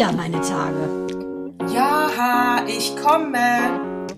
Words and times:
wieder 0.00 0.12
meine 0.12 0.40
Tage. 0.40 1.06
Ja, 1.74 2.64
ich 2.66 2.96
komme. 2.96 4.08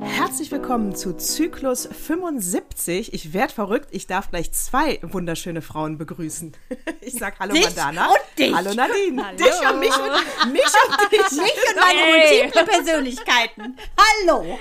Herzlich 0.00 0.50
willkommen 0.50 0.96
zu 0.96 1.16
Zyklus 1.16 1.86
75. 1.86 3.14
Ich 3.14 3.32
werde 3.32 3.54
verrückt. 3.54 3.90
Ich 3.92 4.08
darf 4.08 4.30
gleich 4.30 4.50
zwei 4.50 4.98
wunderschöne 5.02 5.62
Frauen 5.62 5.98
begrüßen. 5.98 6.52
Ich 7.00 7.14
sag 7.14 7.38
Hallo 7.38 7.54
Dich 7.54 7.64
Madonna. 7.76 8.08
und 8.08 8.38
dich. 8.38 8.52
Hallo 8.52 8.74
Nadine. 8.74 9.24
Hallo. 9.24 9.36
Dich 9.38 9.70
und 9.70 9.78
mich 9.78 9.96
und 9.96 10.52
mich 10.52 10.62
und 10.62 11.12
dich. 11.12 11.30
Mich 11.30 11.70
und 11.70 11.80
meine 11.80 11.98
Hey. 12.00 12.42
multiple 12.42 12.64
Persönlichkeiten. 12.66 13.78
Hallo. 13.96 14.58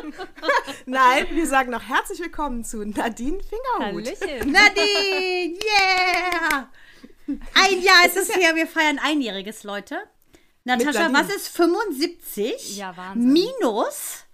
Nein, 0.86 1.26
wir 1.30 1.46
sagen 1.46 1.70
noch 1.70 1.82
herzlich 1.82 2.20
willkommen 2.20 2.64
zu 2.64 2.78
Nadine 2.84 3.38
Fingerhut. 3.42 4.06
Hallöchen. 4.06 4.50
Nadine, 4.50 5.58
yeah. 5.62 6.68
Ein 7.54 7.82
Jahr 7.82 8.06
ist 8.06 8.16
es 8.16 8.34
her, 8.34 8.54
wir 8.54 8.66
feiern 8.66 8.98
einjähriges, 8.98 9.62
Leute. 9.64 9.98
Natascha, 10.64 11.12
was 11.12 11.28
ist 11.34 11.48
75 11.48 12.76
Ja, 12.76 12.96
Wahnsinn. 12.96 13.32
minus 13.32 14.24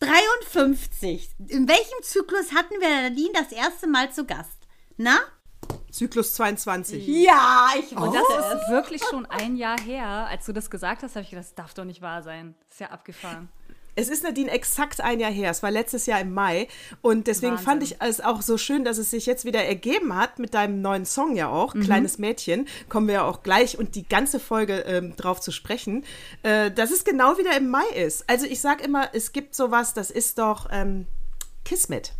53? 0.00 1.30
In 1.48 1.68
welchem 1.68 2.02
Zyklus 2.02 2.52
hatten 2.52 2.74
wir 2.80 2.88
Nadine 2.88 3.32
das 3.34 3.52
erste 3.52 3.86
Mal 3.86 4.12
zu 4.12 4.24
Gast? 4.26 4.66
Na? 4.96 5.18
Zyklus 5.90 6.34
22. 6.34 7.06
Ja, 7.06 7.68
ich 7.78 7.96
Und 7.96 8.14
das 8.14 8.22
ist 8.22 8.68
wirklich 8.70 9.02
schon 9.04 9.26
ein 9.26 9.56
Jahr 9.56 9.78
her. 9.80 10.06
Als 10.06 10.46
du 10.46 10.52
das 10.52 10.70
gesagt 10.70 11.02
hast, 11.02 11.14
habe 11.16 11.22
ich 11.24 11.30
gedacht, 11.30 11.46
das 11.46 11.54
darf 11.54 11.74
doch 11.74 11.84
nicht 11.84 12.02
wahr 12.02 12.22
sein. 12.22 12.54
Das 12.68 12.74
ist 12.76 12.80
ja 12.80 12.90
abgefahren. 12.90 13.48
Es 13.94 14.08
ist 14.08 14.22
Nadine 14.22 14.50
exakt 14.50 15.00
ein 15.00 15.20
Jahr 15.20 15.30
her. 15.30 15.50
Es 15.50 15.62
war 15.62 15.70
letztes 15.70 16.06
Jahr 16.06 16.20
im 16.20 16.32
Mai. 16.32 16.68
Und 17.02 17.26
deswegen 17.26 17.52
Wahnsinn. 17.52 17.64
fand 17.66 17.82
ich 17.82 17.96
es 18.00 18.20
auch 18.20 18.40
so 18.42 18.56
schön, 18.56 18.84
dass 18.84 18.98
es 18.98 19.10
sich 19.10 19.26
jetzt 19.26 19.44
wieder 19.44 19.64
ergeben 19.64 20.16
hat 20.16 20.38
mit 20.38 20.54
deinem 20.54 20.80
neuen 20.80 21.04
Song 21.04 21.36
ja 21.36 21.48
auch, 21.48 21.74
Mhm. 21.74 21.82
Kleines 21.82 22.18
Mädchen. 22.18 22.66
Kommen 22.88 23.06
wir 23.06 23.14
ja 23.14 23.24
auch 23.24 23.42
gleich 23.42 23.78
und 23.78 23.94
die 23.94 24.08
ganze 24.08 24.40
Folge 24.40 24.80
ähm, 24.86 25.14
drauf 25.16 25.40
zu 25.40 25.52
sprechen, 25.52 26.04
äh, 26.42 26.70
dass 26.70 26.90
es 26.90 27.04
genau 27.04 27.36
wieder 27.38 27.56
im 27.56 27.68
Mai 27.68 27.86
ist. 27.94 28.24
Also 28.28 28.46
ich 28.46 28.60
sag 28.60 28.82
immer, 28.84 29.10
es 29.12 29.32
gibt 29.32 29.54
sowas, 29.54 29.92
das 29.94 30.10
ist 30.10 30.38
doch 30.38 30.68
ähm, 30.70 31.06
Kismet. 31.64 32.12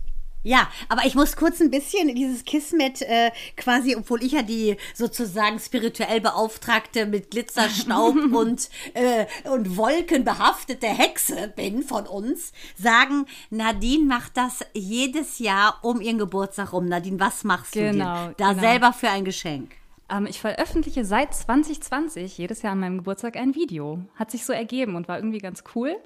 Ja, 0.44 0.68
aber 0.88 1.04
ich 1.06 1.14
muss 1.14 1.36
kurz 1.36 1.60
ein 1.60 1.70
bisschen 1.70 2.14
dieses 2.14 2.44
Kismet 2.44 3.02
äh, 3.02 3.30
quasi, 3.56 3.94
obwohl 3.96 4.22
ich 4.24 4.32
ja 4.32 4.42
die 4.42 4.76
sozusagen 4.94 5.58
spirituell 5.60 6.20
Beauftragte 6.20 7.06
mit 7.06 7.30
Glitzerstaub 7.30 8.16
und, 8.32 8.68
äh, 8.94 9.26
und 9.48 9.76
Wolken 9.76 10.24
behaftete 10.24 10.86
Hexe 10.88 11.52
bin 11.54 11.82
von 11.82 12.06
uns, 12.06 12.52
sagen, 12.76 13.26
Nadine 13.50 14.04
macht 14.04 14.36
das 14.36 14.60
jedes 14.74 15.38
Jahr 15.38 15.78
um 15.82 16.00
ihren 16.00 16.18
Geburtstag 16.18 16.72
rum. 16.72 16.86
Nadine, 16.86 17.20
was 17.20 17.44
machst 17.44 17.76
du 17.76 17.80
Genau, 17.80 18.28
dir 18.28 18.34
da 18.36 18.48
genau. 18.50 18.60
selber 18.60 18.92
für 18.92 19.10
ein 19.10 19.24
Geschenk? 19.24 19.72
Ähm, 20.10 20.26
ich 20.26 20.40
veröffentliche 20.40 21.04
seit 21.04 21.34
2020 21.34 22.36
jedes 22.36 22.62
Jahr 22.62 22.72
an 22.72 22.81
meinem 22.81 22.98
Geburtstag 22.98 23.36
ein 23.36 23.54
Video. 23.54 24.00
Hat 24.16 24.31
sich 24.31 24.44
so 24.44 24.52
ergeben 24.52 24.97
und 24.97 25.08
war 25.08 25.16
irgendwie 25.19 25.38
ganz 25.38 25.62
cool. 25.75 25.97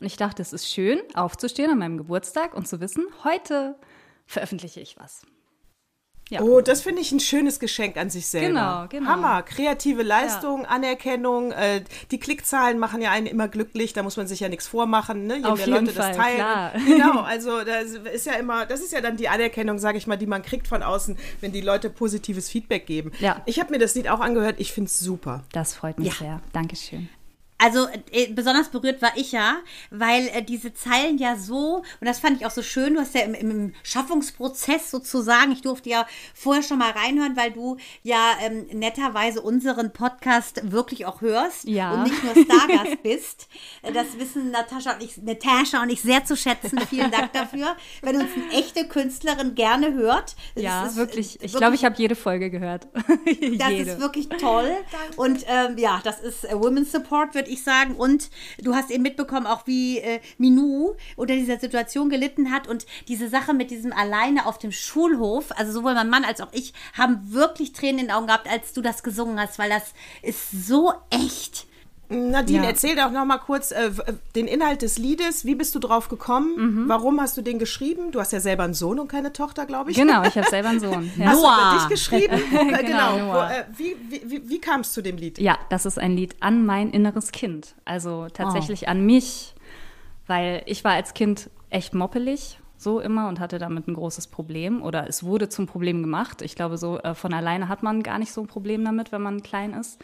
Und 0.00 0.06
ich 0.06 0.16
dachte, 0.16 0.42
es 0.42 0.52
ist 0.52 0.68
schön, 0.68 1.00
aufzustehen 1.14 1.70
an 1.70 1.78
meinem 1.78 1.96
Geburtstag 1.98 2.54
und 2.54 2.68
zu 2.68 2.80
wissen, 2.80 3.06
heute 3.24 3.76
veröffentliche 4.26 4.80
ich 4.80 4.96
was. 4.98 5.22
Ja. 6.28 6.40
Oh, 6.40 6.60
das 6.60 6.80
finde 6.82 7.00
ich 7.02 7.12
ein 7.12 7.20
schönes 7.20 7.60
Geschenk 7.60 7.96
an 7.96 8.10
sich 8.10 8.26
selber. 8.26 8.48
Genau, 8.48 8.86
genau. 8.88 9.10
Hammer. 9.10 9.42
Kreative 9.44 10.02
Leistung, 10.02 10.66
Anerkennung. 10.66 11.52
Äh, 11.52 11.84
die 12.10 12.18
Klickzahlen 12.18 12.80
machen 12.80 13.00
ja 13.00 13.12
einen 13.12 13.28
immer 13.28 13.46
glücklich. 13.46 13.92
Da 13.92 14.02
muss 14.02 14.16
man 14.16 14.26
sich 14.26 14.40
ja 14.40 14.48
nichts 14.48 14.66
vormachen, 14.66 15.28
ne? 15.28 15.36
je 15.36 15.44
Auf 15.44 15.58
mehr 15.58 15.66
jeden 15.68 15.86
Leute 15.86 15.92
Fall, 15.96 16.08
das 16.08 16.16
teilen. 16.16 16.36
klar. 16.36 16.72
Genau, 16.84 17.20
also 17.20 17.62
das 17.62 17.92
ist 18.12 18.26
ja 18.26 18.32
immer, 18.32 18.66
das 18.66 18.80
ist 18.80 18.92
ja 18.92 19.00
dann 19.00 19.16
die 19.16 19.28
Anerkennung, 19.28 19.78
sage 19.78 19.98
ich 19.98 20.08
mal, 20.08 20.16
die 20.16 20.26
man 20.26 20.42
kriegt 20.42 20.66
von 20.66 20.82
außen, 20.82 21.16
wenn 21.40 21.52
die 21.52 21.60
Leute 21.60 21.90
positives 21.90 22.50
Feedback 22.50 22.86
geben. 22.86 23.12
Ja. 23.20 23.40
Ich 23.46 23.60
habe 23.60 23.70
mir 23.70 23.78
das 23.78 23.94
Lied 23.94 24.08
auch 24.08 24.18
angehört. 24.18 24.56
Ich 24.58 24.72
finde 24.72 24.88
es 24.88 24.98
super. 24.98 25.44
Das 25.52 25.74
freut 25.76 25.96
mich 26.00 26.08
Ja. 26.08 26.14
sehr. 26.14 26.40
Dankeschön. 26.52 27.08
Also 27.58 27.88
äh, 28.12 28.26
besonders 28.32 28.68
berührt 28.68 29.00
war 29.00 29.12
ich 29.16 29.32
ja, 29.32 29.56
weil 29.90 30.28
äh, 30.28 30.42
diese 30.42 30.74
Zeilen 30.74 31.16
ja 31.18 31.36
so, 31.36 31.76
und 32.00 32.06
das 32.06 32.18
fand 32.20 32.38
ich 32.38 32.46
auch 32.46 32.50
so 32.50 32.62
schön, 32.62 32.94
du 32.94 33.00
hast 33.00 33.14
ja 33.14 33.22
im, 33.22 33.34
im 33.34 33.72
Schaffungsprozess 33.82 34.90
sozusagen, 34.90 35.52
ich 35.52 35.62
durfte 35.62 35.88
ja 35.90 36.06
vorher 36.34 36.62
schon 36.62 36.78
mal 36.78 36.90
reinhören, 36.90 37.36
weil 37.36 37.52
du 37.52 37.76
ja 38.02 38.32
ähm, 38.42 38.66
netterweise 38.72 39.40
unseren 39.42 39.92
Podcast 39.92 40.70
wirklich 40.70 41.06
auch 41.06 41.20
hörst 41.20 41.64
Ja. 41.64 41.92
und 41.94 42.02
nicht 42.04 42.22
nur 42.24 42.34
Stargast 42.44 43.02
bist. 43.02 43.48
Äh, 43.82 43.92
Das 43.92 44.18
wissen 44.18 44.50
Natascha 44.50 44.92
und 44.94 45.02
ich, 45.02 45.16
Natascha 45.18 45.82
und 45.82 45.90
ich 45.90 46.02
sehr 46.02 46.24
zu 46.24 46.36
schätzen. 46.36 46.78
Vielen 46.90 47.10
Dank 47.10 47.32
dafür. 47.32 47.76
Wenn 48.02 48.16
uns 48.16 48.30
eine 48.34 48.52
echte 48.58 48.86
Künstlerin 48.86 49.54
gerne 49.54 49.92
hört. 49.94 50.36
Das 50.54 50.62
Ja, 50.62 50.86
ist, 50.86 50.94
äh, 50.94 50.96
wirklich. 50.96 51.38
Ich 51.42 51.54
glaube, 51.54 51.74
ich 51.74 51.84
habe 51.84 51.94
jede 51.98 52.14
Folge 52.16 52.50
gehört. 52.50 52.86
das 52.94 53.70
jede. 53.70 53.90
ist 53.92 54.00
wirklich 54.00 54.28
toll. 54.28 54.70
Und 55.16 55.44
ähm, 55.48 55.78
ja, 55.78 56.00
das 56.04 56.20
ist 56.20 56.44
äh, 56.44 56.52
Women's 56.54 56.92
Support, 56.92 57.34
würde 57.46 57.52
ich 57.52 57.62
sagen. 57.62 57.94
Und 57.94 58.30
du 58.58 58.74
hast 58.74 58.90
eben 58.90 59.02
mitbekommen, 59.02 59.46
auch 59.46 59.66
wie 59.66 59.98
äh, 59.98 60.20
Minou 60.38 60.96
unter 61.16 61.34
dieser 61.34 61.58
Situation 61.58 62.10
gelitten 62.10 62.50
hat. 62.50 62.68
Und 62.68 62.86
diese 63.08 63.28
Sache 63.28 63.54
mit 63.54 63.70
diesem 63.70 63.92
alleine 63.92 64.46
auf 64.46 64.58
dem 64.58 64.72
Schulhof, 64.72 65.52
also 65.56 65.72
sowohl 65.72 65.94
mein 65.94 66.10
Mann 66.10 66.24
als 66.24 66.40
auch 66.40 66.52
ich, 66.52 66.74
haben 66.94 67.32
wirklich 67.32 67.72
Tränen 67.72 68.00
in 68.00 68.06
den 68.06 68.14
Augen 68.14 68.26
gehabt, 68.26 68.50
als 68.50 68.72
du 68.72 68.82
das 68.82 69.02
gesungen 69.02 69.40
hast, 69.40 69.58
weil 69.58 69.70
das 69.70 69.94
ist 70.22 70.66
so 70.66 70.92
echt. 71.10 71.66
Nadine, 72.08 72.62
Ja. 72.62 72.68
erzähl 72.70 72.94
doch 72.94 73.10
noch 73.10 73.24
mal 73.24 73.38
kurz 73.38 73.72
äh, 73.72 73.86
äh, 73.86 73.92
den 74.36 74.46
Inhalt 74.46 74.82
des 74.82 74.96
Liedes. 74.98 75.44
Wie 75.44 75.54
bist 75.56 75.74
du 75.74 75.78
drauf 75.80 76.08
gekommen? 76.08 76.54
Mhm. 76.84 76.88
Warum 76.88 77.20
hast 77.20 77.36
du 77.36 77.42
den 77.42 77.58
geschrieben? 77.58 78.12
Du 78.12 78.20
hast 78.20 78.32
ja 78.32 78.38
selber 78.40 78.62
einen 78.62 78.74
Sohn 78.74 78.98
und 79.00 79.08
keine 79.08 79.32
Tochter, 79.32 79.66
glaube 79.66 79.90
ich. 79.90 79.96
Genau, 79.96 80.22
ich 80.24 80.36
habe 80.38 80.46
selber 80.50 80.68
einen 80.68 80.80
Sohn. 80.80 81.10
Ja. 81.16 81.26
Hast 81.26 81.38
du 81.42 81.46
Noah. 81.46 81.70
über 81.72 81.78
dich 81.80 81.88
geschrieben? 81.88 82.34
Äh, 82.52 82.84
genau. 82.84 82.86
Genau, 82.86 83.12
Wo, 83.14 83.32
Noah. 83.32 83.50
äh, 83.50 83.64
wie 83.76 83.96
wie, 84.08 84.22
wie, 84.30 84.48
wie 84.48 84.60
kam 84.60 84.80
es 84.82 84.92
zu 84.92 85.02
dem 85.02 85.16
Lied? 85.16 85.38
Ja, 85.38 85.58
das 85.68 85.84
ist 85.86 85.98
ein 85.98 86.12
Lied 86.16 86.36
an 86.40 86.64
mein 86.64 86.90
inneres 86.90 87.32
Kind. 87.32 87.74
Also 87.84 88.28
tatsächlich 88.32 88.82
Oh. 88.86 88.90
an 88.90 89.04
mich, 89.04 89.54
weil 90.26 90.62
ich 90.66 90.84
war 90.84 90.92
als 90.92 91.12
Kind 91.14 91.50
echt 91.70 91.94
moppelig, 91.94 92.58
so 92.78 93.00
immer 93.00 93.28
und 93.28 93.40
hatte 93.40 93.58
damit 93.58 93.88
ein 93.88 93.94
großes 93.94 94.26
Problem 94.28 94.82
oder 94.82 95.08
es 95.08 95.22
wurde 95.24 95.48
zum 95.48 95.66
Problem 95.66 96.02
gemacht. 96.02 96.42
Ich 96.42 96.54
glaube, 96.54 96.76
so 96.78 96.98
äh, 96.98 97.14
von 97.14 97.32
alleine 97.34 97.68
hat 97.68 97.82
man 97.82 98.02
gar 98.02 98.18
nicht 98.18 98.32
so 98.32 98.42
ein 98.42 98.46
Problem 98.46 98.84
damit, 98.84 99.12
wenn 99.12 99.22
man 99.22 99.42
klein 99.42 99.72
ist. 99.72 99.98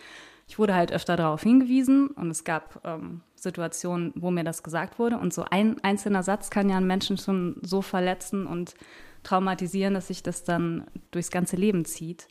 Ich 0.48 0.58
wurde 0.58 0.74
halt 0.74 0.92
öfter 0.92 1.16
darauf 1.16 1.42
hingewiesen 1.42 2.08
und 2.08 2.30
es 2.30 2.44
gab 2.44 2.80
ähm, 2.84 3.22
Situationen, 3.34 4.12
wo 4.16 4.30
mir 4.30 4.44
das 4.44 4.62
gesagt 4.62 4.98
wurde. 4.98 5.18
Und 5.18 5.32
so 5.32 5.44
ein 5.50 5.82
einzelner 5.82 6.22
Satz 6.22 6.50
kann 6.50 6.68
ja 6.68 6.76
einen 6.76 6.86
Menschen 6.86 7.16
schon 7.16 7.56
so 7.62 7.82
verletzen 7.82 8.46
und 8.46 8.74
traumatisieren, 9.22 9.94
dass 9.94 10.08
sich 10.08 10.22
das 10.22 10.44
dann 10.44 10.84
durchs 11.10 11.30
ganze 11.30 11.56
Leben 11.56 11.84
zieht. 11.84 12.28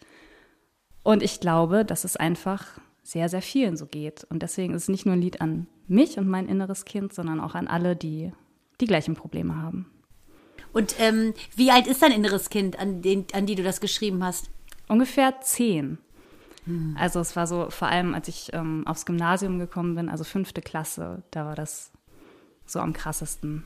Und 1.03 1.23
ich 1.23 1.39
glaube, 1.39 1.85
dass 1.85 2.03
es 2.03 2.15
einfach 2.15 2.79
sehr, 3.03 3.29
sehr 3.29 3.41
vielen 3.41 3.77
so 3.77 3.87
geht. 3.87 4.25
Und 4.29 4.43
deswegen 4.43 4.73
ist 4.73 4.83
es 4.83 4.89
nicht 4.89 5.05
nur 5.05 5.15
ein 5.15 5.21
Lied 5.21 5.41
an 5.41 5.67
mich 5.87 6.17
und 6.17 6.27
mein 6.27 6.47
inneres 6.47 6.85
Kind, 6.85 7.13
sondern 7.13 7.39
auch 7.39 7.55
an 7.55 7.67
alle, 7.67 7.95
die 7.95 8.31
die 8.79 8.87
gleichen 8.87 9.15
Probleme 9.15 9.55
haben. 9.55 9.89
Und 10.73 10.95
ähm, 10.99 11.33
wie 11.55 11.71
alt 11.71 11.87
ist 11.87 12.01
dein 12.01 12.11
inneres 12.11 12.49
Kind, 12.49 12.79
an, 12.79 13.01
den, 13.01 13.25
an 13.33 13.45
die 13.45 13.55
du 13.55 13.63
das 13.63 13.81
geschrieben 13.81 14.23
hast? 14.23 14.49
Ungefähr 14.87 15.41
zehn. 15.41 15.97
Also 16.95 17.19
es 17.19 17.35
war 17.35 17.47
so, 17.47 17.69
vor 17.69 17.87
allem 17.87 18.13
als 18.13 18.27
ich 18.27 18.51
ähm, 18.53 18.85
aufs 18.85 19.05
Gymnasium 19.05 19.59
gekommen 19.59 19.95
bin, 19.95 20.09
also 20.09 20.23
fünfte 20.23 20.61
Klasse, 20.61 21.23
da 21.31 21.45
war 21.45 21.55
das 21.55 21.91
so 22.65 22.79
am 22.79 22.93
krassesten. 22.93 23.63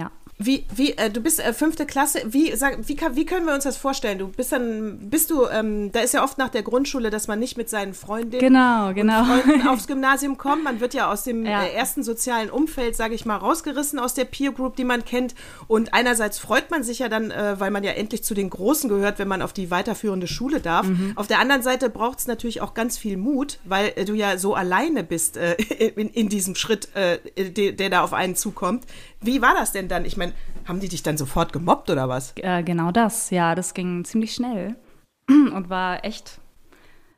Ja. 0.00 0.10
Wie, 0.42 0.64
wie, 0.74 0.92
äh, 0.96 1.10
du 1.10 1.20
bist 1.20 1.38
äh, 1.38 1.52
fünfte 1.52 1.84
Klasse, 1.84 2.20
wie, 2.24 2.56
sag, 2.56 2.88
wie, 2.88 2.96
kann, 2.96 3.14
wie 3.14 3.26
können 3.26 3.44
wir 3.44 3.52
uns 3.52 3.64
das 3.64 3.76
vorstellen? 3.76 4.18
Du 4.18 4.28
bist 4.28 4.50
dann, 4.52 5.10
bist 5.10 5.30
du, 5.30 5.44
ähm, 5.46 5.92
da 5.92 6.00
ist 6.00 6.14
ja 6.14 6.24
oft 6.24 6.38
nach 6.38 6.48
der 6.48 6.62
Grundschule, 6.62 7.10
dass 7.10 7.28
man 7.28 7.38
nicht 7.38 7.58
mit 7.58 7.68
seinen 7.68 7.92
Freundinnen 7.92 8.40
Genau, 8.40 8.94
genau. 8.94 9.20
und 9.20 9.42
Freunden 9.42 9.68
aufs 9.68 9.86
Gymnasium 9.86 10.38
kommt. 10.38 10.64
Man 10.64 10.80
wird 10.80 10.94
ja 10.94 11.12
aus 11.12 11.24
dem 11.24 11.44
Ja. 11.44 11.64
äh, 11.64 11.74
ersten 11.74 12.02
sozialen 12.02 12.48
Umfeld, 12.48 12.96
sage 12.96 13.14
ich 13.14 13.26
mal, 13.26 13.36
rausgerissen 13.36 13.98
aus 13.98 14.14
der 14.14 14.24
Peer 14.24 14.52
Group, 14.52 14.76
die 14.76 14.84
man 14.84 15.04
kennt. 15.04 15.34
Und 15.68 15.92
einerseits 15.92 16.38
freut 16.38 16.70
man 16.70 16.84
sich 16.84 17.00
ja 17.00 17.10
dann, 17.10 17.30
äh, 17.30 17.60
weil 17.60 17.70
man 17.70 17.84
ja 17.84 17.90
endlich 17.90 18.24
zu 18.24 18.32
den 18.32 18.48
Großen 18.48 18.88
gehört, 18.88 19.18
wenn 19.18 19.28
man 19.28 19.42
auf 19.42 19.52
die 19.52 19.70
weiterführende 19.70 20.26
Schule 20.26 20.60
darf. 20.60 20.86
Mhm. 20.86 21.12
Auf 21.16 21.26
der 21.26 21.40
anderen 21.40 21.62
Seite 21.62 21.90
braucht 21.90 22.18
es 22.20 22.26
natürlich 22.26 22.62
auch 22.62 22.72
ganz 22.72 22.96
viel 22.96 23.18
Mut, 23.18 23.58
weil 23.64 23.92
äh, 23.96 24.06
du 24.06 24.14
ja 24.14 24.38
so 24.38 24.54
alleine 24.54 25.04
bist 25.04 25.36
äh, 25.36 25.52
in, 25.96 26.08
in 26.08 26.30
diesem 26.30 26.54
Schritt, 26.54 26.88
der, 26.94 27.72
der 27.72 27.90
da 27.90 28.00
auf 28.00 28.14
einen 28.14 28.36
zukommt. 28.36 28.84
Wie 29.20 29.42
war 29.42 29.54
das 29.54 29.72
denn 29.72 29.88
dann? 29.88 30.04
Ich 30.04 30.16
meine, 30.16 30.32
haben 30.66 30.80
die 30.80 30.88
dich 30.88 31.02
dann 31.02 31.18
sofort 31.18 31.52
gemobbt 31.52 31.90
oder 31.90 32.08
was? 32.08 32.32
Äh, 32.36 32.62
genau 32.62 32.90
das, 32.90 33.30
ja, 33.30 33.54
das 33.54 33.74
ging 33.74 34.04
ziemlich 34.04 34.34
schnell 34.34 34.76
und 35.28 35.68
war 35.68 36.04
echt 36.04 36.40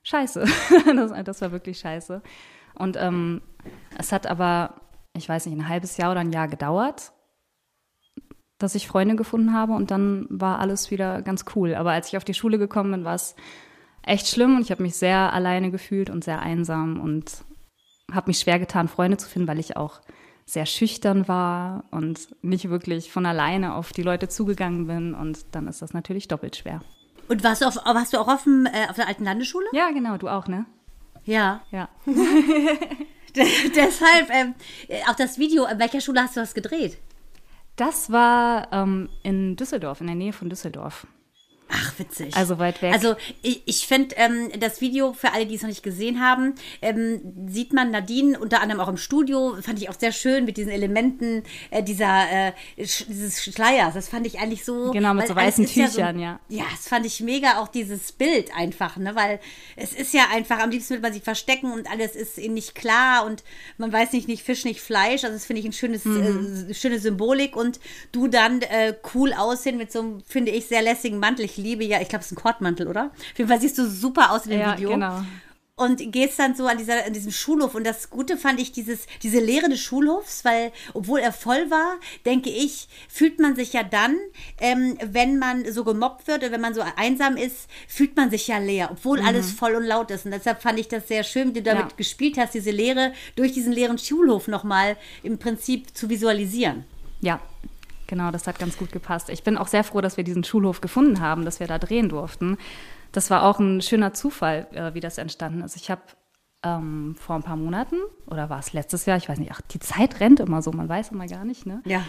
scheiße. 0.03 0.45
das, 0.97 1.13
das 1.25 1.41
war 1.41 1.53
wirklich 1.53 1.79
scheiße. 1.79 2.23
Und 2.75 2.97
ähm, 2.99 3.43
es 3.99 4.13
hat 4.13 4.27
aber, 4.27 4.75
ich 5.17 5.29
weiß 5.29 5.47
nicht, 5.47 5.57
ein 5.57 5.69
halbes 5.69 5.97
Jahr 5.97 6.11
oder 6.11 6.21
ein 6.21 6.33
Jahr 6.33 6.49
gedauert, 6.49 7.13
dass 8.59 8.75
ich 8.75 8.89
Freunde 8.89 9.17
gefunden 9.17 9.53
habe 9.53 9.73
und 9.73 9.91
dann 9.91 10.27
war 10.29 10.59
alles 10.59 10.91
wieder 10.91 11.23
ganz 11.23 11.45
cool. 11.55 11.75
Aber 11.75 11.93
als 11.93 12.09
ich 12.09 12.17
auf 12.17 12.25
die 12.25 12.35
Schule 12.35 12.59
gekommen 12.59 12.93
bin, 12.93 13.05
war 13.05 13.15
es 13.15 13.37
echt 14.03 14.27
schlimm 14.27 14.57
und 14.57 14.63
ich 14.63 14.71
habe 14.71 14.83
mich 14.83 14.97
sehr 14.97 15.33
alleine 15.33 15.71
gefühlt 15.71 16.11
und 16.11 16.25
sehr 16.25 16.41
einsam 16.41 17.01
und 17.01 17.45
habe 18.13 18.31
mich 18.31 18.41
schwer 18.41 18.59
getan, 18.59 18.89
Freunde 18.89 19.17
zu 19.17 19.29
finden, 19.29 19.49
weil 19.49 19.61
ich 19.61 19.77
auch 19.77 20.01
sehr 20.53 20.67
schüchtern 20.67 21.29
war 21.29 21.85
und 21.91 22.29
nicht 22.43 22.69
wirklich 22.69 23.11
von 23.11 23.25
alleine 23.25 23.75
auf 23.75 23.93
die 23.93 24.03
Leute 24.03 24.29
zugegangen 24.29 24.87
bin 24.87 25.15
und 25.15 25.47
dann 25.53 25.67
ist 25.67 25.81
das 25.81 25.95
natürlich 25.95 26.29
doppelt 26.29 26.57
schwer. 26.57 26.83
Und 27.29 27.43
warst 27.43 27.63
du, 27.63 27.67
auf, 27.67 27.77
warst 27.77 28.13
du 28.13 28.19
auch 28.19 28.29
auf, 28.29 28.43
dem, 28.43 28.67
äh, 28.67 28.87
auf 28.91 28.97
der 28.97 29.09
alten 29.09 29.25
Landesschule? 29.25 29.65
Ja, 29.73 29.91
genau, 29.93 30.19
du 30.19 30.29
auch, 30.29 30.49
ne? 30.49 30.67
Ja. 31.25 31.63
Ja. 31.71 31.89
Deshalb, 33.35 34.29
ähm, 34.29 34.55
auch 35.09 35.17
das 35.17 35.39
Video, 35.39 35.65
in 35.65 35.79
welcher 35.79 36.03
Schule 36.03 36.21
hast 36.21 36.37
du 36.37 36.41
das 36.41 36.53
gedreht? 36.53 36.99
Das 37.77 38.13
war 38.13 38.71
ähm, 38.73 39.09
in 39.23 39.57
Düsseldorf, 39.57 40.03
in 40.03 40.07
der 40.07 40.17
Nähe 40.17 40.35
von 40.35 40.51
Düsseldorf. 40.51 41.07
Ach, 41.75 41.99
witzig. 41.99 42.37
Also 42.37 42.59
weit 42.59 42.83
weg. 42.83 42.93
Also 42.93 43.15
ich, 43.43 43.63
ich 43.65 43.87
finde 43.87 44.15
ähm, 44.19 44.51
das 44.61 44.81
Video, 44.81 45.13
für 45.15 45.33
alle, 45.33 45.47
die 45.47 45.55
es 45.55 45.63
noch 45.63 45.69
nicht 45.69 45.83
gesehen 45.83 46.21
haben, 46.21 46.55
ähm, 46.83 47.21
sieht 47.49 47.73
man 47.73 47.91
Nadine 47.91 48.39
unter 48.39 48.61
anderem 48.61 48.81
auch 48.81 48.89
im 48.89 48.97
Studio, 48.99 49.57
fand 49.63 49.81
ich 49.81 49.89
auch 49.89 49.99
sehr 49.99 50.13
schön 50.13 50.45
mit 50.45 50.57
diesen 50.59 50.71
Elementen 50.71 51.43
äh, 51.71 51.83
dieser 51.83 52.53
äh, 52.79 52.87
Sch 52.87 53.07
dieses 53.09 53.43
Schleiers. 53.43 53.95
Das 53.95 54.09
fand 54.09 54.27
ich 54.27 54.39
eigentlich 54.39 54.65
so. 54.65 54.91
Genau, 54.91 55.15
mit 55.15 55.29
so 55.29 55.35
weißen 55.35 55.65
ist 55.65 55.75
ja 55.75 55.89
so- 55.89 55.97
Tüchern, 55.99 56.19
ja. 56.19 56.41
Ja, 56.49 56.65
das 56.71 56.89
fand 56.89 57.07
ich 57.07 57.21
mega, 57.21 57.59
auch 57.59 57.69
dieses 57.69 58.13
Bild 58.13 58.55
einfach, 58.55 58.97
ne? 58.99 59.15
Weil 59.15 59.41
es 59.77 59.93
ist 59.95 60.13
ja 60.13 60.25
einfach, 60.33 60.59
am 60.59 60.71
liebsten 60.71 60.95
will 60.95 61.01
man 61.01 61.13
sich 61.13 61.23
verstecken 61.23 61.73
und 61.73 61.91
alles 61.91 62.15
ist 62.17 62.37
ihnen 62.39 62.55
nicht 62.55 62.75
klar 62.75 63.25
und 63.25 63.43
man 63.79 63.93
weiß 63.93 64.13
nicht, 64.13 64.29
nicht 64.29 64.43
Fisch, 64.43 64.65
nicht 64.65 64.81
Fleisch. 64.81 65.25
Also 65.25 65.35
das 65.37 65.47
finde 65.47 65.61
ich 65.61 65.67
ein 65.67 65.73
schönes, 65.73 66.05
Mhm. 66.05 66.67
äh, 66.71 66.75
schöne 66.75 66.99
Symbolik 66.99 67.57
und 67.57 67.81
du 68.13 68.29
dann 68.29 68.61
äh, 68.63 68.95
cool 69.15 69.33
aussehen 69.33 69.79
mit 69.79 69.91
so 69.91 70.01
einem, 70.01 70.23
finde 70.27 70.53
ich, 70.53 70.67
sehr 70.67 70.83
lässigen 70.83 71.19
Mantel. 71.19 71.45
Ich 71.47 71.57
liebe 71.62 71.85
ja, 71.85 72.00
ich 72.00 72.09
glaube, 72.09 72.20
es 72.20 72.26
ist 72.26 72.32
ein 72.32 72.43
Kordmantel, 72.43 72.87
oder? 72.88 73.06
Auf 73.32 73.38
jeden 73.38 73.49
Fall 73.49 73.61
siehst 73.61 73.79
du 73.79 73.88
super 73.88 74.32
aus 74.32 74.44
in 74.44 74.50
dem 74.53 74.61
Ja, 74.61 74.76
Video. 74.76 74.91
genau. 74.91 75.23
Und 75.75 76.12
gehst 76.12 76.38
dann 76.38 76.55
so 76.55 76.67
an, 76.67 76.76
dieser, 76.76 77.06
an 77.06 77.14
diesem 77.14 77.32
Schulhof. 77.32 77.75
Und 77.75 77.85
das 77.85 78.11
Gute 78.11 78.37
fand 78.37 78.61
ich, 78.61 78.73
dieses, 78.73 79.06
diese 79.23 79.41
Leere 79.41 79.70
des 79.70 79.81
Schulhofs, 79.81 80.44
weil, 80.44 80.70
obwohl 80.93 81.19
er 81.20 81.32
voll 81.32 81.70
war, 81.70 81.94
denke 82.26 82.50
ich, 82.50 82.88
fühlt 83.09 83.41
man 83.41 83.56
sich 83.56 83.73
ja 83.73 83.82
dann, 83.82 84.17
ähm, 84.61 84.99
wenn 85.03 85.38
man 85.38 85.64
so 85.73 85.82
gemobbt 85.82 86.26
wird 86.29 86.43
oder 86.43 86.53
wenn 86.53 86.61
man 86.61 86.75
so 86.75 86.82
einsam 86.97 87.37
ist, 87.38 87.69
fühlt 87.88 88.17
man 88.17 88.31
sich 88.31 88.47
ja 88.49 88.58
leer, 88.58 88.91
obwohl 88.93 89.20
alles 89.23 89.50
voll 89.50 89.75
und 89.75 89.85
laut 89.85 90.11
ist. 90.11 90.26
Und 90.26 90.32
deshalb 90.32 90.61
fand 90.61 90.79
ich 90.79 90.88
das 90.88 91.08
sehr 91.08 91.25
schön, 91.25 91.49
wie 91.49 91.61
du 91.61 91.62
damit 91.62 91.91
Ja. 91.91 91.97
gespielt 91.97 92.37
hast, 92.37 92.53
diese 92.53 92.70
Leere 92.70 93.12
durch 93.35 93.53
diesen 93.53 93.73
leeren 93.73 93.97
Schulhof 93.99 94.49
nochmal 94.49 94.97
im 95.23 95.38
Prinzip 95.38 95.97
zu 95.97 96.11
visualisieren. 96.11 96.85
Ja, 97.23 97.41
genau, 98.12 98.31
das 98.31 98.47
hat 98.47 98.59
ganz 98.59 98.76
gut 98.76 98.93
gepasst. 98.93 99.31
Ich 99.31 99.43
bin 99.43 99.56
auch 99.56 99.69
sehr 99.69 99.85
froh, 99.85 100.03
dass 100.03 100.19
wir 100.19 100.25
diesen 100.25 100.44
Schulhof 100.44 100.82
gefunden 100.82 101.23
haben, 101.23 101.47
dass 101.47 101.61
wir 101.61 101.67
da 101.67 101.79
drehen 101.79 102.11
durften. 102.11 102.59
Das 103.11 103.31
war 103.31 103.43
auch 103.43 103.59
ein 103.59 103.81
schöner 103.81 104.12
Zufall, 104.12 104.67
äh, 104.73 104.93
wie 104.93 105.00
das 105.00 105.17
entstanden 105.17 105.62
ist. 105.62 105.76
Ich 105.76 105.91
habe 105.91 106.03
ähm, 106.62 107.17
vor 107.19 107.37
ein 107.37 107.43
paar 107.43 107.56
Monaten, 107.56 107.97
oder 108.26 108.50
war 108.50 108.59
es 108.59 108.75
letztes 108.75 109.06
Jahr, 109.06 109.17
ich 109.17 109.31
weiß 109.31 109.38
nicht, 109.38 109.50
ach, 109.50 109.62
die 109.62 109.79
Zeit 109.79 110.20
rennt 110.20 110.41
immer 110.41 110.61
so, 110.61 110.73
man 110.73 110.91
weiß 110.91 111.12
immer 111.12 111.26
gar 111.26 111.47
nicht, 111.47 111.64
ne? 111.64 111.81
Ja. 111.87 112.03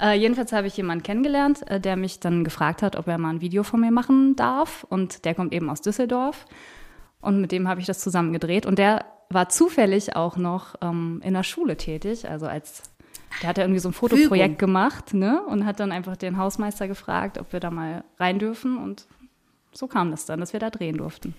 Äh, 0.00 0.16
jedenfalls 0.16 0.52
habe 0.52 0.68
ich 0.68 0.76
jemanden 0.76 1.02
kennengelernt, 1.02 1.68
äh, 1.68 1.80
der 1.80 1.96
mich 1.96 2.20
dann 2.20 2.44
gefragt 2.44 2.82
hat, 2.82 2.94
ob 2.94 3.08
er 3.08 3.18
mal 3.18 3.30
ein 3.30 3.40
Video 3.40 3.64
von 3.64 3.80
mir 3.80 3.90
machen 3.90 4.36
darf. 4.36 4.86
Und 4.88 5.24
der 5.24 5.34
kommt 5.34 5.52
eben 5.52 5.68
aus 5.68 5.80
Düsseldorf. 5.80 6.46
Und 7.20 7.40
mit 7.40 7.50
dem 7.50 7.66
habe 7.66 7.80
ich 7.80 7.86
das 7.88 7.98
zusammen 7.98 8.32
gedreht. 8.32 8.64
Und 8.64 8.78
der 8.78 9.06
war 9.28 9.48
zufällig 9.48 10.14
auch 10.14 10.36
noch 10.36 10.76
ähm, 10.82 11.20
in 11.24 11.34
der 11.34 11.42
Schule 11.42 11.76
tätig, 11.76 12.30
also 12.30 12.46
als 12.46 12.84
der 13.42 13.50
hat 13.50 13.58
ja 13.58 13.64
irgendwie 13.64 13.80
so 13.80 13.88
ein 13.88 13.92
Fotoprojekt 13.94 14.54
Fügung. 14.54 14.58
gemacht, 14.58 15.14
ne? 15.14 15.42
Und 15.44 15.64
hat 15.64 15.80
dann 15.80 15.92
einfach 15.92 16.16
den 16.16 16.36
Hausmeister 16.36 16.88
gefragt, 16.88 17.38
ob 17.38 17.52
wir 17.52 17.60
da 17.60 17.70
mal 17.70 18.04
rein 18.18 18.38
dürfen. 18.38 18.76
Und 18.78 19.06
so 19.72 19.86
kam 19.86 20.10
das 20.10 20.26
dann, 20.26 20.40
dass 20.40 20.52
wir 20.52 20.60
da 20.60 20.70
drehen 20.70 20.96
durften. 20.96 21.34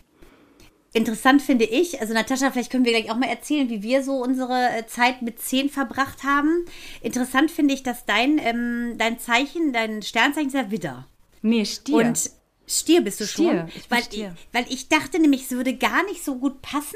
Interessant 0.91 1.43
finde 1.43 1.65
ich, 1.65 2.01
also 2.01 2.15
Natascha, 2.15 2.49
vielleicht 2.49 2.71
können 2.71 2.83
wir 2.83 2.93
gleich 2.93 3.11
auch 3.11 3.17
mal 3.17 3.29
erzählen, 3.29 3.69
wie 3.69 3.83
wir 3.83 4.03
so 4.03 4.23
unsere 4.23 4.69
äh, 4.75 4.87
Zeit 4.87 5.21
mit 5.21 5.39
10 5.39 5.69
verbracht 5.69 6.23
haben. 6.23 6.65
Interessant 7.01 7.51
finde 7.51 7.75
ich, 7.75 7.83
dass 7.83 8.05
dein, 8.05 8.39
ähm, 8.39 8.95
dein 8.97 9.19
Zeichen, 9.19 9.71
dein 9.71 10.01
Sternzeichen 10.01 10.47
ist 10.47 10.55
ja 10.55 10.71
Widder. 10.71 11.07
Nee, 11.43 11.65
Stier. 11.65 11.95
Und 11.95 12.31
Stier 12.71 13.01
bist 13.01 13.19
du 13.19 13.25
Stier, 13.25 13.61
schon. 13.61 13.67
ich 13.75 13.89
weil, 13.89 14.03
Stier. 14.03 14.35
weil 14.53 14.65
ich 14.69 14.89
dachte 14.89 15.19
nämlich, 15.19 15.43
es 15.45 15.51
würde 15.51 15.73
gar 15.75 16.03
nicht 16.05 16.23
so 16.23 16.35
gut 16.35 16.61
passen, 16.61 16.95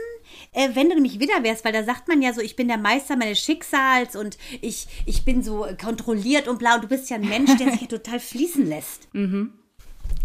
äh, 0.51 0.69
wenn 0.73 0.87
du 0.89 0.93
nämlich 0.95 1.19
Widder 1.19 1.41
wärst, 1.43 1.65
weil 1.65 1.73
da 1.73 1.83
sagt 1.83 2.07
man 2.07 2.21
ja 2.21 2.31
so, 2.31 2.41
ich 2.41 2.55
bin 2.55 2.67
der 2.67 2.77
Meister 2.77 3.15
meines 3.15 3.39
Schicksals 3.39 4.15
und 4.15 4.37
ich, 4.61 4.87
ich 5.07 5.25
bin 5.25 5.41
so 5.41 5.67
kontrolliert 5.81 6.47
und 6.47 6.59
bla. 6.59 6.75
Und 6.75 6.83
du 6.83 6.87
bist 6.87 7.09
ja 7.09 7.15
ein 7.17 7.27
Mensch, 7.27 7.55
der 7.57 7.71
sich 7.71 7.81
ja 7.81 7.87
total 7.97 8.19
fließen 8.19 8.67
lässt. 8.67 9.07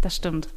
das 0.01 0.15
stimmt. 0.15 0.49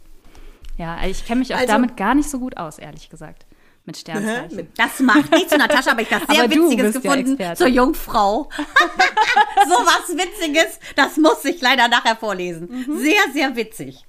Ja, 0.77 1.05
ich 1.07 1.25
kenne 1.27 1.41
mich 1.41 1.55
auch 1.55 1.59
Also- 1.59 1.69
damit 1.73 1.97
gar 1.97 2.15
nicht 2.15 2.29
so 2.29 2.39
gut 2.39 2.57
aus, 2.59 2.79
ehrlich 2.79 3.09
gesagt. 3.09 3.47
Mit 3.85 3.97
Sternzeichen. 3.97 4.69
Das 4.77 5.01
macht 5.01 5.33
nichts 5.33 5.51
zu 5.51 5.59
Natascha, 5.59 5.91
aber 5.91 6.03
ich 6.03 6.11
habe 6.13 6.25
sehr 6.33 6.45
Aber 6.45 6.55
Witziges 6.55 6.95
ja 6.95 7.01
gefunden 7.01 7.31
Experte. 7.33 7.57
zur 7.59 7.67
Jungfrau. 7.67 8.49
so 8.57 9.75
was 9.75 10.09
Witziges, 10.17 10.79
das 10.95 11.17
muss 11.17 11.45
ich 11.45 11.61
leider 11.61 11.89
nachher 11.89 12.15
vorlesen. 12.15 12.69
Mhm. 12.87 12.99
Sehr, 13.01 13.21
sehr 13.33 13.57
witzig. 13.57 14.05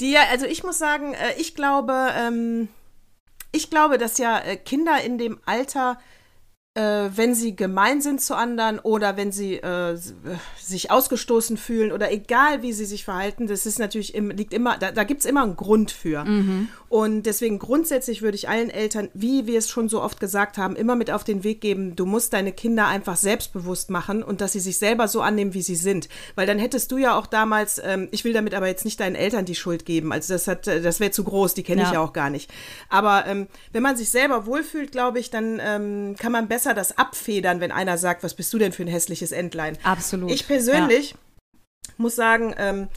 Die 0.00 0.16
also 0.16 0.46
ich 0.46 0.64
muss 0.64 0.78
sagen, 0.78 1.14
äh, 1.14 1.34
ich 1.38 1.54
glaube, 1.54 2.12
ähm, 2.16 2.68
ich 3.52 3.70
glaube, 3.70 3.98
dass 3.98 4.18
ja 4.18 4.38
äh, 4.38 4.56
Kinder 4.56 5.00
in 5.02 5.18
dem 5.18 5.40
Alter, 5.44 5.98
äh, 6.74 7.08
wenn 7.16 7.34
sie 7.34 7.56
gemein 7.56 8.00
sind 8.00 8.20
zu 8.20 8.36
anderen 8.36 8.78
oder 8.78 9.16
wenn 9.16 9.32
sie 9.32 9.54
äh, 9.54 9.94
äh, 9.94 9.98
sich 10.56 10.92
ausgestoßen 10.92 11.56
fühlen 11.56 11.90
oder 11.90 12.12
egal 12.12 12.62
wie 12.62 12.72
sie 12.72 12.84
sich 12.84 13.04
verhalten, 13.04 13.48
das 13.48 13.66
ist 13.66 13.80
natürlich 13.80 14.14
im, 14.14 14.30
liegt 14.30 14.54
immer, 14.54 14.78
da, 14.78 14.92
da 14.92 15.02
gibt 15.02 15.20
es 15.20 15.26
immer 15.26 15.42
einen 15.42 15.56
Grund 15.56 15.90
für. 15.90 16.24
Und 16.88 17.24
deswegen 17.24 17.58
grundsätzlich 17.58 18.22
würde 18.22 18.36
ich 18.36 18.48
allen 18.48 18.70
Eltern, 18.70 19.08
wie 19.14 19.46
wir 19.48 19.58
es 19.58 19.68
schon 19.68 19.88
so 19.88 20.00
oft 20.00 20.20
gesagt 20.20 20.58
haben, 20.58 20.76
immer 20.76 20.94
mit 20.94 21.10
auf 21.10 21.24
den 21.24 21.42
Weg 21.42 21.60
geben, 21.60 21.96
du 21.96 22.06
musst 22.06 22.32
deine 22.32 22.52
Kinder 22.52 22.86
einfach 22.86 23.16
selbstbewusst 23.16 23.90
machen 23.90 24.22
und 24.22 24.40
dass 24.40 24.52
sie 24.52 24.60
sich 24.60 24.78
selber 24.78 25.08
so 25.08 25.22
annehmen, 25.22 25.54
wie 25.54 25.62
sie 25.62 25.76
sind. 25.76 26.08
Weil 26.36 26.46
dann 26.46 26.58
hättest 26.60 26.92
du 26.92 26.98
ja 26.98 27.16
auch 27.18 27.26
damals, 27.26 27.80
ähm, 27.84 28.06
ich 28.12 28.24
will 28.24 28.32
damit 28.32 28.54
aber 28.54 28.68
jetzt 28.68 28.84
nicht 28.84 29.00
deinen 29.00 29.16
Eltern 29.16 29.44
die 29.44 29.54
Schuld 29.56 29.86
geben, 29.86 30.12
also 30.12 30.34
das 30.34 30.46
hat, 30.46 30.68
äh, 30.68 30.80
das 30.80 31.00
wäre 31.00 31.10
zu 31.10 31.24
groß, 31.24 31.54
die 31.54 31.62
kenne 31.64 31.82
ich 31.82 31.88
Ja. 31.88 31.94
ja 31.94 32.00
auch 32.00 32.12
gar 32.12 32.30
nicht. 32.30 32.48
Aber 32.88 33.24
ähm, 33.26 33.48
wenn 33.72 33.82
man 33.82 33.96
sich 33.96 34.10
selber 34.10 34.46
wohlfühlt, 34.46 34.92
glaube 34.92 35.18
ich, 35.18 35.30
dann 35.30 35.60
ähm, 35.64 36.14
kann 36.18 36.30
man 36.32 36.46
besser 36.48 36.59
das 36.64 36.98
abfedern, 36.98 37.60
wenn 37.60 37.72
einer 37.72 37.98
sagt, 37.98 38.22
was 38.22 38.34
bist 38.34 38.52
du 38.52 38.58
denn 38.58 38.72
für 38.72 38.82
ein 38.82 38.88
hässliches 38.88 39.32
Entlein. 39.32 39.78
Absolut. 39.82 40.30
Ich 40.30 40.46
persönlich 40.46 41.14
muss 41.96 42.16
sagen, 42.16 42.54
ähm, 42.58 42.88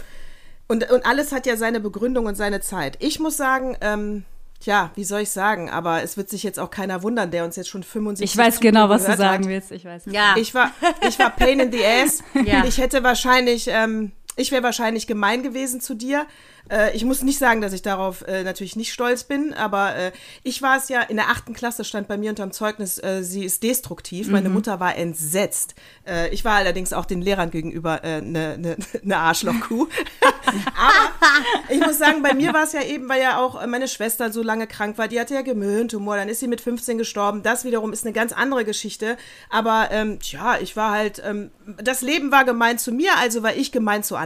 und, 0.67 0.89
und 0.89 1.05
alles 1.05 1.31
hat 1.31 1.45
ja 1.45 1.57
seine 1.57 1.79
Begründung 1.79 2.25
und 2.25 2.35
seine 2.35 2.61
Zeit. 2.61 2.97
Ich 2.99 3.19
muss 3.19 3.37
sagen, 3.37 3.77
ähm, 3.81 4.25
Tja, 4.63 4.91
wie 4.95 5.03
soll 5.03 5.21
ich 5.21 5.29
sagen? 5.29 5.69
Aber 5.69 6.03
es 6.03 6.15
wird 6.15 6.29
sich 6.29 6.41
jetzt 6.41 6.57
auch 6.57 6.71
keiner 6.71 7.03
wundern, 7.03 7.31
der 7.31 7.43
uns 7.43 7.57
jetzt 7.57 7.67
schon 7.67 7.83
75 7.83 8.31
Ich 8.31 8.37
weiß 8.37 8.61
genau, 8.61 8.87
was 8.87 9.05
du 9.05 9.17
sagen 9.17 9.43
hat. 9.43 9.49
willst. 9.49 9.73
Ich 9.73 9.83
weiß. 9.83 10.03
Ja. 10.05 10.35
Ich 10.37 10.53
war, 10.55 10.71
ich 11.05 11.19
war 11.19 11.31
Pain 11.31 11.59
in 11.59 11.69
the 11.69 11.85
Ass. 11.85 12.23
Ja. 12.45 12.63
Ich 12.63 12.77
hätte 12.77 13.03
wahrscheinlich, 13.03 13.67
ähm, 13.67 14.13
ich 14.35 14.51
wäre 14.51 14.63
wahrscheinlich 14.63 15.07
gemein 15.07 15.43
gewesen 15.43 15.79
zu 15.81 15.93
dir. 15.93 16.25
Äh, 16.69 16.95
ich 16.95 17.03
muss 17.03 17.21
nicht 17.21 17.37
sagen, 17.39 17.61
dass 17.61 17.73
ich 17.73 17.81
darauf 17.81 18.21
äh, 18.27 18.43
natürlich 18.43 18.75
nicht 18.75 18.93
stolz 18.93 19.23
bin, 19.25 19.53
aber 19.53 19.95
äh, 19.95 20.11
ich 20.43 20.61
war 20.61 20.77
es 20.77 20.89
ja, 20.89 21.01
in 21.01 21.17
der 21.17 21.29
achten 21.29 21.53
Klasse 21.53 21.83
stand 21.83 22.07
bei 22.07 22.17
mir 22.17 22.29
unterm 22.29 22.51
Zeugnis, 22.51 22.97
äh, 23.03 23.21
sie 23.21 23.43
ist 23.45 23.63
destruktiv. 23.63 24.29
Meine 24.29 24.49
Mhm. 24.49 24.55
Mutter 24.55 24.79
war 24.79 24.95
entsetzt. 24.95 25.75
Äh, 26.07 26.29
ich 26.29 26.45
war 26.45 26.55
allerdings 26.55 26.93
auch 26.93 27.05
den 27.05 27.21
Lehrern 27.21 27.51
gegenüber 27.51 28.01
eine 28.01 28.17
äh, 28.17 28.21
ne, 28.21 28.57
ne, 28.57 28.77
ne 29.03 29.17
Arschlochkuh. 29.17 29.87
aber 30.47 31.73
ich 31.73 31.79
muss 31.79 31.97
sagen, 31.97 32.21
bei 32.23 32.33
mir 32.33 32.53
war 32.53 32.63
es 32.63 32.73
ja 32.73 32.81
eben, 32.81 33.07
weil 33.09 33.21
ja 33.21 33.37
auch 33.39 33.65
meine 33.67 33.87
Schwester 33.87 34.31
so 34.31 34.41
lange 34.41 34.67
krank 34.67 34.97
war, 34.97 35.07
die 35.07 35.19
hatte 35.19 35.33
ja 35.33 35.41
Gehirntumor, 35.41 36.15
dann 36.15 36.29
ist 36.29 36.39
sie 36.39 36.47
mit 36.47 36.61
15 36.61 36.97
gestorben. 36.97 37.43
Das 37.43 37.65
wiederum 37.65 37.93
ist 37.93 38.05
eine 38.05 38.13
ganz 38.13 38.31
andere 38.31 38.65
Geschichte. 38.65 39.17
Aber 39.49 39.89
ähm, 39.91 40.19
tja, 40.19 40.57
ich 40.61 40.75
war 40.75 40.91
halt, 40.91 41.21
ähm, 41.25 41.51
das 41.81 42.01
Leben 42.01 42.31
war 42.31 42.45
gemein 42.45 42.77
zu 42.77 42.91
mir, 42.91 43.11
also 43.17 43.43
war 43.43 43.53
ich 43.55 43.71
gemein 43.71 44.03
zu 44.03 44.15
anderen. 44.15 44.22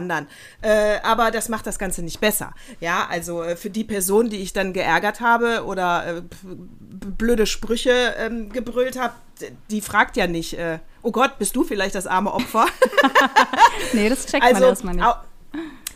Äh, 0.62 0.98
aber 1.02 1.30
das 1.30 1.48
macht 1.48 1.66
das 1.66 1.78
Ganze 1.78 2.02
nicht 2.02 2.20
besser. 2.20 2.52
Ja, 2.80 3.06
also 3.10 3.42
äh, 3.42 3.56
für 3.56 3.70
die 3.70 3.84
Person, 3.84 4.28
die 4.30 4.36
ich 4.38 4.52
dann 4.52 4.72
geärgert 4.72 5.20
habe 5.20 5.64
oder 5.64 6.18
äh, 6.18 6.22
blöde 7.18 7.46
Sprüche 7.46 8.14
ähm, 8.18 8.50
gebrüllt 8.52 8.98
habe, 8.98 9.14
die 9.70 9.80
fragt 9.80 10.16
ja 10.16 10.26
nicht, 10.26 10.54
äh, 10.58 10.78
oh 11.02 11.10
Gott, 11.12 11.38
bist 11.38 11.54
du 11.56 11.64
vielleicht 11.64 11.94
das 11.94 12.06
arme 12.06 12.32
Opfer? 12.32 12.66
Nee, 13.92 14.08
das 14.08 14.26
checkt 14.26 14.44
man 14.44 14.54
also, 14.54 14.66
erstmal 14.68 14.94
nicht. 14.94 15.04
au 15.04 15.14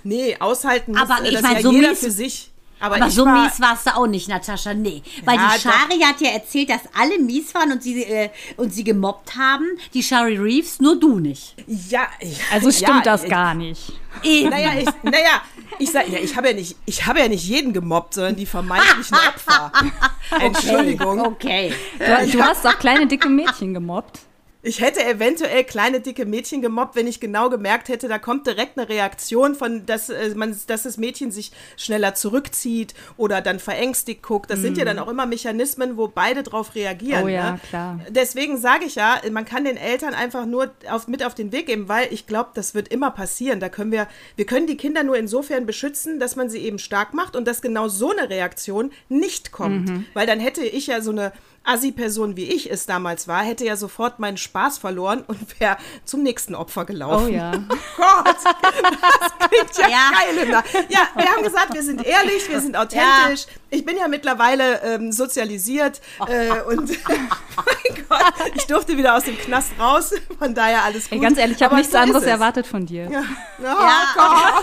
nee, 0.04 0.36
aushalten 0.40 0.92
muss 0.92 1.00
Aber 1.10 1.24
äh, 1.24 1.28
ich 1.28 1.34
das 1.34 1.42
mein, 1.42 1.56
ja 1.56 1.62
so 1.62 1.72
jeder 1.72 1.90
mies- 1.90 1.96
für 2.00 2.10
sich. 2.10 2.51
Aber, 2.82 2.96
Aber 2.96 3.10
so 3.10 3.24
war, 3.24 3.44
mies 3.44 3.60
warst 3.60 3.86
du 3.86 3.96
auch 3.96 4.06
nicht, 4.06 4.28
Natascha. 4.28 4.74
Nee. 4.74 5.02
Weil 5.24 5.36
Ja, 5.36 5.52
die 5.54 5.60
Shari 5.60 6.00
hat 6.00 6.20
ja 6.20 6.30
erzählt, 6.30 6.68
dass 6.68 6.80
alle 6.98 7.18
mies 7.18 7.54
waren 7.54 7.72
und 7.72 7.82
sie, 7.82 8.02
äh, 8.02 8.28
und 8.56 8.74
sie 8.74 8.84
gemobbt 8.84 9.36
haben. 9.36 9.64
Die 9.94 10.02
Shari 10.02 10.36
Reeves, 10.36 10.80
nur 10.80 10.98
du 10.98 11.18
nicht. 11.20 11.54
Ja, 11.66 12.08
ich- 12.20 12.40
Also 12.52 12.70
stimmt 12.72 12.88
ja, 13.06 13.12
das 13.12 13.22
ich- 13.24 13.30
gar 13.30 13.54
nicht. 13.54 13.92
Eben. 14.22 14.50
Naja, 14.50 14.72
ich, 14.78 14.88
naja, 15.04 15.40
ich 15.78 15.90
sag, 15.90 16.08
ja, 16.08 16.18
ich 16.18 16.36
habe 16.36 16.48
ja 16.48 16.54
nicht, 16.54 16.76
ich 16.84 17.06
habe 17.06 17.20
ja 17.20 17.28
nicht 17.28 17.44
jeden 17.44 17.72
gemobbt, 17.72 18.14
sondern 18.14 18.36
die 18.36 18.44
vermeintlichen 18.46 19.16
Opfer. 19.16 19.72
Entschuldigung. 20.40 21.20
Okay. 21.20 21.72
Du, 21.98 22.32
du 22.32 22.42
hast 22.42 22.66
auch 22.66 22.78
kleine, 22.78 23.06
dicke 23.06 23.28
Mädchen 23.28 23.72
gemobbt. 23.74 24.20
Ich 24.64 24.80
hätte 24.80 25.04
eventuell 25.04 25.64
kleine, 25.64 26.00
dicke 26.00 26.24
Mädchen 26.24 26.62
gemobbt, 26.62 26.94
wenn 26.94 27.08
ich 27.08 27.18
genau 27.18 27.50
gemerkt 27.50 27.88
hätte, 27.88 28.06
da 28.06 28.18
kommt 28.18 28.46
direkt 28.46 28.78
eine 28.78 28.88
Reaktion 28.88 29.56
von, 29.56 29.86
dass, 29.86 30.08
äh, 30.08 30.32
man, 30.36 30.56
dass 30.68 30.84
das 30.84 30.96
Mädchen 30.98 31.32
sich 31.32 31.50
schneller 31.76 32.14
zurückzieht 32.14 32.94
oder 33.16 33.40
dann 33.40 33.58
verängstigt 33.58 34.22
guckt. 34.22 34.50
Das 34.50 34.60
sind 34.60 34.78
ja 34.78 34.84
dann 34.84 35.00
auch 35.00 35.08
immer 35.08 35.26
Mechanismen, 35.26 35.96
wo 35.96 36.06
beide 36.06 36.44
drauf 36.44 36.76
reagieren. 36.76 37.24
Oh 37.24 37.28
ja, 37.28 37.52
ne? 37.52 37.60
klar. 37.68 38.00
Deswegen 38.08 38.56
sage 38.56 38.84
ich 38.84 38.94
ja, 38.94 39.20
man 39.32 39.44
kann 39.44 39.64
den 39.64 39.76
Eltern 39.76 40.14
einfach 40.14 40.46
nur 40.46 40.70
auf, 40.88 41.08
mit 41.08 41.24
auf 41.24 41.34
den 41.34 41.50
Weg 41.50 41.66
geben, 41.66 41.88
weil 41.88 42.12
ich 42.12 42.28
glaube, 42.28 42.50
das 42.54 42.74
wird 42.74 42.86
immer 42.88 43.10
passieren. 43.10 43.58
Da 43.58 43.68
können 43.68 43.90
wir, 43.90 44.06
wir 44.36 44.46
können 44.46 44.68
die 44.68 44.76
Kinder 44.76 45.02
nur 45.02 45.16
insofern 45.16 45.66
beschützen, 45.66 46.20
dass 46.20 46.36
man 46.36 46.48
sie 46.48 46.58
eben 46.58 46.78
stark 46.78 47.14
macht 47.14 47.34
und 47.34 47.48
dass 47.48 47.62
genau 47.62 47.88
so 47.88 48.12
eine 48.12 48.30
Reaktion 48.30 48.92
nicht 49.08 49.50
kommt. 49.50 49.90
Weil 50.14 50.26
dann 50.26 50.38
hätte 50.38 50.64
ich 50.64 50.86
ja 50.86 51.00
so 51.00 51.10
eine 51.10 51.32
Assi-Person, 51.64 52.36
wie 52.36 52.44
ich 52.44 52.70
es 52.70 52.86
damals 52.86 53.28
war, 53.28 53.42
hätte 53.42 53.64
ja 53.64 53.76
sofort 53.76 54.18
meinen 54.18 54.36
Spaß 54.36 54.78
verloren 54.78 55.22
und 55.26 55.60
wäre 55.60 55.76
zum 56.04 56.22
nächsten 56.22 56.54
Opfer 56.54 56.84
gelaufen. 56.84 57.26
Oh 57.28 57.32
ja. 57.32 57.52
Gott, 57.96 58.36
das 58.44 59.48
klingt 59.48 59.78
ja, 59.78 59.88
Ja. 59.88 60.10
geil. 60.10 60.38
Immer. 60.48 60.64
Ja, 60.88 61.08
wir 61.14 61.26
haben 61.30 61.42
gesagt, 61.42 61.74
wir 61.74 61.82
sind 61.82 62.04
ehrlich, 62.04 62.48
wir 62.48 62.60
sind 62.60 62.76
authentisch. 62.76 63.46
Ich 63.70 63.84
bin 63.84 63.96
ja 63.96 64.08
mittlerweile 64.08 64.80
ähm, 64.82 65.12
sozialisiert 65.12 66.00
äh, 66.26 66.60
und 66.62 66.88
mein 67.08 68.04
Gott, 68.08 68.34
ich 68.54 68.66
durfte 68.66 68.96
wieder 68.96 69.16
aus 69.16 69.24
dem 69.24 69.38
Knast 69.38 69.72
raus. 69.78 70.12
Von 70.38 70.54
daher 70.54 70.82
alles 70.84 71.04
gut. 71.04 71.12
Ey, 71.12 71.18
ganz 71.20 71.38
ehrlich, 71.38 71.56
ich 71.58 71.62
habe 71.62 71.76
nichts 71.76 71.92
so 71.92 71.98
anderes 71.98 72.22
es. 72.24 72.28
erwartet 72.28 72.66
von 72.66 72.84
dir. 72.86 73.08
Ja. 73.10 73.22
Oh 73.60 73.62
Ja. 73.64 74.02
Gott, 74.14 74.24
auch 74.26 74.62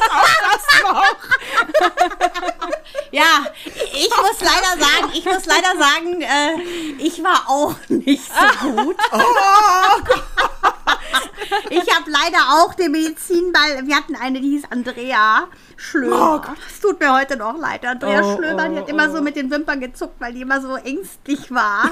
das 0.51 0.83
noch. 0.83 1.03
Ja, 3.11 3.45
ich 3.93 4.09
muss 4.09 4.39
leider 4.41 4.79
sagen, 4.79 5.11
ich 5.13 5.25
muss 5.25 5.45
leider 5.45 5.77
sagen, 5.79 6.21
äh, 6.21 6.88
ich 6.97 7.23
war 7.23 7.47
auch 7.47 7.75
nicht 7.89 8.23
so 8.25 8.71
gut. 8.71 8.97
Ich 11.69 11.95
habe 11.95 12.09
leider 12.09 12.37
auch 12.53 12.73
den 12.73 12.91
Medizinball. 12.91 13.85
Wir 13.85 13.95
hatten 13.95 14.15
eine, 14.15 14.39
die 14.41 14.49
hieß 14.49 14.63
Andrea 14.69 15.47
Schlömer. 15.77 16.55
Es 16.67 16.79
tut 16.79 16.99
mir 16.99 17.13
heute 17.13 17.37
noch 17.37 17.57
leid. 17.57 17.85
Andrea 17.85 18.21
Oh, 18.21 18.35
Schlömer, 18.35 18.69
die 18.69 18.75
oh, 18.75 18.79
hat 18.79 18.89
immer 18.89 19.09
so 19.09 19.21
mit 19.21 19.35
den 19.35 19.49
Wimpern 19.49 19.79
gezuckt, 19.79 20.15
weil 20.19 20.33
die 20.33 20.41
immer 20.41 20.61
so 20.61 20.75
ängstlich 20.75 21.51
war. 21.51 21.91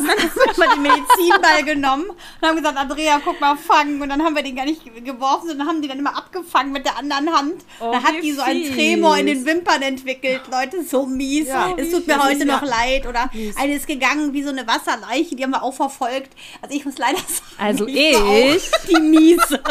Und 0.00 0.08
dann 0.08 0.18
haben 0.18 0.30
wir 0.34 0.66
mal 0.66 0.74
den 0.74 0.82
Medizinball 0.82 1.62
genommen 1.64 2.04
und 2.40 2.48
haben 2.48 2.56
gesagt, 2.56 2.76
Andrea, 2.78 3.20
guck 3.24 3.40
mal, 3.40 3.56
fangen. 3.56 4.00
Und 4.02 4.08
dann 4.08 4.22
haben 4.22 4.34
wir 4.34 4.42
den 4.42 4.56
gar 4.56 4.64
nicht 4.64 4.82
geworfen, 5.04 5.48
sondern 5.48 5.66
haben 5.68 5.82
die 5.82 5.88
dann 5.88 5.98
immer 5.98 6.16
abgefangen 6.16 6.72
mit 6.72 6.84
der 6.84 6.96
anderen 6.98 7.32
Hand. 7.32 7.54
Oh, 7.80 7.92
dann 7.92 8.02
hat 8.02 8.14
die 8.22 8.32
so 8.32 8.42
einen. 8.42 8.60
Tremor 8.74 9.16
in 9.18 9.26
den 9.26 9.44
Wimpern 9.46 9.82
entwickelt. 9.82 10.42
Leute, 10.50 10.84
so 10.84 11.06
mies. 11.06 11.48
Ja. 11.48 11.74
es 11.76 11.90
tut 11.90 12.06
mir 12.06 12.22
heute 12.22 12.40
ja- 12.40 12.44
noch 12.44 12.62
leid. 12.62 13.06
Oder 13.06 13.30
eine 13.56 13.74
ist 13.74 13.86
gegangen 13.86 14.32
wie 14.32 14.42
so 14.42 14.50
eine 14.50 14.66
Wasserleiche, 14.66 15.34
die 15.36 15.42
haben 15.42 15.50
wir 15.50 15.62
auch 15.62 15.74
verfolgt. 15.74 16.30
Also 16.62 16.74
ich 16.76 16.84
muss 16.84 16.98
leider 16.98 17.18
sagen, 17.18 17.40
Also 17.58 17.86
ich- 17.86 18.16
auch 18.16 18.86
die 18.88 19.00
miese. 19.00 19.60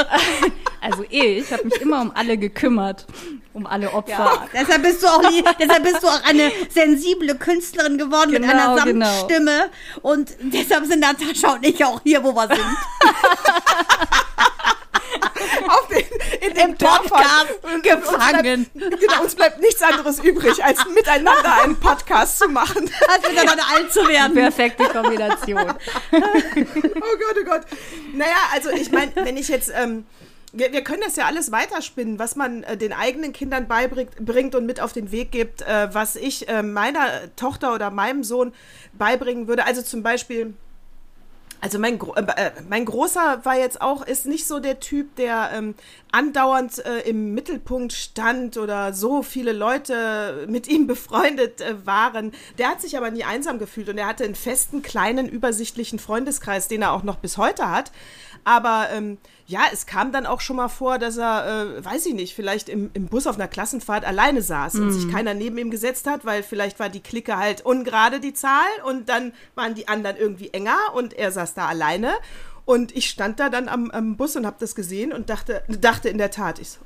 Also 0.81 1.03
ich 1.09 1.51
habe 1.51 1.65
mich 1.65 1.81
immer 1.81 2.01
um 2.01 2.11
alle 2.15 2.37
gekümmert, 2.37 3.05
um 3.53 3.65
alle 3.67 3.91
Opfer. 3.91 4.11
Ja, 4.13 4.47
deshalb 4.53 4.81
bist 4.81 5.03
du 5.03 5.07
auch 5.07 5.21
nie, 5.29 5.43
deshalb 5.59 5.83
bist 5.83 6.01
du 6.01 6.07
auch 6.07 6.23
eine 6.23 6.53
sensible 6.69 7.35
Künstlerin 7.35 7.97
geworden 7.97 8.31
mit 8.31 8.43
Genau, 8.43 8.75
einer 8.75 8.85
genau. 8.85 9.05
Samtstimme 9.05 9.69
und 10.19 10.35
deshalb 10.53 10.85
sind 10.85 10.99
Natascha 10.99 11.53
und 11.53 11.65
ich 11.65 11.83
auch 11.83 12.01
hier, 12.03 12.23
wo 12.23 12.33
wir 12.33 12.47
sind. 12.47 12.59
Auf 15.67 15.87
den, 15.87 16.03
in 16.41 16.53
dem 16.55 16.69
Im 16.69 16.77
Podcast 16.77 17.47
Dörfern. 17.61 17.81
gefangen. 17.81 18.65
Uns 18.65 18.75
bleibt, 18.75 18.99
genau, 18.99 19.21
uns 19.21 19.35
bleibt 19.35 19.59
nichts 19.61 19.81
anderes 19.81 20.19
übrig, 20.19 20.63
als 20.63 20.83
miteinander 20.93 21.61
einen 21.63 21.79
Podcast 21.79 22.39
zu 22.39 22.47
machen. 22.47 22.89
Als 23.07 23.27
miteinander 23.29 23.63
alt 23.75 23.91
zu 23.93 24.07
werden. 24.07 24.33
Perfekte 24.33 24.85
Kombination. 24.85 25.73
Oh 26.11 26.19
Gott, 26.19 27.35
oh 27.41 27.45
Gott. 27.45 27.61
Naja, 28.13 28.35
also 28.53 28.69
ich 28.71 28.91
meine, 28.91 29.11
wenn 29.15 29.37
ich 29.37 29.47
jetzt, 29.47 29.71
ähm, 29.75 30.05
wir, 30.53 30.71
wir 30.71 30.83
können 30.83 31.01
das 31.03 31.15
ja 31.15 31.25
alles 31.25 31.51
weiterspinnen, 31.51 32.17
was 32.19 32.35
man 32.35 32.63
äh, 32.63 32.77
den 32.77 32.93
eigenen 32.93 33.33
Kindern 33.33 33.67
beibringt 33.67 34.15
bringt 34.25 34.55
und 34.55 34.65
mit 34.65 34.81
auf 34.81 34.93
den 34.93 35.11
Weg 35.11 35.31
gibt, 35.31 35.61
äh, 35.61 35.93
was 35.93 36.15
ich 36.15 36.47
äh, 36.49 36.63
meiner 36.63 37.05
Tochter 37.35 37.73
oder 37.73 37.91
meinem 37.91 38.23
Sohn 38.23 38.53
beibringen 38.93 39.47
würde. 39.47 39.65
Also 39.65 39.81
zum 39.81 40.01
Beispiel, 40.01 40.53
also 41.61 41.77
mein, 41.77 41.99
Gro- 41.99 42.15
äh, 42.15 42.23
äh, 42.35 42.51
mein 42.69 42.85
Großer 42.85 43.41
war 43.43 43.57
jetzt 43.57 43.81
auch, 43.81 44.01
ist 44.07 44.25
nicht 44.25 44.47
so 44.47 44.59
der 44.59 44.79
Typ, 44.79 45.15
der 45.17 45.51
ähm, 45.53 45.75
andauernd 46.11 46.83
äh, 46.85 47.01
im 47.01 47.33
Mittelpunkt 47.33 47.91
stand 47.93 48.57
oder 48.57 48.93
so 48.93 49.21
viele 49.23 49.51
Leute 49.51 50.45
mit 50.49 50.67
ihm 50.67 50.87
befreundet 50.93 51.61
waren. 51.85 52.31
Der 52.57 52.69
hat 52.69 52.81
sich 52.81 52.97
aber 52.97 53.11
nie 53.11 53.25
einsam 53.25 53.59
gefühlt 53.59 53.89
und 53.89 53.97
er 53.97 54.07
hatte 54.07 54.23
einen 54.23 54.35
festen, 54.35 54.81
kleinen, 54.81 55.27
übersichtlichen 55.27 55.99
Freundeskreis, 55.99 56.67
den 56.69 56.81
er 56.81 56.93
auch 56.93 57.03
noch 57.03 57.17
bis 57.17 57.37
heute 57.37 57.69
hat. 57.69 57.91
Aber 58.43 58.87
ähm, 58.91 59.17
ja, 59.45 59.61
es 59.71 59.85
kam 59.85 60.11
dann 60.11 60.25
auch 60.25 60.41
schon 60.41 60.57
mal 60.57 60.67
vor, 60.67 60.99
dass 60.99 61.17
er, 61.17 61.77
äh, 61.77 61.85
weiß 61.85 62.05
ich 62.05 62.13
nicht, 62.13 62.35
vielleicht 62.35 62.69
im, 62.69 62.89
im 62.93 63.07
Bus 63.07 63.27
auf 63.27 63.35
einer 63.35 63.47
Klassenfahrt 63.47 64.05
alleine 64.05 64.41
saß 64.41 64.75
und 64.75 64.91
sich 64.91 65.11
keiner 65.11 65.33
neben 65.33 65.57
ihm 65.57 65.71
gesetzt 65.71 66.07
hat, 66.07 66.25
weil 66.25 66.43
vielleicht 66.43 66.79
war 66.79 66.89
die 66.89 67.01
Clique 67.01 67.37
halt 67.37 67.65
ungerade 67.65 68.19
die 68.19 68.33
Zahl 68.33 68.67
und 68.85 69.09
dann 69.09 69.33
waren 69.55 69.75
die 69.75 69.87
anderen 69.87 70.17
irgendwie 70.17 70.49
enger 70.49 70.77
und 70.93 71.13
er 71.13 71.31
saß 71.31 71.53
da 71.53 71.67
alleine. 71.67 72.13
Und 72.65 72.95
ich 72.95 73.09
stand 73.09 73.39
da 73.39 73.49
dann 73.49 73.67
am, 73.67 73.89
am 73.89 74.15
Bus 74.15 74.35
und 74.35 74.45
habe 74.45 74.57
das 74.59 74.75
gesehen 74.75 75.11
und 75.11 75.31
dachte, 75.31 75.63
dachte 75.67 76.07
in 76.07 76.19
der 76.19 76.29
Tat, 76.29 76.59
ich 76.59 76.69
so, 76.69 76.79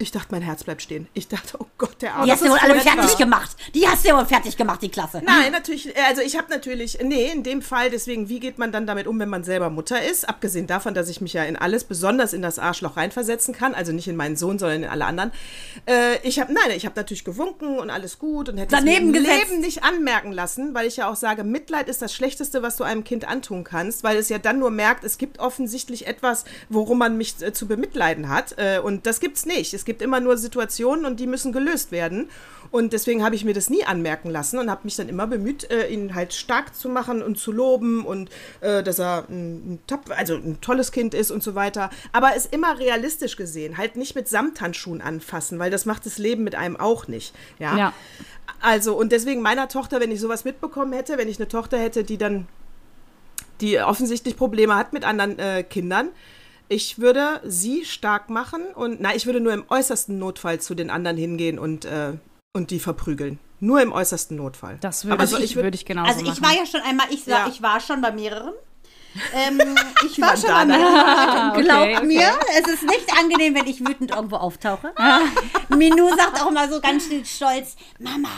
ich 0.00 0.10
dachte, 0.12 0.28
mein 0.30 0.40
Herz 0.40 0.64
bleibt 0.64 0.80
stehen. 0.80 1.08
Ich 1.12 1.28
dachte, 1.28 1.58
oh 1.60 1.66
Gott, 1.76 2.00
der 2.00 2.14
Arme. 2.14 2.24
Die 2.24 2.32
hast 2.32 2.42
du 2.42 2.48
wohl 2.48 2.58
alle 2.58 2.80
fertig 2.80 3.18
gemacht. 3.18 3.54
Die 3.74 3.86
hast 3.86 4.08
du 4.08 4.16
wohl 4.16 4.24
fertig 4.24 4.56
gemacht, 4.56 4.80
die 4.80 4.88
Klasse. 4.88 5.20
Nein, 5.22 5.52
natürlich, 5.52 5.94
also 6.08 6.22
ich 6.22 6.38
habe 6.38 6.48
natürlich, 6.48 6.98
nee, 7.02 7.30
in 7.30 7.42
dem 7.42 7.60
Fall, 7.60 7.90
deswegen, 7.90 8.30
wie 8.30 8.40
geht 8.40 8.58
man 8.58 8.72
dann 8.72 8.86
damit 8.86 9.06
um, 9.06 9.18
wenn 9.18 9.28
man 9.28 9.44
selber 9.44 9.68
Mutter 9.68 10.02
ist? 10.02 10.26
Abgesehen 10.26 10.66
davon, 10.66 10.94
dass 10.94 11.10
ich 11.10 11.20
mich 11.20 11.34
ja 11.34 11.44
in 11.44 11.56
alles, 11.56 11.84
besonders 11.84 12.32
in 12.32 12.40
das 12.40 12.58
Arschloch 12.58 12.96
reinversetzen 12.96 13.54
kann, 13.54 13.74
also 13.74 13.92
nicht 13.92 14.08
in 14.08 14.16
meinen 14.16 14.36
Sohn, 14.36 14.58
sondern 14.58 14.84
in 14.84 14.88
alle 14.88 15.04
anderen. 15.04 15.32
Äh, 15.86 16.16
ich 16.22 16.40
habe, 16.40 16.50
nein, 16.50 16.70
ich 16.74 16.86
habe 16.86 16.96
natürlich 16.96 17.24
gewunken 17.24 17.78
und 17.78 17.90
alles 17.90 18.18
gut 18.18 18.48
und 18.48 18.56
hätte 18.56 18.74
Daneben 18.74 19.08
es 19.08 19.12
mir 19.12 19.20
gesetzt. 19.20 19.50
Leben 19.50 19.60
nicht 19.60 19.84
anmerken 19.84 20.32
lassen, 20.32 20.72
weil 20.72 20.86
ich 20.86 20.96
ja 20.96 21.10
auch 21.10 21.16
sage, 21.16 21.44
Mitleid 21.44 21.90
ist 21.90 22.00
das 22.00 22.14
Schlechteste, 22.14 22.62
was 22.62 22.78
du 22.78 22.84
einem 22.84 23.04
Kind 23.04 23.28
antun 23.28 23.64
kannst, 23.64 24.02
weil 24.02 24.16
es 24.16 24.30
ja 24.30 24.38
dann 24.38 24.58
nur 24.58 24.70
merkt, 24.70 25.04
es 25.04 25.18
gibt 25.18 25.40
offensichtlich 25.40 26.06
etwas, 26.06 26.44
worum 26.70 26.96
man 26.96 27.18
mich 27.18 27.34
äh, 27.42 27.52
zu 27.52 27.68
bemitleiden 27.68 28.30
hat. 28.30 28.54
Äh, 28.56 28.80
und 28.82 29.04
das 29.04 29.20
gibt's 29.20 29.44
nicht. 29.44 29.74
Es 29.74 29.84
gibt 29.84 29.89
immer 29.98 30.20
nur 30.20 30.36
Situationen 30.36 31.04
und 31.04 31.20
die 31.20 31.26
müssen 31.26 31.52
gelöst 31.52 31.92
werden. 31.92 32.28
Und 32.70 32.92
deswegen 32.92 33.24
habe 33.24 33.34
ich 33.34 33.44
mir 33.44 33.52
das 33.52 33.68
nie 33.68 33.84
anmerken 33.84 34.30
lassen 34.30 34.58
und 34.58 34.70
habe 34.70 34.82
mich 34.84 34.94
dann 34.94 35.08
immer 35.08 35.26
bemüht, 35.26 35.68
äh, 35.70 35.88
ihn 35.88 36.14
halt 36.14 36.32
stark 36.32 36.74
zu 36.74 36.88
machen 36.88 37.22
und 37.22 37.36
zu 37.36 37.50
loben 37.50 38.06
und 38.06 38.30
äh, 38.60 38.82
dass 38.82 39.00
er 39.00 39.24
ein, 39.28 39.72
ein, 39.72 39.98
also 40.16 40.34
ein 40.34 40.60
tolles 40.60 40.92
Kind 40.92 41.14
ist 41.14 41.32
und 41.32 41.42
so 41.42 41.54
weiter. 41.56 41.90
Aber 42.12 42.36
es 42.36 42.46
immer 42.46 42.78
realistisch 42.78 43.36
gesehen, 43.36 43.76
halt 43.76 43.96
nicht 43.96 44.14
mit 44.14 44.28
Samthandschuhen 44.28 45.00
anfassen, 45.00 45.58
weil 45.58 45.70
das 45.70 45.84
macht 45.84 46.06
das 46.06 46.18
Leben 46.18 46.44
mit 46.44 46.54
einem 46.54 46.76
auch 46.76 47.08
nicht. 47.08 47.34
Ja. 47.58 47.76
Ja. 47.76 47.92
Also, 48.60 48.96
und 48.96 49.10
deswegen 49.10 49.42
meiner 49.42 49.68
Tochter, 49.68 50.00
wenn 50.00 50.10
ich 50.10 50.20
sowas 50.20 50.44
mitbekommen 50.44 50.92
hätte, 50.92 51.18
wenn 51.18 51.28
ich 51.28 51.38
eine 51.38 51.48
Tochter 51.48 51.78
hätte, 51.78 52.04
die 52.04 52.18
dann, 52.18 52.46
die 53.60 53.80
offensichtlich 53.80 54.36
Probleme 54.36 54.76
hat 54.76 54.92
mit 54.92 55.04
anderen 55.04 55.38
äh, 55.38 55.62
Kindern, 55.62 56.08
ich 56.70 56.98
würde 57.00 57.40
sie 57.44 57.84
stark 57.84 58.30
machen 58.30 58.62
und, 58.74 59.00
na, 59.00 59.14
ich 59.14 59.26
würde 59.26 59.40
nur 59.40 59.52
im 59.52 59.64
äußersten 59.68 60.18
Notfall 60.18 60.60
zu 60.60 60.74
den 60.74 60.88
anderen 60.88 61.16
hingehen 61.16 61.58
und, 61.58 61.84
äh, 61.84 62.12
und 62.54 62.70
die 62.70 62.78
verprügeln. 62.78 63.38
Nur 63.58 63.82
im 63.82 63.92
äußersten 63.92 64.36
Notfall. 64.36 64.78
Das 64.80 65.04
würde 65.04 65.14
Aber 65.14 65.24
ich, 65.24 65.30
so, 65.30 65.36
ich, 65.38 65.52
würd- 65.56 65.62
würde 65.64 65.74
ich 65.74 65.84
genauso 65.84 66.08
Also 66.12 66.20
ich 66.22 66.40
machen. 66.40 66.42
war 66.44 66.54
ja 66.54 66.64
schon 66.66 66.80
einmal, 66.82 67.06
ich, 67.10 67.26
war, 67.26 67.40
Ja. 67.46 67.48
ich 67.48 67.60
war 67.60 67.80
schon 67.80 68.00
bei 68.00 68.12
mehreren. 68.12 68.54
Ähm, 69.34 69.60
ich 70.06 70.20
war 70.20 70.36
schon 70.36 70.50
da, 70.50 70.58
bei 70.58 70.64
ne? 70.66 70.78
mehreren. 70.78 71.50
Okay, 71.50 71.62
Glaub 71.64 71.82
okay. 71.98 72.06
mir, 72.06 72.30
es 72.60 72.72
ist 72.72 72.84
nicht 72.84 73.12
angenehm, 73.18 73.56
wenn 73.56 73.66
ich 73.66 73.80
wütend 73.80 74.12
irgendwo 74.12 74.36
auftauche. 74.36 74.92
Minou 75.76 76.08
sagt 76.16 76.40
auch 76.40 76.48
immer 76.48 76.70
so 76.72 76.80
ganz 76.80 77.06
stolz, 77.24 77.74
Mama, 77.98 78.28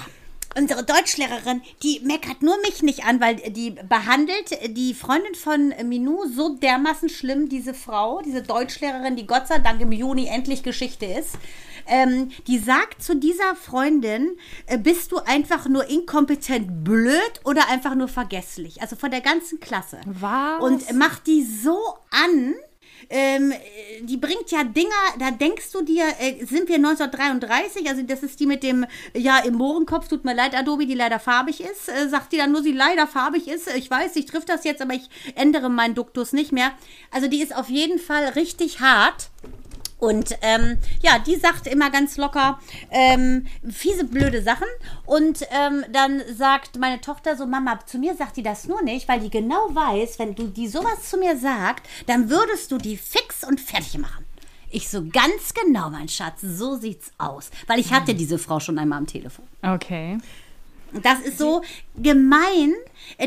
unsere 0.57 0.85
Deutschlehrerin, 0.85 1.63
die 1.83 2.01
meckert 2.01 2.43
nur 2.43 2.57
mich 2.61 2.83
nicht 2.83 3.05
an, 3.05 3.21
weil 3.21 3.37
die 3.37 3.71
behandelt 3.71 4.77
die 4.77 4.95
Freundin 4.95 5.35
von 5.35 5.75
Minou 5.85 6.27
so 6.27 6.57
dermaßen 6.57 7.09
schlimm, 7.09 7.49
diese 7.49 7.75
Frau, 7.75 8.21
diese 8.23 8.43
Deutschlehrerin, 8.43 9.17
die 9.17 9.27
Gott 9.27 9.49
sei 9.49 9.59
Dank 9.59 9.81
im 9.81 9.93
Juni 9.93 10.27
endlich 10.27 10.63
Geschichte 10.63 11.07
ist. 11.07 11.37
Ähm, 11.87 12.31
die 12.47 12.59
sagt 12.59 13.03
zu 13.03 13.17
dieser 13.17 13.57
Freundin, 13.57 14.37
äh, 14.67 14.79
bist 14.79 15.11
du 15.11 15.19
einfach 15.19 15.67
nur 15.69 15.89
inkompetent 15.89 16.85
blöd 16.85 17.41
oder 17.45 17.69
einfach 17.69 17.95
nur 17.95 18.09
vergesslich? 18.09 18.81
Also 18.81 18.95
von 18.95 19.11
der 19.11 19.21
ganzen 19.21 19.59
Klasse. 19.59 20.01
Was? 20.07 20.63
Und 20.63 20.93
macht 20.97 21.27
die 21.27 21.43
so 21.43 21.77
an, 22.11 22.55
ähm, 23.11 23.53
äh, 23.53 24.03
die 24.03 24.17
bringt 24.17 24.51
ja 24.51 24.65
Dinger, 24.65 24.91
da 25.19 25.31
denkst 25.31 25.71
du 25.73 25.83
dir, 25.83 26.05
äh, 26.21 26.45
sind 26.45 26.69
wir 26.69 26.77
1933, 26.77 27.89
also 27.89 28.03
das 28.03 28.23
ist 28.23 28.41
die 28.41 28.47
mit 28.47 28.63
dem, 28.63 28.87
ja, 29.15 29.39
im 29.39 29.55
Mohrenkopf, 29.55 30.09
tut 30.09 30.25
mir 30.25 30.35
leid, 30.35 30.55
Adobe, 30.55 30.87
die 30.87 30.95
leider 30.95 31.19
farbig 31.19 31.61
ist, 31.61 31.89
äh, 31.89 32.09
sagt 32.09 32.33
die 32.33 32.39
dann 32.39 32.53
nur, 32.53 32.63
sie 32.63 32.73
leider 32.73 33.07
farbig 33.07 33.49
ist, 33.49 33.69
ich 33.75 33.91
weiß, 33.91 34.17
ich 34.17 34.27
trifft 34.27 34.49
das 34.49 34.65
jetzt, 34.65 34.83
aber 34.83 34.95
ich 34.95 35.09
ändere 35.35 35.69
meinen 35.69 35.95
Duktus 35.95 36.33
nicht 36.33 36.53
mehr. 36.53 36.73
Also 37.11 37.29
die 37.29 37.43
ist 37.43 37.55
auf 37.55 37.69
jeden 37.69 37.99
Fall 37.99 38.25
richtig 38.31 38.81
hart. 38.81 39.31
Und 40.03 40.37
ähm, 40.43 40.79
ja, 41.01 41.21
die 41.21 41.37
sagt 41.37 41.69
immer 41.69 41.89
ganz 41.89 42.17
locker 42.17 42.59
ähm, 42.91 43.47
fiese, 43.71 44.03
blöde 44.03 44.43
Sachen. 44.43 44.67
Und 45.07 45.47
ähm, 45.53 45.85
dann 45.93 46.23
sagt 46.35 46.77
meine 46.77 47.01
Tochter 47.01 47.37
so, 47.37 47.47
Mama, 47.47 47.79
zu 47.87 47.99
mir 47.99 48.17
sagt 48.17 48.37
die 48.37 48.43
das 48.43 48.67
nur 48.67 48.83
nicht, 48.83 49.07
weil 49.07 49.21
die 49.21 49.31
genau 49.31 49.69
weiß, 49.71 50.19
wenn 50.19 50.35
du 50.35 50.49
die 50.49 50.67
sowas 50.67 51.09
zu 51.09 51.19
mir 51.19 51.37
sagt, 51.37 51.89
dann 52.09 52.29
würdest 52.31 52.73
du 52.73 52.79
die 52.79 52.97
fix 52.97 53.45
und 53.45 53.61
fertig 53.61 53.97
machen. 53.97 54.25
Ich 54.73 54.89
so, 54.89 55.05
ganz 55.05 55.55
genau, 55.55 55.89
mein 55.89 56.09
Schatz, 56.09 56.41
so 56.41 56.75
sieht's 56.75 57.13
aus. 57.19 57.53
Weil 57.69 57.79
ich 57.79 57.93
hatte 57.93 58.17
diese 58.17 58.39
Frau 58.39 58.59
schon 58.59 58.81
einmal 58.81 58.99
am 58.99 59.07
Telefon. 59.07 59.45
Okay. 59.63 60.19
Das 61.01 61.21
ist 61.21 61.39
so 61.39 61.63
gemein, 61.97 62.75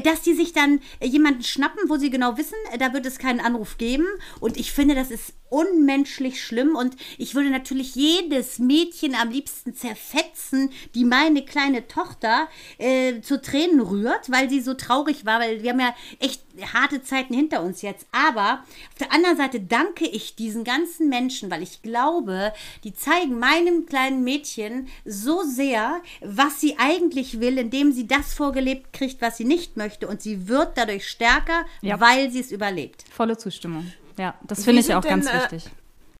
dass 0.03 0.21
die 0.21 0.33
sich 0.33 0.53
dann 0.53 0.81
äh, 0.99 1.07
jemanden 1.07 1.43
schnappen, 1.43 1.89
wo 1.89 1.97
sie 1.97 2.09
genau 2.09 2.37
wissen, 2.37 2.57
äh, 2.71 2.77
da 2.77 2.93
wird 2.93 3.05
es 3.05 3.17
keinen 3.17 3.39
Anruf 3.39 3.77
geben. 3.77 4.07
Und 4.39 4.57
ich 4.57 4.71
finde, 4.71 4.95
das 4.95 5.11
ist 5.11 5.33
unmenschlich 5.49 6.43
schlimm. 6.43 6.75
Und 6.75 6.95
ich 7.17 7.35
würde 7.35 7.49
natürlich 7.49 7.95
jedes 7.95 8.59
Mädchen 8.59 9.15
am 9.15 9.29
liebsten 9.29 9.73
zerfetzen, 9.73 10.71
die 10.95 11.05
meine 11.05 11.45
kleine 11.45 11.87
Tochter 11.87 12.49
äh, 12.77 13.21
zu 13.21 13.41
Tränen 13.41 13.79
rührt, 13.79 14.31
weil 14.31 14.49
sie 14.49 14.61
so 14.61 14.73
traurig 14.73 15.25
war, 15.25 15.39
weil 15.39 15.63
wir 15.63 15.71
haben 15.71 15.79
ja 15.79 15.95
echt 16.19 16.41
harte 16.73 17.01
Zeiten 17.01 17.33
hinter 17.33 17.63
uns 17.63 17.81
jetzt. 17.81 18.07
Aber 18.11 18.63
auf 18.91 18.97
der 18.99 19.13
anderen 19.13 19.37
Seite 19.37 19.59
danke 19.59 20.05
ich 20.05 20.35
diesen 20.35 20.63
ganzen 20.63 21.09
Menschen, 21.09 21.51
weil 21.51 21.63
ich 21.63 21.81
glaube, 21.81 22.53
die 22.83 22.93
zeigen 22.93 23.39
meinem 23.39 23.85
kleinen 23.85 24.23
Mädchen 24.23 24.87
so 25.05 25.43
sehr, 25.43 26.01
was 26.21 26.59
sie 26.59 26.77
eigentlich 26.77 27.39
will, 27.39 27.57
indem 27.57 27.91
sie 27.91 28.07
das 28.07 28.33
vorgelebt 28.33 28.93
kriegt, 28.93 29.21
was 29.21 29.37
sie 29.37 29.45
nicht 29.45 29.64
möchte. 29.75 30.07
Und 30.07 30.21
sie 30.21 30.47
wird 30.47 30.77
dadurch 30.77 31.07
stärker, 31.09 31.65
Ja. 31.81 31.99
weil 31.99 32.31
sie 32.31 32.39
es 32.39 32.51
überlebt. 32.51 33.03
Volle 33.11 33.37
Zustimmung. 33.37 33.91
Ja, 34.17 34.35
das 34.43 34.63
finde 34.63 34.81
ich 34.81 34.93
auch 34.93 35.01
denn, 35.01 35.21
ganz 35.21 35.27
äh, 35.27 35.33
wichtig. 35.41 35.69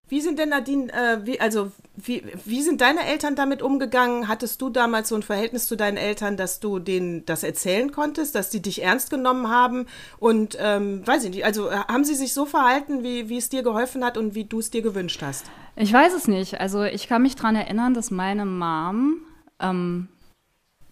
Wie 0.08 0.22
sind 0.22 0.38
denn 0.38 0.50
Nadine, 0.50 0.94
äh, 0.94 1.26
wie, 1.26 1.40
also 1.40 1.72
wie, 1.96 2.24
wie 2.46 2.62
sind 2.62 2.82
deine 2.82 3.06
Eltern 3.08 3.36
damit 3.36 3.64
umgegangen? 3.64 4.28
Hattest 4.28 4.62
du 4.62 4.70
damals 4.70 5.10
so 5.10 5.16
ein 5.16 5.24
Verhältnis 5.24 5.68
zu 5.68 5.76
deinen 5.76 5.98
Eltern, 5.98 6.38
dass 6.38 6.60
du 6.60 6.78
denen 6.78 7.26
das 7.26 7.42
erzählen 7.42 7.92
konntest, 7.92 8.36
dass 8.36 8.52
die 8.52 8.62
dich 8.62 8.84
ernst 8.84 9.10
genommen 9.10 9.50
haben? 9.50 9.88
Und 10.20 10.58
ähm, 10.60 11.08
weiß 11.08 11.24
ich 11.24 11.32
nicht, 11.32 11.46
also 11.46 11.70
äh, 11.70 11.78
haben 11.88 12.04
sie 12.04 12.14
sich 12.14 12.34
so 12.36 12.46
verhalten, 12.46 13.04
wie, 13.04 13.30
wie 13.30 13.38
es 13.38 13.50
dir 13.50 13.64
geholfen 13.64 14.06
hat 14.06 14.18
und 14.18 14.36
wie 14.36 14.44
du 14.44 14.60
es 14.60 14.70
dir 14.70 14.84
gewünscht 14.84 15.24
hast? 15.24 15.46
Ich 15.76 15.92
weiß 15.92 16.14
es 16.14 16.28
nicht. 16.28 16.60
Also 16.60 16.84
ich 16.84 17.08
kann 17.08 17.24
mich 17.24 17.36
daran 17.36 17.56
erinnern, 17.56 17.96
dass 17.96 18.12
meine 18.12 18.46
Mom 18.46 19.22
ähm, 19.60 20.08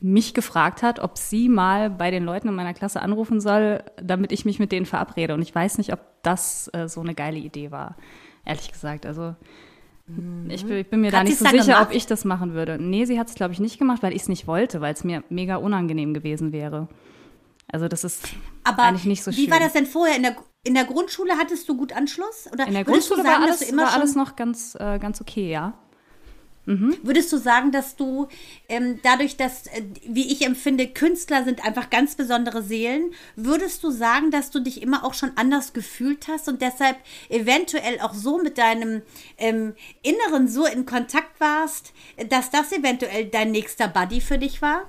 mich 0.05 0.33
gefragt 0.33 0.83
hat, 0.83 0.99
ob 0.99 1.17
sie 1.17 1.47
mal 1.49 1.89
bei 1.89 2.11
den 2.11 2.25
Leuten 2.25 2.49
in 2.49 2.55
meiner 2.55 2.73
Klasse 2.73 3.01
anrufen 3.01 3.39
soll, 3.39 3.81
damit 3.95 4.31
ich 4.33 4.43
mich 4.43 4.59
mit 4.59 4.71
denen 4.73 4.85
verabrede. 4.85 5.33
Und 5.33 5.41
ich 5.41 5.55
weiß 5.55 5.77
nicht, 5.77 5.93
ob 5.93 5.99
das 6.23 6.69
äh, 6.73 6.89
so 6.89 6.99
eine 7.01 7.15
geile 7.15 7.37
Idee 7.37 7.71
war, 7.71 7.95
ehrlich 8.45 8.69
gesagt. 8.71 9.05
Also 9.05 9.33
ich, 10.49 10.65
bin- 10.65 10.77
ich 10.77 10.89
bin 10.89 10.99
mir 10.99 11.11
da 11.11 11.19
Hat 11.19 11.23
nicht 11.23 11.37
sie's 11.37 11.49
so 11.49 11.57
sicher, 11.57 11.73
gemacht? 11.75 11.87
ob 11.87 11.95
ich 11.95 12.05
das 12.05 12.25
machen 12.25 12.53
würde. 12.53 12.77
Nee, 12.77 13.05
sie 13.05 13.17
hat 13.17 13.29
es, 13.29 13.35
glaube 13.35 13.53
ich, 13.53 13.61
nicht 13.61 13.79
gemacht, 13.79 14.03
weil 14.03 14.13
ich 14.13 14.23
es 14.23 14.27
nicht 14.27 14.45
wollte, 14.45 14.81
weil 14.81 14.93
es 14.93 15.05
mir 15.05 15.23
mega 15.29 15.55
unangenehm 15.55 16.13
gewesen 16.13 16.51
wäre. 16.51 16.89
Also 17.71 17.87
das 17.87 18.03
ist 18.03 18.27
Aber 18.65 18.83
eigentlich 18.83 19.05
nicht 19.05 19.23
so 19.23 19.31
wie 19.31 19.45
schön. 19.45 19.51
war 19.51 19.59
das 19.61 19.71
denn 19.71 19.85
vorher? 19.85 20.17
In 20.17 20.23
der, 20.23 20.35
in 20.65 20.73
der 20.73 20.83
Grundschule 20.83 21.37
hattest 21.37 21.69
du 21.69 21.77
gut 21.77 21.93
Anschluss? 21.95 22.49
Oder 22.51 22.67
In 22.67 22.73
der 22.73 22.83
Grundschule 22.83 23.23
sagen, 23.23 23.41
war 23.41 23.47
alles, 23.47 23.77
war 23.77 23.93
alles 23.93 24.15
noch 24.15 24.35
ganz, 24.35 24.75
äh, 24.77 24.99
ganz 24.99 25.21
okay, 25.21 25.49
ja. 25.49 25.73
Würdest 26.65 27.31
du 27.33 27.37
sagen, 27.37 27.71
dass 27.71 27.97
du 27.97 28.29
ähm, 28.69 28.99
dadurch, 29.03 29.35
dass, 29.35 29.67
äh, 29.67 29.83
wie 30.07 30.31
ich 30.31 30.45
empfinde, 30.45 30.87
Künstler 30.87 31.43
sind 31.43 31.65
einfach 31.65 31.89
ganz 31.89 32.15
besondere 32.15 32.63
Seelen, 32.63 33.11
würdest 33.35 33.83
du 33.83 33.91
sagen, 33.91 34.31
dass 34.31 34.49
du 34.49 34.59
dich 34.59 34.81
immer 34.81 35.03
auch 35.03 35.13
schon 35.13 35.31
anders 35.35 35.73
gefühlt 35.73 36.27
hast 36.29 36.47
und 36.47 36.61
deshalb 36.61 36.97
eventuell 37.29 37.99
auch 37.99 38.13
so 38.13 38.37
mit 38.37 38.57
deinem 38.57 39.01
ähm, 39.37 39.73
Inneren 40.03 40.47
so 40.47 40.65
in 40.65 40.85
Kontakt 40.85 41.39
warst, 41.39 41.93
dass 42.29 42.49
das 42.49 42.71
eventuell 42.71 43.25
dein 43.25 43.51
nächster 43.51 43.89
Buddy 43.89 44.21
für 44.21 44.37
dich 44.37 44.61
war? 44.61 44.83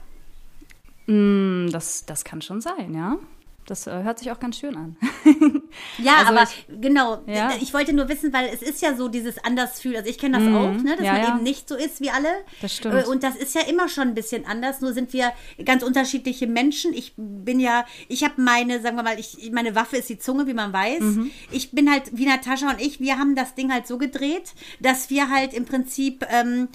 Mm, 1.07 1.69
Das, 1.73 2.07
das 2.07 2.25
kann 2.25 2.41
schon 2.41 2.61
sein, 2.61 2.95
ja. 2.95 3.19
Das 3.67 3.87
äh, 3.87 4.03
hört 4.03 4.19
sich 4.19 4.31
auch 4.31 4.39
ganz 4.41 4.59
schön 4.59 4.77
an. 4.77 4.97
Ja, 5.99 6.17
Also 6.19 6.33
aber 6.33 6.43
ich- 6.45 6.67
genau. 6.81 7.23
Ja. 7.27 7.53
Ich 7.61 7.75
wollte 7.75 7.93
nur 7.93 8.09
wissen, 8.09 8.33
weil 8.33 8.49
es 8.53 8.63
ist 8.63 8.81
ja 8.81 8.95
so 8.95 9.09
dieses 9.09 9.43
Andersfühl. 9.45 9.97
Also 9.97 10.09
ich 10.09 10.19
kenne 10.19 10.39
das 10.39 10.47
auch, 10.55 10.71
ne, 10.71 10.91
dass 10.97 10.99
Mhm. 11.01 11.05
Ja, 11.05 11.13
man 11.15 11.23
ja. 11.23 11.29
eben 11.35 11.43
nicht 11.43 11.69
so 11.69 11.75
ist 11.75 12.01
wie 12.01 12.11
alle. 12.11 12.29
Das 12.63 12.77
stimmt. 12.77 12.95
Äh, 12.95 13.07
Und 13.09 13.23
das 13.25 13.35
ist 13.37 13.55
ja 13.57 13.63
immer 13.63 13.89
schon 13.89 14.09
ein 14.09 14.15
bisschen 14.15 14.47
anders. 14.47 14.81
Nur 14.81 14.93
sind 14.93 15.13
wir 15.13 15.33
ganz 15.65 15.83
unterschiedliche 15.83 16.47
Menschen. 16.47 16.93
Ich 16.95 17.15
bin 17.17 17.59
ja, 17.59 17.85
ich 18.09 18.23
habe 18.23 18.41
meine, 18.41 18.81
sagen 18.81 18.97
wir 18.97 19.03
mal, 19.03 19.19
ich, 19.19 19.51
meine 19.53 19.75
Waffe 19.75 19.97
ist 19.97 20.09
die 20.09 20.19
Zunge, 20.19 20.47
wie 20.47 20.55
man 20.55 20.73
weiß. 20.73 21.01
Mhm. 21.01 21.31
Ich 21.51 21.73
bin 21.73 21.91
halt 21.91 22.05
wie 22.13 22.27
Natascha 22.27 22.71
und 22.71 22.81
ich. 22.81 23.01
Wir 23.01 23.19
haben 23.19 23.35
das 23.35 23.55
Ding 23.57 23.73
halt 23.73 23.87
so 23.89 23.99
gedreht, 23.99 24.53
dass 24.81 25.11
wir 25.11 25.29
halt 25.31 25.55
im 25.55 25.65
Prinzip 25.65 26.25
ähm, 26.31 26.69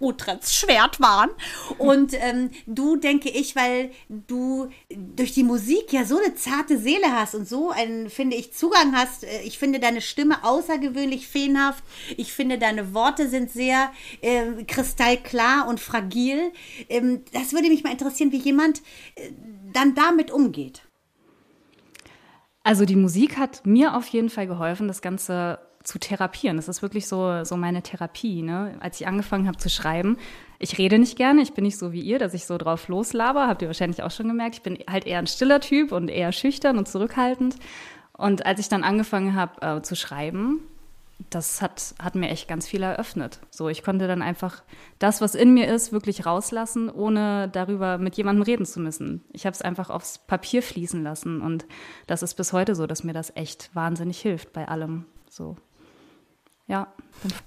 Otrats 0.00 0.54
Schwert 0.54 1.00
waren. 1.00 1.30
Und 1.78 2.12
ähm, 2.14 2.50
du 2.66 2.96
denke 2.96 3.28
ich, 3.28 3.54
weil 3.56 3.90
du 4.08 4.68
durch 4.88 5.32
die 5.32 5.42
Musik 5.44 5.92
ja 5.92 6.04
so 6.04 6.18
eine 6.18 6.34
zarte 6.36 6.78
Seele 6.78 7.12
hast 7.12 7.34
und 7.34 7.48
so 7.48 7.70
einen, 7.70 8.10
finde 8.10 8.36
ich, 8.36 8.52
Zugang 8.52 8.94
hast. 8.94 9.24
Äh, 9.24 9.42
Ich 9.44 9.58
finde 9.58 9.80
deine 9.80 10.00
Stimme 10.00 10.44
außergewöhnlich 10.44 11.26
feenhaft. 11.28 11.82
Ich 12.16 12.32
finde, 12.32 12.58
deine 12.58 12.94
Worte 12.94 13.28
sind 13.28 13.50
sehr 13.50 13.90
äh, 14.20 14.64
kristallklar 14.64 15.68
und 15.68 15.80
fragil. 15.80 16.52
Ähm, 16.88 17.22
das 17.32 17.52
würde 17.52 17.68
mich 17.68 17.84
mal 17.84 17.92
interessieren, 17.92 18.32
wie 18.32 18.38
jemand 18.38 18.82
äh, 19.16 19.30
dann 19.72 19.94
damit 19.94 20.30
umgeht. 20.30 20.82
Also 22.62 22.84
die 22.84 22.96
Musik 22.96 23.36
hat 23.36 23.64
mir 23.64 23.96
auf 23.96 24.06
jeden 24.08 24.30
Fall 24.30 24.46
geholfen, 24.46 24.88
das 24.88 25.00
Ganze 25.00 25.60
zu 25.84 25.98
therapieren. 26.00 26.56
Das 26.56 26.68
ist 26.68 26.82
wirklich 26.82 27.06
so, 27.06 27.44
so 27.44 27.56
meine 27.56 27.82
Therapie. 27.82 28.42
Ne? 28.42 28.76
Als 28.80 29.00
ich 29.00 29.06
angefangen 29.06 29.46
habe 29.46 29.58
zu 29.58 29.70
schreiben, 29.70 30.18
ich 30.58 30.78
rede 30.78 30.98
nicht 30.98 31.16
gerne, 31.16 31.42
ich 31.42 31.52
bin 31.52 31.64
nicht 31.64 31.78
so 31.78 31.92
wie 31.92 32.00
ihr, 32.00 32.18
dass 32.18 32.34
ich 32.34 32.46
so 32.46 32.58
drauf 32.58 32.88
loslaber, 32.88 33.46
habt 33.46 33.62
ihr 33.62 33.68
wahrscheinlich 33.68 34.02
auch 34.02 34.10
schon 34.10 34.28
gemerkt. 34.28 34.56
Ich 34.56 34.62
bin 34.62 34.78
halt 34.90 35.06
eher 35.06 35.18
ein 35.18 35.26
stiller 35.26 35.60
Typ 35.60 35.92
und 35.92 36.08
eher 36.08 36.32
schüchtern 36.32 36.78
und 36.78 36.88
zurückhaltend. 36.88 37.56
Und 38.12 38.46
als 38.46 38.60
ich 38.60 38.68
dann 38.68 38.84
angefangen 38.84 39.34
habe 39.34 39.78
äh, 39.78 39.82
zu 39.82 39.94
schreiben, 39.94 40.60
das 41.30 41.62
hat, 41.62 41.94
hat 42.00 42.14
mir 42.14 42.28
echt 42.28 42.46
ganz 42.46 42.66
viel 42.66 42.82
eröffnet. 42.82 43.40
So, 43.50 43.68
ich 43.68 43.82
konnte 43.82 44.06
dann 44.06 44.22
einfach 44.22 44.62
das, 44.98 45.20
was 45.20 45.34
in 45.34 45.54
mir 45.54 45.66
ist, 45.66 45.92
wirklich 45.92 46.26
rauslassen, 46.26 46.90
ohne 46.90 47.48
darüber 47.48 47.98
mit 47.98 48.16
jemandem 48.16 48.42
reden 48.42 48.66
zu 48.66 48.80
müssen. 48.80 49.24
Ich 49.32 49.46
habe 49.46 49.54
es 49.54 49.62
einfach 49.62 49.88
aufs 49.88 50.18
Papier 50.18 50.62
fließen 50.62 51.02
lassen 51.02 51.40
und 51.40 51.66
das 52.06 52.22
ist 52.22 52.34
bis 52.34 52.52
heute 52.52 52.74
so, 52.74 52.86
dass 52.86 53.04
mir 53.04 53.14
das 53.14 53.34
echt 53.34 53.74
wahnsinnig 53.74 54.20
hilft 54.20 54.52
bei 54.52 54.68
allem. 54.68 55.06
So, 55.30 55.56
ja. 56.66 56.88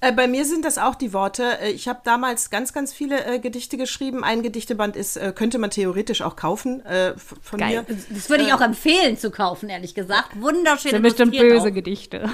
Äh, 0.02 0.12
bei 0.14 0.28
mir 0.28 0.46
sind 0.46 0.66
das 0.66 0.78
auch 0.78 0.96
die 0.96 1.14
Worte. 1.14 1.60
Äh, 1.62 1.72
Ich 1.72 1.88
habe 1.88 2.00
damals 2.04 2.50
ganz, 2.50 2.74
ganz 2.74 2.92
viele 2.94 3.24
äh, 3.26 3.40
Gedichte 3.40 3.78
geschrieben. 3.78 4.24
Ein 4.24 4.42
Gedichteband 4.42 4.96
ist, 4.96 5.16
äh, 5.18 5.32
könnte 5.36 5.60
man 5.60 5.70
theoretisch 5.70 6.22
auch 6.22 6.36
kaufen 6.36 6.84
äh, 6.86 7.14
von 7.18 7.60
Geil. 7.60 7.86
mir. 7.88 7.98
Das 8.10 8.30
würde 8.30 8.44
ich 8.46 8.54
auch 8.54 8.62
empfehlen 8.62 9.18
zu 9.18 9.30
kaufen, 9.30 9.70
ehrlich 9.70 9.94
gesagt. 9.94 10.30
Wunderschön. 10.42 10.92
Sind 10.92 11.04
bestimmt 11.04 11.38
böse 11.38 11.68
auch. 11.70 11.74
Gedichte. 11.74 12.30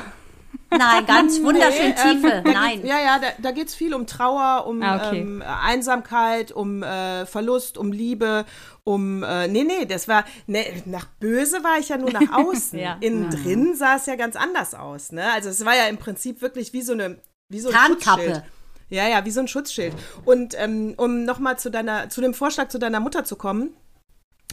Nein, 0.70 1.06
ganz 1.06 1.40
wunderschön 1.44 1.90
Nee, 1.90 1.96
ähm, 2.04 2.22
Tiefe. 2.22 2.42
da 2.44 2.52
Nein. 2.52 2.76
Geht's, 2.82 2.90
ja, 2.90 3.00
ja, 3.00 3.20
da, 3.20 3.28
da 3.38 3.52
geht 3.52 3.68
es 3.68 3.76
viel 3.76 3.94
um 3.94 4.08
Trauer, 4.08 4.66
um 4.68 4.82
Ah, 4.82 5.08
okay. 5.08 5.20
ähm, 5.22 5.42
Einsamkeit, 5.46 6.52
um 6.52 6.84
äh, 6.84 7.26
Verlust, 7.26 7.78
um 7.78 7.92
Liebe, 7.92 8.46
um. 8.84 9.24
Äh, 9.24 9.48
nee, 9.48 9.64
nee, 9.64 9.86
das 9.86 10.08
war. 10.08 10.26
Ne, 10.48 10.66
nach 10.86 11.06
böse 11.20 11.64
war 11.64 11.80
ich 11.80 11.90
ja 11.90 11.98
nur 11.98 12.12
nach 12.12 12.32
außen. 12.34 12.78
Ja. 12.80 12.98
Innen 13.00 13.30
drin 13.30 13.76
sah 13.76 13.96
es 13.96 14.06
ja 14.06 14.16
ganz 14.16 14.36
anders 14.36 14.74
aus. 14.74 15.12
Ne? 15.12 15.24
Also, 15.34 15.50
es 15.50 15.64
war 15.66 15.76
ja 15.76 15.86
im 15.86 15.98
Prinzip 15.98 16.42
wirklich 16.42 16.74
wie 16.74 16.82
so 16.82 16.94
eine. 16.94 17.18
Wie 17.50 17.60
so 17.60 17.70
ein 17.70 17.76
Tarnkappe. 17.76 18.22
Schutzschild. 18.24 18.44
Ja, 18.90 19.08
ja, 19.08 19.26
wie 19.26 19.32
so 19.32 19.40
ein 19.40 19.48
Schutzschild. 19.48 19.94
Und 20.26 20.54
ähm, 20.60 20.94
um 20.98 21.24
nochmal 21.26 21.58
zu 21.58 21.72
deiner, 21.72 22.10
zu 22.10 22.22
dem 22.22 22.34
Vorschlag 22.36 22.70
zu 22.70 22.78
deiner 22.80 23.00
Mutter 23.00 23.24
zu 23.24 23.36
kommen. 23.36 23.74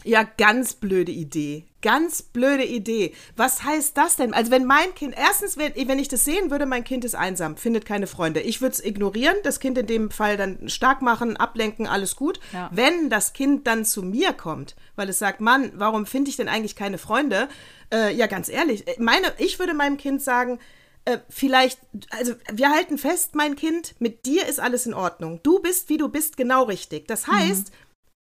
Ja, 0.03 0.23
ganz 0.23 0.73
blöde 0.73 1.11
Idee. 1.11 1.65
Ganz 1.81 2.21
blöde 2.21 2.63
Idee. 2.63 3.13
Was 3.35 3.63
heißt 3.63 3.97
das 3.97 4.15
denn? 4.15 4.33
Also 4.33 4.51
wenn 4.51 4.65
mein 4.65 4.95
Kind, 4.95 5.15
erstens, 5.17 5.57
wenn, 5.57 5.73
wenn 5.75 5.99
ich 5.99 6.07
das 6.07 6.23
sehen 6.23 6.49
würde, 6.49 6.65
mein 6.65 6.83
Kind 6.83 7.03
ist 7.03 7.15
einsam, 7.15 7.57
findet 7.57 7.85
keine 7.85 8.07
Freunde. 8.07 8.39
Ich 8.39 8.61
würde 8.61 8.73
es 8.73 8.83
ignorieren, 8.83 9.35
das 9.43 9.59
Kind 9.59 9.77
in 9.77 9.87
dem 9.87 10.11
Fall 10.11 10.37
dann 10.37 10.69
stark 10.69 11.01
machen, 11.01 11.35
ablenken, 11.35 11.87
alles 11.87 12.15
gut. 12.15 12.39
Ja. 12.53 12.69
Wenn 12.73 13.09
das 13.09 13.33
Kind 13.33 13.67
dann 13.67 13.85
zu 13.85 14.01
mir 14.01 14.33
kommt, 14.33 14.75
weil 14.95 15.09
es 15.09 15.19
sagt, 15.19 15.41
Mann, 15.41 15.71
warum 15.75 16.05
finde 16.05 16.29
ich 16.29 16.37
denn 16.37 16.47
eigentlich 16.47 16.75
keine 16.75 16.97
Freunde? 16.97 17.49
Äh, 17.91 18.13
ja, 18.15 18.27
ganz 18.27 18.49
ehrlich, 18.49 18.85
meine, 18.99 19.33
ich 19.37 19.59
würde 19.59 19.73
meinem 19.73 19.97
Kind 19.97 20.21
sagen, 20.21 20.59
äh, 21.05 21.17
vielleicht, 21.29 21.79
also 22.11 22.33
wir 22.51 22.69
halten 22.69 22.97
fest, 22.97 23.35
mein 23.35 23.57
Kind, 23.57 23.95
mit 23.99 24.25
dir 24.25 24.47
ist 24.47 24.61
alles 24.61 24.85
in 24.85 24.93
Ordnung. 24.93 25.41
Du 25.43 25.59
bist, 25.59 25.89
wie 25.89 25.97
du 25.97 26.07
bist, 26.07 26.37
genau 26.37 26.63
richtig. 26.63 27.09
Das 27.09 27.27
heißt, 27.27 27.71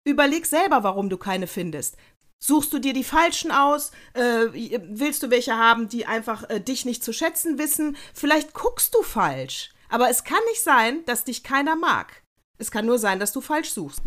Überleg 0.07 0.45
selber, 0.45 0.83
warum 0.83 1.09
du 1.09 1.17
keine 1.17 1.47
findest. 1.47 1.97
Suchst 2.39 2.71
du 2.71 2.79
dir 2.79 2.93
die 2.93 3.03
falschen 3.03 3.51
aus? 3.51 3.91
Äh, 4.13 4.79
willst 4.87 5.21
du 5.23 5.29
welche 5.31 5.57
haben, 5.57 5.89
die 5.89 6.05
einfach 6.05 6.49
äh, 6.49 6.61
dich 6.61 6.85
nicht 6.85 7.03
zu 7.03 7.11
schätzen 7.11 7.57
wissen? 7.57 7.97
Vielleicht 8.13 8.53
guckst 8.53 8.95
du 8.95 9.01
falsch. 9.01 9.71
Aber 9.89 10.09
es 10.09 10.23
kann 10.23 10.39
nicht 10.51 10.63
sein, 10.63 10.99
dass 11.07 11.25
dich 11.25 11.43
keiner 11.43 11.75
mag. 11.75 12.21
Es 12.57 12.71
kann 12.71 12.85
nur 12.85 12.99
sein, 12.99 13.19
dass 13.19 13.33
du 13.33 13.41
falsch 13.41 13.71
suchst. 13.71 14.01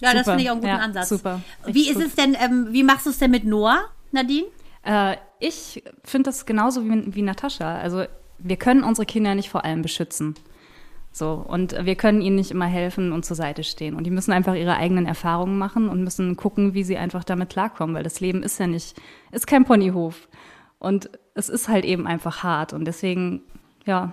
Ja, 0.00 0.12
das 0.12 0.24
Super. 0.24 0.24
finde 0.24 0.42
ich 0.42 0.48
auch 0.50 0.54
einen 0.54 0.60
guten 0.62 0.74
Ja, 0.74 0.78
Ansatz. 0.78 1.08
super. 1.08 1.40
Wie 1.66 1.88
ist 1.88 1.94
gut. 1.94 2.06
es 2.06 2.14
denn, 2.16 2.36
ähm, 2.38 2.68
wie 2.70 2.82
machst 2.82 3.06
du 3.06 3.10
es 3.10 3.18
denn 3.18 3.30
mit 3.30 3.44
Noah, 3.44 3.84
Nadine? 4.12 4.46
Äh, 4.82 5.16
ich 5.38 5.82
finde 6.02 6.30
das 6.30 6.46
genauso 6.46 6.84
wie, 6.84 7.14
wie 7.14 7.22
Natascha. 7.22 7.78
Also 7.78 8.04
wir 8.38 8.56
können 8.56 8.82
unsere 8.82 9.06
Kinder 9.06 9.34
nicht 9.34 9.50
vor 9.50 9.64
allem 9.64 9.82
beschützen. 9.82 10.34
So, 11.16 11.44
und 11.46 11.76
wir 11.86 11.94
können 11.94 12.20
ihnen 12.20 12.34
nicht 12.34 12.50
immer 12.50 12.66
helfen 12.66 13.12
und 13.12 13.24
zur 13.24 13.36
Seite 13.36 13.62
stehen. 13.62 13.94
Und 13.94 14.02
die 14.02 14.10
müssen 14.10 14.32
einfach 14.32 14.56
ihre 14.56 14.74
eigenen 14.74 15.06
Erfahrungen 15.06 15.56
machen 15.58 15.88
und 15.88 16.02
müssen 16.02 16.36
gucken, 16.36 16.74
wie 16.74 16.82
sie 16.82 16.96
einfach 16.96 17.22
damit 17.22 17.50
klarkommen, 17.50 17.94
weil 17.94 18.02
das 18.02 18.18
Leben 18.18 18.42
ist 18.42 18.58
ja 18.58 18.66
nicht, 18.66 19.00
ist 19.30 19.46
kein 19.46 19.64
Ponyhof. 19.64 20.26
Und 20.80 21.08
es 21.34 21.48
ist 21.48 21.68
halt 21.68 21.84
eben 21.84 22.08
einfach 22.08 22.42
hart. 22.42 22.72
Und 22.72 22.84
deswegen, 22.84 23.42
ja, 23.86 24.12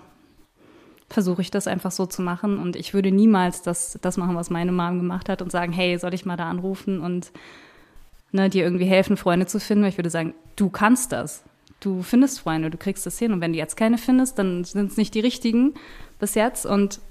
versuche 1.10 1.42
ich 1.42 1.50
das 1.50 1.66
einfach 1.66 1.90
so 1.90 2.06
zu 2.06 2.22
machen. 2.22 2.60
Und 2.60 2.76
ich 2.76 2.94
würde 2.94 3.12
niemals 3.12 3.64
das, 3.64 3.98
das 4.00 4.18
machen, 4.18 4.36
was 4.36 4.52
meine 4.52 4.72
Mom 4.72 5.00
gemacht 5.00 5.28
hat 5.28 5.42
und 5.42 5.52
sagen, 5.52 5.72
hey, 5.72 5.98
soll 5.98 6.14
ich 6.14 6.28
mal 6.28 6.38
da 6.38 6.52
anrufen 6.52 7.00
und 7.00 7.32
ne, 8.32 8.48
dir 8.48 8.64
irgendwie 8.64 8.86
helfen, 8.86 9.18
Freunde 9.18 9.48
zu 9.48 9.60
finden? 9.60 9.82
Weil 9.82 9.90
ich 9.90 9.98
würde 9.98 10.12
sagen, 10.12 10.36
du 10.56 10.70
kannst 10.70 11.14
das. 11.14 11.44
Du 11.80 12.04
findest 12.04 12.42
Freunde, 12.42 12.70
du 12.70 12.78
kriegst 12.78 13.08
das 13.08 13.18
hin. 13.18 13.34
Und 13.34 13.42
wenn 13.42 13.54
du 13.54 13.58
jetzt 13.58 13.76
keine 13.76 13.98
findest, 13.98 14.38
dann 14.38 14.64
sind 14.66 14.92
es 14.92 14.98
nicht 14.98 15.16
die 15.16 15.20
richtigen 15.20 15.74
bis 16.22 16.36
jetzt. 16.36 16.66
Und 16.66 17.02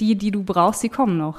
die, 0.00 0.14
die 0.16 0.30
du 0.30 0.42
brauchst, 0.42 0.82
die 0.82 0.88
kommen 0.88 1.18
noch. 1.18 1.38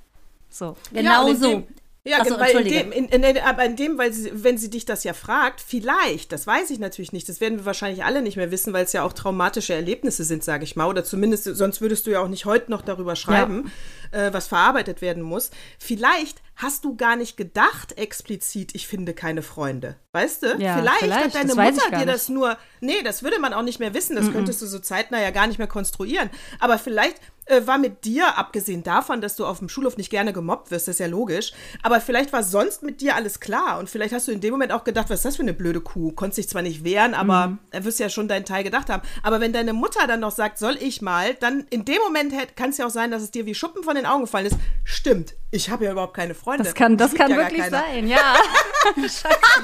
so. 0.50 0.76
Genau 0.92 1.28
Ja, 1.28 1.34
so. 1.34 1.48
dem- 1.50 1.64
Ja, 2.06 2.18
Ach 2.20 2.26
so, 2.26 2.38
weil 2.38 2.66
in 2.66 2.68
dem, 2.68 2.92
in, 2.92 3.08
in, 3.08 3.38
aber 3.38 3.64
in 3.64 3.76
dem, 3.76 3.96
weil 3.96 4.12
sie, 4.12 4.30
wenn 4.34 4.58
sie 4.58 4.68
dich 4.68 4.84
das 4.84 5.04
ja 5.04 5.14
fragt, 5.14 5.62
vielleicht, 5.62 6.32
das 6.32 6.46
weiß 6.46 6.68
ich 6.68 6.78
natürlich 6.78 7.12
nicht, 7.12 7.26
das 7.30 7.40
werden 7.40 7.58
wir 7.58 7.64
wahrscheinlich 7.64 8.04
alle 8.04 8.20
nicht 8.20 8.36
mehr 8.36 8.50
wissen, 8.50 8.74
weil 8.74 8.84
es 8.84 8.92
ja 8.92 9.04
auch 9.04 9.14
traumatische 9.14 9.72
Erlebnisse 9.72 10.22
sind, 10.24 10.44
sage 10.44 10.64
ich 10.64 10.76
mal, 10.76 10.86
oder 10.86 11.02
zumindest, 11.02 11.44
sonst 11.44 11.80
würdest 11.80 12.06
du 12.06 12.10
ja 12.10 12.20
auch 12.20 12.28
nicht 12.28 12.44
heute 12.44 12.70
noch 12.70 12.82
darüber 12.82 13.16
schreiben, 13.16 13.72
äh, 14.10 14.34
was 14.34 14.48
verarbeitet 14.48 15.00
werden 15.00 15.22
muss. 15.22 15.50
Vielleicht 15.78 16.42
hast 16.56 16.84
du 16.84 16.94
gar 16.94 17.16
nicht 17.16 17.38
gedacht 17.38 17.96
explizit, 17.96 18.74
ich 18.74 18.86
finde 18.86 19.14
keine 19.14 19.40
Freunde, 19.40 19.96
weißt 20.12 20.42
du? 20.42 20.46
Ja, 20.58 20.76
vielleicht, 20.76 20.98
vielleicht, 20.98 21.24
hat 21.24 21.34
deine 21.34 21.54
Mutter 21.54 21.98
dir 21.98 22.06
das 22.06 22.28
nur, 22.28 22.58
nee, 22.80 23.02
das 23.02 23.22
würde 23.22 23.40
man 23.40 23.54
auch 23.54 23.62
nicht 23.62 23.80
mehr 23.80 23.94
wissen, 23.94 24.14
das 24.14 24.30
könntest 24.30 24.60
du 24.60 24.66
so 24.66 24.78
zeitnah 24.78 25.22
ja 25.22 25.30
gar 25.30 25.46
nicht 25.46 25.58
mehr 25.58 25.66
konstruieren, 25.66 26.28
aber 26.60 26.78
vielleicht 26.78 27.16
äh, 27.46 27.66
war 27.66 27.78
mit 27.78 28.04
dir, 28.04 28.38
abgesehen 28.38 28.82
davon, 28.82 29.20
dass 29.20 29.36
du 29.36 29.46
auf 29.46 29.58
dem 29.58 29.68
Schulhof 29.68 29.96
nicht 29.96 30.10
gerne 30.10 30.32
gemobbt 30.32 30.70
wirst, 30.70 30.88
das 30.88 30.96
ist 30.96 31.00
ja 31.00 31.06
logisch, 31.06 31.52
aber 31.82 32.00
vielleicht 32.00 32.32
war 32.32 32.42
sonst 32.42 32.82
mit 32.82 33.00
dir 33.00 33.14
alles 33.14 33.40
klar 33.40 33.78
und 33.78 33.90
vielleicht 33.90 34.14
hast 34.14 34.28
du 34.28 34.32
in 34.32 34.40
dem 34.40 34.52
Moment 34.52 34.72
auch 34.72 34.84
gedacht, 34.84 35.10
was 35.10 35.20
ist 35.20 35.24
das 35.24 35.36
für 35.36 35.42
eine 35.42 35.54
blöde 35.54 35.80
Kuh? 35.80 36.12
Konntest 36.12 36.38
dich 36.38 36.48
zwar 36.48 36.62
nicht 36.62 36.84
wehren, 36.84 37.14
aber 37.14 37.58
er 37.70 37.84
wirst 37.84 38.00
ja 38.00 38.08
schon 38.08 38.28
deinen 38.28 38.44
Teil 38.44 38.64
gedacht 38.64 38.88
haben. 38.90 39.02
Aber 39.22 39.40
wenn 39.40 39.52
deine 39.52 39.72
Mutter 39.72 40.06
dann 40.06 40.20
noch 40.20 40.30
sagt, 40.30 40.58
soll 40.58 40.76
ich 40.80 41.02
mal, 41.02 41.34
dann 41.34 41.66
in 41.70 41.84
dem 41.84 42.00
Moment 42.02 42.32
kann 42.56 42.70
es 42.70 42.78
ja 42.78 42.86
auch 42.86 42.90
sein, 42.90 43.10
dass 43.10 43.22
es 43.22 43.30
dir 43.30 43.46
wie 43.46 43.54
Schuppen 43.54 43.82
von 43.82 43.94
den 43.94 44.06
Augen 44.06 44.22
gefallen 44.22 44.46
ist. 44.46 44.56
Stimmt, 44.84 45.34
ich 45.50 45.70
habe 45.70 45.84
ja 45.84 45.92
überhaupt 45.92 46.14
keine 46.14 46.34
Freunde. 46.34 46.64
Das 46.64 46.74
kann, 46.74 46.96
das 46.96 47.12
Mich 47.12 47.20
kann 47.20 47.30
ja 47.30 47.36
wirklich 47.36 47.64
sein, 47.66 48.06
ja. 48.08 48.34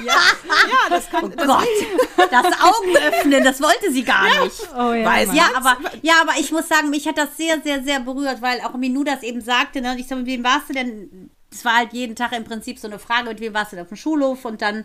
Ja, 0.04 0.88
das 0.88 1.10
kann. 1.10 1.34
das 1.36 1.46
Gott, 1.46 2.28
das 2.30 2.46
Augen 2.62 2.96
öffnen, 2.96 3.44
das 3.44 3.60
wollte 3.60 3.92
sie 3.92 4.04
gar 4.04 4.44
nicht. 4.44 4.60
Oh 4.72 4.92
ja. 4.92 5.04
Weiß. 5.04 5.34
Ja, 5.34 5.50
aber, 5.54 5.76
ja, 6.02 6.14
aber 6.22 6.32
ich 6.38 6.52
muss 6.52 6.68
sagen, 6.68 6.90
mich 6.90 7.06
hat 7.06 7.18
das 7.18 7.36
sehr, 7.36 7.60
sehr, 7.62 7.69
sehr 7.84 8.00
berührt, 8.00 8.42
weil 8.42 8.60
auch 8.62 8.74
Minou 8.74 9.04
das 9.04 9.22
eben 9.22 9.40
sagte. 9.40 9.80
Ne? 9.80 9.92
Und 9.92 9.98
ich 9.98 10.06
sag, 10.08 10.18
mit 10.18 10.26
wem 10.26 10.42
warst 10.44 10.68
du 10.68 10.72
denn? 10.74 11.30
Es 11.52 11.64
war 11.64 11.78
halt 11.78 11.92
jeden 11.92 12.14
Tag 12.14 12.30
im 12.32 12.44
Prinzip 12.44 12.78
so 12.78 12.86
eine 12.86 13.00
Frage, 13.00 13.28
mit 13.30 13.40
wem 13.40 13.52
warst 13.54 13.72
du 13.72 13.76
denn 13.76 13.82
auf 13.84 13.88
dem 13.88 13.96
Schulhof? 13.96 14.44
Und 14.44 14.62
dann 14.62 14.84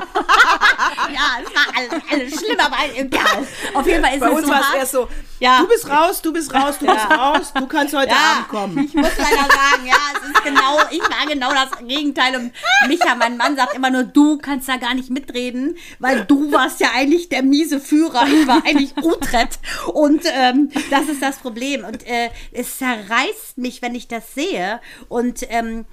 ja, 1.14 1.42
es 1.42 1.54
war 1.54 1.76
alles, 1.76 2.04
alles 2.10 2.40
schlimm, 2.40 2.58
aber 2.60 2.76
egal. 2.96 3.46
Auf 3.74 3.86
jeden 3.86 4.02
Fall 4.04 4.14
ist 4.14 4.20
Bei 4.20 4.28
es 4.28 4.34
uns 4.34 4.46
so 4.46 4.52
war 4.52 4.60
es 4.60 4.74
erst 4.78 4.92
so, 4.92 5.08
Ja. 5.40 5.60
du 5.60 5.68
bist 5.68 5.88
raus, 5.88 6.22
du 6.22 6.32
bist 6.32 6.52
raus, 6.54 6.76
du 6.78 6.86
bist 6.86 7.10
raus, 7.10 7.52
du 7.54 7.66
kannst 7.66 7.94
heute 7.96 8.12
Abend 8.12 8.48
kommen. 8.48 8.78
Ich 8.84 8.94
muss 8.94 9.10
leider 9.16 9.42
sagen, 9.48 9.86
ja, 9.86 9.96
es 10.16 10.28
ist 10.30 10.42
genau, 10.44 10.78
ich 10.90 11.00
war 11.00 11.26
genau 11.26 11.50
das 11.52 11.78
Gegenteil. 11.86 12.36
Und 12.36 12.52
Micha, 12.88 13.14
mein 13.14 13.36
Mann, 13.36 13.56
sagt 13.56 13.74
immer 13.74 13.90
nur, 13.90 14.04
du 14.04 14.38
kannst 14.38 14.68
da 14.68 14.76
gar 14.76 14.94
nicht 14.94 15.10
mitreden, 15.10 15.76
weil 15.98 16.24
du 16.24 16.52
warst 16.52 16.80
ja 16.80 16.88
eigentlich 16.94 17.28
der 17.28 17.42
miese 17.42 17.80
Führer. 17.80 18.26
Ich 18.26 18.46
war 18.46 18.62
eigentlich 18.64 18.96
Utrecht. 18.96 19.58
Und 19.92 20.22
ähm, 20.26 20.70
das 20.90 21.08
ist 21.08 21.22
das 21.22 21.36
Problem. 21.38 21.84
Und 21.84 22.06
äh, 22.06 22.30
es 22.52 22.78
zerreißt 22.78 23.56
mich, 23.58 23.82
wenn 23.82 23.94
ich 23.94 24.08
das 24.08 24.34
sehe. 24.34 24.80
Und 25.08 25.40
ähm, 25.50 25.84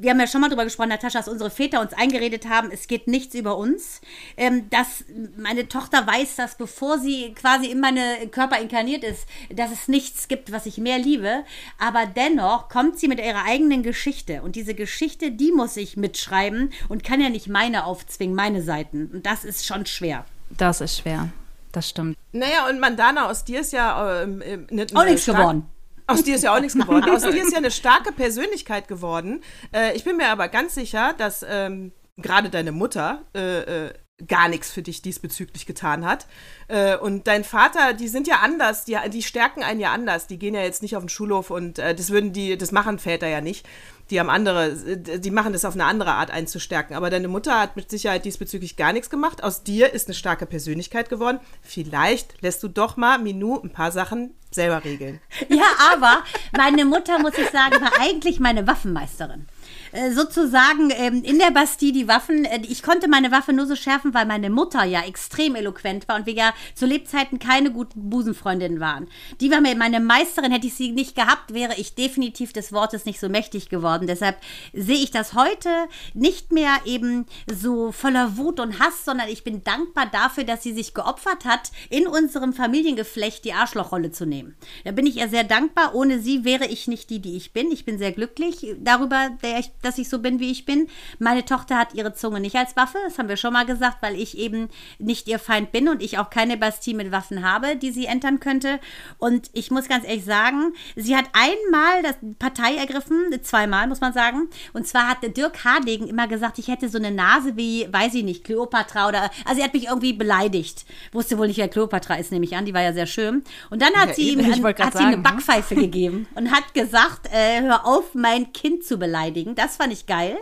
wir 0.00 0.10
haben 0.10 0.20
ja 0.20 0.26
schon 0.26 0.40
mal 0.40 0.48
drüber 0.48 0.64
gesprochen, 0.64 0.90
Natascha, 0.90 1.18
dass 1.18 1.28
unsere 1.28 1.50
Väter 1.50 1.80
uns 1.80 1.92
eingeredet 1.92 2.48
haben, 2.48 2.70
es 2.70 2.86
geht 2.86 3.08
nichts 3.08 3.34
über 3.34 3.56
uns. 3.56 4.00
Ähm, 4.36 4.70
dass 4.70 5.04
meine 5.36 5.68
Tochter 5.68 6.06
weiß, 6.06 6.36
dass 6.36 6.56
bevor 6.56 6.98
sie 6.98 7.34
quasi 7.34 7.66
in 7.66 7.80
meine 7.80 8.28
Körper 8.30 8.60
inkarniert 8.60 9.04
ist, 9.04 9.26
dass 9.54 9.72
es 9.72 9.88
nichts 9.88 10.28
gibt, 10.28 10.52
was 10.52 10.66
ich 10.66 10.78
mehr 10.78 10.98
liebe. 10.98 11.44
Aber 11.78 12.06
dennoch 12.06 12.68
kommt 12.68 12.98
sie 12.98 13.08
mit 13.08 13.18
ihrer 13.18 13.44
eigenen 13.44 13.82
Geschichte. 13.82 14.42
Und 14.42 14.56
diese 14.56 14.74
Geschichte, 14.74 15.32
die 15.32 15.52
muss 15.52 15.76
ich 15.76 15.96
mitschreiben 15.96 16.72
und 16.88 17.02
kann 17.02 17.20
ja 17.20 17.28
nicht 17.28 17.48
meine 17.48 17.84
aufzwingen, 17.84 18.36
meine 18.36 18.62
Seiten. 18.62 19.10
Und 19.12 19.26
das 19.26 19.44
ist 19.44 19.66
schon 19.66 19.86
schwer. 19.86 20.24
Das 20.50 20.80
ist 20.80 20.98
schwer. 20.98 21.28
Das 21.72 21.88
stimmt. 21.88 22.16
Naja, 22.32 22.68
und 22.68 22.80
Mandana, 22.80 23.28
aus 23.28 23.44
dir 23.44 23.60
ist 23.60 23.72
ja 23.72 24.22
ähm, 24.22 24.42
ähm, 24.44 24.66
ne, 24.70 24.86
Auch 24.94 25.04
nichts 25.04 25.26
geworden. 25.26 25.66
Aus 26.08 26.24
dir 26.24 26.36
ist 26.36 26.42
ja 26.42 26.54
auch 26.54 26.60
nichts 26.60 26.76
geworden. 26.76 27.10
Aus 27.10 27.22
dir 27.22 27.42
ist 27.42 27.52
ja 27.52 27.58
eine 27.58 27.70
starke 27.70 28.12
Persönlichkeit 28.12 28.88
geworden. 28.88 29.42
Äh, 29.72 29.94
ich 29.94 30.04
bin 30.04 30.16
mir 30.16 30.28
aber 30.28 30.48
ganz 30.48 30.74
sicher, 30.74 31.14
dass 31.16 31.44
ähm, 31.48 31.92
gerade 32.16 32.48
deine 32.48 32.72
Mutter 32.72 33.26
äh, 33.34 33.86
äh, 33.86 33.92
gar 34.26 34.48
nichts 34.48 34.70
für 34.70 34.82
dich 34.82 35.00
diesbezüglich 35.00 35.66
getan 35.66 36.04
hat. 36.04 36.26
Äh, 36.66 36.96
und 36.96 37.26
dein 37.28 37.44
Vater, 37.44 37.94
die 37.94 38.08
sind 38.08 38.26
ja 38.26 38.36
anders, 38.42 38.84
die, 38.84 38.96
die 39.12 39.22
stärken 39.22 39.62
einen 39.62 39.80
ja 39.80 39.92
anders. 39.92 40.26
Die 40.26 40.38
gehen 40.38 40.54
ja 40.54 40.62
jetzt 40.62 40.82
nicht 40.82 40.96
auf 40.96 41.02
den 41.02 41.08
Schulhof 41.08 41.50
und 41.50 41.78
äh, 41.78 41.94
das 41.94 42.10
würden 42.10 42.32
die, 42.32 42.58
das 42.58 42.72
machen 42.72 42.98
Väter 42.98 43.28
ja 43.28 43.40
nicht. 43.40 43.66
Die 44.10 44.18
haben 44.18 44.30
andere, 44.30 44.70
äh, 44.70 45.20
die 45.20 45.30
machen 45.30 45.52
das 45.52 45.64
auf 45.64 45.74
eine 45.74 45.84
andere 45.84 46.12
Art 46.12 46.32
einzustärken. 46.32 46.96
Aber 46.96 47.10
deine 47.10 47.28
Mutter 47.28 47.60
hat 47.60 47.76
mit 47.76 47.90
Sicherheit 47.90 48.24
diesbezüglich 48.24 48.76
gar 48.76 48.92
nichts 48.92 49.08
gemacht. 49.08 49.44
Aus 49.44 49.62
dir 49.62 49.92
ist 49.92 50.08
eine 50.08 50.14
starke 50.14 50.46
Persönlichkeit 50.46 51.10
geworden. 51.10 51.38
Vielleicht 51.62 52.42
lässt 52.42 52.62
du 52.64 52.68
doch 52.68 52.96
mal 52.96 53.18
Minou 53.18 53.60
ein 53.62 53.70
paar 53.70 53.92
Sachen 53.92 54.34
selber 54.50 54.84
regeln. 54.84 55.20
Ja, 55.48 55.66
aber 55.92 56.24
meine 56.56 56.84
Mutter, 56.84 57.18
muss 57.20 57.38
ich 57.38 57.48
sagen, 57.50 57.80
war 57.80 57.92
eigentlich 58.00 58.40
meine 58.40 58.66
Waffenmeisterin. 58.66 59.46
Äh, 59.92 60.12
Sozusagen 60.12 60.90
ähm, 60.90 61.22
in 61.22 61.38
der 61.38 61.50
Bastille 61.50 61.92
die 61.92 62.08
Waffen. 62.08 62.44
äh, 62.44 62.60
Ich 62.68 62.82
konnte 62.82 63.08
meine 63.08 63.30
Waffe 63.30 63.52
nur 63.52 63.66
so 63.66 63.76
schärfen, 63.76 64.14
weil 64.14 64.26
meine 64.26 64.50
Mutter 64.50 64.84
ja 64.84 65.02
extrem 65.02 65.54
eloquent 65.54 66.08
war 66.08 66.16
und 66.16 66.26
wir 66.26 66.34
ja 66.34 66.54
zu 66.74 66.86
Lebzeiten 66.86 67.38
keine 67.38 67.70
guten 67.70 68.10
Busenfreundinnen 68.10 68.80
waren. 68.80 69.08
Die 69.40 69.50
war 69.50 69.60
mir 69.60 69.74
meine 69.76 70.00
Meisterin. 70.00 70.52
Hätte 70.52 70.66
ich 70.66 70.74
sie 70.74 70.92
nicht 70.92 71.14
gehabt, 71.14 71.54
wäre 71.54 71.74
ich 71.76 71.94
definitiv 71.94 72.52
des 72.52 72.72
Wortes 72.72 73.04
nicht 73.04 73.20
so 73.20 73.28
mächtig 73.28 73.68
geworden. 73.68 74.06
Deshalb 74.06 74.36
sehe 74.72 74.96
ich 74.96 75.10
das 75.10 75.34
heute 75.34 75.68
nicht 76.14 76.52
mehr 76.52 76.70
eben 76.84 77.26
so 77.52 77.92
voller 77.92 78.36
Wut 78.36 78.60
und 78.60 78.78
Hass, 78.78 79.04
sondern 79.04 79.28
ich 79.28 79.44
bin 79.44 79.64
dankbar 79.64 80.06
dafür, 80.10 80.44
dass 80.44 80.62
sie 80.62 80.72
sich 80.72 80.94
geopfert 80.94 81.44
hat, 81.44 81.70
in 81.90 82.06
unserem 82.06 82.52
Familiengeflecht 82.52 83.44
die 83.44 83.52
Arschlochrolle 83.52 84.10
zu 84.10 84.26
nehmen. 84.26 84.56
Da 84.84 84.92
bin 84.92 85.06
ich 85.06 85.16
ihr 85.16 85.28
sehr 85.28 85.44
dankbar. 85.44 85.94
Ohne 85.94 86.20
sie 86.20 86.44
wäre 86.44 86.66
ich 86.66 86.88
nicht 86.88 87.10
die, 87.10 87.20
die 87.20 87.36
ich 87.36 87.52
bin. 87.52 87.70
Ich 87.70 87.84
bin 87.84 87.98
sehr 87.98 88.12
glücklich 88.12 88.74
darüber, 88.78 89.30
der 89.42 89.58
ich 89.58 89.70
dass 89.82 89.98
ich 89.98 90.08
so 90.08 90.18
bin, 90.18 90.40
wie 90.40 90.50
ich 90.50 90.64
bin. 90.64 90.88
Meine 91.18 91.44
Tochter 91.44 91.76
hat 91.76 91.94
ihre 91.94 92.14
Zunge 92.14 92.40
nicht 92.40 92.56
als 92.56 92.76
Waffe, 92.76 92.98
das 93.04 93.18
haben 93.18 93.28
wir 93.28 93.36
schon 93.36 93.52
mal 93.52 93.66
gesagt, 93.66 93.98
weil 94.00 94.14
ich 94.14 94.38
eben 94.38 94.68
nicht 94.98 95.28
ihr 95.28 95.38
Feind 95.38 95.72
bin 95.72 95.88
und 95.88 96.02
ich 96.02 96.18
auch 96.18 96.30
keine 96.30 96.56
Bastille 96.56 96.96
mit 96.96 97.12
Waffen 97.12 97.44
habe, 97.44 97.76
die 97.76 97.90
sie 97.90 98.06
entern 98.06 98.40
könnte. 98.40 98.80
Und 99.18 99.50
ich 99.52 99.70
muss 99.70 99.88
ganz 99.88 100.04
ehrlich 100.06 100.24
sagen, 100.24 100.72
sie 100.96 101.16
hat 101.16 101.26
einmal 101.32 102.02
das 102.02 102.16
Partei 102.38 102.76
ergriffen, 102.76 103.32
zweimal 103.42 103.86
muss 103.86 104.00
man 104.00 104.12
sagen. 104.12 104.48
Und 104.72 104.86
zwar 104.86 105.08
hat 105.08 105.18
Dirk 105.36 105.64
Hardegen 105.64 106.08
immer 106.08 106.28
gesagt, 106.28 106.58
ich 106.58 106.68
hätte 106.68 106.88
so 106.88 106.98
eine 106.98 107.10
Nase 107.10 107.56
wie, 107.56 107.86
weiß 107.90 108.14
ich 108.14 108.24
nicht, 108.24 108.44
Kleopatra 108.44 109.08
oder, 109.08 109.30
also 109.44 109.60
er 109.60 109.66
hat 109.66 109.74
mich 109.74 109.86
irgendwie 109.86 110.12
beleidigt. 110.12 110.84
Wusste 111.12 111.38
wohl 111.38 111.48
nicht, 111.48 111.58
wer 111.58 111.68
Kleopatra 111.68 112.14
ist, 112.14 112.32
nehme 112.32 112.44
ich 112.44 112.56
an, 112.56 112.64
die 112.64 112.74
war 112.74 112.82
ja 112.82 112.92
sehr 112.92 113.06
schön. 113.06 113.42
Und 113.70 113.82
dann 113.82 113.94
hat 113.94 114.08
Ja, 114.08 114.14
sie 114.14 114.30
ihm 114.30 114.44
hat 114.44 114.54
sie 114.54 115.02
ihm 115.02 115.06
eine 115.06 115.16
hm? 115.16 115.22
Backpfeife 115.22 115.74
gegeben 115.74 116.26
und 116.34 116.50
hat 116.50 116.74
gesagt, 116.74 117.28
äh, 117.32 117.62
hör 117.62 117.86
auf, 117.86 118.14
mein 118.14 118.52
Kind 118.52 118.84
zu 118.84 118.98
beleidigen. 118.98 119.54
Das 119.54 119.67
fand 119.76 119.92
ich 119.92 120.06
geil. 120.06 120.36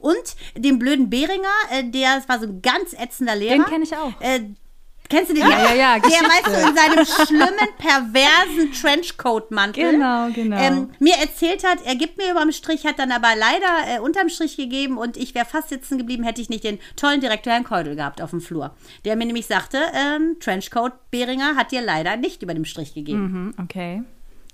Und 0.00 0.36
den 0.56 0.78
blöden 0.78 1.10
Behringer, 1.10 1.48
äh, 1.70 1.84
der 1.84 2.16
das 2.16 2.28
war 2.28 2.38
so 2.38 2.46
ein 2.46 2.62
ganz 2.62 2.92
ätzender 2.92 3.36
Lehrer. 3.36 3.56
Den 3.56 3.64
kenn 3.66 3.82
ich 3.82 3.96
auch. 3.96 4.12
Äh, 4.20 4.40
Kennst 5.12 5.30
du 5.30 5.34
den? 5.34 5.42
Ja, 5.42 5.50
ja, 5.50 5.74
ja, 5.74 5.98
Der, 5.98 6.00
Geschichte. 6.00 6.24
weißt 6.24 6.46
du, 6.46 6.68
in 6.68 6.74
seinem 6.74 7.26
schlimmen, 7.26 7.68
perversen 7.76 8.72
Trenchcoat-Mantel. 8.72 9.92
Genau, 9.92 10.30
genau. 10.32 10.56
Ähm, 10.56 10.90
mir 11.00 11.16
erzählt 11.16 11.64
hat, 11.68 11.84
er 11.84 11.96
gibt 11.96 12.16
mir 12.16 12.30
überm 12.30 12.50
Strich, 12.50 12.86
hat 12.86 12.98
dann 12.98 13.12
aber 13.12 13.34
leider 13.36 13.96
äh, 13.96 13.98
unterm 14.00 14.30
Strich 14.30 14.56
gegeben 14.56 14.96
und 14.96 15.18
ich 15.18 15.34
wäre 15.34 15.44
fast 15.44 15.68
sitzen 15.68 15.98
geblieben, 15.98 16.24
hätte 16.24 16.40
ich 16.40 16.48
nicht 16.48 16.64
den 16.64 16.78
tollen 16.96 17.20
Direktor 17.20 17.52
Herrn 17.52 17.64
Keudel 17.64 17.94
gehabt 17.94 18.22
auf 18.22 18.30
dem 18.30 18.40
Flur. 18.40 18.74
Der 19.04 19.16
mir 19.16 19.26
nämlich 19.26 19.46
sagte, 19.46 19.82
ähm, 19.94 20.38
Trenchcoat 20.40 21.10
Behringer 21.10 21.56
hat 21.56 21.72
dir 21.72 21.82
leider 21.82 22.16
nicht 22.16 22.42
über 22.42 22.54
dem 22.54 22.64
Strich 22.64 22.94
gegeben. 22.94 23.20
Mhm, 23.22 23.54
okay. 23.62 24.02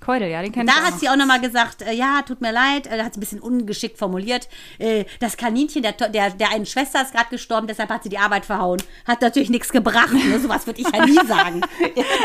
Keudel, 0.01 0.29
ja, 0.29 0.43
den 0.43 0.53
kenn 0.53 0.67
ich 0.67 0.73
Da 0.73 0.83
hat 0.83 1.01
sie 1.01 1.09
auch 1.09 1.17
nochmal 1.17 1.41
gesagt, 1.41 1.83
äh, 1.83 1.93
ja, 1.93 2.23
tut 2.23 2.41
mir 2.41 2.53
leid, 2.53 2.87
äh, 2.87 3.03
hat 3.03 3.15
sie 3.15 3.19
ein 3.19 3.21
bisschen 3.21 3.41
ungeschickt 3.41 3.99
formuliert. 3.99 4.49
Äh, 4.79 5.05
das 5.19 5.37
Kaninchen, 5.37 5.83
der, 5.83 5.93
der, 5.93 6.31
der 6.31 6.51
einen 6.51 6.67
Schwester 6.67 7.03
ist 7.03 7.13
gerade 7.13 7.31
gestorben, 7.31 7.67
deshalb 7.67 7.91
hat 7.91 8.05
sie 8.05 8.09
die 8.09 8.19
Arbeit 8.19 8.47
verhauen. 8.47 8.81
Hat 9.07 9.21
natürlich 9.23 9.51
nichts 9.51 9.71
gebracht. 9.71 10.13
Ne? 10.13 10.39
Sowas 10.39 10.67
würde 10.67 10.81
ich 10.81 10.89
ja 10.89 11.05
nie 11.05 11.27
sagen. 11.27 11.63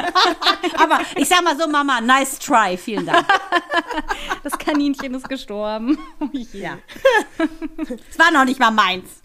Aber 0.77 0.99
ich 1.15 1.27
sag 1.27 1.43
mal 1.43 1.57
so, 1.57 1.67
Mama, 1.67 1.99
nice 1.99 2.37
try, 2.39 2.77
vielen 2.77 3.05
Dank. 3.05 3.25
Das 4.43 4.57
Kaninchen 4.57 5.13
ist 5.15 5.29
gestorben. 5.29 5.97
Ja. 6.51 6.77
Es 8.09 8.19
war 8.19 8.31
noch 8.31 8.45
nicht 8.45 8.59
mal 8.59 8.71
meins. 8.71 9.21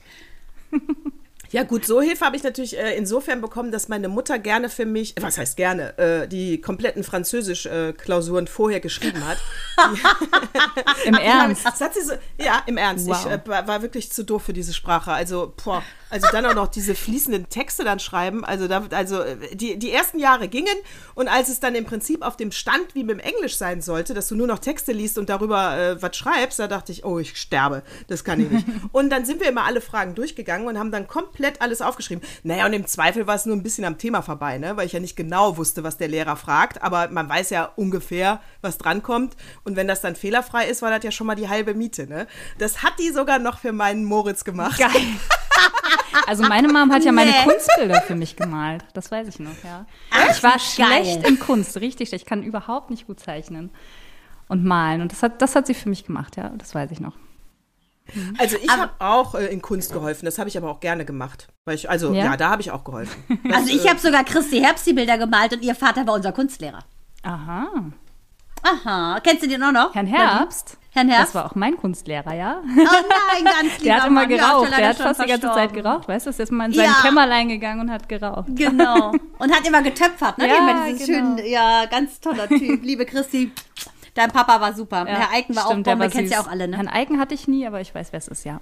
Ja 1.50 1.62
gut, 1.62 1.86
so 1.86 2.02
Hilfe 2.02 2.24
habe 2.24 2.36
ich 2.36 2.42
natürlich 2.42 2.78
äh, 2.78 2.94
insofern 2.96 3.40
bekommen, 3.40 3.72
dass 3.72 3.88
meine 3.88 4.08
Mutter 4.08 4.38
gerne 4.38 4.68
für 4.68 4.84
mich, 4.84 5.14
was 5.18 5.38
heißt 5.38 5.56
gerne, 5.56 5.96
äh, 5.98 6.28
die 6.28 6.60
kompletten 6.60 7.04
Französisch-Klausuren 7.04 8.46
vorher 8.46 8.80
geschrieben 8.80 9.24
hat. 9.26 9.38
Im 11.04 11.14
Ernst. 11.14 11.64
Das 11.64 11.80
hat 11.80 11.94
sie 11.94 12.02
so, 12.02 12.12
ja, 12.38 12.62
im 12.66 12.76
Ernst. 12.76 13.06
Wow. 13.06 13.16
Ich 13.20 13.30
äh, 13.30 13.40
war 13.46 13.66
war 13.66 13.82
wirklich 13.82 14.10
zu 14.12 14.24
doof 14.24 14.42
für 14.42 14.52
diese 14.52 14.74
Sprache. 14.74 15.12
Also, 15.12 15.54
boah, 15.64 15.82
also 16.10 16.26
dann 16.32 16.46
auch 16.46 16.54
noch 16.54 16.68
diese 16.68 16.94
fließenden 16.94 17.48
Texte 17.48 17.84
dann 17.84 17.98
schreiben. 17.98 18.44
Also, 18.44 18.68
da, 18.68 18.84
also 18.90 19.20
äh, 19.22 19.54
die, 19.54 19.78
die 19.78 19.92
ersten 19.92 20.18
Jahre 20.18 20.48
gingen 20.48 20.76
und 21.14 21.28
als 21.28 21.48
es 21.48 21.60
dann 21.60 21.74
im 21.74 21.84
Prinzip 21.84 22.22
auf 22.22 22.36
dem 22.36 22.52
Stand 22.52 22.94
wie 22.94 23.04
mit 23.04 23.18
dem 23.18 23.20
Englisch 23.20 23.56
sein 23.56 23.82
sollte, 23.82 24.14
dass 24.14 24.28
du 24.28 24.34
nur 24.34 24.46
noch 24.46 24.58
Texte 24.58 24.92
liest 24.92 25.18
und 25.18 25.28
darüber 25.28 25.76
äh, 25.76 26.02
was 26.02 26.16
schreibst, 26.16 26.58
da 26.58 26.68
dachte 26.68 26.92
ich, 26.92 27.04
oh, 27.04 27.18
ich 27.18 27.36
sterbe. 27.36 27.82
Das 28.08 28.24
kann 28.24 28.40
ich 28.40 28.50
nicht. 28.50 28.66
und 28.92 29.10
dann 29.10 29.24
sind 29.24 29.40
wir 29.40 29.48
immer 29.48 29.64
alle 29.64 29.80
Fragen 29.80 30.14
durchgegangen 30.14 30.66
und 30.66 30.78
haben 30.78 30.90
dann 30.90 31.08
komplett 31.08 31.60
alles 31.60 31.82
aufgeschrieben. 31.82 32.24
Naja, 32.42 32.66
und 32.66 32.72
im 32.72 32.86
Zweifel 32.86 33.26
war 33.26 33.34
es 33.34 33.46
nur 33.46 33.56
ein 33.56 33.62
bisschen 33.62 33.84
am 33.84 33.98
Thema 33.98 34.22
vorbei, 34.22 34.58
ne? 34.58 34.76
weil 34.76 34.86
ich 34.86 34.92
ja 34.92 35.00
nicht 35.00 35.16
genau 35.16 35.56
wusste, 35.56 35.82
was 35.82 35.96
der 35.96 36.08
Lehrer 36.08 36.36
fragt, 36.36 36.82
aber 36.82 37.08
man 37.08 37.28
weiß 37.28 37.50
ja 37.50 37.64
ungefähr, 37.76 38.40
was 38.60 38.78
drankommt. 38.78 39.36
Und 39.64 39.76
wenn 39.76 39.88
das 39.88 40.00
dann 40.00 40.16
fehlerfrei 40.16 40.66
ist, 40.66 40.82
war 40.82 40.90
das 40.90 41.04
ja 41.04 41.10
schon 41.10 41.26
mal 41.26 41.36
die 41.36 41.48
halbe 41.48 41.74
Miete. 41.74 42.06
Ne? 42.06 42.26
Das 42.58 42.82
hat 42.82 42.94
die 42.98 43.10
sogar 43.10 43.38
noch 43.38 43.58
für 43.58 43.72
meinen 43.72 44.04
Moritz 44.04 44.44
gemacht. 44.44 44.78
Geil. 44.78 44.90
Also 46.26 46.44
meine 46.44 46.68
Mom 46.68 46.92
hat 46.92 47.04
ja 47.04 47.12
meine 47.12 47.30
Nee. 47.30 47.44
Kunstbilder 47.44 48.00
für 48.02 48.14
mich 48.14 48.36
gemalt. 48.36 48.84
Das 48.94 49.10
weiß 49.10 49.28
ich 49.28 49.38
noch, 49.38 49.52
ja. 49.64 49.86
ich 50.30 50.42
war 50.42 50.58
schlecht 50.58 51.26
in 51.26 51.38
Kunst, 51.38 51.76
richtig 51.80 52.08
schlecht. 52.08 52.24
Ich 52.24 52.28
kann 52.28 52.42
überhaupt 52.42 52.90
nicht 52.90 53.06
gut 53.06 53.20
zeichnen 53.20 53.70
und 54.48 54.64
malen. 54.64 55.02
Und 55.02 55.12
das 55.12 55.22
hat, 55.22 55.40
das 55.42 55.54
hat 55.56 55.66
sie 55.66 55.74
für 55.74 55.88
mich 55.88 56.04
gemacht, 56.04 56.36
ja. 56.36 56.50
Das 56.56 56.74
weiß 56.74 56.90
ich 56.90 57.00
noch. 57.00 57.14
Also 58.38 58.56
ich 58.56 58.70
habe 58.70 58.90
auch 59.00 59.34
äh, 59.34 59.46
in 59.48 59.60
Kunst 59.60 59.92
geholfen, 59.92 60.24
das 60.24 60.38
habe 60.38 60.48
ich 60.48 60.56
aber 60.56 60.70
auch 60.70 60.80
gerne 60.80 61.04
gemacht. 61.04 61.48
Weil 61.66 61.74
ich, 61.74 61.90
also 61.90 62.14
ja, 62.14 62.24
Ja? 62.24 62.36
da 62.38 62.48
habe 62.48 62.62
ich 62.62 62.70
auch 62.70 62.82
geholfen. 62.82 63.22
Das, 63.44 63.54
Also 63.56 63.68
ich 63.74 63.84
äh, 63.84 63.88
habe 63.90 63.98
sogar 64.00 64.24
Christi 64.24 64.60
Herbst 64.60 64.86
die 64.86 64.94
Bilder 64.94 65.18
gemalt 65.18 65.52
und 65.52 65.62
ihr 65.62 65.74
Vater 65.74 66.06
war 66.06 66.14
unser 66.14 66.32
Kunstlehrer. 66.32 66.84
Aha. 67.22 67.68
Aha, 68.62 69.20
kennst 69.22 69.42
du 69.42 69.48
den 69.48 69.62
auch 69.62 69.72
noch? 69.72 69.94
Herrn 69.94 70.06
Herbst. 70.06 70.77
Herrn 70.92 71.08
Herbst? 71.08 71.28
Das 71.28 71.34
war 71.34 71.46
auch 71.50 71.54
mein 71.54 71.76
Kunstlehrer, 71.76 72.34
ja. 72.34 72.60
Oh 72.62 72.64
nein, 72.74 73.44
ganz 73.44 73.78
lieber 73.78 73.84
Der 73.84 73.96
hat 73.96 74.06
immer 74.06 74.20
Mann. 74.22 74.30
Ist 74.30 74.38
geraucht. 74.40 74.72
der 74.78 74.88
hat 74.88 74.96
fast 74.96 75.22
die 75.22 75.26
ganze 75.28 75.46
Zeit 75.48 75.72
geraucht. 75.74 76.08
Weißt 76.08 76.26
du, 76.26 76.30
ist 76.30 76.38
jetzt 76.38 76.50
mal 76.52 76.66
in 76.66 76.72
sein 76.72 76.86
Ja. 76.86 76.96
Kämmerlein 77.02 77.48
gegangen 77.48 77.80
und 77.80 77.90
hat 77.90 78.08
geraucht. 78.08 78.46
Genau. 78.54 79.12
Und 79.38 79.54
hat 79.54 79.64
immer 79.66 79.82
getöpfert, 79.82 80.36
ne? 80.38 80.48
Ja, 80.48 80.86
dieses 80.88 81.06
genau. 81.06 81.36
schönen, 81.36 81.46
ja, 81.46 81.84
ganz 81.86 82.18
toller 82.20 82.48
Typ. 82.48 82.82
Liebe 82.82 83.06
Christi, 83.06 83.52
dein 84.14 84.32
Papa 84.32 84.60
war 84.60 84.72
super. 84.72 85.06
Ja, 85.06 85.14
Herr 85.14 85.32
Eiken 85.32 85.54
war 85.54 85.66
stimmt, 85.66 85.80
auch 85.80 85.84
der 85.84 85.96
Bombe, 85.96 86.10
kennst 86.10 86.32
ja 86.32 86.40
auch 86.40 86.48
alle, 86.48 86.66
ne? 86.66 86.76
Herrn 86.76 86.88
Eiken 86.88 87.20
hatte 87.20 87.34
ich 87.34 87.46
nie, 87.46 87.64
aber 87.66 87.80
ich 87.80 87.94
weiß, 87.94 88.08
wer 88.10 88.18
es 88.18 88.26
ist, 88.26 88.44
ja. 88.44 88.60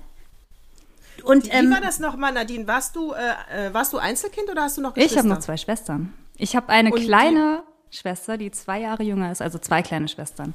Und 1.25 1.47
Wie 1.47 1.51
ähm, 1.51 1.71
war 1.71 1.81
das 1.81 1.99
nochmal, 1.99 2.33
Nadine? 2.33 2.67
Warst 2.67 2.95
du, 2.95 3.13
äh, 3.13 3.69
äh, 3.69 3.73
warst 3.75 3.93
du 3.95 3.99
Einzelkind 3.99 4.51
oder 4.51 4.63
hast 4.65 4.77
du 4.77 4.83
noch 4.83 4.91
Ich 4.91 5.05
Geschwister? 5.05 5.19
habe 5.21 5.29
noch 5.29 5.39
zwei 5.39 5.57
Schwestern. 5.57 6.13
Ich 6.37 6.55
habe 6.57 6.69
eine 6.69 6.91
Und 6.93 7.01
die- 7.01 7.07
kleine 7.07 7.63
Schwester, 7.91 8.37
die 8.37 8.51
zwei 8.51 8.81
Jahre 8.81 9.03
jünger 9.03 9.33
ist, 9.33 9.41
also 9.41 9.59
zwei 9.59 9.81
kleine 9.81 10.09
Schwestern. 10.09 10.53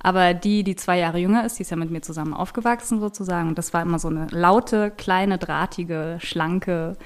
Aber 0.00 0.32
die, 0.34 0.62
die 0.62 0.76
zwei 0.76 0.98
Jahre 0.98 1.18
jünger 1.18 1.44
ist, 1.44 1.58
die 1.58 1.62
ist 1.62 1.70
ja 1.70 1.76
mit 1.76 1.90
mir 1.90 2.00
zusammen 2.02 2.32
aufgewachsen 2.32 3.00
sozusagen. 3.00 3.48
Und 3.48 3.58
das 3.58 3.72
war 3.74 3.82
immer 3.82 3.98
so 3.98 4.08
eine 4.08 4.28
laute, 4.30 4.90
kleine, 4.92 5.38
drahtige, 5.38 6.18
schlanke. 6.20 6.96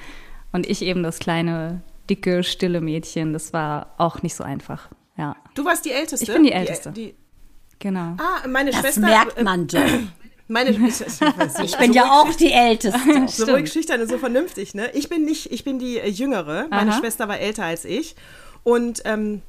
Und 0.53 0.67
ich 0.69 0.83
eben 0.83 1.03
das 1.03 1.19
kleine, 1.19 1.83
dicke, 2.11 2.43
stille 2.43 2.81
Mädchen. 2.81 3.33
Das 3.33 3.53
war 3.53 3.95
auch 3.97 4.23
nicht 4.23 4.35
so 4.35 4.45
einfach. 4.45 4.89
Ja, 5.17 5.37
Du 5.55 5.65
warst 5.65 5.85
die 5.85 5.93
Älteste? 5.93 6.25
Ich 6.25 6.33
bin 6.33 6.43
die 6.45 6.53
Älteste. 6.53 6.93
Die, 6.93 7.15
genau. 7.79 8.17
ah, 8.19 8.47
meine 8.49 8.71
das 8.71 8.81
Schwester. 8.81 9.01
merkt 9.01 9.39
äh, 9.39 9.43
man 9.45 9.67
John. 9.69 10.13
Meine, 10.49 10.71
Ich 11.63 11.77
bin 11.79 11.95
ja 11.95 12.21
auch 12.21 12.35
die 12.35 12.53
Älteste. 12.53 12.99
so 13.29 13.51
ruhig 13.53 13.73
schüchtern 13.73 14.03
und 14.03 14.09
so 14.09 14.19
vernünftig, 14.19 14.75
ne? 14.75 14.91
Ich 14.93 15.09
bin 15.09 15.25
nicht, 15.25 15.51
ich 15.51 15.65
bin 15.65 15.79
die 15.79 15.99
äh, 15.99 16.09
Jüngere. 16.09 16.67
Meine 16.69 16.91
Aha. 16.93 16.99
Schwester 16.99 17.27
war 17.29 17.39
älter 17.39 17.65
als 17.65 17.87
ich. 17.87 18.17
Und 18.63 19.01
ähm, 19.07 19.41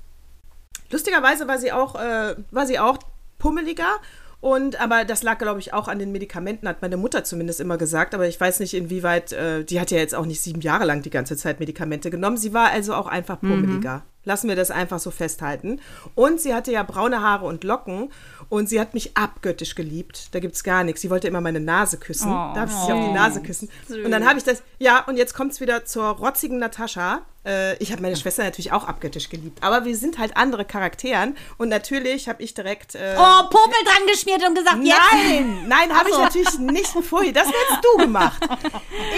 lustigerweise 0.92 1.48
war 1.48 1.58
sie 1.60 1.74
auch, 1.74 1.96
äh, 1.96 2.36
war 2.52 2.66
sie 2.66 2.80
auch 2.80 3.00
pummeliger. 3.44 4.00
Und 4.40 4.82
aber 4.82 5.06
das 5.06 5.24
lag, 5.24 5.38
glaube 5.38 5.60
ich, 5.60 5.74
auch 5.74 5.88
an 5.88 6.00
den 6.00 6.12
Medikamenten, 6.12 6.68
hat 6.68 6.82
meine 6.82 6.98
Mutter 6.98 7.24
zumindest 7.24 7.62
immer 7.62 7.78
gesagt. 7.78 8.14
Aber 8.14 8.28
ich 8.28 8.40
weiß 8.40 8.60
nicht, 8.60 8.74
inwieweit, 8.74 9.32
äh, 9.32 9.64
die 9.64 9.80
hat 9.80 9.92
ja 9.92 9.98
jetzt 9.98 10.16
auch 10.16 10.26
nicht 10.26 10.42
sieben 10.42 10.62
Jahre 10.62 10.86
lang 10.86 11.02
die 11.02 11.10
ganze 11.10 11.38
Zeit 11.38 11.60
Medikamente 11.60 12.10
genommen. 12.10 12.38
Sie 12.38 12.54
war 12.54 12.72
also 12.72 12.94
auch 12.94 13.08
einfach 13.08 13.40
pummeliger. 13.40 14.04
Lassen 14.26 14.48
wir 14.48 14.56
das 14.56 14.72
einfach 14.72 15.00
so 15.00 15.12
festhalten. 15.12 15.82
Und 16.16 16.40
sie 16.40 16.54
hatte 16.54 16.72
ja 16.72 16.84
braune 16.84 17.22
Haare 17.22 17.46
und 17.46 17.64
Locken 17.64 18.12
und 18.50 18.70
sie 18.70 18.80
hat 18.80 18.94
mich 18.94 19.18
abgöttisch 19.18 19.76
geliebt. 19.76 20.30
Da 20.34 20.40
gibt's 20.40 20.64
gar 20.64 20.84
nichts. 20.84 21.02
Sie 21.02 21.10
wollte 21.10 21.28
immer 21.28 21.42
meine 21.42 21.60
Nase 21.60 21.98
küssen. 21.98 22.32
Oh. 22.32 22.54
Darf 22.54 22.70
ich 22.72 22.78
sie 22.78 22.92
auf 22.94 23.06
die 23.06 23.14
Nase 23.14 23.42
küssen? 23.42 23.70
Und 23.90 24.12
dann 24.12 24.26
habe 24.28 24.38
ich 24.38 24.44
das, 24.46 24.64
ja, 24.80 25.04
und 25.06 25.18
jetzt 25.18 25.34
kommt's 25.34 25.60
wieder 25.60 25.86
zur 25.86 26.06
rotzigen 26.06 26.60
Natascha. 26.60 27.22
Äh, 27.46 27.76
ich 27.84 27.92
habe 27.92 28.02
meine 28.02 28.16
Schwester 28.16 28.44
natürlich 28.44 28.72
auch 28.72 28.88
abgöttisch 28.88 29.28
geliebt. 29.30 29.62
Aber 29.62 29.84
wir 29.84 29.98
sind 29.98 30.18
halt 30.18 30.38
andere 30.38 30.64
Charakteren. 30.64 31.36
Und 31.58 31.68
natürlich 31.70 32.30
habe 32.30 32.42
ich 32.44 32.54
direkt. 32.54 32.96
Äh, 32.96 33.16
Oh, 33.18 33.44
Popel 33.50 33.74
dran 33.86 34.08
geschmiert 34.10 34.48
und 34.48 34.56
gesagt, 34.56 34.78
jetzt. 34.84 34.98
Nein, 35.12 35.66
nein, 35.68 35.94
habe 35.94 36.10
ich 36.10 36.18
natürlich 36.18 36.58
nicht 36.60 36.88
vorher. 36.88 37.34
Das 37.34 37.48
hättest 37.48 37.84
du 37.84 37.98
gemacht. 38.04 38.42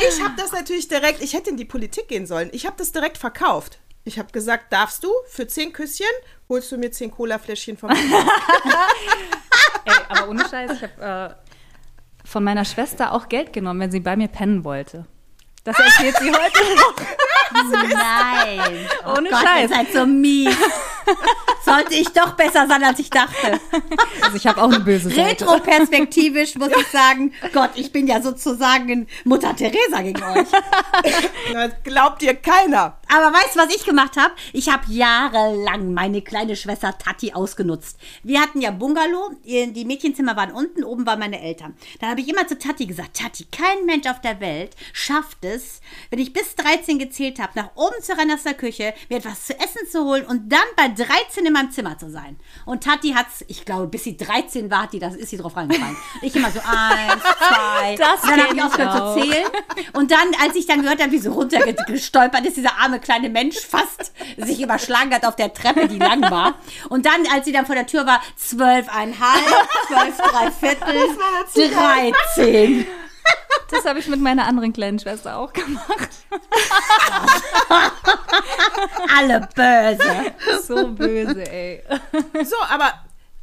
Ich 0.09 0.23
habe 0.23 0.33
das 0.37 0.51
natürlich 0.51 0.87
direkt, 0.87 1.21
ich 1.21 1.33
hätte 1.33 1.49
in 1.49 1.57
die 1.57 1.65
Politik 1.65 2.07
gehen 2.07 2.25
sollen. 2.25 2.49
Ich 2.51 2.65
habe 2.65 2.75
das 2.77 2.91
direkt 2.91 3.17
verkauft. 3.17 3.79
Ich 4.07 4.19
habe 4.19 4.31
gesagt, 4.31 4.71
darfst 4.71 5.03
du 5.03 5.09
für 5.27 5.47
zehn 5.47 5.73
Küsschen 5.73 6.05
holst 6.47 6.71
du 6.71 6.77
mir 6.77 6.91
zehn 6.91 7.09
Colafläschchen 7.09 7.75
vom 7.75 7.89
Ey, 7.89 7.97
aber 10.09 10.29
ohne 10.29 10.47
Scheiß, 10.47 10.71
ich 10.73 10.83
habe 10.83 11.33
äh, 11.33 12.27
von 12.27 12.43
meiner 12.43 12.65
Schwester 12.65 13.13
auch 13.13 13.27
Geld 13.29 13.51
genommen, 13.51 13.79
wenn 13.79 13.91
sie 13.91 13.99
bei 13.99 14.15
mir 14.15 14.27
pennen 14.27 14.63
wollte. 14.63 15.05
Das 15.65 15.77
erzählt 15.79 16.15
sie 16.21 16.31
heute 16.31 16.75
noch. 16.75 16.95
Nein. 17.89 18.87
Oh 19.05 19.17
Ohne 19.17 19.29
Gott, 19.29 19.39
Scheiß. 19.41 19.61
ihr 19.63 19.75
seid 19.75 19.93
so 19.93 20.05
mies. 20.05 20.55
Sollte 21.63 21.95
ich 21.95 22.07
doch 22.09 22.33
besser 22.33 22.67
sein, 22.67 22.83
als 22.83 22.99
ich 22.99 23.09
dachte. 23.09 23.59
Also 24.21 24.35
ich 24.35 24.45
habe 24.45 24.61
auch 24.61 24.69
eine 24.69 24.79
böse 24.79 25.09
Seite. 25.09 25.45
Retroperspektivisch 25.47 26.55
muss 26.55 26.69
ich 26.69 26.87
sagen, 26.87 27.33
Gott, 27.53 27.71
ich 27.75 27.91
bin 27.91 28.05
ja 28.07 28.21
sozusagen 28.21 29.07
Mutter 29.23 29.55
Teresa 29.55 30.01
gegen 30.01 30.21
euch. 30.21 30.47
Das 31.51 31.71
glaubt 31.83 32.21
dir 32.21 32.35
keiner. 32.35 32.97
Aber 33.07 33.33
weißt 33.33 33.55
du, 33.55 33.59
was 33.59 33.75
ich 33.75 33.85
gemacht 33.85 34.17
habe? 34.17 34.33
Ich 34.53 34.69
habe 34.71 34.83
jahrelang 34.89 35.93
meine 35.93 36.21
kleine 36.21 36.55
Schwester 36.55 36.95
Tati 36.97 37.33
ausgenutzt. 37.33 37.97
Wir 38.23 38.41
hatten 38.41 38.61
ja 38.61 38.71
Bungalow, 38.71 39.31
die 39.43 39.85
Mädchenzimmer 39.85 40.35
waren 40.35 40.51
unten, 40.51 40.83
oben 40.83 41.05
waren 41.05 41.19
meine 41.19 41.41
Eltern. 41.41 41.75
Dann 41.99 42.09
habe 42.11 42.21
ich 42.21 42.27
immer 42.29 42.47
zu 42.47 42.57
Tati 42.59 42.85
gesagt, 42.85 43.17
Tati, 43.17 43.45
kein 43.45 43.85
Mensch 43.85 44.07
auf 44.07 44.21
der 44.21 44.39
Welt 44.39 44.75
schafft 44.93 45.43
es, 45.45 45.54
wenn 46.09 46.19
ich 46.19 46.33
bis 46.33 46.55
13 46.55 46.99
gezählt 46.99 47.39
habe, 47.39 47.51
nach 47.55 47.69
oben 47.75 48.01
zu 48.01 48.17
rennen 48.17 48.31
aus 48.31 48.43
der 48.43 48.53
Küche, 48.53 48.93
mir 49.09 49.17
etwas 49.17 49.45
zu 49.45 49.53
essen 49.59 49.87
zu 49.89 50.03
holen 50.03 50.25
und 50.25 50.51
dann 50.51 50.59
bei 50.75 50.87
13 50.87 51.45
in 51.45 51.53
meinem 51.53 51.71
Zimmer 51.71 51.97
zu 51.97 52.09
sein. 52.09 52.37
Und 52.65 52.83
Tati 52.83 53.13
hat's, 53.13 53.43
ich 53.47 53.65
glaube, 53.65 53.87
bis 53.87 54.03
sie 54.03 54.17
13 54.17 54.69
war, 54.69 54.83
hat 54.83 54.93
die, 54.93 54.99
das 54.99 55.15
ist 55.15 55.29
sie 55.29 55.37
drauf 55.37 55.55
reingefallen. 55.55 55.95
Ich 56.21 56.35
immer 56.35 56.51
so 56.51 56.59
eins, 56.59 57.23
zwei. 57.47 57.95
Das 57.95 58.23
und 58.23 58.29
dann 58.29 58.41
habe 58.41 58.55
ich 58.55 58.63
aufgehört 58.63 59.01
auch. 59.01 59.15
zu 59.15 59.21
zählen. 59.21 59.45
Und 59.93 60.11
dann, 60.11 60.31
als 60.41 60.55
ich 60.55 60.65
dann 60.65 60.81
gehört 60.81 61.01
habe, 61.01 61.11
wie 61.11 61.19
so 61.19 61.33
runtergestolpert 61.33 62.45
ist, 62.45 62.57
dieser 62.57 62.77
arme 62.79 62.99
kleine 62.99 63.29
Mensch 63.29 63.57
fast 63.59 64.13
sich 64.37 64.61
überschlagen 64.61 65.13
hat 65.13 65.25
auf 65.25 65.35
der 65.35 65.53
Treppe, 65.53 65.87
die 65.87 65.99
lang 65.99 66.21
war. 66.21 66.55
Und 66.89 67.05
dann, 67.05 67.25
als 67.33 67.45
sie 67.45 67.51
dann 67.51 67.65
vor 67.65 67.75
der 67.75 67.87
Tür 67.87 68.05
war, 68.05 68.21
zwölfeinhalb, 68.35 69.69
zwölf, 69.87 70.17
drei 70.17 70.51
Viertel, 70.51 70.95
dreizehn. 71.53 72.87
Das 73.71 73.85
habe 73.85 73.99
ich 73.99 74.07
mit 74.07 74.21
meiner 74.21 74.45
anderen 74.47 74.73
kleinen 74.73 74.99
Schwester 74.99 75.37
auch 75.37 75.51
gemacht. 75.51 76.09
Alle 79.17 79.47
böse. 79.55 80.33
So 80.63 80.87
böse, 80.89 81.41
ey. 81.51 81.83
So, 82.43 82.55
aber 82.69 82.93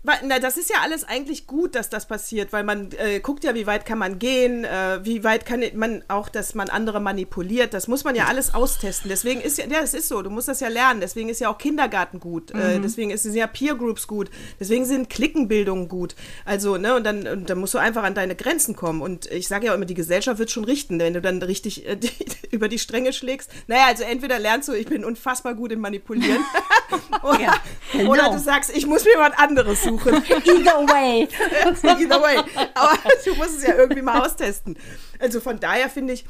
na, 0.05 0.41
das 0.41 0.57
ist 0.57 0.69
ja 0.69 0.77
alles 0.83 1.05
eigentlich 1.05 1.47
gut, 1.47 1.77
dass 1.77 1.88
das 1.88 2.07
passiert, 2.07 2.53
weil 2.53 2.65
man 2.65 2.91
äh, 2.99 3.21
guckt 3.21 3.45
ja, 3.45 3.55
wie 3.55 3.69
weit 3.69 3.87
kann 3.87 3.99
man 3.99 4.19
gehen, 4.19 4.65
äh, 4.65 4.99
wie 5.05 5.23
weit 5.23 5.47
kann 5.47 5.62
man 5.75 6.03
auch, 6.09 6.29
dass 6.29 6.55
man 6.55 6.69
andere 6.69 6.99
manipuliert. 6.99 7.73
Das 7.73 7.87
muss 7.87 8.03
man 8.03 8.17
ja 8.17 8.27
alles 8.27 8.53
austesten. 8.53 9.09
Deswegen 9.09 9.41
ist 9.41 9.59
ja, 9.59 9.67
ja, 9.67 9.79
es 9.81 9.95
ist 9.95 10.09
so, 10.09 10.23
du 10.23 10.31
musst 10.31 10.49
das 10.49 10.59
ja 10.59 10.67
lernen. 10.67 11.01
Deswegen 11.01 11.29
ist 11.29 11.41
ja 11.41 11.49
auch 11.49 11.59
Kindergarten 11.59 12.19
gut. 12.19 12.51
Äh, 12.51 12.81
deswegen 12.81 13.12
ist 13.12 13.27
es 13.27 13.37
ja 13.37 13.47
Peer 13.47 13.77
Groups 13.77 14.09
gut. 14.09 14.29
Deswegen 14.59 14.85
sind 14.85 15.09
Klickenbildungen 15.09 15.87
gut. 15.87 16.17
Also, 16.45 16.79
ne, 16.79 16.97
und 16.97 17.05
dann, 17.05 17.29
und 17.29 17.49
dann 17.49 17.59
musst 17.59 17.75
du 17.75 17.79
einfach 17.79 18.03
an 18.03 18.15
deine 18.15 18.35
Grenzen 18.35 18.75
kommen. 18.75 19.03
Und 19.03 19.27
ich 19.27 19.47
sage 19.47 19.67
ja 19.67 19.73
auch 19.73 19.77
immer, 19.77 19.85
die 19.85 19.95
Gesellschaft 19.95 20.41
wird 20.41 20.51
schon 20.51 20.65
richten, 20.65 20.99
wenn 20.99 21.15
du 21.15 21.21
dann 21.21 21.41
richtig 21.43 21.87
äh, 21.87 21.97
die, 22.03 22.11
über 22.51 22.69
die 22.69 22.81
Stränge 22.81 23.12
schlägst. 23.12 23.51
Naja, 23.69 23.87
also 23.87 24.03
entweder 24.03 24.41
lernst 24.41 24.69
du, 24.69 24.73
ich 24.73 24.87
bin 24.87 25.05
unfassbar 25.05 25.55
gut 25.55 25.71
im 25.71 25.81
Manipulieren. 25.81 26.45
oder, 27.23 27.55
genau. 27.93 28.11
oder 28.11 28.31
du 28.31 28.38
sagst, 28.38 28.75
ich 28.75 28.87
muss 28.87 29.05
mir 29.05 29.19
was 29.19 29.38
anderes 29.38 29.83
suchen. 29.83 29.91
Either 29.98 30.87
way. 30.88 31.28
Either 31.83 32.22
way. 32.22 32.38
Aber 32.74 32.98
du 33.24 33.35
musst 33.35 33.59
es 33.59 33.62
ja 33.64 33.74
irgendwie 33.74 34.02
mal 34.02 34.24
austesten. 34.24 34.76
Also 35.18 35.40
von 35.40 35.59
daher 35.61 35.88
finde 35.88 36.14
ich, 36.14 36.24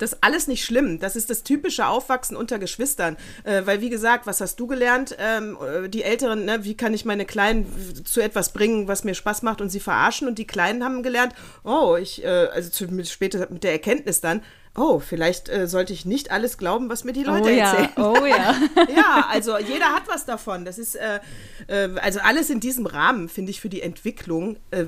das 0.00 0.22
alles 0.22 0.48
nicht 0.48 0.64
schlimm. 0.64 0.98
Das 0.98 1.16
ist 1.16 1.30
das 1.30 1.42
typische 1.42 1.86
Aufwachsen 1.86 2.36
unter 2.36 2.58
Geschwistern. 2.58 3.16
Äh, 3.44 3.62
weil, 3.66 3.80
wie 3.80 3.90
gesagt, 3.90 4.26
was 4.26 4.40
hast 4.40 4.58
du 4.58 4.66
gelernt? 4.66 5.16
Ähm, 5.18 5.58
äh, 5.60 5.88
die 5.88 6.02
Älteren, 6.02 6.44
ne, 6.44 6.64
wie 6.64 6.76
kann 6.76 6.94
ich 6.94 7.04
meine 7.04 7.26
Kleinen 7.26 7.66
zu 8.04 8.20
etwas 8.20 8.52
bringen, 8.52 8.88
was 8.88 9.04
mir 9.04 9.14
Spaß 9.14 9.42
macht 9.42 9.60
und 9.60 9.68
sie 9.68 9.80
verarschen? 9.80 10.26
Und 10.26 10.38
die 10.38 10.46
Kleinen 10.46 10.84
haben 10.84 11.02
gelernt, 11.02 11.34
oh, 11.64 11.96
ich, 12.00 12.24
äh, 12.24 12.28
also 12.28 12.70
zu, 12.70 12.86
mit, 12.86 13.08
später 13.08 13.46
mit 13.50 13.62
der 13.62 13.72
Erkenntnis 13.72 14.20
dann, 14.20 14.42
oh, 14.76 15.00
vielleicht 15.00 15.48
äh, 15.48 15.66
sollte 15.66 15.92
ich 15.92 16.04
nicht 16.04 16.30
alles 16.30 16.58
glauben, 16.58 16.88
was 16.88 17.04
mir 17.04 17.12
die 17.12 17.24
Leute 17.24 17.48
Oh 17.48 17.48
ja, 17.48 17.72
erzählen. 17.72 17.90
oh 17.96 18.24
ja. 18.26 18.54
Ja, 18.94 19.26
also 19.30 19.58
jeder 19.58 19.86
hat 19.86 20.04
was 20.08 20.24
davon. 20.24 20.64
Das 20.64 20.78
ist, 20.78 20.94
äh, 20.94 21.20
äh, 21.66 21.88
also 22.00 22.20
alles 22.20 22.50
in 22.50 22.60
diesem 22.60 22.86
Rahmen, 22.86 23.28
finde 23.28 23.50
ich, 23.50 23.60
für 23.60 23.68
die 23.68 23.82
Entwicklung 23.82 24.56
äh, 24.70 24.86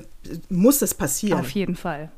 muss 0.49 0.81
es 0.81 0.93
passieren. 0.93 1.39
Auf 1.39 1.49
jeden 1.51 1.75
Fall. 1.75 2.11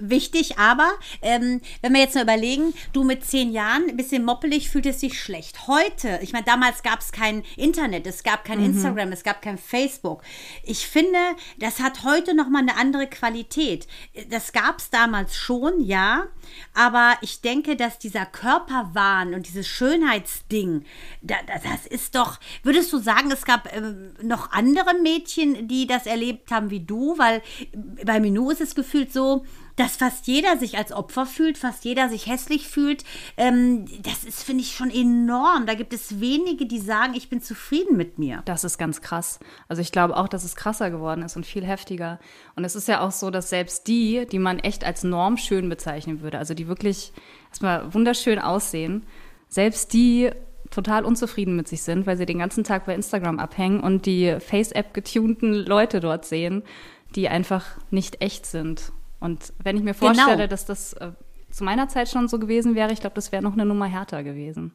Wichtig, 0.00 0.58
aber 0.58 0.90
ähm, 1.22 1.60
wenn 1.82 1.92
wir 1.92 2.00
jetzt 2.00 2.14
mal 2.14 2.24
überlegen, 2.24 2.74
du 2.92 3.04
mit 3.04 3.24
zehn 3.24 3.52
Jahren, 3.52 3.88
ein 3.88 3.96
bisschen 3.96 4.24
moppelig, 4.24 4.70
fühlt 4.70 4.86
es 4.86 5.00
sich 5.00 5.20
schlecht. 5.20 5.66
Heute, 5.68 6.18
ich 6.22 6.32
meine, 6.32 6.44
damals 6.44 6.82
gab 6.82 7.00
es 7.00 7.12
kein 7.12 7.44
Internet, 7.56 8.06
es 8.06 8.22
gab 8.22 8.44
kein 8.44 8.64
Instagram, 8.64 9.12
es 9.12 9.22
gab 9.22 9.42
kein 9.42 9.58
Facebook. 9.58 10.22
Ich 10.64 10.86
finde, 10.86 11.18
das 11.58 11.80
hat 11.80 12.04
heute 12.04 12.34
nochmal 12.34 12.62
eine 12.62 12.76
andere 12.76 13.06
Qualität. 13.06 13.86
Das 14.30 14.52
gab 14.52 14.78
es 14.78 14.90
damals 14.90 15.36
schon, 15.36 15.80
ja, 15.80 16.26
aber 16.74 17.16
ich 17.20 17.40
denke, 17.40 17.76
dass 17.76 17.98
dieser 17.98 18.26
Körperwahn 18.26 19.34
und 19.34 19.46
dieses 19.46 19.66
Schönheitsding, 19.66 20.84
da, 21.22 21.36
das 21.46 21.86
ist 21.86 22.14
doch, 22.14 22.38
würdest 22.62 22.92
du 22.92 22.98
sagen, 22.98 23.30
es 23.30 23.44
gab 23.44 23.74
ähm, 23.74 24.14
noch 24.22 24.52
andere 24.52 24.94
Mädchen, 25.02 25.68
die 25.68 25.86
das 25.86 26.06
erlebt 26.06 26.50
haben 26.50 26.70
wie 26.70 26.80
du? 26.80 27.16
Weil 27.18 27.42
bei 28.04 28.20
Minou 28.20 28.50
ist 28.50 28.60
es 28.60 28.74
gefühlt 28.74 29.12
so, 29.12 29.44
dass 29.78 29.96
fast 29.96 30.26
jeder 30.26 30.56
sich 30.58 30.76
als 30.76 30.92
Opfer 30.92 31.24
fühlt, 31.24 31.56
fast 31.56 31.84
jeder 31.84 32.08
sich 32.08 32.26
hässlich 32.26 32.66
fühlt. 32.66 33.04
Ähm, 33.36 33.84
das 34.02 34.24
ist, 34.24 34.42
finde 34.42 34.62
ich, 34.62 34.74
schon 34.74 34.90
enorm. 34.90 35.66
Da 35.66 35.74
gibt 35.74 35.92
es 35.92 36.20
wenige, 36.20 36.66
die 36.66 36.80
sagen, 36.80 37.14
ich 37.14 37.30
bin 37.30 37.40
zufrieden 37.40 37.96
mit 37.96 38.18
mir. 38.18 38.42
Das 38.44 38.64
ist 38.64 38.76
ganz 38.76 39.00
krass. 39.02 39.38
Also 39.68 39.80
ich 39.80 39.92
glaube 39.92 40.16
auch, 40.16 40.26
dass 40.26 40.44
es 40.44 40.56
krasser 40.56 40.90
geworden 40.90 41.22
ist 41.22 41.36
und 41.36 41.46
viel 41.46 41.64
heftiger. 41.64 42.18
Und 42.56 42.64
es 42.64 42.74
ist 42.74 42.88
ja 42.88 43.00
auch 43.00 43.12
so, 43.12 43.30
dass 43.30 43.50
selbst 43.50 43.86
die, 43.86 44.26
die 44.26 44.40
man 44.40 44.58
echt 44.58 44.84
als 44.84 45.04
normschön 45.04 45.68
bezeichnen 45.68 46.22
würde, 46.22 46.38
also 46.38 46.54
die 46.54 46.66
wirklich 46.66 47.12
erstmal 47.50 47.94
wunderschön 47.94 48.40
aussehen, 48.40 49.06
selbst 49.48 49.92
die 49.92 50.30
total 50.70 51.04
unzufrieden 51.04 51.54
mit 51.54 51.68
sich 51.68 51.82
sind, 51.82 52.06
weil 52.06 52.16
sie 52.16 52.26
den 52.26 52.40
ganzen 52.40 52.64
Tag 52.64 52.84
bei 52.84 52.94
Instagram 52.94 53.38
abhängen 53.38 53.80
und 53.80 54.06
die 54.06 54.36
Face-App 54.40 54.92
getunten 54.92 55.54
Leute 55.54 56.00
dort 56.00 56.24
sehen, 56.24 56.64
die 57.14 57.28
einfach 57.28 57.64
nicht 57.90 58.20
echt 58.20 58.44
sind. 58.44 58.92
Und 59.20 59.52
wenn 59.62 59.76
ich 59.76 59.82
mir 59.82 59.94
Genau. 59.94 60.06
vorstelle, 60.14 60.48
dass 60.48 60.64
das 60.64 60.92
äh, 60.94 61.12
zu 61.50 61.64
meiner 61.64 61.88
Zeit 61.88 62.08
schon 62.08 62.28
so 62.28 62.38
gewesen 62.38 62.74
wäre, 62.74 62.92
ich 62.92 63.00
glaube, 63.00 63.14
das 63.14 63.32
wäre 63.32 63.42
noch 63.42 63.54
eine 63.54 63.64
Nummer 63.64 63.86
härter 63.86 64.22
gewesen. 64.22 64.72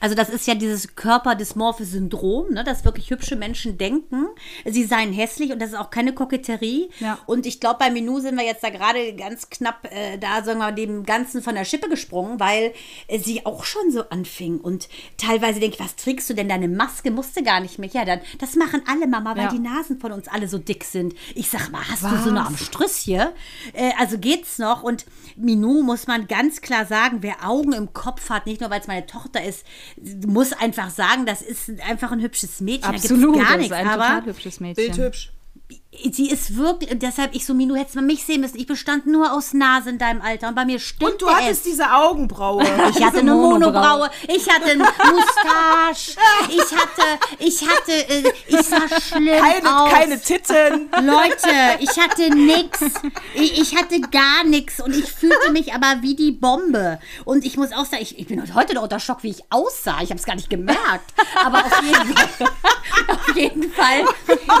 Also 0.00 0.14
das 0.16 0.28
ist 0.28 0.46
ja 0.46 0.54
dieses 0.54 0.96
körperdysmorphe 0.96 1.84
Syndrom, 1.84 2.52
ne, 2.52 2.62
dass 2.64 2.84
wirklich 2.84 3.10
hübsche 3.10 3.36
Menschen 3.36 3.78
denken, 3.78 4.26
sie 4.66 4.84
seien 4.84 5.12
hässlich 5.12 5.50
und 5.52 5.60
das 5.62 5.70
ist 5.70 5.78
auch 5.78 5.88
keine 5.90 6.12
Koketterie. 6.12 6.90
Ja. 6.98 7.18
Und 7.26 7.46
ich 7.46 7.58
glaube, 7.60 7.76
bei 7.78 7.90
Minou 7.90 8.18
sind 8.20 8.36
wir 8.36 8.44
jetzt 8.44 8.62
da 8.64 8.70
gerade 8.70 9.14
ganz 9.14 9.48
knapp 9.50 9.88
äh, 9.90 10.18
da, 10.18 10.42
sagen 10.42 10.58
wir 10.58 10.66
mal, 10.66 10.74
dem 10.74 11.04
Ganzen 11.06 11.42
von 11.42 11.54
der 11.54 11.64
Schippe 11.64 11.88
gesprungen, 11.88 12.38
weil 12.40 12.74
äh, 13.06 13.18
sie 13.18 13.46
auch 13.46 13.64
schon 13.64 13.90
so 13.92 14.08
anfing. 14.10 14.58
Und 14.58 14.88
teilweise 15.16 15.60
denke 15.60 15.76
ich, 15.76 15.80
was 15.80 15.96
trägst 15.96 16.28
du 16.28 16.34
denn? 16.34 16.48
Deine 16.48 16.68
Maske 16.68 17.10
musste 17.10 17.42
gar 17.42 17.60
nicht 17.60 17.78
mehr. 17.78 17.88
Ja, 17.92 18.04
dann, 18.04 18.20
das 18.40 18.56
machen 18.56 18.82
alle, 18.86 19.06
Mama, 19.06 19.36
weil 19.36 19.44
Ja. 19.44 19.50
die 19.50 19.58
Nasen 19.60 20.00
von 20.00 20.12
uns 20.12 20.28
alle 20.28 20.48
so 20.48 20.58
dick 20.58 20.84
sind. 20.84 21.14
Ich 21.34 21.48
sag 21.48 21.70
mal, 21.70 21.82
hast 21.88 22.02
du 22.02 22.08
so 22.22 22.30
eine 22.30 22.44
am 22.44 22.56
Strüsschen? 22.58 23.28
Äh, 23.72 23.92
also 23.98 24.18
geht's 24.18 24.58
noch. 24.58 24.82
Und 24.82 25.06
Minou 25.36 25.82
muss 25.82 26.06
man 26.08 26.26
ganz 26.26 26.60
klar 26.60 26.84
sagen, 26.84 27.18
wer 27.22 27.48
Augen 27.48 27.72
im 27.72 27.92
Kopf 27.94 28.28
hat, 28.28 28.44
nicht 28.46 28.60
nur 28.60 28.70
weil 28.70 28.80
es 28.80 28.86
meine 28.86 29.06
Tochter 29.06 29.42
ist, 29.42 29.64
muss 30.26 30.52
einfach 30.52 30.90
sagen, 30.90 31.26
das 31.26 31.42
ist 31.42 31.70
einfach 31.80 32.12
ein 32.12 32.20
hübsches 32.20 32.60
Mädchen. 32.60 32.82
da 32.82 32.88
Absolut, 32.90 33.34
gibt's 33.34 33.48
gar 33.48 33.58
das 33.58 33.68
nichts. 33.68 33.76
ist 33.76 33.80
ein 33.80 33.88
aber 33.88 34.02
total 34.04 34.24
hübsches 34.26 34.60
Mädchen. 34.60 34.86
Bildhübsch. 34.86 35.32
Sie 36.12 36.30
ist 36.30 36.56
wirklich, 36.56 36.90
und 36.90 37.02
deshalb 37.02 37.34
ich 37.34 37.46
so, 37.46 37.54
Minu, 37.54 37.74
hättest 37.74 37.94
du 37.94 38.00
mal 38.00 38.06
mich 38.06 38.24
sehen 38.24 38.40
müssen. 38.40 38.58
Ich 38.58 38.66
bestand 38.66 39.06
nur 39.06 39.32
aus 39.32 39.52
Nase 39.52 39.90
in 39.90 39.98
deinem 39.98 40.20
Alter 40.20 40.48
und 40.48 40.54
bei 40.54 40.64
mir 40.64 40.78
stimmte 40.78 41.12
Und 41.12 41.22
du 41.22 41.28
hattest 41.28 41.60
es. 41.60 41.62
diese 41.62 41.92
Augenbraue. 41.92 42.64
Ich 42.96 43.02
hatte 43.04 43.18
eine 43.18 43.34
Monobraue. 43.34 44.10
Ich 44.28 44.48
hatte 44.48 44.70
eine 44.72 44.84
Moustache, 44.84 46.16
ich 46.48 46.76
hatte, 46.76 47.02
ich 47.38 47.68
hatte, 47.68 47.92
äh, 47.92 48.32
ich 48.46 48.66
sah 48.66 48.82
schlimm 49.00 49.40
keine, 49.40 49.80
aus. 49.82 49.90
keine 49.90 50.20
Titten. 50.20 50.90
Leute, 51.02 51.48
ich 51.80 51.98
hatte 51.98 52.34
nix. 52.34 52.80
Ich, 53.34 53.60
ich 53.60 53.76
hatte 53.76 54.00
gar 54.00 54.44
nichts 54.44 54.80
und 54.80 54.94
ich 54.94 55.10
fühlte 55.10 55.50
mich 55.52 55.72
aber 55.74 56.02
wie 56.02 56.14
die 56.14 56.30
Bombe. 56.32 57.00
Und 57.24 57.44
ich 57.44 57.56
muss 57.56 57.72
auch 57.72 57.84
sagen, 57.84 58.02
ich, 58.02 58.18
ich 58.18 58.26
bin 58.26 58.54
heute 58.54 58.74
noch 58.74 58.82
unter 58.82 59.00
Schock, 59.00 59.22
wie 59.22 59.30
ich 59.30 59.42
aussah. 59.50 59.98
Ich 60.02 60.10
habe 60.10 60.20
es 60.20 60.24
gar 60.26 60.36
nicht 60.36 60.50
gemerkt. 60.50 61.12
Aber 61.44 61.58
auf 61.64 61.82
jeden 61.82 62.12
Fall, 62.14 62.48
auf 63.08 63.36
jeden 63.36 63.72
Fall. 63.72 64.04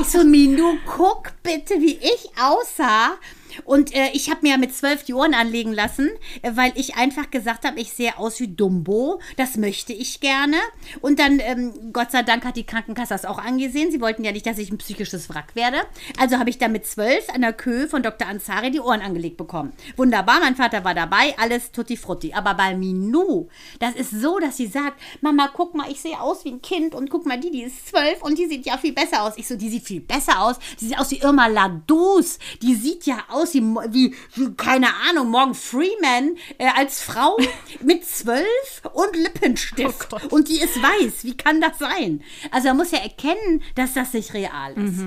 Ich 0.00 0.08
so, 0.08 0.24
Minu, 0.24 0.76
guck 0.86 1.23
bitte, 1.42 1.74
wie 1.80 1.98
ich 1.98 2.30
aussah. 2.40 3.18
Und 3.64 3.94
äh, 3.94 4.10
ich 4.12 4.30
habe 4.30 4.40
mir 4.42 4.52
ja 4.52 4.58
mit 4.58 4.74
zwölf 4.74 5.04
die 5.04 5.14
Ohren 5.14 5.34
anlegen 5.34 5.72
lassen, 5.72 6.10
äh, 6.42 6.52
weil 6.54 6.72
ich 6.74 6.96
einfach 6.96 7.30
gesagt 7.30 7.64
habe, 7.64 7.80
ich 7.80 7.92
sehe 7.92 8.18
aus 8.18 8.38
wie 8.40 8.48
Dumbo. 8.48 9.20
Das 9.36 9.56
möchte 9.56 9.92
ich 9.92 10.20
gerne. 10.20 10.56
Und 11.00 11.18
dann, 11.18 11.40
ähm, 11.40 11.92
Gott 11.92 12.10
sei 12.10 12.22
Dank, 12.22 12.44
hat 12.44 12.56
die 12.56 12.64
Krankenkasse 12.64 13.14
das 13.14 13.24
auch 13.24 13.38
angesehen. 13.38 13.90
Sie 13.90 14.00
wollten 14.00 14.24
ja 14.24 14.32
nicht, 14.32 14.46
dass 14.46 14.58
ich 14.58 14.70
ein 14.70 14.78
psychisches 14.78 15.28
Wrack 15.28 15.54
werde. 15.54 15.78
Also 16.18 16.38
habe 16.38 16.50
ich 16.50 16.58
dann 16.58 16.72
mit 16.72 16.86
zwölf 16.86 17.28
an 17.30 17.42
der 17.42 17.52
Köhe 17.52 17.88
von 17.88 18.02
Dr. 18.02 18.26
Ansari 18.26 18.70
die 18.70 18.80
Ohren 18.80 19.00
angelegt 19.00 19.36
bekommen. 19.36 19.72
Wunderbar, 19.96 20.40
mein 20.40 20.56
Vater 20.56 20.84
war 20.84 20.94
dabei, 20.94 21.34
alles 21.38 21.70
tutti 21.70 21.96
frutti. 21.96 22.32
Aber 22.34 22.54
bei 22.54 22.74
Minou, 22.74 23.48
das 23.78 23.94
ist 23.94 24.10
so, 24.10 24.38
dass 24.38 24.56
sie 24.56 24.66
sagt, 24.66 25.00
Mama, 25.20 25.50
guck 25.52 25.74
mal, 25.74 25.90
ich 25.90 26.00
sehe 26.00 26.20
aus 26.20 26.44
wie 26.44 26.50
ein 26.50 26.62
Kind 26.62 26.94
und 26.94 27.10
guck 27.10 27.26
mal, 27.26 27.38
die, 27.38 27.50
die 27.50 27.62
ist 27.62 27.88
zwölf 27.88 28.22
und 28.22 28.38
die 28.38 28.46
sieht 28.46 28.66
ja 28.66 28.78
viel 28.78 28.92
besser 28.92 29.22
aus. 29.22 29.34
Ich 29.36 29.46
so, 29.46 29.56
die 29.56 29.68
sieht 29.68 29.84
viel 29.84 30.00
besser 30.00 30.40
aus. 30.40 30.56
Die 30.80 30.86
sieht 30.86 30.98
aus 30.98 31.10
wie 31.10 31.20
Irma 31.20 31.46
Ladus. 31.46 32.38
Die 32.62 32.74
sieht 32.74 33.06
ja 33.06 33.18
aus 33.28 33.43
wie, 33.52 33.60
wie, 33.90 34.14
wie 34.36 34.54
keine 34.54 34.86
Ahnung, 35.10 35.28
Morgan 35.28 35.54
Freeman 35.54 36.36
äh, 36.56 36.68
als 36.74 37.02
Frau 37.02 37.36
mit 37.82 38.06
zwölf 38.06 38.82
und 38.94 39.14
Lippenstift. 39.16 40.14
und 40.30 40.48
die 40.48 40.60
ist 40.60 40.80
weiß. 40.80 41.24
Wie 41.24 41.36
kann 41.36 41.60
das 41.60 41.78
sein? 41.78 42.22
Also 42.50 42.68
man 42.68 42.78
muss 42.78 42.92
ja 42.92 43.00
erkennen, 43.00 43.62
dass 43.74 43.92
das 43.92 44.14
nicht 44.14 44.32
real 44.32 44.72
ist. 44.74 45.00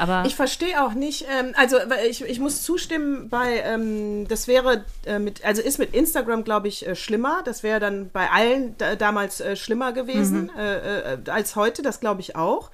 Aber 0.00 0.24
Ich 0.24 0.34
verstehe 0.34 0.82
auch 0.82 0.94
nicht, 0.94 1.26
ähm, 1.30 1.52
also 1.56 1.76
ich, 2.08 2.22
ich 2.24 2.40
muss 2.40 2.62
zustimmen 2.62 3.28
bei, 3.28 3.58
ähm, 3.58 4.26
das 4.28 4.48
wäre 4.48 4.84
äh, 5.04 5.18
mit, 5.18 5.44
also 5.44 5.60
ist 5.60 5.78
mit 5.78 5.94
Instagram, 5.94 6.42
glaube 6.42 6.68
ich, 6.68 6.86
äh, 6.86 6.94
schlimmer. 6.94 7.42
Das 7.44 7.62
wäre 7.62 7.80
dann 7.80 8.08
bei 8.10 8.30
allen 8.30 8.76
da, 8.78 8.96
damals 8.96 9.40
äh, 9.42 9.56
schlimmer 9.56 9.92
gewesen 9.92 10.50
äh, 10.56 11.14
äh, 11.14 11.18
als 11.26 11.54
heute, 11.54 11.82
das 11.82 12.00
glaube 12.00 12.22
ich 12.22 12.34
auch. 12.34 12.70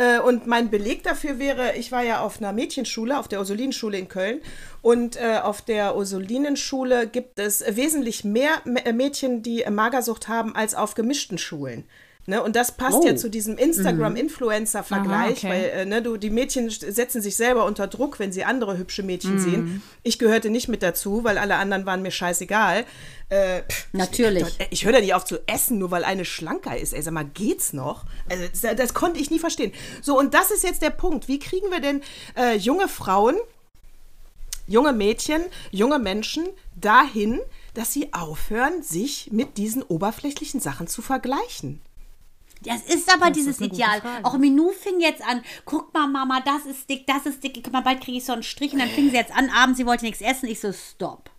Äh, 0.00 0.18
Und 0.18 0.46
mein 0.46 0.70
Beleg 0.70 1.02
dafür 1.02 1.38
wäre, 1.38 1.76
ich 1.76 1.92
war 1.92 2.02
ja 2.02 2.20
auf 2.20 2.38
einer 2.38 2.52
Mädchenschule, 2.54 3.18
auf 3.18 3.28
der 3.28 3.38
Ursulinenschule 3.38 3.98
in 3.98 4.08
Köln. 4.08 4.40
Und 4.80 5.16
äh, 5.16 5.40
auf 5.42 5.60
der 5.60 5.94
Ursulinenschule 5.94 7.06
gibt 7.06 7.38
es 7.38 7.62
wesentlich 7.76 8.24
mehr 8.24 8.62
Mädchen, 8.64 9.42
die 9.42 9.64
Magersucht 9.70 10.28
haben, 10.28 10.56
als 10.56 10.74
auf 10.74 10.94
gemischten 10.94 11.36
Schulen. 11.36 11.84
Ne, 12.26 12.42
und 12.42 12.54
das 12.54 12.72
passt 12.76 12.98
Oh. 13.00 13.06
ja 13.06 13.16
zu 13.16 13.28
diesem 13.30 13.56
Instagram-Influencer-Vergleich, 13.56 15.38
okay. 15.38 15.48
weil 15.48 15.64
äh, 15.80 15.84
ne, 15.86 16.02
du, 16.02 16.16
die 16.16 16.30
Mädchen 16.30 16.70
setzen 16.70 17.22
sich 17.22 17.34
selber 17.34 17.64
unter 17.64 17.86
Druck, 17.86 18.18
wenn 18.18 18.30
sie 18.30 18.44
andere 18.44 18.76
hübsche 18.78 19.02
Mädchen 19.02 19.34
Mhm. 19.34 19.38
sehen. 19.38 19.82
Ich 20.02 20.18
gehörte 20.18 20.50
nicht 20.50 20.68
mit 20.68 20.82
dazu, 20.82 21.24
weil 21.24 21.38
alle 21.38 21.56
anderen 21.56 21.86
waren 21.86 22.02
mir 22.02 22.10
scheißegal. 22.10 22.84
Äh, 23.30 23.62
Natürlich. 23.92 24.44
Ich, 24.58 24.66
ich 24.70 24.84
höre 24.84 24.92
da 24.92 25.00
nicht 25.00 25.14
auf 25.14 25.24
zu 25.24 25.38
essen, 25.46 25.78
nur 25.78 25.90
weil 25.90 26.04
eine 26.04 26.24
schlanker 26.24 26.76
ist. 26.76 26.92
Ey, 26.92 27.02
sag 27.02 27.14
mal, 27.14 27.24
geht's 27.24 27.72
noch? 27.72 28.04
Also, 28.28 28.44
das, 28.62 28.76
das 28.76 28.94
konnte 28.94 29.18
ich 29.18 29.30
nie 29.30 29.38
verstehen. 29.38 29.72
So, 30.02 30.18
und 30.18 30.34
das 30.34 30.50
ist 30.50 30.62
jetzt 30.62 30.82
der 30.82 30.90
Punkt. 30.90 31.26
Wie 31.26 31.38
kriegen 31.38 31.70
wir 31.70 31.80
denn 31.80 32.02
äh, 32.36 32.54
junge 32.56 32.88
Frauen, 32.88 33.36
junge 34.66 34.92
Mädchen, 34.92 35.42
junge 35.70 35.98
Menschen 35.98 36.46
dahin, 36.80 37.40
dass 37.74 37.92
sie 37.92 38.12
aufhören, 38.12 38.82
sich 38.82 39.30
mit 39.32 39.56
diesen 39.58 39.82
oberflächlichen 39.82 40.60
Sachen 40.60 40.86
zu 40.86 41.02
vergleichen? 41.02 41.80
Das 42.62 42.82
ist 42.82 43.12
aber 43.12 43.26
Das 43.26 43.38
dieses 43.38 43.60
ist 43.60 43.62
Ideal. 43.62 44.02
Auch 44.22 44.36
Minou 44.36 44.70
fing 44.70 45.00
jetzt 45.00 45.22
an, 45.26 45.42
guck 45.64 45.94
mal, 45.94 46.06
Mama, 46.06 46.40
das 46.40 46.66
ist 46.66 46.88
dick, 46.90 47.06
das 47.06 47.26
ist 47.26 47.42
dick, 47.42 47.60
guck 47.62 47.72
mal, 47.72 47.80
bald 47.80 48.00
kriege 48.02 48.18
ich 48.18 48.24
so 48.24 48.32
einen 48.32 48.42
Strich. 48.42 48.72
Und 48.72 48.80
dann 48.80 48.88
fing 48.90 49.10
sie 49.10 49.16
jetzt 49.16 49.34
an, 49.34 49.50
abends, 49.50 49.78
sie 49.78 49.86
wollte 49.86 50.04
nichts 50.04 50.20
essen. 50.20 50.48
Ich 50.48 50.60
so, 50.60 50.72
stopp. 50.72 51.29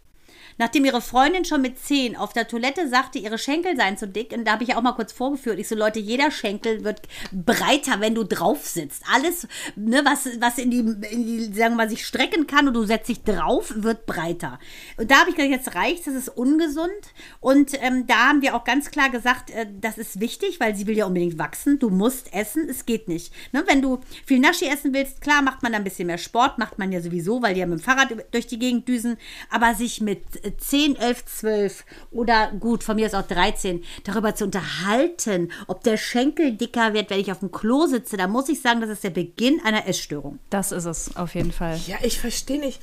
Nachdem 0.62 0.86
ihre 0.86 1.01
Freundin 1.01 1.43
schon 1.43 1.64
mit 1.64 1.80
10 1.80 2.16
auf 2.16 2.34
der 2.34 2.47
Toilette 2.47 2.88
sagte, 2.88 3.18
ihre 3.18 3.39
Schenkel 3.39 3.76
seien 3.76 3.97
zu 3.97 4.07
dick, 4.07 4.32
und 4.32 4.45
da 4.45 4.51
habe 4.51 4.64
ich 4.64 4.76
auch 4.76 4.84
mal 4.84 4.91
kurz 4.91 5.12
vorgeführt, 5.12 5.57
ich 5.57 5.68
so, 5.68 5.74
Leute, 5.74 5.97
jeder 5.97 6.30
Schenkel 6.30 6.84
wird 6.84 7.01
breiter, 7.32 7.99
wenn 7.99 8.14
du 8.14 8.24
drauf 8.24 8.68
sitzt. 8.68 9.01
Alles, 9.12 9.47
ne, 9.76 10.03
was, 10.05 10.30
was 10.39 10.59
in 10.59 10.70
die, 10.70 10.82
in 11.09 11.26
die, 11.26 11.45
sagen 11.45 11.74
wir 11.74 11.78
mal, 11.78 11.89
sich 11.89 12.05
strecken 12.05 12.45
kann 12.45 12.68
und 12.68 12.76
du 12.76 12.84
setzt 12.84 13.09
dich 13.09 13.24
drauf, 13.24 13.74
wird 13.76 14.05
breiter. 14.05 14.59
Und 14.97 15.09
da 15.09 15.22
habe 15.22 15.32
ich 15.32 15.36
gesagt, 15.36 15.51
jetzt 15.51 15.74
reicht's, 15.74 16.05
das 16.05 16.14
ist 16.14 16.30
ungesund. 16.30 16.91
Und 17.39 17.72
ähm, 17.82 18.05
da 18.05 18.28
haben 18.28 18.43
wir 18.43 18.55
auch 18.55 18.64
ganz 18.64 18.91
klar 18.91 19.09
gesagt, 19.09 19.49
äh, 19.49 19.66
das 19.82 19.97
ist 19.97 20.20
wichtig, 20.20 20.59
weil 20.59 20.76
sie 20.76 20.86
will 20.86 20.95
ja 20.95 21.07
unbedingt 21.07 21.39
wachsen. 21.39 21.80
Du 21.80 21.89
musst 21.89 22.32
essen, 22.36 22.70
es 22.70 22.86
geht 22.86 23.07
nicht. 23.07 23.34
Ne, 23.51 23.64
wenn 23.66 23.82
du 23.82 23.99
viel 24.28 24.38
Naschi 24.38 24.68
essen 24.68 24.93
willst, 24.93 25.22
klar, 25.22 25.41
macht 25.41 25.64
man 25.64 25.72
da 25.72 25.80
ein 25.80 25.84
bisschen 25.84 26.05
mehr 26.05 26.20
Sport, 26.20 26.59
macht 26.59 26.78
man 26.78 26.91
ja 26.91 27.01
sowieso, 27.01 27.41
weil 27.41 27.55
die 27.55 27.62
ja 27.62 27.66
mit 27.66 27.80
dem 27.80 27.84
Fahrrad 27.84 28.14
durch 28.30 28.45
die 28.45 28.59
Gegend 28.59 28.88
düsen. 28.88 29.18
Aber 29.49 29.74
sich 29.74 30.01
mit 30.01 30.22
10, 30.58 30.95
11, 30.95 31.26
12 31.26 31.86
oder 32.12 32.52
gut, 32.60 32.84
von 32.84 32.95
mir 32.95 33.06
ist 33.06 33.16
auch 33.16 33.28
13, 33.28 33.84
darüber 34.04 34.36
zu 34.36 34.45
unterhalten, 34.45 35.52
ob 35.68 35.84
der 35.84 35.97
Schenkel 35.97 36.54
dicker 36.54 36.93
wird, 36.93 37.10
wenn 37.10 37.20
ich 37.20 37.32
auf 37.32 37.39
dem 37.39 37.52
Klo 37.52 37.86
sitze, 37.86 38.18
da 38.18 38.28
muss 38.28 38.49
ich 38.49 38.62
sagen, 38.62 38.82
das 38.82 38.89
ist 38.89 39.04
der 39.04 39.10
Beginn 39.10 39.62
einer 39.64 39.88
Essstörung. 39.88 40.39
Das 40.49 40.72
ist 40.72 40.86
es 40.86 41.16
auf 41.16 41.36
jeden 41.36 41.52
Fall. 41.52 41.80
Ja, 41.88 41.97
ich 42.04 42.20
verstehe 42.20 42.60
nicht. 42.60 42.82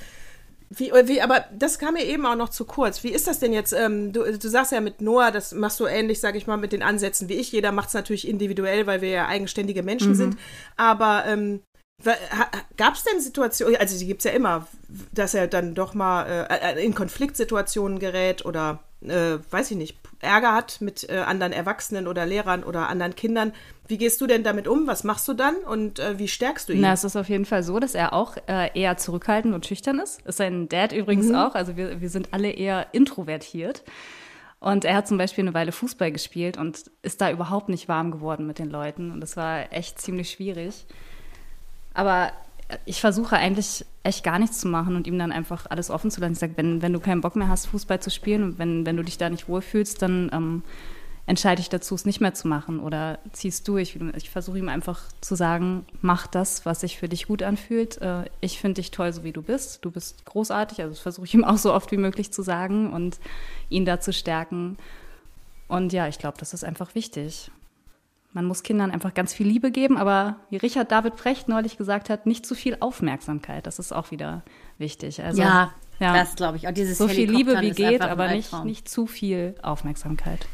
Wie, 0.71 0.93
wie, 1.05 1.23
aber 1.23 1.47
das 1.57 1.79
kam 1.79 1.95
mir 1.95 2.05
eben 2.05 2.27
auch 2.27 2.37
noch 2.37 2.51
zu 2.51 2.66
kurz. 2.66 3.03
Wie 3.03 3.09
ist 3.09 3.27
das 3.27 3.39
denn 3.39 3.55
jetzt? 3.55 3.73
Ähm, 3.73 4.12
du, 4.12 4.25
du 4.25 4.49
sagst 4.49 4.73
ja 4.73 4.81
mit 4.83 5.01
Noah, 5.01 5.31
das 5.31 5.53
machst 5.53 5.81
du 5.81 5.87
ähnlich, 5.87 6.21
sage 6.21 6.37
ich 6.37 6.47
mal, 6.47 6.59
mit 6.59 6.73
den 6.73 6.83
Ansätzen 6.83 7.29
wie 7.31 7.35
ich. 7.35 7.53
Jeder 7.53 7.73
macht 7.73 7.89
es 7.89 7.95
natürlich 7.95 8.29
individuell, 8.29 8.87
weil 8.87 9.01
wir 9.01 9.09
ja 9.09 9.27
eigenständige 9.27 9.83
Menschen 9.83 10.14
sind. 10.14 10.37
Aber 10.77 11.25
ähm, 11.27 11.61
gab 12.79 12.95
es 12.95 13.05
denn 13.05 13.20
Situationen, 13.20 13.76
also 13.76 13.99
die 13.99 14.07
gibt 14.07 14.20
es 14.20 14.24
ja 14.24 14.31
immer, 14.31 14.66
dass 15.12 15.35
er 15.35 15.49
dann 15.49 15.74
doch 15.74 15.93
mal 15.93 16.47
äh, 16.49 16.83
in 16.83 16.95
Konfliktsituationen 16.95 17.99
gerät 17.99 18.47
oder, 18.47 18.79
äh, 19.03 19.39
weiß 19.51 19.72
ich 19.72 19.76
nicht, 19.76 19.99
Ärger 20.20 20.55
hat 20.55 20.81
mit 20.81 21.09
äh, 21.11 21.18
anderen 21.18 21.53
Erwachsenen 21.53 22.07
oder 22.07 22.24
Lehrern 22.24 22.64
oder 22.64 22.89
anderen 22.89 23.14
Kindern. 23.14 23.53
Wie 23.87 23.99
gehst 23.99 24.20
du 24.20 24.26
denn 24.26 24.45
damit 24.45 24.66
um? 24.66 24.87
Was 24.87 25.05
machst 25.05 25.29
du 25.29 25.35
dann 25.35 25.57
und 25.57 25.99
äh, 25.99 26.18
wie 26.18 26.29
stärkst 26.29 26.68
du 26.68 26.72
ihn? 26.72 26.81
Na, 26.81 26.93
es 26.93 27.05
ist 27.05 27.16
auf 27.16 27.29
jeden 27.29 27.45
Fall 27.45 27.62
so, 27.62 27.79
dass 27.81 27.95
er 27.95 28.12
auch 28.12 28.37
äh, 28.47 28.70
eher 28.79 28.97
zurückhaltend 28.97 29.55
und 29.55 29.66
schüchtern 29.66 29.99
ist. 29.99 30.22
Ist 30.22 30.39
sein 30.39 30.68
Dad 30.68 30.93
übrigens 30.93 31.33
auch. 31.35 31.55
Also 31.55 31.76
wir, 31.76 32.01
wir 32.01 32.11
sind 32.11 32.33
alle 32.33 32.51
eher 32.51 32.87
introvertiert. 32.93 33.83
Und 34.61 34.85
er 34.85 34.97
hat 34.97 35.07
zum 35.07 35.18
Beispiel 35.18 35.45
eine 35.45 35.55
Weile 35.55 35.70
Fußball 35.70 36.11
gespielt 36.11 36.57
und 36.57 36.91
ist 37.03 37.20
da 37.20 37.31
überhaupt 37.31 37.68
nicht 37.68 37.89
warm 37.89 38.11
geworden 38.11 38.47
mit 38.47 38.59
den 38.59 38.70
Leuten. 38.70 39.12
Und 39.12 39.20
das 39.20 39.37
war 39.37 39.72
echt 39.72 40.01
ziemlich 40.01 40.31
schwierig. 40.31 40.85
Aber 41.95 42.33
ich 42.85 43.01
versuche 43.01 43.37
eigentlich 43.37 43.85
echt 44.03 44.25
gar 44.25 44.39
nichts 44.39 44.61
zu 44.61 44.69
machen 44.69 44.97
und 44.97 45.07
ihm 45.07 45.19
dann 45.19 45.33
einfach 45.33 45.66
alles 45.71 45.91
offen 45.91 46.11
zu 46.11 46.21
lassen. 46.21 46.35
Ich 46.35 46.39
sage, 46.39 46.57
wenn, 46.57 46.83
wenn 46.83 46.93
du 46.93 47.01
keinen 47.01 47.21
Bock 47.21 47.37
mehr 47.37 47.49
hast, 47.49 47.66
Fußball 47.66 48.01
zu 48.01 48.11
spielen 48.11 48.43
und 48.43 48.59
wenn, 48.59 48.85
wenn 48.85 48.97
du 48.97 49.03
dich 49.03 49.19
da 49.19 49.31
nicht 49.31 49.49
wohlfühlst, 49.49 50.03
dann 50.03 50.31
ähm, 50.33 50.62
entscheide 51.29 51.61
ich 51.61 51.69
dazu, 51.69 51.95
es 51.95 52.05
nicht 52.05 52.21
mehr 52.21 52.35
zu 52.35 52.49
machen 52.49 52.81
oder 52.81 53.19
ziehst 53.33 53.69
durch. 53.69 53.99
Ich 54.16 54.31
versuche 54.31 54.59
ihm 54.59 54.69
einfach 54.69 55.01
zu 55.21 55.35
sagen, 55.35 55.87
mach 56.01 56.27
das, 56.27 56.64
was 56.66 56.81
sich 56.81 56.99
für 56.99 57.09
dich 57.09 57.27
gut 57.27 57.43
anfühlt. 57.43 58.01
Äh, 58.01 58.25
ich 58.41 58.59
finde 58.59 58.81
dich 58.81 58.91
toll, 58.91 59.12
so 59.12 59.25
wie 59.25 59.33
du 59.33 59.43
bist. 59.43 59.85
Du 59.85 59.91
bist 59.91 60.25
großartig. 60.25 60.81
Also 60.81 60.93
das 60.93 61.01
versuche 61.01 61.27
ich 61.27 61.35
ihm 61.35 61.45
auch 61.45 61.59
so 61.59 61.73
oft 61.73 61.91
wie 61.93 61.99
möglich 61.99 62.33
zu 62.33 62.43
sagen 62.43 62.93
und 62.93 63.19
ihn 63.69 63.85
da 63.85 64.01
zu 64.01 64.12
stärken. 64.12 64.79
Und 65.69 65.93
ja, 65.93 66.09
ich 66.09 66.19
glaube, 66.19 66.39
das 66.39 66.55
ist 66.55 66.64
einfach 66.64 66.95
wichtig. 66.95 67.51
Man 68.39 68.45
muss 68.45 68.62
Kindern 68.62 68.93
einfach 68.93 69.14
ganz 69.14 69.34
viel 69.34 69.49
Liebe 69.49 69.72
geben, 69.72 69.97
aber 69.99 70.36
wie 70.49 70.59
Richard 70.59 70.93
David 70.93 71.16
Precht 71.16 71.49
neulich 71.49 71.76
gesagt 71.76 72.09
hat, 72.09 72.24
nicht 72.24 72.47
zu 72.47 72.55
viel 72.55 72.76
Aufmerksamkeit. 72.78 73.66
Das 73.66 73.80
ist 73.80 73.91
auch 73.93 74.12
wieder 74.12 74.45
wichtig. 74.78 75.20
Also, 75.24 75.43
ja, 75.43 75.72
ja. 75.99 76.14
das 76.14 76.36
glaube 76.36 76.57
ich. 76.57 76.68
Und 76.68 76.76
dieses 76.76 76.99
so 76.99 77.09
viel 77.09 77.28
Liebe 77.28 77.61
wie 77.61 77.72
geht, 77.72 78.01
aber 78.01 78.28
nicht, 78.28 78.64
nicht 78.64 78.89
zu 78.89 79.09
viel 79.09 79.57
Aufmerksamkeit. 79.61 80.47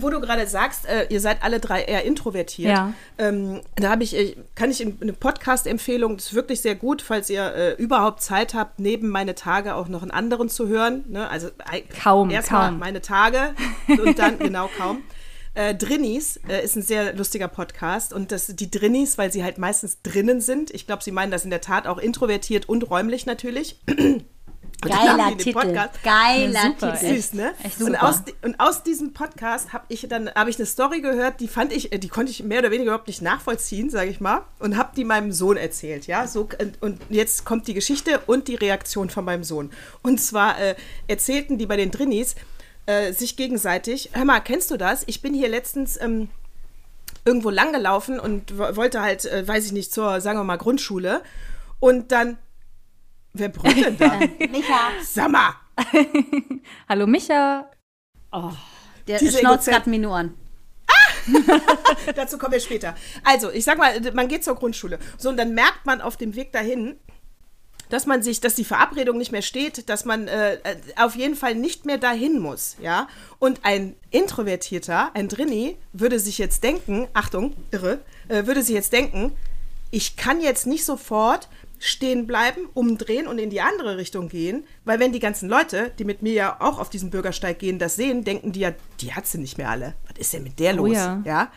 Wo 0.00 0.10
du 0.10 0.18
gerade 0.20 0.44
sagst, 0.48 0.86
äh, 0.88 1.06
ihr 1.10 1.20
seid 1.20 1.44
alle 1.44 1.60
drei 1.60 1.82
eher 1.84 2.04
introvertiert. 2.04 2.72
Ja. 2.72 2.94
Ähm, 3.16 3.60
da 3.76 3.90
habe 3.90 4.02
ich, 4.02 4.36
kann 4.56 4.68
ich 4.72 4.80
in- 4.80 4.98
eine 5.00 5.12
Podcast-Empfehlung, 5.12 6.16
das 6.16 6.26
ist 6.26 6.34
wirklich 6.34 6.60
sehr 6.60 6.74
gut, 6.74 7.00
falls 7.00 7.30
ihr 7.30 7.54
äh, 7.54 7.72
überhaupt 7.74 8.22
Zeit 8.22 8.54
habt, 8.54 8.80
neben 8.80 9.08
meine 9.08 9.36
Tage 9.36 9.76
auch 9.76 9.86
noch 9.86 10.02
einen 10.02 10.10
anderen 10.10 10.48
zu 10.48 10.66
hören. 10.66 11.04
Ne? 11.06 11.28
Also 11.28 11.46
äh, 11.70 11.82
Kaum, 12.02 12.30
erstmal 12.30 12.70
kaum. 12.70 12.78
meine 12.80 13.00
Tage 13.00 13.54
und 13.86 14.18
dann 14.18 14.38
genau 14.40 14.68
kaum. 14.76 15.02
Äh, 15.54 15.74
Drinnies 15.74 16.38
äh, 16.48 16.62
ist 16.64 16.76
ein 16.76 16.82
sehr 16.82 17.14
lustiger 17.14 17.48
Podcast 17.48 18.12
und 18.12 18.30
das, 18.30 18.46
die 18.46 18.70
Drinnies, 18.70 19.18
weil 19.18 19.32
sie 19.32 19.42
halt 19.42 19.58
meistens 19.58 20.00
drinnen 20.02 20.40
sind. 20.40 20.70
Ich 20.70 20.86
glaube, 20.86 21.02
sie 21.02 21.10
meinen 21.10 21.32
das 21.32 21.44
in 21.44 21.50
der 21.50 21.60
Tat 21.60 21.86
auch 21.88 21.98
introvertiert 21.98 22.68
und 22.68 22.88
räumlich 22.88 23.26
natürlich. 23.26 23.80
Und 24.82 24.92
Geiler 24.92 25.36
Titel. 25.36 25.58
Podcast- 25.58 26.02
Geiler 26.02 26.62
super, 26.62 26.94
Titel. 26.94 27.14
Süß, 27.14 27.34
ne? 27.34 27.52
Echt 27.62 27.80
und, 27.82 27.88
super. 27.88 28.02
aus, 28.08 28.22
und 28.40 28.58
aus 28.60 28.82
diesem 28.82 29.12
Podcast 29.12 29.74
habe 29.74 29.84
ich 29.88 30.06
dann 30.08 30.30
habe 30.34 30.48
ich 30.48 30.56
eine 30.56 30.64
Story 30.64 31.02
gehört, 31.02 31.40
die 31.40 31.48
fand 31.48 31.70
ich, 31.74 31.92
äh, 31.92 31.98
die 31.98 32.08
konnte 32.08 32.30
ich 32.30 32.42
mehr 32.44 32.60
oder 32.60 32.70
weniger 32.70 32.92
überhaupt 32.92 33.08
nicht 33.08 33.20
nachvollziehen, 33.20 33.90
sage 33.90 34.08
ich 34.08 34.20
mal, 34.20 34.40
und 34.58 34.78
habe 34.78 34.92
die 34.96 35.04
meinem 35.04 35.32
Sohn 35.32 35.58
erzählt, 35.58 36.06
ja. 36.06 36.26
So 36.26 36.48
und- 36.58 36.80
und 36.80 36.98
jetzt 37.10 37.44
kommt 37.44 37.68
die 37.68 37.74
Geschichte 37.74 38.20
und 38.26 38.48
die 38.48 38.54
Reaktion 38.54 39.10
von 39.10 39.22
meinem 39.26 39.44
Sohn. 39.44 39.70
Und 40.00 40.18
zwar 40.18 40.58
äh, 40.58 40.76
erzählten 41.08 41.58
die 41.58 41.66
bei 41.66 41.76
den 41.76 41.90
Drinnies 41.90 42.34
äh, 42.90 43.12
sich 43.12 43.36
gegenseitig. 43.36 44.10
Hör 44.12 44.24
mal, 44.24 44.40
kennst 44.40 44.70
du 44.70 44.76
das? 44.76 45.04
Ich 45.06 45.22
bin 45.22 45.32
hier 45.34 45.48
letztens 45.48 46.00
ähm, 46.00 46.28
irgendwo 47.24 47.50
langgelaufen 47.50 48.18
und 48.18 48.58
wo- 48.58 48.76
wollte 48.76 49.00
halt, 49.02 49.24
äh, 49.26 49.46
weiß 49.46 49.66
ich 49.66 49.72
nicht, 49.72 49.92
zur, 49.92 50.20
sagen 50.20 50.38
wir 50.38 50.44
mal, 50.44 50.56
Grundschule. 50.58 51.22
Und 51.78 52.10
dann, 52.12 52.38
wer 53.32 53.48
brüllt 53.48 53.84
denn 53.84 53.96
da? 53.98 54.18
Micha, 54.50 54.80
Sag 55.02 55.30
mal! 55.30 55.52
Hallo 56.88 57.06
Micha. 57.06 57.70
der 59.08 59.18
Diese 59.18 59.38
schnauzt 59.38 59.66
gerade 59.68 59.88
mir 59.88 59.98
nur 59.98 60.14
an. 60.16 60.34
Dazu 62.16 62.38
kommen 62.38 62.52
wir 62.52 62.60
später. 62.60 62.94
Also, 63.24 63.50
ich 63.50 63.64
sag 63.64 63.78
mal, 63.78 63.98
man 64.12 64.28
geht 64.28 64.42
zur 64.44 64.56
Grundschule. 64.56 64.98
So, 65.18 65.28
und 65.28 65.36
dann 65.36 65.54
merkt 65.54 65.86
man 65.86 66.00
auf 66.00 66.16
dem 66.16 66.34
Weg 66.34 66.52
dahin, 66.52 66.98
dass 67.90 68.06
man 68.06 68.22
sich, 68.22 68.40
dass 68.40 68.54
die 68.54 68.64
Verabredung 68.64 69.18
nicht 69.18 69.32
mehr 69.32 69.42
steht, 69.42 69.88
dass 69.88 70.04
man 70.04 70.28
äh, 70.28 70.54
äh, 70.54 70.76
auf 70.96 71.14
jeden 71.16 71.36
Fall 71.36 71.54
nicht 71.54 71.84
mehr 71.84 71.98
dahin 71.98 72.38
muss, 72.38 72.76
ja. 72.80 73.08
Und 73.38 73.60
ein 73.64 73.94
Introvertierter, 74.10 75.10
ein 75.14 75.28
Drini, 75.28 75.76
würde 75.92 76.18
sich 76.18 76.38
jetzt 76.38 76.64
denken, 76.64 77.08
Achtung, 77.12 77.54
irre, 77.70 78.00
äh, 78.28 78.46
würde 78.46 78.62
sich 78.62 78.74
jetzt 78.74 78.92
denken, 78.92 79.32
ich 79.90 80.16
kann 80.16 80.40
jetzt 80.40 80.66
nicht 80.66 80.84
sofort 80.84 81.48
stehen 81.78 82.26
bleiben, 82.26 82.68
umdrehen 82.74 83.26
und 83.26 83.38
in 83.38 83.50
die 83.50 83.62
andere 83.62 83.96
Richtung 83.96 84.28
gehen, 84.28 84.64
weil 84.84 85.00
wenn 85.00 85.12
die 85.12 85.18
ganzen 85.18 85.48
Leute, 85.48 85.90
die 85.98 86.04
mit 86.04 86.22
mir 86.22 86.34
ja 86.34 86.56
auch 86.60 86.78
auf 86.78 86.90
diesen 86.90 87.10
Bürgersteig 87.10 87.58
gehen, 87.58 87.78
das 87.78 87.96
sehen, 87.96 88.22
denken 88.22 88.52
die 88.52 88.60
ja, 88.60 88.72
die 89.00 89.14
hat 89.14 89.26
sie 89.26 89.38
nicht 89.38 89.56
mehr 89.58 89.70
alle. 89.70 89.94
Was 90.06 90.18
ist 90.18 90.32
denn 90.32 90.42
mit 90.42 90.58
der 90.58 90.74
Oh 90.74 90.86
los? 90.86 90.92
ja. 90.92 91.22
ja? 91.24 91.52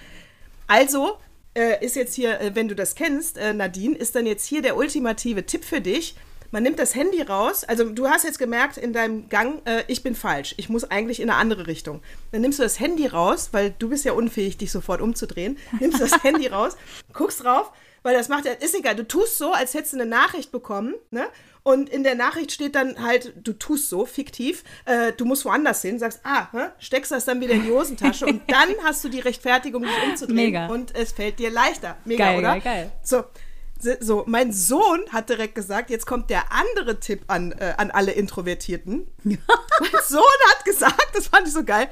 Also 0.65 1.17
äh, 1.56 1.84
ist 1.84 1.95
jetzt 1.95 2.16
hier, 2.16 2.39
äh, 2.39 2.56
wenn 2.56 2.68
du 2.68 2.76
das 2.76 2.95
kennst, 2.95 3.38
äh, 3.38 3.54
Nadine, 3.54 3.95
ist 3.95 4.16
dann 4.16 4.26
jetzt 4.26 4.45
hier 4.45 4.62
der 4.62 4.78
ultimative 4.78 5.45
Tipp 5.45 5.64
für 5.64 5.82
dich. 5.82 6.16
Man 6.51 6.62
nimmt 6.62 6.78
das 6.78 6.93
Handy 6.93 7.24
raus, 7.24 7.64
also 7.64 7.89
du 7.89 8.08
hast 8.08 8.26
jetzt 8.26 8.38
gemerkt 8.38 8.78
in 8.78 8.93
deinem 8.93 9.28
Gang, 9.28 9.62
äh, 9.66 9.84
ich 9.88 10.04
bin 10.04 10.14
falsch, 10.14 10.54
ich 10.58 10.70
muss 10.70 10.84
eigentlich 10.84 11.20
in 11.20 11.32
eine 11.32 11.39
andere 11.39 11.66
Richtung. 11.66 12.01
Dann 12.32 12.41
nimmst 12.41 12.60
du 12.60 12.64
das 12.64 12.80
Handy 12.80 13.08
raus, 13.08 13.49
weil 13.54 13.74
du 13.80 13.89
bist 13.89 14.06
ja 14.06 14.14
unfähig, 14.14 14.58
dich 14.58 14.72
sofort 14.72 15.01
umzudrehen. 15.01 15.58
Nimmst 15.80 15.99
das 15.99 16.12
Handy 16.24 16.45
raus, 16.45 16.78
guckst 17.12 17.43
drauf, 17.43 17.72
weil 18.04 18.16
das 18.16 18.30
macht 18.30 18.45
ja, 18.45 18.51
ist 18.51 18.76
egal, 18.76 18.95
du 18.95 19.08
tust 19.08 19.38
so, 19.38 19.51
als 19.51 19.74
hättest 19.74 19.93
du 19.93 19.97
eine 19.97 20.10
Nachricht 20.10 20.51
bekommen, 20.51 20.93
ne? 21.12 21.26
Und 21.64 21.88
in 21.88 22.04
der 22.04 22.16
Nachricht 22.16 22.51
steht 22.51 22.76
dann 22.76 23.01
halt, 23.01 23.34
du 23.41 23.54
tust 23.54 23.88
so, 23.88 24.06
fiktiv, 24.06 24.66
äh, 24.84 25.14
du 25.14 25.24
musst 25.24 25.45
woanders 25.45 25.82
hin, 25.82 25.97
sagst, 25.97 26.20
ah, 26.26 26.49
hä? 26.51 26.72
steckst 26.78 27.14
das 27.14 27.24
dann 27.24 27.39
wieder 27.39 27.54
in 27.54 27.64
die 27.64 27.72
Hosentasche 27.72 28.26
und 28.26 28.41
dann 28.51 28.70
hast 28.84 29.01
du 29.06 29.10
die 29.10 29.22
Rechtfertigung, 29.22 29.84
dich 29.84 30.04
umzudrehen 30.06 30.36
Mega. 30.36 30.68
und 30.68 30.93
es 30.93 31.14
fällt 31.14 31.39
dir 31.39 31.49
leichter. 31.49 31.95
Mega, 32.04 32.26
Geil, 32.26 32.39
oder? 32.39 32.49
geil, 32.49 32.62
geil. 32.62 32.91
So, 33.01 33.24
so, 34.01 34.24
mein 34.28 34.51
Sohn 34.51 35.01
hat 35.10 35.30
direkt 35.30 35.56
gesagt, 35.56 35.89
jetzt 35.89 36.06
kommt 36.06 36.30
der 36.30 36.51
andere 36.51 36.99
Tipp 36.99 37.24
an, 37.28 37.54
äh, 37.54 37.74
an 37.78 37.91
alle 37.91 38.12
Introvertierten. 38.12 39.08
mein 39.24 39.39
Sohn 40.06 40.22
hat 40.49 40.66
gesagt, 40.66 41.16
das 41.16 41.28
fand 41.28 41.47
ich 41.47 41.54
so 41.54 41.64
geil. 41.64 41.89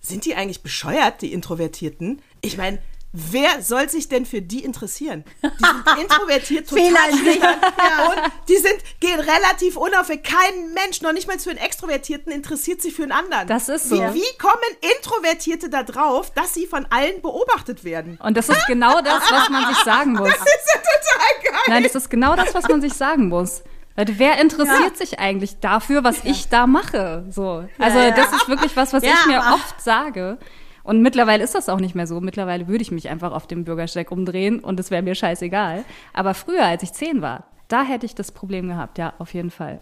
Sind 0.00 0.24
die 0.24 0.34
eigentlich 0.34 0.62
bescheuert, 0.62 1.22
die 1.22 1.32
Introvertierten? 1.32 2.20
Ich 2.42 2.56
meine, 2.56 2.78
wer 3.14 3.62
soll 3.62 3.88
sich 3.88 4.08
denn 4.08 4.26
für 4.26 4.42
die 4.42 4.64
interessieren? 4.64 5.24
Die 5.42 5.48
sind 5.48 6.00
introvertiert, 6.02 6.68
total 6.68 7.16
schüchtern 7.16 7.54
und 8.08 8.48
die 8.48 8.56
sind, 8.56 8.76
gehen 9.00 9.20
relativ 9.20 9.76
unauffällig. 9.76 10.24
Kein 10.24 10.74
Mensch, 10.74 11.00
noch 11.00 11.12
nicht 11.12 11.28
mal 11.28 11.38
für 11.38 11.50
einen 11.50 11.60
Extrovertierten, 11.60 12.32
interessiert 12.32 12.82
sich 12.82 12.94
für 12.94 13.04
einen 13.04 13.12
anderen. 13.12 13.46
Das 13.46 13.68
ist 13.68 13.88
so. 13.88 13.96
Wie, 13.96 14.14
wie 14.14 14.38
kommen 14.38 14.58
Introvertierte 14.98 15.70
da 15.70 15.84
drauf, 15.84 16.32
dass 16.32 16.54
sie 16.54 16.66
von 16.66 16.86
allen 16.90 17.22
beobachtet 17.22 17.84
werden? 17.84 18.18
Und 18.20 18.36
das 18.36 18.48
ist 18.48 18.66
genau 18.66 19.00
das, 19.00 19.22
was 19.30 19.48
man 19.48 19.72
sich 19.72 19.78
sagen 19.84 20.12
muss. 20.18 20.28
Das 20.28 20.38
ist 20.38 20.74
ja 20.74 20.80
total 20.80 21.52
geil. 21.52 21.60
Nein, 21.68 21.82
das 21.84 21.94
ist 21.94 22.10
genau 22.10 22.34
das, 22.34 22.52
was 22.52 22.68
man 22.68 22.80
sich 22.82 22.94
sagen 22.94 23.28
muss. 23.28 23.62
Leute, 23.96 24.18
wer 24.18 24.40
interessiert 24.40 24.96
sich 24.96 25.20
eigentlich 25.20 25.60
dafür, 25.60 26.02
was 26.02 26.24
ich 26.24 26.48
da 26.48 26.66
mache? 26.66 27.24
So. 27.30 27.64
Also, 27.78 27.98
ja. 28.00 28.10
das 28.10 28.32
ist 28.32 28.48
wirklich 28.48 28.74
was, 28.76 28.92
was 28.92 29.04
Ja, 29.04 29.12
ich 29.12 29.26
mir 29.26 29.38
oft 29.38 29.80
sage. 29.80 30.36
Und 30.84 31.00
mittlerweile 31.00 31.42
ist 31.42 31.54
das 31.54 31.68
auch 31.68 31.80
nicht 31.80 31.94
mehr 31.94 32.06
so. 32.06 32.20
Mittlerweile 32.20 32.68
würde 32.68 32.82
ich 32.82 32.92
mich 32.92 33.08
einfach 33.08 33.32
auf 33.32 33.46
dem 33.46 33.64
Bürgersteig 33.64 34.10
umdrehen 34.12 34.60
und 34.60 34.78
es 34.78 34.90
wäre 34.90 35.02
mir 35.02 35.14
scheißegal. 35.14 35.84
Aber 36.12 36.34
früher, 36.34 36.64
als 36.64 36.82
ich 36.82 36.92
zehn 36.92 37.22
war, 37.22 37.44
da 37.68 37.82
hätte 37.82 38.06
ich 38.06 38.14
das 38.14 38.30
Problem 38.30 38.68
gehabt, 38.68 38.98
ja, 38.98 39.14
auf 39.18 39.34
jeden 39.34 39.50
Fall. 39.50 39.80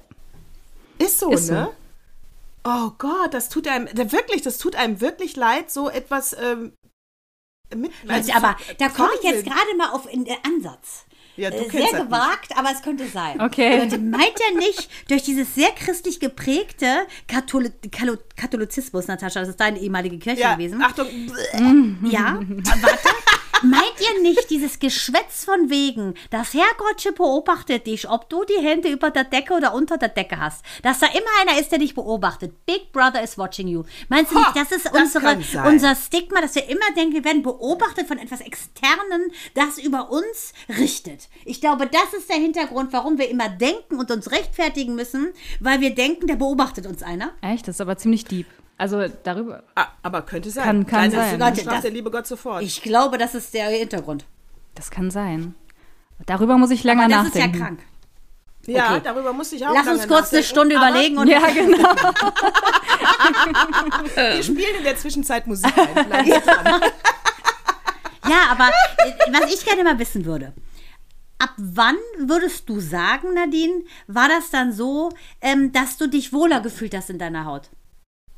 Ist 0.99 1.19
so, 1.19 1.33
Ist 1.33 1.49
so. 1.49 1.55
ne? 1.55 1.71
Oh 2.65 2.91
Gott, 2.97 3.35
das 3.35 3.49
tut 3.49 3.67
einem, 3.67 3.89
da 3.93 4.13
wirklich, 4.13 4.43
das 4.43 4.59
tut 4.59 4.77
einem 4.77 5.01
wirklich 5.01 5.35
leid, 5.35 5.71
so 5.71 5.91
etwas 5.91 6.37
ähm, 6.41 6.73
mit. 7.75 7.91
also 8.07 8.33
aber 8.35 8.57
da 8.79 8.89
komme 8.89 9.11
ich 9.21 9.29
jetzt 9.29 9.45
gerade 9.45 9.77
mal 9.77 9.91
auf 9.91 10.11
in 10.13 10.25
den 10.25 10.37
Ansatz. 10.45 11.05
Ja, 11.37 11.51
du 11.51 11.57
Äh, 11.57 11.61
kennst 11.61 11.73
sehr 11.73 11.83
das 11.83 11.93
nicht. 11.93 12.05
gewagt, 12.07 12.57
aber 12.57 12.71
es 12.73 12.83
könnte 12.83 13.07
sein. 13.09 13.41
Okay. 13.41 13.79
Leute, 13.79 13.99
meint 13.99 14.35
ihr 14.51 14.59
nicht, 14.59 14.89
durch 15.09 15.23
dieses 15.23 15.55
sehr 15.55 15.71
christlich 15.71 16.21
geprägte 16.21 17.07
Katholi 17.27 17.71
Kalo- 17.91 18.19
Katholizismus, 18.37 19.07
Natascha, 19.07 19.41
das 19.41 19.49
ist 19.49 19.61
deine 19.61 19.79
ehemalige 19.81 20.19
Kirche 20.19 20.43
Ja, 20.43 20.55
gewesen. 20.55 20.83
Achtung. 20.83 21.07
Ja, 22.11 22.39
warte. 22.39 22.99
Meint 23.63 23.95
ihr 24.01 24.23
nicht 24.23 24.51
dieses 24.51 24.81
Geschwätz 24.81 25.45
von 25.45 25.71
wegen, 25.71 26.15
das 26.31 26.53
Herrgottsche 26.53 27.13
beobachtet 27.13 27.87
dich, 27.87 28.09
ob 28.11 28.29
du 28.29 28.45
die 28.45 28.61
Hände 28.61 28.89
über 28.89 29.11
der 29.11 29.23
Decke 29.23 29.55
oder 29.55 29.73
unter 29.73 29.99
der 29.99 30.09
Decke 30.09 30.39
hast, 30.39 30.65
dass 30.83 30.99
da 30.99 31.07
immer 31.07 31.31
einer 31.41 31.61
ist, 31.61 31.71
der 31.71 31.79
dich 31.79 31.95
beobachtet. 31.95 32.67
Big 32.67 32.93
Brother 32.93 33.23
is 33.23 33.39
watching 33.39 33.69
you. 33.69 33.85
Meinst 34.09 34.33
du 34.33 34.39
nicht, 34.39 34.57
das 34.57 34.73
ist 34.73 34.87
das 34.87 34.93
unsere, 34.93 35.39
unser 35.69 35.95
Stigma, 35.95 36.41
dass 36.41 36.57
wir 36.57 36.69
immer 36.69 36.91
denken, 36.97 37.15
wir 37.15 37.25
werden 37.25 37.43
beobachtet 37.43 38.09
von 38.09 38.19
etwas 38.19 38.41
Externen, 38.41 39.31
das 39.55 39.79
über 39.79 40.11
uns 40.11 40.55
richtet. 40.69 41.29
Ich 41.45 41.61
glaube, 41.61 41.87
das 41.87 42.15
ist 42.19 42.29
der 42.29 42.39
Hintergrund, 42.39 42.93
warum 42.93 43.17
wir 43.19 43.31
immer 43.31 43.49
denken 43.49 44.01
und 44.01 44.11
uns 44.11 44.33
rechtfertigen 44.33 44.97
müssen, 44.97 45.33
weil 45.61 45.81
wir 45.81 45.95
denken, 45.95 46.27
der 46.27 46.37
beobachtet 46.37 46.87
uns 46.87 47.05
einer. 47.05 47.31
Echt? 47.43 47.69
Das 47.69 47.77
ist 47.77 47.81
aber 47.81 47.97
ziemlich 47.97 48.25
deep. 48.25 48.47
Also 48.83 49.07
darüber. 49.23 49.63
Ah, 49.77 49.87
aber 50.03 50.23
könnte 50.23 50.51
sein. 50.51 50.65
Kann- 50.65 50.87
kann 50.87 51.09
Kleine 51.11 51.39
sein. 51.39 51.55
Straft 51.55 51.77
das- 51.77 51.83
der 51.83 51.91
liebe 51.93 52.11
Gott 52.11 52.27
sofort. 52.27 52.65
Ich 52.65 52.83
glaube, 52.83 53.17
das 53.17 53.33
ist 53.37 53.55
der 53.55 53.69
Hintergrund. 53.69 54.25
Das 54.75 54.91
kann 54.91 55.09
sein. 55.13 55.55
Darüber 56.27 56.59
muss 56.59 56.73
ich 56.73 56.83
länger 56.83 57.05
Aber 57.05 57.13
das 57.15 57.27
ist 57.29 57.35
ja 57.37 57.47
nachdenken. 57.47 57.65
krank. 57.65 57.81
ja, 58.67 58.91
okay. 58.95 59.01
darüber 59.05 59.33
musste 59.33 59.55
ich 59.55 59.65
auch 59.65 59.73
Lass 59.73 59.87
uns 59.87 60.09
kurz 60.09 60.33
eine 60.33 60.41
nachdenken. 60.41 60.45
Stunde 60.47 60.77
Aber 60.79 60.89
überlegen 60.91 61.17
und 61.19 61.29
Ja, 61.29 61.47
genau. 61.47 61.79
Wir 64.17 64.43
spielen 64.43 64.77
in 64.79 64.83
der 64.85 64.97
Zwischenzeit 64.97 65.47
Musik 65.47 65.73
ein. 65.79 65.95
Dran. 66.11 66.27
Ja, 68.29 68.47
aber 68.51 68.69
äh, 68.69 69.33
was 69.33 69.55
ich 69.55 69.65
gerne 69.65 69.85
mal 69.85 69.99
wissen 70.01 70.25
würde. 70.25 70.53
Ab 71.39 71.51
wann 71.57 71.97
würdest 72.19 72.69
du 72.69 72.81
sagen, 72.81 73.35
Nadine, 73.35 73.83
war 74.09 74.29
das 74.29 74.51
dann 74.51 74.73
so, 74.73 75.11
ähm, 75.41 75.71
dass 75.73 75.99
du 75.99 76.09
dich 76.09 76.33
wohler 76.33 76.61
gefühlt 76.61 76.97
hast 76.97 77.11
in 77.11 77.19
deiner 77.19 77.45
Haut? 77.45 77.71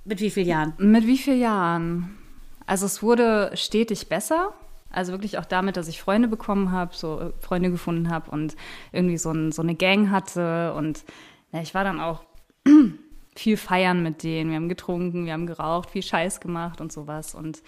Mit 0.05 0.20
wie 0.20 0.30
vielen 0.30 0.48
Jahren? 0.48 0.74
Mit 0.78 1.07
wie 1.07 1.18
vielen 1.18 1.40
Jahren? 1.40 2.18
Also 2.66 2.86
es 2.86 3.02
wurde 3.02 3.50
stetig 3.55 4.09
besser. 4.09 4.52
Also 4.90 5.12
wirklich 5.12 5.38
auch 5.38 5.44
damit, 5.44 5.76
dass 5.76 5.88
ich 5.88 6.00
Freunde 6.00 6.28
bekommen 6.28 6.70
habe, 6.70 6.94
so 6.94 7.20
äh, 7.20 7.32
Freunde 7.40 7.70
gefunden 7.70 8.11
habe 8.11 8.30
und 8.30 8.55
irgendwie 8.92 9.18
so, 9.18 9.32
ein, 9.32 9.50
so 9.50 9.61
eine 9.61 9.74
Gang 9.74 10.11
hatte. 10.11 10.72
Und 10.74 11.05
ja, 11.52 11.61
ich 11.61 11.74
war 11.74 11.82
dann 11.82 12.00
auch 12.00 12.24
viel 13.34 13.57
feiern 13.57 14.02
mit 14.02 14.22
denen. 14.22 14.50
Wir 14.50 14.57
haben 14.57 14.68
getrunken, 14.68 15.26
wir 15.26 15.32
haben 15.32 15.46
geraucht, 15.46 15.90
viel 15.90 16.02
Scheiß 16.02 16.40
gemacht 16.40 16.80
und 16.80 16.92
sowas. 16.92 17.34
Und 17.34 17.62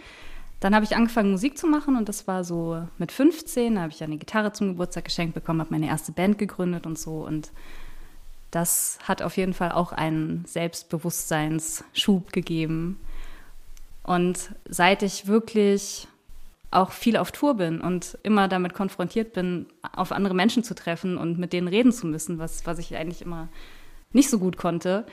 dann 0.60 0.74
habe 0.74 0.84
ich 0.84 0.94
angefangen, 0.94 1.32
Musik 1.32 1.58
zu 1.58 1.66
machen 1.66 1.96
und 1.96 2.08
das 2.08 2.28
war 2.28 2.44
so 2.44 2.86
mit 2.96 3.10
15. 3.10 3.74
Da 3.74 3.82
habe 3.82 3.92
ich 3.92 4.04
eine 4.04 4.18
Gitarre 4.18 4.52
zum 4.52 4.68
Geburtstag 4.68 5.06
geschenkt 5.06 5.34
bekommen, 5.34 5.60
habe 5.60 5.72
meine 5.72 5.88
erste 5.88 6.12
Band 6.12 6.38
gegründet 6.38 6.86
und 6.86 6.98
so. 6.98 7.26
Und 7.26 7.50
das 8.56 8.98
hat 9.02 9.20
auf 9.20 9.36
jeden 9.36 9.52
Fall 9.52 9.70
auch 9.70 9.92
einen 9.92 10.46
Selbstbewusstseinsschub 10.46 12.32
gegeben. 12.32 12.98
Und 14.02 14.50
seit 14.66 15.02
ich 15.02 15.26
wirklich 15.26 16.08
auch 16.70 16.92
viel 16.92 17.18
auf 17.18 17.32
Tour 17.32 17.58
bin 17.58 17.82
und 17.82 18.16
immer 18.22 18.48
damit 18.48 18.72
konfrontiert 18.72 19.34
bin, 19.34 19.66
auf 19.94 20.10
andere 20.10 20.32
Menschen 20.32 20.64
zu 20.64 20.74
treffen 20.74 21.18
und 21.18 21.38
mit 21.38 21.52
denen 21.52 21.68
reden 21.68 21.92
zu 21.92 22.06
müssen, 22.06 22.38
was, 22.38 22.64
was 22.64 22.78
ich 22.78 22.96
eigentlich 22.96 23.20
immer 23.20 23.48
nicht 24.14 24.30
so 24.30 24.38
gut 24.38 24.56
konnte, 24.56 25.04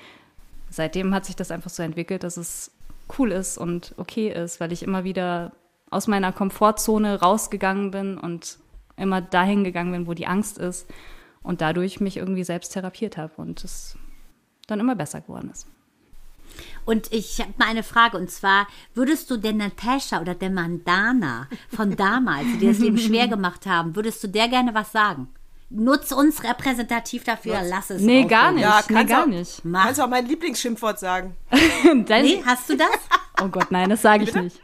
seitdem 0.70 1.14
hat 1.14 1.26
sich 1.26 1.36
das 1.36 1.52
einfach 1.52 1.70
so 1.70 1.84
entwickelt, 1.84 2.24
dass 2.24 2.38
es 2.38 2.72
cool 3.20 3.34
ist 3.34 3.58
und 3.58 3.94
okay 3.98 4.30
ist, 4.32 4.62
weil 4.62 4.72
ich 4.72 4.84
immer 4.84 5.04
wieder 5.04 5.52
aus 5.90 6.08
meiner 6.08 6.32
Komfortzone 6.32 7.20
rausgegangen 7.20 7.92
bin 7.92 8.18
und 8.18 8.58
immer 8.96 9.20
dahin 9.20 9.66
gegangen 9.66 9.92
bin, 9.92 10.08
wo 10.08 10.14
die 10.14 10.28
Angst 10.28 10.60
ist 10.60 10.88
und 11.44 11.62
dadurch 11.62 12.00
mich 12.00 12.18
irgendwie 12.18 12.44
selbst 12.44 12.74
therapiert 12.74 13.18
habe 13.18 13.34
und 13.38 13.64
es 13.64 13.96
dann 14.68 14.80
immer 14.80 14.96
besser 14.96 15.22
geworden 15.22 15.50
ist. 15.52 15.68
Und 16.86 17.12
ich 17.12 17.40
habe 17.40 17.54
mal 17.58 17.68
eine 17.68 17.84
Frage, 17.84 18.18
und 18.18 18.30
zwar, 18.30 18.68
würdest 18.94 19.30
du 19.32 19.38
der 19.38 19.54
Natascha 19.54 20.22
oder 20.22 20.36
der 20.36 20.50
Mandana 20.50 21.48
von 21.76 21.96
damals, 21.98 22.46
die 22.60 22.68
das 22.68 22.80
Leben 22.80 22.98
schwer 22.98 23.28
gemacht 23.28 23.66
haben, 23.66 23.96
würdest 23.96 24.24
du 24.24 24.28
der 24.28 24.48
gerne 24.48 24.74
was 24.74 24.92
sagen? 24.92 25.28
Nutz 25.70 26.12
uns 26.12 26.44
repräsentativ 26.44 27.24
dafür, 27.24 27.62
lass 27.64 27.90
es. 27.90 28.02
Nee, 28.04 28.26
gar 28.26 28.52
nicht. 28.52 28.62
Ja, 28.62 28.82
nee, 28.90 29.04
gar 29.06 29.24
auch- 29.24 29.28
nicht. 29.28 29.62
Kannst 29.74 29.98
du 30.00 30.04
auch 30.04 30.10
mein 30.10 30.28
Lieblingsschimpfwort 30.28 31.00
sagen? 31.00 31.36
Dein, 32.06 32.24
Nee, 32.26 32.44
hast 32.46 32.70
du 32.70 32.78
das? 32.78 32.90
Oh 33.42 33.48
Gott, 33.48 33.72
nein, 33.72 33.90
das 33.90 34.04
sage 34.04 34.26
ich 34.26 34.34
nicht. 34.36 34.62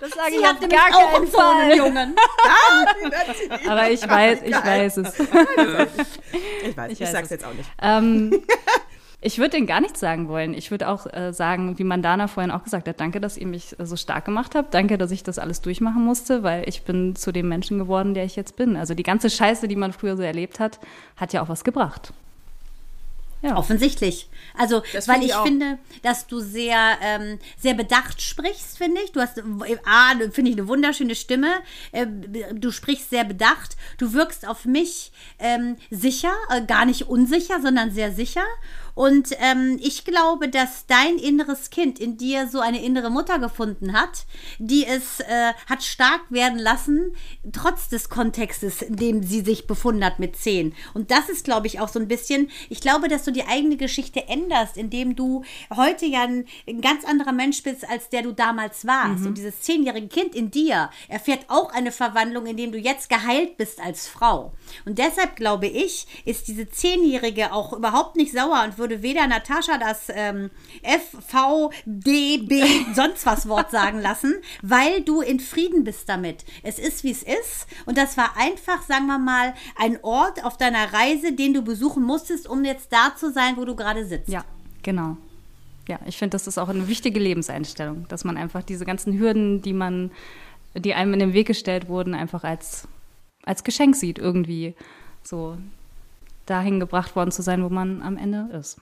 Das 0.00 0.10
sage 0.12 0.34
ich 0.34 0.46
auf 0.46 0.58
gar 0.60 0.90
keinen 0.90 1.16
einen 1.16 1.26
Fall. 1.26 1.76
Jungen. 1.76 2.16
Aber 3.68 3.90
ich 3.90 4.08
weiß, 4.08 4.42
ich 4.42 4.54
weiß 4.54 4.96
es. 4.96 5.20
Ich 5.20 6.76
weiß, 6.76 6.92
ich, 6.92 7.00
weiß 7.00 7.12
sag's 7.12 7.24
es. 7.24 7.30
jetzt 7.30 7.44
auch 7.44 7.52
nicht. 7.52 7.68
Ähm, 7.82 8.42
ich 9.20 9.36
würde 9.36 9.50
denen 9.50 9.66
gar 9.66 9.82
nichts 9.82 10.00
sagen 10.00 10.28
wollen. 10.28 10.54
Ich 10.54 10.70
würde 10.70 10.88
auch 10.88 11.06
äh, 11.12 11.34
sagen, 11.34 11.78
wie 11.78 11.84
Mandana 11.84 12.28
vorhin 12.28 12.50
auch 12.50 12.64
gesagt 12.64 12.88
hat, 12.88 12.98
danke, 12.98 13.20
dass 13.20 13.36
ihr 13.36 13.46
mich 13.46 13.78
äh, 13.78 13.84
so 13.84 13.96
stark 13.96 14.24
gemacht 14.24 14.54
habt. 14.54 14.72
Danke, 14.72 14.96
dass 14.96 15.10
ich 15.10 15.22
das 15.22 15.38
alles 15.38 15.60
durchmachen 15.60 16.02
musste, 16.02 16.42
weil 16.42 16.66
ich 16.66 16.82
bin 16.84 17.14
zu 17.14 17.30
dem 17.30 17.48
Menschen 17.48 17.78
geworden, 17.78 18.14
der 18.14 18.24
ich 18.24 18.36
jetzt 18.36 18.56
bin. 18.56 18.76
Also 18.76 18.94
die 18.94 19.02
ganze 19.02 19.28
Scheiße, 19.28 19.68
die 19.68 19.76
man 19.76 19.92
früher 19.92 20.16
so 20.16 20.22
erlebt 20.22 20.60
hat, 20.60 20.80
hat 21.16 21.34
ja 21.34 21.42
auch 21.42 21.50
was 21.50 21.62
gebracht. 21.62 22.14
Ja. 23.42 23.56
Offensichtlich. 23.56 24.28
Also, 24.56 24.82
Das 24.92 25.08
weil 25.08 25.22
ich 25.22 25.30
ich 25.30 25.36
finde, 25.36 25.78
dass 26.02 26.26
du 26.26 26.40
sehr, 26.40 26.98
ähm, 27.02 27.38
sehr 27.58 27.74
bedacht 27.74 28.20
sprichst, 28.20 28.76
finde 28.76 29.00
ich. 29.02 29.12
Du 29.12 29.20
hast, 29.20 29.38
äh, 29.38 29.42
A, 29.86 30.12
finde 30.30 30.50
ich, 30.50 30.58
eine 30.58 30.68
wunderschöne 30.68 31.14
Stimme. 31.14 31.48
Äh, 31.92 32.06
du 32.52 32.70
sprichst 32.70 33.10
sehr 33.10 33.24
bedacht. 33.24 33.76
Du 33.96 34.12
wirkst 34.12 34.46
auf 34.46 34.66
mich 34.66 35.12
ähm, 35.38 35.76
sicher, 35.90 36.32
äh, 36.50 36.62
gar 36.66 36.84
nicht 36.84 37.08
unsicher, 37.08 37.60
sondern 37.62 37.92
sehr 37.92 38.12
sicher. 38.12 38.44
Und 38.94 39.30
ähm, 39.38 39.78
ich 39.80 40.04
glaube, 40.04 40.48
dass 40.48 40.86
dein 40.86 41.18
inneres 41.18 41.70
Kind 41.70 41.98
in 41.98 42.16
dir 42.16 42.48
so 42.48 42.60
eine 42.60 42.82
innere 42.82 43.10
Mutter 43.10 43.38
gefunden 43.38 43.92
hat, 43.92 44.26
die 44.58 44.86
es 44.86 45.20
äh, 45.20 45.52
hat 45.68 45.82
stark 45.82 46.22
werden 46.30 46.58
lassen, 46.58 47.14
trotz 47.52 47.88
des 47.88 48.08
Kontextes, 48.08 48.82
in 48.82 48.96
dem 48.96 49.22
sie 49.22 49.40
sich 49.40 49.66
befunden 49.66 50.04
hat 50.04 50.18
mit 50.18 50.36
zehn. 50.36 50.74
Und 50.94 51.10
das 51.10 51.28
ist, 51.28 51.44
glaube 51.44 51.66
ich, 51.66 51.80
auch 51.80 51.88
so 51.88 51.98
ein 51.98 52.08
bisschen, 52.08 52.50
ich 52.68 52.80
glaube, 52.80 53.08
dass 53.08 53.24
du 53.24 53.32
die 53.32 53.46
eigene 53.46 53.76
Geschichte 53.76 54.28
änderst, 54.28 54.76
indem 54.76 55.16
du 55.16 55.44
heute 55.74 56.06
ja 56.06 56.22
ein, 56.22 56.46
ein 56.68 56.80
ganz 56.80 57.04
anderer 57.04 57.32
Mensch 57.32 57.62
bist, 57.62 57.88
als 57.88 58.08
der 58.08 58.22
du 58.22 58.32
damals 58.32 58.86
warst. 58.86 59.26
Und 59.26 59.38
dieses 59.38 59.60
zehnjährige 59.60 60.08
Kind 60.08 60.34
in 60.34 60.50
dir 60.50 60.90
erfährt 61.08 61.46
auch 61.48 61.72
eine 61.72 61.92
Verwandlung, 61.92 62.46
indem 62.46 62.72
du 62.72 62.78
jetzt 62.78 63.08
geheilt 63.08 63.56
bist 63.56 63.80
als 63.80 64.08
Frau. 64.08 64.52
Und 64.84 64.98
deshalb 64.98 65.36
glaube 65.36 65.66
ich, 65.66 66.06
ist 66.24 66.48
diese 66.48 66.68
Zehnjährige 66.68 67.52
auch 67.52 67.72
überhaupt 67.72 68.16
nicht 68.16 68.32
sauer 68.32 68.62
und 68.64 68.78
würde 68.80 69.02
weder 69.02 69.26
Natascha 69.26 69.78
das 69.78 70.08
ähm, 70.08 70.50
FVDB 70.82 72.64
sonst 72.94 73.24
was 73.26 73.48
Wort 73.48 73.70
sagen 73.70 74.00
lassen, 74.00 74.34
weil 74.62 75.02
du 75.02 75.20
in 75.20 75.38
Frieden 75.38 75.84
bist 75.84 76.08
damit. 76.08 76.44
Es 76.62 76.78
ist, 76.78 77.04
wie 77.04 77.12
es 77.12 77.22
ist. 77.22 77.66
Und 77.86 77.96
das 77.96 78.16
war 78.16 78.36
einfach, 78.36 78.82
sagen 78.82 79.06
wir 79.06 79.18
mal, 79.18 79.54
ein 79.76 80.02
Ort 80.02 80.44
auf 80.44 80.56
deiner 80.56 80.92
Reise, 80.92 81.32
den 81.32 81.54
du 81.54 81.62
besuchen 81.62 82.02
musstest, 82.02 82.48
um 82.48 82.64
jetzt 82.64 82.92
da 82.92 83.14
zu 83.14 83.32
sein, 83.32 83.56
wo 83.56 83.64
du 83.64 83.76
gerade 83.76 84.04
sitzt. 84.04 84.28
Ja, 84.28 84.44
genau. 84.82 85.16
Ja, 85.88 85.98
ich 86.06 86.18
finde, 86.18 86.34
das 86.34 86.46
ist 86.46 86.58
auch 86.58 86.68
eine 86.68 86.88
wichtige 86.88 87.18
Lebenseinstellung, 87.18 88.06
dass 88.08 88.24
man 88.24 88.36
einfach 88.36 88.62
diese 88.62 88.84
ganzen 88.84 89.18
Hürden, 89.18 89.60
die 89.62 89.72
man, 89.72 90.10
die 90.74 90.94
einem 90.94 91.14
in 91.14 91.20
den 91.20 91.32
Weg 91.32 91.46
gestellt 91.48 91.88
wurden, 91.88 92.14
einfach 92.14 92.44
als, 92.44 92.86
als 93.44 93.64
Geschenk 93.64 93.96
sieht, 93.96 94.18
irgendwie 94.18 94.74
so 95.22 95.56
dahin 96.50 96.80
gebracht 96.80 97.14
worden 97.14 97.30
zu 97.30 97.42
sein, 97.42 97.62
wo 97.62 97.68
man 97.68 98.02
am 98.02 98.16
Ende 98.16 98.48
ist. 98.52 98.80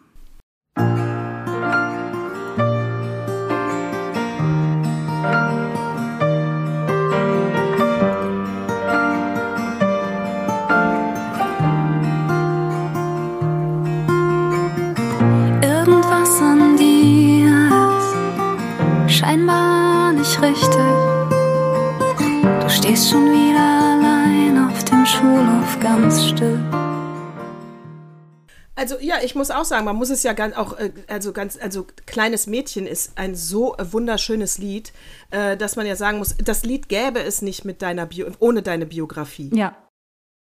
Irgendwas 15.63 16.41
an 16.41 16.77
dir 16.77 17.71
ist 19.07 19.15
scheinbar 19.19 20.13
nicht 20.13 20.41
richtig. 20.41 20.97
Du 22.61 22.69
stehst 22.69 23.11
schon 23.11 23.27
wieder 23.27 23.61
allein 23.93 24.69
auf 24.69 24.85
dem 24.85 25.05
Schulhof 25.05 25.79
ganz 25.81 26.25
still. 26.25 26.59
Also 28.79 28.97
ja, 29.01 29.17
ich 29.25 29.35
muss 29.35 29.51
auch 29.51 29.65
sagen, 29.65 29.85
man 29.85 29.97
muss 29.97 30.09
es 30.09 30.23
ja 30.23 30.35
ganz 30.35 30.57
auch, 30.57 30.79
äh, 30.79 30.93
also 31.09 31.33
ganz, 31.33 31.59
also 31.61 31.85
kleines 32.07 32.47
Mädchen 32.47 32.87
ist 32.87 33.19
ein 33.19 33.35
so 33.35 33.77
wunderschönes 33.77 34.59
Lied, 34.59 34.93
äh, 35.33 35.57
dass 35.57 35.75
man 35.75 35.85
ja 35.85 35.97
sagen 35.97 36.19
muss, 36.19 36.37
das 36.37 36.63
Lied 36.63 36.89
gäbe 36.89 37.21
es 37.21 37.43
nicht 37.43 37.65
mit 37.65 37.83
deiner 37.83 38.07
Bio, 38.07 38.29
ohne 38.39 38.63
deine 38.63 38.87
Biografie. 38.87 39.51
Ja, 39.53 39.75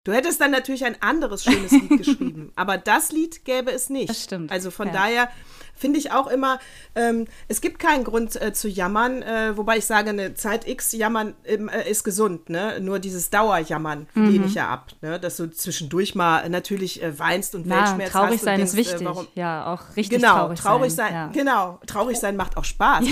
Du 0.07 0.12
hättest 0.12 0.40
dann 0.40 0.52
natürlich 0.52 0.84
ein 0.84 0.94
anderes 1.02 1.42
schönes 1.42 1.72
Lied 1.72 1.88
geschrieben, 1.98 2.52
aber 2.54 2.78
das 2.78 3.11
Lied 3.11 3.44
gäbe 3.44 3.72
es 3.72 3.90
nicht. 3.90 4.09
Das 4.09 4.22
stimmt, 4.22 4.52
Also 4.52 4.70
von 4.70 4.86
ja. 4.86 4.92
daher 4.92 5.28
finde 5.74 5.98
ich 5.98 6.12
auch 6.12 6.28
immer, 6.28 6.61
ähm, 6.94 7.26
es 7.48 7.61
gibt 7.61 7.80
keinen 7.80 8.04
Grund 8.04 8.40
äh, 8.40 8.52
zu 8.52 8.68
jammern, 8.68 9.20
äh, 9.22 9.57
wobei 9.57 9.78
ich 9.78 9.84
sage, 9.84 10.11
eine 10.11 10.34
Zeit 10.34 10.66
X 10.68 10.92
jammern 10.92 11.34
ähm, 11.44 11.68
äh, 11.68 11.90
ist 11.90 12.04
gesund, 12.04 12.48
ne? 12.48 12.78
Nur 12.80 13.00
dieses 13.00 13.30
Dauerjammern 13.30 14.07
Mhm. 14.14 14.28
lehne 14.30 14.46
ich 14.46 14.54
ja 14.54 14.68
ab, 14.68 14.92
ne? 15.02 15.18
Dass 15.18 15.36
du 15.38 15.50
zwischendurch 15.50 16.14
mal 16.14 16.48
natürlich 16.48 17.02
äh, 17.02 17.18
weinst 17.18 17.57
und 17.57 17.66
na, 17.66 17.78
Weltschmerz 17.80 18.12
traurig 18.12 18.34
hast 18.34 18.44
sein 18.44 18.61
und 18.61 18.64
ist 18.64 18.74
denkst, 18.76 18.88
wichtig. 18.90 19.02
Äh, 19.02 19.11
warum, 19.11 19.26
ja, 19.34 19.66
auch 19.74 19.96
richtig 19.96 20.20
Genau, 20.20 20.54
traurig, 20.54 20.94
sein. 20.94 21.12
Ja. 21.12 21.26
Genau, 21.34 21.80
traurig 21.86 22.16
sein 22.18 22.36
macht 22.36 22.57
auch 22.57 22.64
Spaß. 22.64 23.04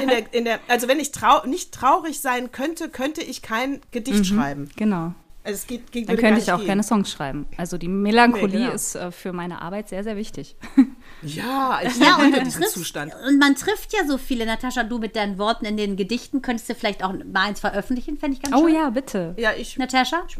In 0.00 0.08
der, 0.08 0.32
in 0.34 0.44
der, 0.46 0.58
also 0.68 0.88
wenn 0.88 0.98
ich 1.00 1.12
trau 1.12 1.46
nicht 1.46 1.72
traurig 1.72 2.18
sein 2.20 2.50
könnte, 2.50 2.88
könnte 2.88 3.20
ich 3.20 3.42
kein 3.42 3.82
Gedicht 3.90 4.26
schreiben. 4.26 4.70
Genau. 4.76 5.12
Also 5.42 5.54
es 5.56 5.66
geht, 5.66 5.90
geht, 5.90 6.06
Dann 6.08 6.18
könnte 6.18 6.38
ich 6.40 6.52
auch 6.52 6.58
gehen. 6.58 6.66
keine 6.68 6.82
Songs 6.82 7.10
schreiben. 7.10 7.46
Also 7.56 7.78
die 7.78 7.88
Melancholie 7.88 8.46
Nee, 8.58 8.64
genau. 8.64 8.74
ist 8.74 8.94
äh, 8.94 9.10
für 9.10 9.32
meine 9.32 9.62
Arbeit 9.62 9.88
sehr, 9.88 10.04
sehr 10.04 10.16
wichtig. 10.16 10.54
Ja, 11.22 11.80
ich 11.82 11.96
Ja, 11.98 12.16
und 12.16 12.26
liebe 12.32 12.44
diesen 12.44 12.60
triffst, 12.60 12.74
Zustand. 12.74 13.14
und 13.26 13.38
man 13.38 13.54
trifft 13.54 13.92
ja 13.94 14.06
so 14.06 14.18
viele. 14.18 14.44
Natascha, 14.44 14.82
du 14.84 14.98
mit 14.98 15.16
deinen 15.16 15.38
Worten 15.38 15.64
in 15.64 15.76
den 15.78 15.96
Gedichten 15.96 16.42
könntest 16.42 16.68
du 16.68 16.74
vielleicht 16.74 17.02
auch 17.02 17.12
mal 17.12 17.48
eins 17.48 17.60
veröffentlichen, 17.60 18.18
fände 18.18 18.36
ich 18.36 18.42
ganz 18.42 18.54
Oh 18.54 18.66
schön. 18.66 18.74
ja, 18.74 18.90
bitte. 18.90 19.34
Ja, 19.38 19.52
ich, 19.56 19.78
Natascha? 19.78 20.24
ich, 20.28 20.36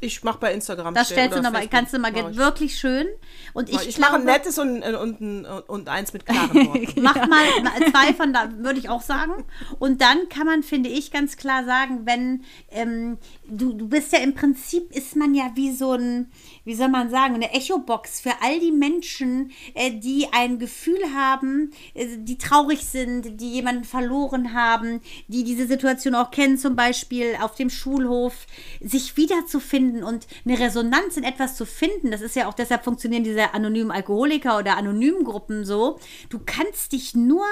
ich, 0.00 0.22
mache 0.22 0.38
bei 0.38 0.52
Instagram. 0.52 0.94
Das 0.94 1.08
stellst 1.08 1.36
du 1.36 1.42
nochmal, 1.42 1.68
kannst 1.68 1.92
du 1.92 1.98
mal, 1.98 2.12
mach 2.12 2.30
ich. 2.30 2.36
wirklich 2.36 2.78
schön. 2.78 3.06
Und 3.52 3.68
ich, 3.68 3.88
Ich, 3.88 3.98
mache 3.98 4.16
ein 4.16 4.24
nettes 4.24 4.58
und, 4.58 4.82
und, 4.82 5.20
und, 5.20 5.44
und 5.44 5.88
eins 5.88 6.12
mit 6.12 6.26
klaren 6.26 6.54
Worten. 6.66 7.02
Mach 7.02 7.14
mal 7.28 7.44
zwei 7.90 8.14
von 8.14 8.32
da, 8.32 8.50
würde 8.58 8.78
ich 8.78 8.88
auch 8.88 9.02
sagen. 9.02 9.44
Und 9.78 10.00
dann 10.00 10.28
kann 10.28 10.46
man, 10.46 10.62
finde 10.62 10.88
ich, 10.88 11.10
ganz 11.10 11.36
klar 11.36 11.64
sagen, 11.64 12.02
wenn 12.04 12.44
ähm, 12.70 13.18
du, 13.46 13.72
du 13.72 13.88
bist 13.88 14.12
ja 14.12 14.20
im 14.20 14.34
Prinzip, 14.34 14.90
ist 14.94 15.16
man 15.16 15.34
ja 15.34 15.50
wie 15.54 15.72
so 15.72 15.92
ein, 15.92 16.30
wie 16.64 16.74
soll 16.74 16.88
man 16.88 17.10
sagen, 17.10 17.34
eine 17.34 17.52
Echobox 17.52 18.20
für 18.20 18.32
all 18.40 18.60
die 18.60 18.72
Menschen, 18.72 19.52
äh, 19.74 19.90
die 19.90 20.28
ein 20.32 20.58
Gefühl 20.58 21.00
haben, 21.14 21.72
äh, 21.94 22.06
die 22.18 22.38
traurig 22.38 22.84
sind, 22.84 23.40
die 23.40 23.52
jemanden 23.52 23.84
verloren 23.84 24.54
haben, 24.54 25.00
die 25.28 25.44
diese 25.44 25.66
Situation 25.66 26.14
auch 26.14 26.30
kennen, 26.30 26.58
zum 26.58 26.76
Beispiel 26.76 27.36
auf 27.40 27.54
dem 27.54 27.70
Schulhof, 27.70 28.46
sich 28.80 29.16
wiederzufinden 29.16 30.02
und 30.02 30.26
eine 30.44 30.58
Resonanz 30.58 31.16
in 31.16 31.24
etwas 31.24 31.56
zu 31.56 31.66
finden. 31.66 32.10
Das 32.10 32.20
ist 32.20 32.36
ja 32.36 32.48
auch 32.48 32.54
deshalb 32.54 32.84
funktionieren 32.84 33.24
diese 33.24 33.54
anonymen 33.54 33.90
Alkoholiker 33.90 34.58
oder 34.58 34.76
anonymen 34.76 35.24
Gruppen 35.24 35.64
so. 35.64 35.98
Du 36.28 36.40
kannst 36.44 36.92
dich 36.92 37.14
nur 37.14 37.46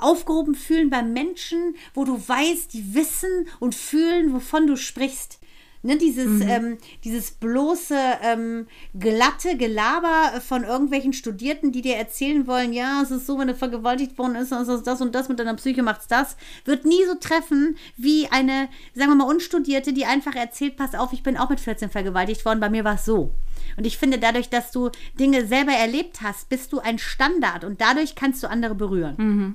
aufgehoben 0.00 0.54
fühlen 0.54 0.90
bei 0.90 1.02
Menschen, 1.02 1.76
wo 1.94 2.04
du 2.04 2.20
weißt, 2.26 2.72
die 2.72 2.94
wissen 2.94 3.48
und 3.60 3.74
fühlen, 3.74 4.32
wovon 4.32 4.66
du 4.66 4.76
sprichst. 4.76 5.38
Ne, 5.86 5.98
dieses, 5.98 6.40
ähm, 6.40 6.78
dieses 7.04 7.32
bloße, 7.32 7.94
ähm, 8.22 8.66
glatte 8.98 9.54
Gelaber 9.58 10.40
von 10.40 10.64
irgendwelchen 10.64 11.12
Studierten, 11.12 11.72
die 11.72 11.82
dir 11.82 11.96
erzählen 11.96 12.46
wollen, 12.46 12.72
ja, 12.72 13.02
es 13.02 13.10
ist 13.10 13.26
so, 13.26 13.38
wenn 13.38 13.48
du 13.48 13.54
vergewaltigt 13.54 14.16
worden 14.16 14.34
ist, 14.36 14.50
also 14.50 14.78
das 14.78 15.02
und 15.02 15.14
das 15.14 15.28
mit 15.28 15.38
deiner 15.38 15.52
Psyche 15.52 15.82
macht's 15.82 16.06
das, 16.08 16.38
wird 16.64 16.86
nie 16.86 17.04
so 17.06 17.16
treffen 17.16 17.76
wie 17.98 18.28
eine, 18.30 18.68
sagen 18.94 19.10
wir 19.10 19.16
mal, 19.16 19.28
Unstudierte, 19.30 19.92
die 19.92 20.06
einfach 20.06 20.34
erzählt, 20.34 20.76
pass 20.78 20.94
auf, 20.94 21.12
ich 21.12 21.22
bin 21.22 21.36
auch 21.36 21.50
mit 21.50 21.60
14 21.60 21.90
vergewaltigt 21.90 22.46
worden, 22.46 22.60
bei 22.60 22.70
mir 22.70 22.84
war 22.84 22.94
es 22.94 23.04
so. 23.04 23.34
Und 23.76 23.86
ich 23.86 23.98
finde, 23.98 24.18
dadurch, 24.18 24.48
dass 24.48 24.70
du 24.70 24.88
Dinge 25.20 25.46
selber 25.46 25.72
erlebt 25.72 26.22
hast, 26.22 26.48
bist 26.48 26.72
du 26.72 26.78
ein 26.80 26.98
Standard 26.98 27.62
und 27.62 27.82
dadurch 27.82 28.14
kannst 28.14 28.42
du 28.42 28.48
andere 28.48 28.74
berühren. 28.74 29.54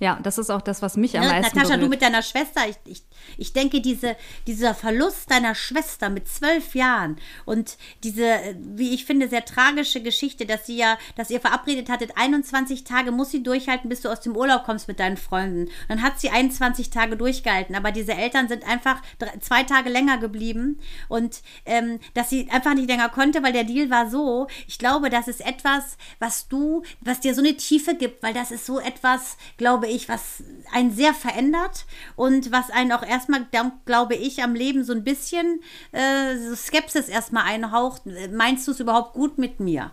Ja, 0.00 0.18
das 0.20 0.36
ist 0.36 0.50
auch 0.50 0.62
das, 0.62 0.82
was 0.82 0.96
mich 0.96 1.16
am 1.16 1.24
Ne, 1.24 1.30
meisten 1.30 1.56
Natascha, 1.56 1.74
du 1.74 1.82
berührt. 1.82 1.90
mit 1.90 2.02
deiner 2.02 2.22
Schwester, 2.22 2.62
ich, 2.68 2.74
ich, 2.86 3.02
ich 3.38 3.52
denke, 3.52 3.80
diese, 3.80 4.16
dieser 4.46 4.74
Verlust 4.74 5.30
deiner 5.30 5.54
Schwester 5.54 6.10
mit 6.10 6.28
zwölf 6.28 6.74
Jahren 6.74 7.16
und 7.44 7.76
diese, 8.04 8.26
äh, 8.26 8.54
wie 8.58 8.94
ich 8.94 9.04
finde, 9.04 9.28
sehr 9.28 9.44
tragische 9.44 10.02
Geschichte, 10.02 10.46
dass 10.46 10.66
sie 10.66 10.76
ja, 10.76 10.98
dass 11.16 11.30
ihr 11.30 11.40
verabredet 11.40 11.88
hattet, 11.88 12.16
21 12.16 12.84
Tage 12.84 13.12
muss 13.12 13.30
sie 13.30 13.42
durchhalten, 13.42 13.88
bis 13.88 14.00
du 14.02 14.08
aus 14.08 14.20
dem 14.20 14.36
Urlaub 14.36 14.64
kommst 14.64 14.88
mit 14.88 15.00
deinen 15.00 15.16
Freunden. 15.16 15.70
Dann 15.88 16.02
hat 16.02 16.20
sie 16.20 16.30
21 16.30 16.90
Tage 16.90 17.16
durchgehalten, 17.16 17.74
aber 17.74 17.92
diese 17.92 18.12
Eltern 18.12 18.48
sind 18.48 18.66
einfach 18.66 19.00
drei, 19.18 19.38
zwei 19.40 19.62
Tage 19.62 19.90
länger 19.90 20.18
geblieben 20.18 20.80
und 21.08 21.42
ähm, 21.66 21.98
dass 22.14 22.30
sie 22.30 22.48
einfach 22.50 22.74
nicht 22.74 22.88
länger 22.88 23.08
konnte, 23.08 23.42
weil 23.42 23.52
der 23.52 23.64
Deal 23.64 23.90
war 23.90 24.10
so. 24.10 24.46
Ich 24.66 24.78
glaube, 24.78 25.10
das 25.10 25.28
ist 25.28 25.44
etwas, 25.44 25.96
was 26.18 26.48
du, 26.48 26.82
was 27.00 27.20
dir 27.20 27.34
so 27.34 27.40
eine 27.40 27.56
Tiefe 27.56 27.94
gibt, 27.94 28.22
weil 28.22 28.34
das 28.34 28.50
ist 28.50 28.66
so 28.66 28.78
etwas, 28.80 29.36
glaube 29.56 29.88
ich, 29.88 30.08
was 30.08 30.42
einen 30.72 30.92
sehr 30.92 31.14
verändert 31.14 31.86
und 32.16 32.52
was 32.52 32.70
einen 32.70 32.92
auch 32.92 33.02
erstmal, 33.12 33.46
glaube 33.84 34.14
ich, 34.14 34.42
am 34.42 34.54
Leben 34.54 34.84
so 34.84 34.92
ein 34.92 35.04
bisschen 35.04 35.60
äh, 35.92 36.36
so 36.38 36.56
Skepsis 36.56 37.08
erstmal 37.08 37.44
einhaucht. 37.44 38.02
Meinst 38.32 38.66
du 38.66 38.72
es 38.72 38.80
überhaupt 38.80 39.12
gut 39.12 39.38
mit 39.38 39.60
mir? 39.60 39.92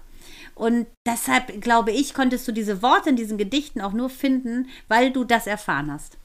Und 0.56 0.88
deshalb, 1.06 1.62
glaube 1.62 1.92
ich, 1.92 2.14
konntest 2.14 2.48
du 2.48 2.52
diese 2.52 2.82
Worte 2.82 3.10
in 3.10 3.16
diesen 3.16 3.38
Gedichten 3.38 3.82
auch 3.82 3.94
nur 3.94 4.10
finden, 4.10 4.68
weil 4.88 5.12
du 5.12 5.24
das 5.24 5.48
erfahren 5.48 5.92
hast. 5.92 6.18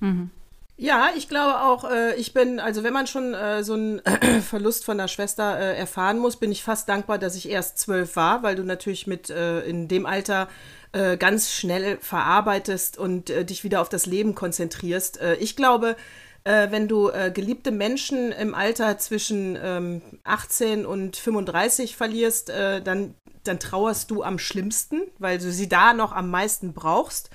Ja, 0.77 1.11
ich 1.17 1.29
glaube 1.29 1.61
auch, 1.61 1.89
äh, 1.89 2.17
ich 2.17 2.35
bin, 2.35 2.59
also 2.59 2.83
wenn 2.83 2.93
man 2.93 3.07
schon 3.07 3.33
äh, 3.33 3.63
so 3.63 3.75
einen 3.75 4.03
Verlust 4.43 4.85
von 4.85 4.99
der 4.99 5.07
Schwester 5.07 5.57
äh, 5.57 5.77
erfahren 5.77 6.19
muss, 6.19 6.37
bin 6.37 6.51
ich 6.51 6.65
fast 6.65 6.89
dankbar, 6.89 7.19
dass 7.19 7.37
ich 7.37 7.49
erst 7.49 7.79
zwölf 7.79 8.17
war, 8.17 8.43
weil 8.43 8.57
du 8.57 8.65
natürlich 8.65 9.07
mit 9.07 9.31
äh, 9.31 9.61
in 9.61 9.87
dem 9.87 10.05
Alter 10.05 10.49
äh, 10.91 11.17
ganz 11.17 11.53
schnell 11.53 11.99
verarbeitest 11.99 12.99
und 12.99 13.31
äh, 13.31 13.45
dich 13.45 13.63
wieder 13.63 13.81
auf 13.81 13.89
das 13.89 14.07
Leben 14.07 14.35
konzentrierst. 14.35 15.21
Äh, 15.21 15.35
ich 15.37 15.55
glaube, 15.55 15.97
äh, 16.45 16.71
wenn 16.71 16.89
du 16.89 17.09
äh, 17.09 17.31
geliebte 17.35 17.71
Menschen 17.71 18.31
im 18.33 18.55
Alter 18.55 18.99
zwischen 18.99 19.59
ähm, 19.61 20.03
18 20.25 20.87
und 20.87 21.17
35 21.17 21.97
verlierst, 21.97 22.51
äh, 22.51 22.83
dann, 22.83 23.15
dann 23.45 23.59
trauerst 23.59 24.11
du 24.11 24.23
am 24.23 24.39
schlimmsten, 24.39 25.03
weil 25.19 25.39
du 25.39 25.51
sie 25.51 25.69
da 25.69 25.95
noch 25.95 26.13
am 26.13 26.31
meisten 26.31 26.75
brauchst. 26.75 27.31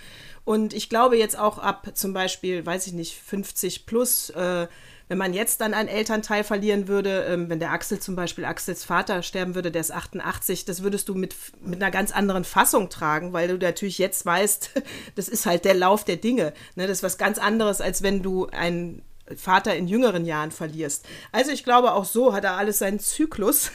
Und 0.46 0.74
ich 0.74 0.90
glaube 0.90 1.18
jetzt 1.18 1.38
auch 1.38 1.58
ab 1.60 1.92
zum 1.96 2.14
Beispiel, 2.14 2.66
weiß 2.66 2.88
ich 2.88 2.94
nicht, 2.94 3.20
50 3.20 3.86
plus, 3.86 4.30
äh, 4.32 4.68
wenn 5.10 5.18
man 5.18 5.34
jetzt 5.34 5.60
dann 5.60 5.74
einen 5.74 5.90
Elternteil 5.90 6.44
verlieren 6.44 6.88
würde, 6.88 7.26
ähm, 7.28 7.50
wenn 7.50 7.60
der 7.60 7.72
Axel 7.72 8.00
zum 8.00 8.16
Beispiel, 8.16 8.46
Axels 8.46 8.86
Vater 8.86 9.24
sterben 9.24 9.56
würde, 9.56 9.72
der 9.72 9.82
ist 9.82 9.92
88, 9.92 10.66
das 10.66 10.84
würdest 10.84 11.10
du 11.10 11.16
mit, 11.16 11.36
mit 11.62 11.82
einer 11.82 11.92
ganz 11.92 12.12
anderen 12.12 12.46
Fassung 12.46 12.90
tragen, 12.90 13.34
weil 13.34 13.48
du 13.48 13.58
natürlich 13.58 13.98
jetzt 13.98 14.26
weißt, 14.26 14.72
das 15.16 15.28
ist 15.28 15.46
halt 15.46 15.66
der 15.66 15.74
Lauf 15.74 16.06
der 16.06 16.16
Dinge. 16.16 16.54
Ne? 16.76 16.88
Das 16.88 17.00
ist 17.00 17.04
was 17.04 17.18
ganz 17.18 17.40
anderes, 17.40 17.82
als 17.82 18.04
wenn 18.04 18.22
du 18.22 18.48
einen 18.48 19.02
Vater 19.36 19.76
in 19.76 19.88
jüngeren 19.88 20.26
Jahren 20.26 20.52
verlierst. 20.52 21.06
Also 21.32 21.52
ich 21.52 21.64
glaube, 21.64 21.94
auch 21.94 22.06
so 22.06 22.34
hat 22.34 22.44
er 22.44 22.58
alles 22.58 22.80
seinen 22.80 23.00
Zyklus. 23.00 23.72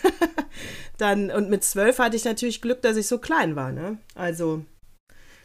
dann, 0.99 1.31
und 1.31 1.51
mit 1.51 1.65
zwölf 1.65 1.99
hatte 1.99 2.17
ich 2.17 2.25
natürlich 2.25 2.63
Glück, 2.63 2.81
dass 2.83 2.97
ich 2.97 3.09
so 3.09 3.19
klein 3.19 3.57
war. 3.57 3.73
Ne? 3.73 3.99
Also 4.15 4.65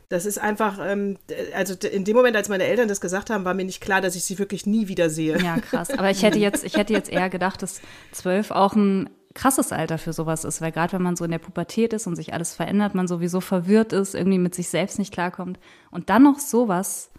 das 0.10 0.26
ist 0.26 0.39
einfach, 0.39 0.80
ähm, 0.82 1.18
also 1.53 1.76
in 1.88 2.03
dem 2.03 2.16
Moment, 2.16 2.36
als 2.36 2.49
meine 2.49 2.64
Eltern 2.64 2.88
das 2.88 2.99
gesagt 2.99 3.30
haben, 3.30 3.45
war 3.45 3.53
mir 3.53 3.64
nicht 3.64 3.80
klar, 3.80 4.01
dass 4.01 4.16
ich 4.16 4.24
sie 4.24 4.39
wirklich 4.39 4.66
nie 4.66 4.88
wieder 4.88 5.10
sehe. 5.10 5.39
Ja, 5.39 5.60
krass. 5.60 5.91
Aber 5.91 6.10
ich 6.10 6.24
hätte 6.24 6.39
jetzt, 6.39 6.64
ich 6.64 6.76
hätte 6.76 6.93
jetzt 6.93 7.12
eher 7.12 7.30
gedacht, 7.30 7.62
dass 7.62 7.80
zwölf 8.12 8.49
auch 8.49 8.76
ein 8.76 9.10
krasses 9.36 9.72
Alter 9.72 9.99
für 9.99 10.12
sowas 10.12 10.43
ist, 10.43 10.62
weil 10.62 10.72
gerade 10.72 10.93
wenn 10.93 11.03
man 11.03 11.16
so 11.16 11.24
in 11.24 11.32
der 11.32 11.38
Pubertät 11.38 11.93
ist 11.93 12.07
und 12.07 12.16
sich 12.16 12.34
alles 12.34 12.55
verändert, 12.55 12.95
man 12.95 13.07
sowieso 13.07 13.39
verwirrt 13.39 13.93
ist, 13.93 14.16
irgendwie 14.16 14.39
mit 14.39 14.55
sich 14.55 14.70
selbst 14.70 14.97
nicht 14.97 15.14
klarkommt 15.14 15.60
und 15.91 16.10
dann 16.10 16.24
noch 16.24 16.39
sowas 16.39 17.12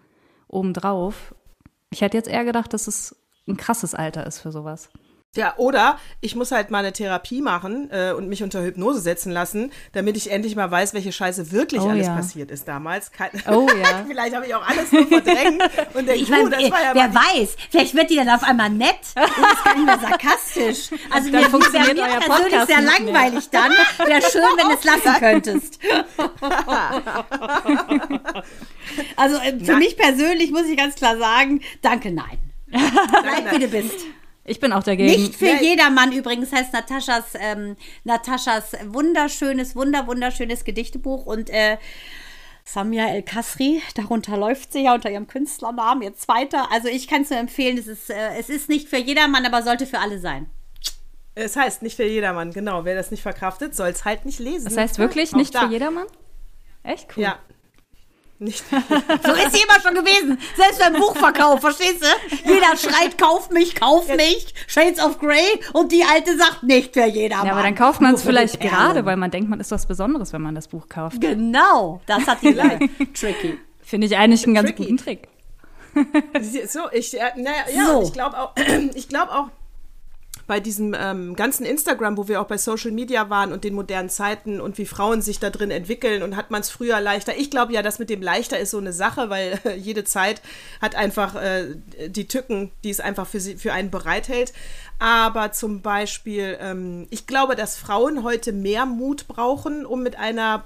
obendrauf. 0.49 1.35
Ich 1.91 2.01
hätte 2.01 2.17
jetzt 2.17 2.29
eher 2.29 2.45
gedacht, 2.45 2.73
dass 2.75 2.89
es 2.89 3.15
ein 3.47 3.57
krasses 3.57 3.95
Alter 3.95 4.27
ist 4.27 4.41
für 4.41 4.51
sowas. 4.51 4.91
Ja, 5.37 5.55
oder 5.59 5.97
ich 6.21 6.35
muss 6.35 6.51
halt 6.51 6.73
mal 6.73 6.81
eine 6.81 6.93
Therapie 6.93 7.41
machen 7.41 7.89
äh, 7.93 8.11
und 8.11 8.29
mich 8.29 8.43
unter 8.43 8.65
Hypnose 8.65 9.01
setzen 9.01 9.31
lassen, 9.31 9.71
damit 9.93 10.17
ich 10.17 10.29
endlich 10.33 10.57
mal 10.57 10.69
weiß, 10.69 10.93
welche 10.93 11.13
Scheiße 11.13 11.53
wirklich 11.53 11.83
Oh 11.83 11.89
alles 11.89 12.09
ja. 12.09 12.17
passiert 12.17 12.51
ist 12.51 12.67
damals. 12.67 13.13
Kein, 13.13 13.31
Oh 13.49 13.69
ja. 13.81 14.05
Vielleicht 14.09 14.35
habe 14.35 14.47
ich 14.47 14.55
auch 14.57 14.67
alles 14.69 14.91
nur 14.91 15.07
verdrängt 15.07 15.63
und 15.95 16.09
denke, 16.09 16.15
Ich 16.21 16.29
meine, 16.31 16.47
uh, 16.47 16.51
das 16.51 16.71
war 16.73 16.83
ja 16.83 16.95
wer 16.95 17.15
weiß, 17.15 17.55
vielleicht 17.71 17.95
wird 17.95 18.11
die 18.11 18.17
dann 18.17 18.29
auf 18.29 18.43
einmal 18.43 18.71
nett 18.71 18.97
und 19.15 19.23
ist 19.23 19.65
gar 19.65 19.75
nicht 19.77 19.87
mehr 19.87 19.99
sarkastisch. 20.01 20.91
Also 21.13 21.31
Dann 21.31 21.43
mir, 21.43 21.49
funktioniert 21.51 21.95
mir 21.97 22.03
euer 22.03 22.21
persönlich 22.21 22.65
sehr 22.67 22.81
nicht 22.81 23.01
mehr. 23.05 23.13
langweilig 23.13 23.51
dann. 23.51 23.71
Wäre 24.09 24.23
schön, 24.23 24.43
wenn 24.57 24.69
du 24.69 24.75
es 24.75 24.85
lassen 24.85 25.21
könntest. 25.21 25.79
Also 29.17 29.37
äh, 29.37 29.53
für 29.59 29.73
Nein. 29.73 29.79
mich 29.79 29.97
persönlich 29.97 30.51
muss 30.51 30.67
ich 30.67 30.77
ganz 30.77 30.97
klar 30.97 31.17
sagen, 31.17 31.61
danke, 31.83 32.11
nein. 32.11 32.39
Bleib 32.67 33.53
wie 33.53 33.59
du 33.61 33.69
bist. 33.69 34.01
Ich 34.45 34.59
bin 34.59 34.73
auch 34.73 34.83
dagegen. 34.83 35.11
Nicht 35.11 35.37
für 35.37 35.45
Nee. 35.45 35.63
jedermann 35.71 36.13
übrigens 36.13 36.53
heißt 36.53 36.73
Nataschas, 36.73 37.25
ähm, 37.39 37.77
Nataschas 38.05 38.73
wunderschönes, 38.87 39.77
wunder, 39.77 40.07
wunderschönes 40.07 40.65
Gedichtebuch 40.65 41.27
und 41.27 41.51
äh, 41.51 41.77
Samia 42.65 43.09
El 43.09 43.23
Kasri, 43.23 43.83
darunter 43.97 44.37
läuft 44.37 44.73
sie 44.73 44.85
ja 44.85 44.95
unter 44.95 45.11
ihrem 45.11 45.27
Künstlernamen, 45.27 46.03
ihr 46.03 46.15
zweiter. 46.15 46.71
Also 46.73 46.89
ich 46.89 47.09
kann 47.09 47.23
es 47.23 47.31
nur 47.31 47.39
empfehlen, 47.39 47.79
es 47.79 47.87
ist, 47.87 48.11
äh, 48.11 48.39
es 48.39 48.49
ist 48.49 48.69
nicht 48.69 48.89
für 48.89 48.99
jedermann, 48.99 49.45
aber 49.45 49.63
sollte 49.63 49.87
für 49.87 49.99
alle 49.99 50.19
sein. 50.21 50.49
Es 51.35 51.57
heißt 51.57 51.83
nicht 51.83 51.97
für 51.97 52.05
jedermann, 52.05 52.53
genau. 52.53 52.85
Wer 52.85 52.95
das 52.95 53.11
nicht 53.11 53.23
verkraftet, 53.23 53.75
soll 53.75 53.89
es 53.89 54.05
halt 54.05 54.25
nicht 54.25 54.39
lesen. 54.41 54.65
Das 54.65 54.77
heißt 54.77 54.99
wirklich 54.99 55.33
Auch 55.33 55.37
nicht 55.39 55.55
da. 55.55 55.61
für 55.67 55.73
jedermann? 55.73 56.07
Echt 56.83 57.09
cool. 57.17 57.23
Ja. 57.25 57.39
Nicht. 58.41 58.65
So 59.23 59.33
ist 59.33 59.53
sie 59.55 59.63
immer 59.63 59.79
schon 59.83 59.95
gewesen. 59.95 60.39
Selbst 60.57 60.79
beim 60.81 60.95
Buchverkauf, 60.95 61.61
verstehst 61.61 62.03
du? 62.03 62.49
Jeder 62.51 62.75
schreit, 62.77 63.19
kauf 63.19 63.51
mich, 63.51 63.75
kauf 63.75 64.09
mich. 64.09 64.55
Shades 64.67 64.99
of 64.99 65.19
Grey. 65.19 65.61
Und 65.75 65.93
die 65.93 66.03
Alte 66.05 66.37
sagt, 66.39 66.63
nicht 66.63 66.95
für 66.95 67.05
jedermann. 67.05 67.47
Ja, 67.47 67.53
aber 67.53 67.63
dann 67.63 67.75
kauft 67.75 68.01
man 68.01 68.15
es 68.15 68.23
vielleicht 68.23 68.59
gerade, 68.61 69.05
weil 69.05 69.17
man 69.19 69.31
denkt, 69.31 69.51
man 69.51 69.61
ist 69.61 69.71
was 69.71 69.85
Besonderes, 69.87 70.33
wenn 70.33 70.41
man 70.41 70.55
das 70.55 70.69
Buch 70.69 70.89
kauft. 70.89 71.21
Genau, 71.21 72.01
das 72.07 72.27
hat 72.27 72.41
die 72.43 72.53
Leute. 72.53 72.89
Tricky. 73.15 73.59
Finde 73.83 74.07
ich 74.07 74.17
eigentlich 74.17 74.45
einen 74.47 74.55
ganz 74.55 74.69
Tricky. 74.71 74.85
guten 74.85 74.97
Trick. 74.97 75.29
So, 76.69 76.81
ich, 76.93 77.19
äh, 77.21 77.33
naja, 77.37 77.65
ja, 77.75 77.87
So. 77.87 78.03
ich 78.03 78.13
glaube 78.13 78.39
auch, 78.39 78.53
ich 78.95 79.09
glaube 79.09 79.33
auch, 79.33 79.49
bei 80.51 80.59
diesem 80.59 80.97
ähm, 80.99 81.37
ganzen 81.37 81.65
Instagram, 81.65 82.17
wo 82.17 82.27
wir 82.27 82.41
auch 82.41 82.49
bei 82.49 82.59
Social 82.59 82.91
Media 82.91 83.31
waren 83.31 83.53
und 83.53 83.63
den 83.63 83.73
modernen 83.73 84.09
Zeiten 84.09 84.61
und 84.61 84.79
wie 84.79 84.85
Frauen 84.85 85.23
sich 85.23 85.39
da 85.39 85.49
drin 85.49 85.71
entwickeln 85.71 86.25
und 86.25 86.35
hat 86.35 86.51
man 86.51 86.61
es 86.61 86.71
früher 86.71 87.01
leichter. 87.01 87.37
Ich 87.39 87.53
glaube 87.53 87.73
ja, 87.73 87.83
das 87.83 88.01
mit 88.01 88.11
dem 88.11 88.21
leichter 88.21 88.59
ist 88.59 88.73
so 88.73 88.79
eine 88.79 88.93
Sache, 88.93 89.31
weil 89.31 89.61
äh, 89.63 89.75
jede 89.77 90.03
Zeit 90.03 90.43
hat 90.83 90.97
einfach 90.97 91.37
äh, 91.37 91.77
die 92.09 92.27
Tücken, 92.27 92.73
die 92.83 92.91
es 92.91 92.99
einfach 92.99 93.29
für, 93.29 93.39
sie, 93.39 93.59
für 93.59 93.73
einen 93.73 93.93
bereithält. 93.93 94.53
Aber 94.99 95.53
zum 95.53 95.83
Beispiel, 95.83 96.59
ähm, 96.61 97.07
ich 97.11 97.29
glaube, 97.29 97.55
dass 97.55 97.77
Frauen 97.77 98.25
heute 98.25 98.53
mehr 98.53 98.87
Mut 98.87 99.29
brauchen, 99.29 99.87
um 99.87 100.03
mit 100.03 100.19
einer 100.19 100.65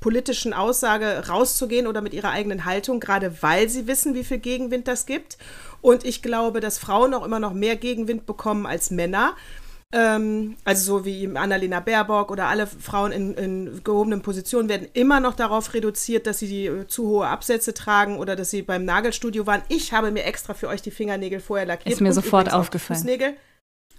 politischen 0.00 0.52
Aussage 0.52 1.24
rauszugehen 1.28 1.86
oder 1.86 2.00
mit 2.00 2.14
ihrer 2.14 2.30
eigenen 2.30 2.64
Haltung, 2.64 3.00
gerade 3.00 3.42
weil 3.42 3.68
sie 3.68 3.86
wissen, 3.86 4.14
wie 4.14 4.24
viel 4.24 4.38
Gegenwind 4.38 4.88
das 4.88 5.06
gibt. 5.06 5.38
Und 5.80 6.04
ich 6.04 6.22
glaube, 6.22 6.60
dass 6.60 6.78
Frauen 6.78 7.12
auch 7.14 7.24
immer 7.24 7.40
noch 7.40 7.52
mehr 7.52 7.76
Gegenwind 7.76 8.26
bekommen 8.26 8.66
als 8.66 8.90
Männer. 8.90 9.34
Ähm, 9.92 10.56
also 10.64 10.98
so 10.98 11.04
wie 11.04 11.28
Annalena 11.36 11.78
Baerbock 11.80 12.30
oder 12.32 12.46
alle 12.46 12.66
Frauen 12.66 13.12
in, 13.12 13.34
in 13.34 13.84
gehobenen 13.84 14.22
Positionen 14.22 14.68
werden 14.68 14.88
immer 14.92 15.20
noch 15.20 15.34
darauf 15.36 15.72
reduziert, 15.74 16.26
dass 16.26 16.40
sie 16.40 16.48
die 16.48 16.66
äh, 16.66 16.86
zu 16.88 17.06
hohe 17.06 17.26
Absätze 17.28 17.74
tragen 17.74 18.18
oder 18.18 18.34
dass 18.34 18.50
sie 18.50 18.62
beim 18.62 18.84
Nagelstudio 18.84 19.46
waren. 19.46 19.62
Ich 19.68 19.92
habe 19.92 20.10
mir 20.10 20.24
extra 20.24 20.54
für 20.54 20.68
euch 20.68 20.82
die 20.82 20.90
Fingernägel 20.90 21.38
vorher 21.38 21.66
lackiert. 21.66 21.92
Ist 21.94 22.00
mir 22.00 22.12
sofort 22.12 22.52
aufgefallen. 22.52 23.06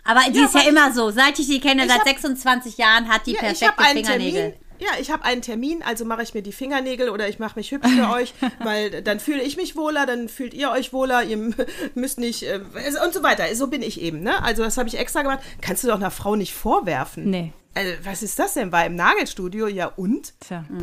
Aber 0.03 0.19
die 0.31 0.37
Ja, 0.39 0.45
ist 0.45 0.53
ja 0.55 0.61
immer 0.69 0.91
so. 0.93 1.09
Seit 1.11 1.39
ich 1.39 1.47
die 1.47 1.59
kenne, 1.59 1.83
Ich 1.85 1.89
seit 1.89 1.99
hab- 2.01 2.07
26 2.07 2.77
Jahren 2.77 3.07
hat 3.07 3.25
die 3.25 3.31
Ja, 3.31 3.37
ich 3.51 3.59
perfekte 3.59 3.79
einen 3.83 3.97
Fingernägel. 4.05 4.41
Termin. 4.51 4.64
Ja, 4.79 4.89
ich 4.99 5.11
habe 5.11 5.23
einen 5.23 5.41
Termin, 5.41 5.81
also 5.83 6.05
mache 6.05 6.23
ich 6.23 6.33
mir 6.33 6.41
die 6.41 6.51
Fingernägel 6.51 7.09
oder 7.09 7.27
ich 7.29 7.39
mache 7.39 7.57
mich 7.57 7.71
hübsch 7.71 7.89
für 7.89 8.09
euch, 8.13 8.33
weil 8.63 9.01
dann 9.01 9.19
fühle 9.19 9.41
ich 9.41 9.57
mich 9.57 9.75
wohler, 9.75 10.05
dann 10.05 10.29
fühlt 10.29 10.53
ihr 10.53 10.71
euch 10.71 10.93
wohler, 10.93 11.23
ihr 11.23 11.37
müsst 11.95 12.19
nicht 12.19 12.43
äh, 12.43 12.59
und 13.03 13.13
so 13.13 13.23
weiter. 13.23 13.43
So 13.55 13.67
bin 13.67 13.81
ich 13.81 14.01
eben, 14.01 14.21
ne? 14.21 14.43
Also 14.43 14.63
das 14.63 14.77
habe 14.77 14.89
ich 14.89 14.97
extra 14.97 15.21
gemacht. 15.21 15.39
Kannst 15.61 15.83
du 15.83 15.87
doch 15.87 15.95
einer 15.95 16.11
Frau 16.11 16.35
nicht 16.35 16.53
vorwerfen. 16.53 17.29
Nee. 17.29 17.53
Also, 17.73 17.91
was 18.03 18.23
ist 18.23 18.39
das 18.39 18.53
denn? 18.53 18.71
War 18.71 18.85
im 18.85 18.95
Nagelstudio, 18.95 19.67
ja 19.67 19.87
und? 19.87 20.33
Tja. 20.39 20.63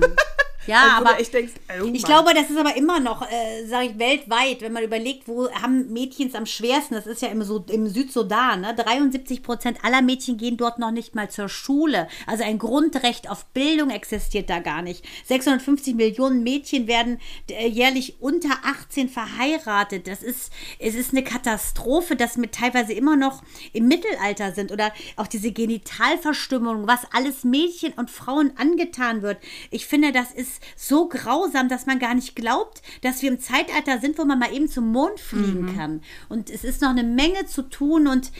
Ja, 0.66 0.96
Also, 0.96 1.08
aber 1.08 1.20
echt 1.20 1.34
denkst, 1.34 1.52
oh 1.82 1.90
ich 1.92 2.04
glaube, 2.04 2.34
das 2.34 2.48
ist 2.50 2.56
aber 2.56 2.76
immer 2.76 3.00
noch, 3.00 3.22
äh, 3.22 3.66
sage 3.66 3.88
ich, 3.88 3.98
weltweit, 3.98 4.60
wenn 4.60 4.72
man 4.72 4.84
überlegt, 4.84 5.26
wo 5.26 5.50
haben 5.50 5.92
Mädchen 5.92 6.28
es 6.28 6.34
am 6.34 6.46
schwersten, 6.46 6.94
das 6.94 7.06
ist 7.06 7.22
ja 7.22 7.28
im, 7.28 7.42
so, 7.42 7.64
im 7.68 7.88
Südsudan, 7.88 8.60
ne? 8.60 8.74
73 8.74 9.42
Prozent 9.42 9.84
aller 9.84 10.02
Mädchen 10.02 10.36
gehen 10.36 10.56
dort 10.56 10.78
noch 10.78 10.92
nicht 10.92 11.14
mal 11.14 11.30
zur 11.30 11.48
Schule. 11.48 12.06
Also 12.26 12.44
ein 12.44 12.58
Grundrecht 12.58 13.28
auf 13.28 13.44
Bildung 13.46 13.90
existiert 13.90 14.48
da 14.50 14.60
gar 14.60 14.82
nicht. 14.82 15.04
650 15.26 15.94
Millionen 15.94 16.42
Mädchen 16.42 16.86
werden 16.86 17.18
äh, 17.50 17.66
jährlich 17.66 18.20
unter 18.20 18.50
18 18.64 19.08
verheiratet. 19.08 20.06
Das 20.06 20.22
ist, 20.22 20.52
es 20.78 20.94
ist 20.94 21.12
eine 21.12 21.24
Katastrophe, 21.24 22.14
dass 22.14 22.36
wir 22.36 22.50
teilweise 22.50 22.92
immer 22.92 23.16
noch 23.16 23.42
im 23.72 23.88
Mittelalter 23.88 24.52
sind 24.52 24.70
oder 24.70 24.92
auch 25.16 25.26
diese 25.26 25.50
Genitalverstümmelung, 25.50 26.86
was 26.86 27.00
alles 27.12 27.44
Mädchen 27.44 27.92
und 27.94 28.10
Frauen 28.10 28.52
angetan 28.56 29.22
wird. 29.22 29.38
Ich 29.70 29.86
finde, 29.86 30.12
das 30.12 30.30
ist 30.32 30.51
so 30.76 31.08
grausam, 31.08 31.68
dass 31.68 31.86
man 31.86 31.98
gar 31.98 32.14
nicht 32.14 32.36
glaubt, 32.36 32.82
dass 33.02 33.22
wir 33.22 33.30
im 33.30 33.40
Zeitalter 33.40 34.00
sind, 34.00 34.18
wo 34.18 34.24
man 34.24 34.38
mal 34.38 34.52
eben 34.52 34.68
zum 34.68 34.90
Mond 34.92 35.20
fliegen 35.20 35.74
kann. 35.76 36.02
Und 36.28 36.50
es 36.50 36.64
ist 36.64 36.82
noch 36.82 36.90
eine 36.90 37.04
Menge 37.04 37.46
zu 37.46 37.62
tun 37.62 38.06
und 38.06 38.32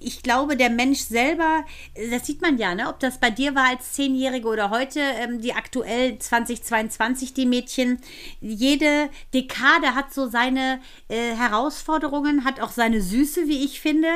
ich 0.00 0.22
glaube, 0.22 0.56
der 0.56 0.70
Mensch 0.70 1.00
selber, 1.00 1.64
äh, 1.94 2.10
das 2.10 2.26
sieht 2.26 2.42
man 2.42 2.58
ja, 2.58 2.74
ne? 2.74 2.88
ob 2.88 3.00
das 3.00 3.18
bei 3.18 3.30
dir 3.30 3.54
war 3.54 3.68
als 3.68 3.92
Zehnjährige 3.92 4.48
oder 4.48 4.70
heute, 4.70 5.00
ähm, 5.00 5.40
die 5.40 5.52
aktuell 5.52 6.18
2022, 6.18 7.34
die 7.34 7.46
Mädchen, 7.46 7.98
jede 8.40 9.08
Dekade 9.34 9.94
hat 9.94 10.12
so 10.12 10.28
seine 10.28 10.80
äh, 11.08 11.34
Herausforderungen, 11.34 12.44
hat 12.44 12.60
auch 12.60 12.70
seine 12.70 13.00
Süße, 13.00 13.48
wie 13.48 13.64
ich 13.64 13.80
finde. 13.80 14.08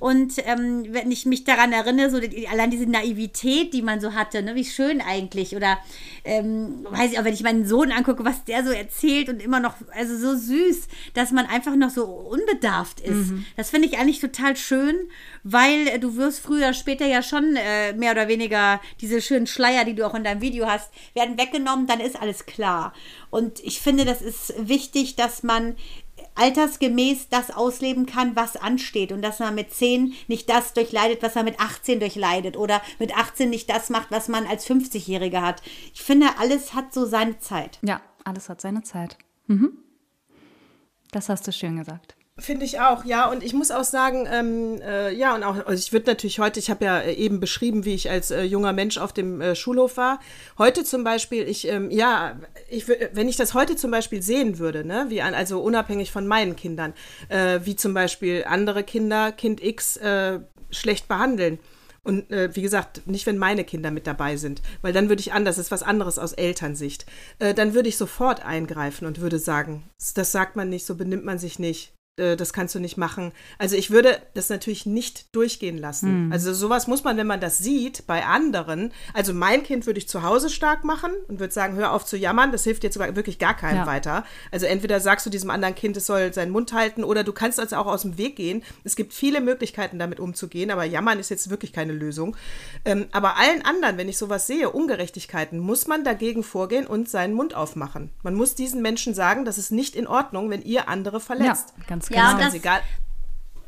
Und 0.00 0.34
ähm, 0.46 0.86
wenn 0.90 1.10
ich 1.10 1.26
mich 1.26 1.44
daran 1.44 1.72
erinnere, 1.72 2.10
so 2.10 2.20
die, 2.20 2.48
allein 2.48 2.70
diese 2.70 2.86
Naivität, 2.86 3.72
die 3.72 3.82
man 3.82 4.00
so 4.00 4.14
hatte, 4.14 4.42
ne? 4.42 4.54
wie 4.54 4.64
schön 4.64 5.00
eigentlich. 5.00 5.54
Oder 5.56 5.78
ähm, 6.24 6.86
weiß 6.90 7.12
ich 7.12 7.18
auch, 7.18 7.24
wenn 7.24 7.34
ich 7.34 7.42
meinen 7.42 7.66
Sohn 7.66 7.92
angucke, 7.92 8.24
was 8.24 8.44
der 8.44 8.64
so 8.64 8.70
erzählt 8.70 9.28
und 9.28 9.42
immer 9.42 9.60
noch, 9.60 9.74
also 9.92 10.16
so 10.16 10.36
süß, 10.36 10.88
dass 11.14 11.32
man 11.32 11.46
einfach 11.46 11.76
noch 11.76 11.90
so 11.90 12.04
unbedarft 12.04 13.00
ist. 13.00 13.32
Das 13.56 13.70
finde 13.70 13.88
ich 13.88 13.98
eigentlich 13.98 14.20
total 14.20 14.56
schön, 14.56 15.03
weil 15.42 15.88
äh, 15.88 15.98
du 15.98 16.16
wirst 16.16 16.40
früher 16.40 16.58
oder 16.58 16.74
später 16.74 17.06
ja 17.06 17.22
schon 17.22 17.56
äh, 17.56 17.92
mehr 17.94 18.12
oder 18.12 18.28
weniger 18.28 18.80
diese 19.00 19.20
schönen 19.20 19.46
Schleier, 19.46 19.84
die 19.84 19.94
du 19.94 20.06
auch 20.06 20.14
in 20.14 20.24
deinem 20.24 20.40
Video 20.40 20.66
hast, 20.66 20.90
werden 21.14 21.38
weggenommen, 21.38 21.86
dann 21.86 22.00
ist 22.00 22.20
alles 22.20 22.46
klar. 22.46 22.92
Und 23.30 23.60
ich 23.60 23.80
finde, 23.80 24.04
das 24.04 24.22
ist 24.22 24.54
wichtig, 24.58 25.16
dass 25.16 25.42
man 25.42 25.76
altersgemäß 26.34 27.28
das 27.28 27.50
ausleben 27.50 28.06
kann, 28.06 28.36
was 28.36 28.56
ansteht 28.56 29.12
und 29.12 29.22
dass 29.22 29.38
man 29.38 29.54
mit 29.54 29.72
10 29.72 30.14
nicht 30.26 30.48
das 30.48 30.72
durchleidet, 30.72 31.22
was 31.22 31.34
man 31.34 31.44
mit 31.44 31.60
18 31.60 32.00
durchleidet 32.00 32.56
oder 32.56 32.82
mit 32.98 33.16
18 33.16 33.50
nicht 33.50 33.70
das 33.70 33.90
macht, 33.90 34.10
was 34.10 34.28
man 34.28 34.46
als 34.46 34.68
50-Jähriger 34.68 35.42
hat. 35.42 35.62
Ich 35.92 36.02
finde, 36.02 36.26
alles 36.38 36.74
hat 36.74 36.92
so 36.92 37.06
seine 37.06 37.38
Zeit. 37.38 37.78
Ja, 37.82 38.00
alles 38.24 38.48
hat 38.48 38.60
seine 38.60 38.82
Zeit. 38.82 39.16
Mhm. 39.46 39.78
Das 41.10 41.28
hast 41.28 41.46
du 41.46 41.52
schön 41.52 41.76
gesagt. 41.76 42.16
Finde 42.36 42.64
ich 42.64 42.80
auch, 42.80 43.04
ja. 43.04 43.30
Und 43.30 43.44
ich 43.44 43.52
muss 43.54 43.70
auch 43.70 43.84
sagen, 43.84 44.26
ähm, 44.28 44.80
äh, 44.82 45.14
ja, 45.14 45.36
und 45.36 45.44
auch, 45.44 45.54
also 45.54 45.74
ich 45.74 45.92
würde 45.92 46.10
natürlich 46.10 46.40
heute, 46.40 46.58
ich 46.58 46.68
habe 46.68 46.84
ja 46.84 46.98
äh, 46.98 47.14
eben 47.14 47.38
beschrieben, 47.38 47.84
wie 47.84 47.94
ich 47.94 48.10
als 48.10 48.32
äh, 48.32 48.42
junger 48.42 48.72
Mensch 48.72 48.98
auf 48.98 49.12
dem 49.12 49.40
äh, 49.40 49.54
Schulhof 49.54 49.96
war. 49.96 50.18
Heute 50.58 50.82
zum 50.82 51.04
Beispiel, 51.04 51.48
ich, 51.48 51.68
ähm, 51.68 51.92
ja, 51.92 52.40
ich, 52.68 52.88
wenn 52.88 53.28
ich 53.28 53.36
das 53.36 53.54
heute 53.54 53.76
zum 53.76 53.92
Beispiel 53.92 54.20
sehen 54.20 54.58
würde, 54.58 54.84
ne, 54.84 55.06
wie 55.10 55.22
an, 55.22 55.32
also 55.32 55.60
unabhängig 55.60 56.10
von 56.10 56.26
meinen 56.26 56.56
Kindern, 56.56 56.92
äh, 57.28 57.60
wie 57.62 57.76
zum 57.76 57.94
Beispiel 57.94 58.44
andere 58.48 58.82
Kinder 58.82 59.30
Kind 59.30 59.62
X 59.62 59.96
äh, 59.98 60.40
schlecht 60.70 61.06
behandeln. 61.06 61.60
Und 62.02 62.32
äh, 62.32 62.54
wie 62.54 62.62
gesagt, 62.62 63.06
nicht 63.06 63.26
wenn 63.26 63.38
meine 63.38 63.62
Kinder 63.62 63.92
mit 63.92 64.08
dabei 64.08 64.36
sind, 64.36 64.60
weil 64.82 64.92
dann 64.92 65.08
würde 65.08 65.20
ich 65.20 65.32
anders, 65.32 65.54
das 65.56 65.66
ist 65.66 65.70
was 65.70 65.84
anderes 65.84 66.18
aus 66.18 66.32
Elternsicht. 66.32 67.06
Äh, 67.38 67.54
dann 67.54 67.74
würde 67.74 67.88
ich 67.88 67.96
sofort 67.96 68.44
eingreifen 68.44 69.06
und 69.06 69.20
würde 69.20 69.38
sagen, 69.38 69.84
das 70.14 70.32
sagt 70.32 70.56
man 70.56 70.68
nicht, 70.68 70.84
so 70.84 70.96
benimmt 70.96 71.24
man 71.24 71.38
sich 71.38 71.60
nicht. 71.60 71.94
Äh, 72.16 72.36
das 72.36 72.52
kannst 72.52 72.74
du 72.74 72.78
nicht 72.78 72.96
machen. 72.96 73.32
Also 73.58 73.76
ich 73.76 73.90
würde 73.90 74.18
das 74.34 74.48
natürlich 74.48 74.86
nicht 74.86 75.34
durchgehen 75.34 75.78
lassen. 75.78 76.32
Also 76.32 76.52
sowas 76.54 76.86
muss 76.86 77.02
man, 77.02 77.16
wenn 77.16 77.26
man 77.26 77.40
das 77.40 77.58
sieht 77.58 78.06
bei 78.06 78.24
anderen. 78.24 78.92
Also 79.14 79.34
mein 79.34 79.62
Kind 79.64 79.86
würde 79.86 79.98
ich 79.98 80.08
zu 80.08 80.22
Hause 80.22 80.48
stark 80.50 80.84
machen 80.84 81.10
und 81.28 81.40
würde 81.40 81.52
sagen, 81.52 81.74
hör 81.74 81.92
auf 81.92 82.04
zu 82.04 82.16
jammern, 82.16 82.52
das 82.52 82.62
hilft 82.64 82.84
jetzt 82.84 82.94
sogar 82.94 83.16
wirklich 83.16 83.38
gar 83.38 83.54
keinem 83.56 83.78
Ja. 83.78 83.86
weiter. 83.86 84.24
Also 84.52 84.66
entweder 84.66 85.00
sagst 85.00 85.26
du 85.26 85.30
diesem 85.30 85.50
anderen 85.50 85.74
Kind, 85.74 85.96
es 85.96 86.06
soll 86.06 86.32
seinen 86.32 86.52
Mund 86.52 86.72
halten 86.72 87.02
oder 87.02 87.24
du 87.24 87.32
kannst 87.32 87.58
also 87.58 87.76
auch 87.76 87.86
aus 87.86 88.02
dem 88.02 88.16
Weg 88.16 88.36
gehen. 88.36 88.62
Es 88.84 88.94
gibt 88.94 89.12
viele 89.12 89.40
Möglichkeiten, 89.40 89.98
damit 89.98 90.20
umzugehen, 90.20 90.70
aber 90.70 90.84
jammern 90.84 91.18
ist 91.18 91.30
jetzt 91.30 91.50
wirklich 91.50 91.72
keine 91.72 91.92
Lösung. 91.92 92.36
Ähm, 92.84 93.06
aber 93.10 93.36
allen 93.36 93.64
anderen, 93.64 93.96
wenn 93.96 94.08
ich 94.08 94.18
sowas 94.18 94.46
sehe, 94.46 94.70
Ungerechtigkeiten, 94.70 95.58
muss 95.58 95.86
man 95.88 96.04
dagegen 96.04 96.44
vorgehen 96.44 96.86
und 96.86 97.08
seinen 97.08 97.34
Mund 97.34 97.54
aufmachen. 97.54 98.10
Man 98.22 98.34
muss 98.34 98.54
diesen 98.54 98.82
Menschen 98.82 99.14
sagen, 99.14 99.44
das 99.44 99.58
ist 99.58 99.72
nicht 99.72 99.96
in 99.96 100.06
Ordnung, 100.06 100.50
wenn 100.50 100.62
ihr 100.62 100.88
andere 100.88 101.18
verletzt. 101.20 101.74
Ja, 101.76 101.84
ganz 102.08 102.16
Ja, 102.24 102.32
genau. 102.32 102.44
das- 102.44 102.54
egal. 102.54 102.82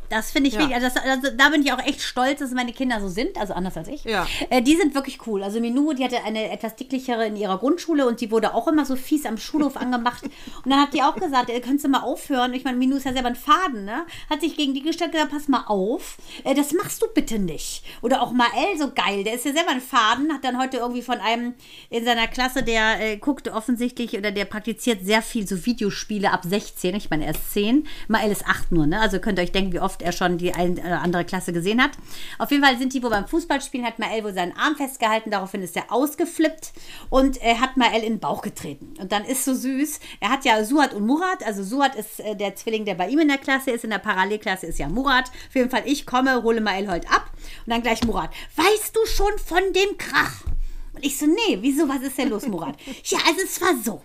Das 0.08 0.30
finde 0.30 0.48
ich 0.48 0.54
Ja. 0.54 0.60
wichtig. 0.60 0.74
Also, 0.76 0.88
das, 0.88 0.96
also 1.04 1.36
da 1.36 1.48
bin 1.48 1.62
ich 1.62 1.72
auch 1.72 1.78
echt 1.84 2.00
stolz, 2.02 2.40
dass 2.40 2.50
meine 2.52 2.72
Kinder 2.72 3.00
so 3.00 3.08
sind, 3.08 3.38
also 3.38 3.54
anders 3.54 3.76
als 3.76 3.88
ich. 3.88 4.04
Ja. 4.04 4.26
Äh, 4.50 4.62
die 4.62 4.76
sind 4.76 4.94
wirklich 4.94 5.26
cool. 5.26 5.42
Also 5.42 5.60
Minou, 5.60 5.92
die 5.92 6.04
hatte 6.04 6.22
eine 6.24 6.50
etwas 6.50 6.76
dicklichere 6.76 7.26
in 7.26 7.36
ihrer 7.36 7.58
Grundschule 7.58 8.06
und 8.06 8.20
die 8.20 8.30
wurde 8.30 8.54
auch 8.54 8.68
immer 8.68 8.84
so 8.84 8.96
fies 8.96 9.26
am 9.26 9.38
Schulhof 9.38 9.76
angemacht. 9.76 10.22
Und 10.24 10.70
dann 10.70 10.80
hat 10.80 10.94
die 10.94 11.02
auch 11.02 11.16
gesagt, 11.16 11.50
äh, 11.50 11.60
könntest 11.60 11.84
du 11.84 11.88
mal 11.88 12.00
aufhören? 12.00 12.54
Ich 12.54 12.64
meine, 12.64 12.76
Minou 12.76 12.96
ist 12.96 13.04
ja 13.04 13.12
selber 13.12 13.28
ein 13.28 13.36
Faden, 13.36 13.84
ne? 13.84 14.06
Hat 14.30 14.40
sich 14.40 14.56
gegen 14.56 14.74
die 14.74 14.82
gestellt 14.82 15.12
gesagt, 15.12 15.30
pass 15.32 15.48
mal 15.48 15.64
auf, 15.66 16.16
äh, 16.44 16.54
das 16.54 16.72
machst 16.72 17.02
du 17.02 17.06
bitte 17.14 17.38
nicht. 17.38 17.82
Oder 18.02 18.22
auch 18.22 18.32
Mael, 18.32 18.78
so 18.78 18.90
geil, 18.92 19.24
der 19.24 19.34
ist 19.34 19.44
ja 19.44 19.52
selber 19.52 19.70
ein 19.70 19.80
Faden, 19.80 20.32
hat 20.32 20.44
dann 20.44 20.58
heute 20.60 20.78
irgendwie 20.78 21.02
von 21.02 21.18
einem 21.18 21.54
in 21.90 22.04
seiner 22.04 22.26
Klasse, 22.26 22.62
der 22.62 23.00
äh, 23.00 23.16
guckt 23.16 23.48
offensichtlich 23.48 24.16
oder 24.16 24.30
der 24.30 24.44
praktiziert 24.44 25.04
sehr 25.04 25.22
viel 25.22 25.46
so 25.46 25.64
Videospiele 25.66 26.30
ab 26.32 26.42
16. 26.44 26.94
Ich 26.94 27.10
meine, 27.10 27.24
er 27.24 27.32
ist 27.32 27.52
10. 27.52 27.86
Mael 28.08 28.30
ist 28.30 28.46
8 28.46 28.72
nur, 28.72 28.86
ne? 28.86 29.00
Also 29.00 29.18
könnt 29.18 29.38
ihr 29.38 29.42
euch 29.42 29.52
denken, 29.52 29.72
wie 29.72 29.80
oft 29.80 29.95
oft 29.96 30.02
er 30.02 30.12
schon 30.12 30.38
die 30.38 30.54
ein 30.54 30.78
oder 30.78 31.00
andere 31.00 31.24
Klasse 31.24 31.52
gesehen 31.52 31.82
hat. 31.82 31.92
Auf 32.38 32.50
jeden 32.50 32.62
Fall 32.62 32.78
sind 32.78 32.92
die 32.92 33.02
wo 33.02 33.08
beim 33.08 33.26
Fußballspielen, 33.26 33.86
hat 33.86 33.98
Mael 33.98 34.24
wohl 34.24 34.34
seinen 34.34 34.56
Arm 34.56 34.76
festgehalten, 34.76 35.30
daraufhin 35.30 35.62
ist 35.62 35.76
er 35.76 35.90
ausgeflippt 35.90 36.72
und 37.08 37.40
er 37.42 37.60
hat 37.60 37.76
Mael 37.76 38.02
in 38.02 38.14
den 38.14 38.20
Bauch 38.20 38.42
getreten. 38.42 38.94
Und 39.00 39.12
dann 39.12 39.24
ist 39.24 39.44
so 39.44 39.54
süß, 39.54 40.00
er 40.20 40.30
hat 40.30 40.44
ja 40.44 40.62
Suat 40.64 40.94
und 40.94 41.06
Murat, 41.06 41.44
also 41.46 41.62
Suat 41.62 41.94
ist 41.94 42.20
äh, 42.20 42.36
der 42.36 42.54
Zwilling, 42.56 42.84
der 42.84 42.94
bei 42.94 43.08
ihm 43.08 43.20
in 43.20 43.28
der 43.28 43.38
Klasse 43.38 43.70
ist, 43.70 43.84
in 43.84 43.90
der 43.90 43.98
Parallelklasse 43.98 44.66
ist 44.66 44.78
ja 44.78 44.88
Murat. 44.88 45.30
Auf 45.48 45.54
jeden 45.54 45.70
Fall, 45.70 45.82
ich 45.86 46.06
komme, 46.06 46.42
hole 46.42 46.60
Mael 46.60 46.88
heute 46.88 47.08
ab 47.08 47.30
und 47.64 47.72
dann 47.72 47.82
gleich 47.82 48.04
Murat. 48.04 48.30
Weißt 48.56 48.94
du 48.94 49.06
schon 49.06 49.38
von 49.38 49.62
dem 49.72 49.96
Krach? 49.98 50.55
Und 50.96 51.04
ich 51.04 51.18
so, 51.18 51.26
nee, 51.26 51.58
wieso, 51.60 51.86
was 51.88 52.00
ist 52.00 52.16
denn 52.16 52.30
los, 52.30 52.46
Murat? 52.46 52.76
ja, 53.04 53.18
also 53.26 53.40
es 53.44 53.60
war 53.60 53.74
so. 53.84 54.00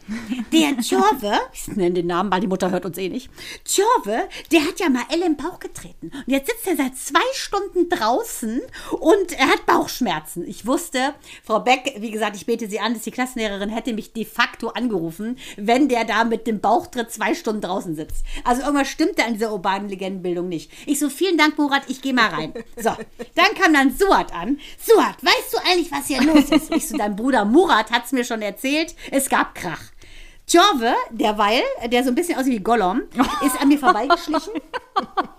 Der 0.52 0.78
Tjove, 0.78 1.40
ich 1.54 1.68
nenne 1.70 1.94
den 1.94 2.08
Namen, 2.08 2.30
weil 2.30 2.42
die 2.42 2.48
Mutter 2.48 2.70
hört 2.70 2.86
uns 2.86 2.98
eh 2.98 3.08
nicht. 3.08 3.30
Tjove, 3.64 4.28
der 4.52 4.66
hat 4.66 4.80
ja 4.80 4.90
mal 4.90 5.04
Elle 5.10 5.26
im 5.26 5.38
Bauch 5.38 5.60
getreten. 5.60 6.12
Und 6.14 6.28
jetzt 6.28 6.50
sitzt 6.50 6.68
er 6.68 6.76
seit 6.76 6.98
zwei 6.98 7.22
Stunden 7.34 7.88
draußen 7.88 8.62
und 9.00 9.32
er 9.32 9.48
hat 9.48 9.66
Bauchschmerzen. 9.66 10.46
Ich 10.46 10.66
wusste, 10.66 11.14
Frau 11.46 11.62
Beck, 11.62 11.96
wie 12.00 12.12
gesagt, 12.12 12.36
ich 12.36 12.46
bete 12.46 12.70
sie 12.70 12.82
an, 12.82 12.94
dass 12.94 13.04
die 13.04 13.12
Klassenlehrerin 13.12 13.70
hätte 13.70 13.94
mich 13.94 14.12
de 14.12 14.26
facto 14.26 14.68
angerufen, 14.70 15.38
wenn 15.56 15.88
der 15.88 16.04
da 16.04 16.26
mit 16.26 16.46
dem 16.46 16.60
Bauchtritt 16.60 17.10
zwei 17.12 17.34
Stunden 17.36 17.62
draußen 17.62 17.96
sitzt. 17.96 18.26
Also 18.44 18.64
irgendwas 18.64 18.90
stimmte 18.90 19.24
an 19.24 19.34
dieser 19.34 19.54
urbanen 19.54 19.88
Legendenbildung 19.88 20.50
nicht. 20.50 20.70
Ich 20.86 21.00
so, 21.00 21.10
vielen 21.10 21.38
Dank, 21.38 21.58
Murat, 21.58 21.84
ich 21.88 22.02
gehe 22.02 22.14
mal 22.14 22.28
rein. 22.30 22.54
So, 22.76 22.92
dann 23.36 23.56
kam 23.58 23.74
dann 23.74 23.96
Suat 23.96 24.34
an. 24.34 24.60
Suat, 24.78 25.24
weißt 25.24 25.54
du 25.54 25.58
eigentlich, 25.70 25.92
was 25.92 26.08
hier 26.08 26.22
los 26.22 26.50
ist? 26.50 26.72
So, 26.88 26.98
dein 26.98 27.16
Bruder 27.16 27.46
Murat 27.46 27.92
hat 27.92 28.06
es 28.06 28.12
mir 28.12 28.24
schon 28.24 28.42
erzählt, 28.42 28.96
es 29.12 29.30
gab 29.30 29.56
Krach. 29.56 29.82
Tjove, 30.48 30.94
derweil, 31.12 31.62
der 31.86 32.04
so 32.04 32.10
ein 32.10 32.16
bisschen 32.16 32.38
aussieht 32.38 32.54
wie 32.54 32.60
Gollum, 32.64 33.04
ist 33.46 33.62
an 33.62 33.70
mir 33.70 33.80
vorbeigeschlichen. 33.80 34.52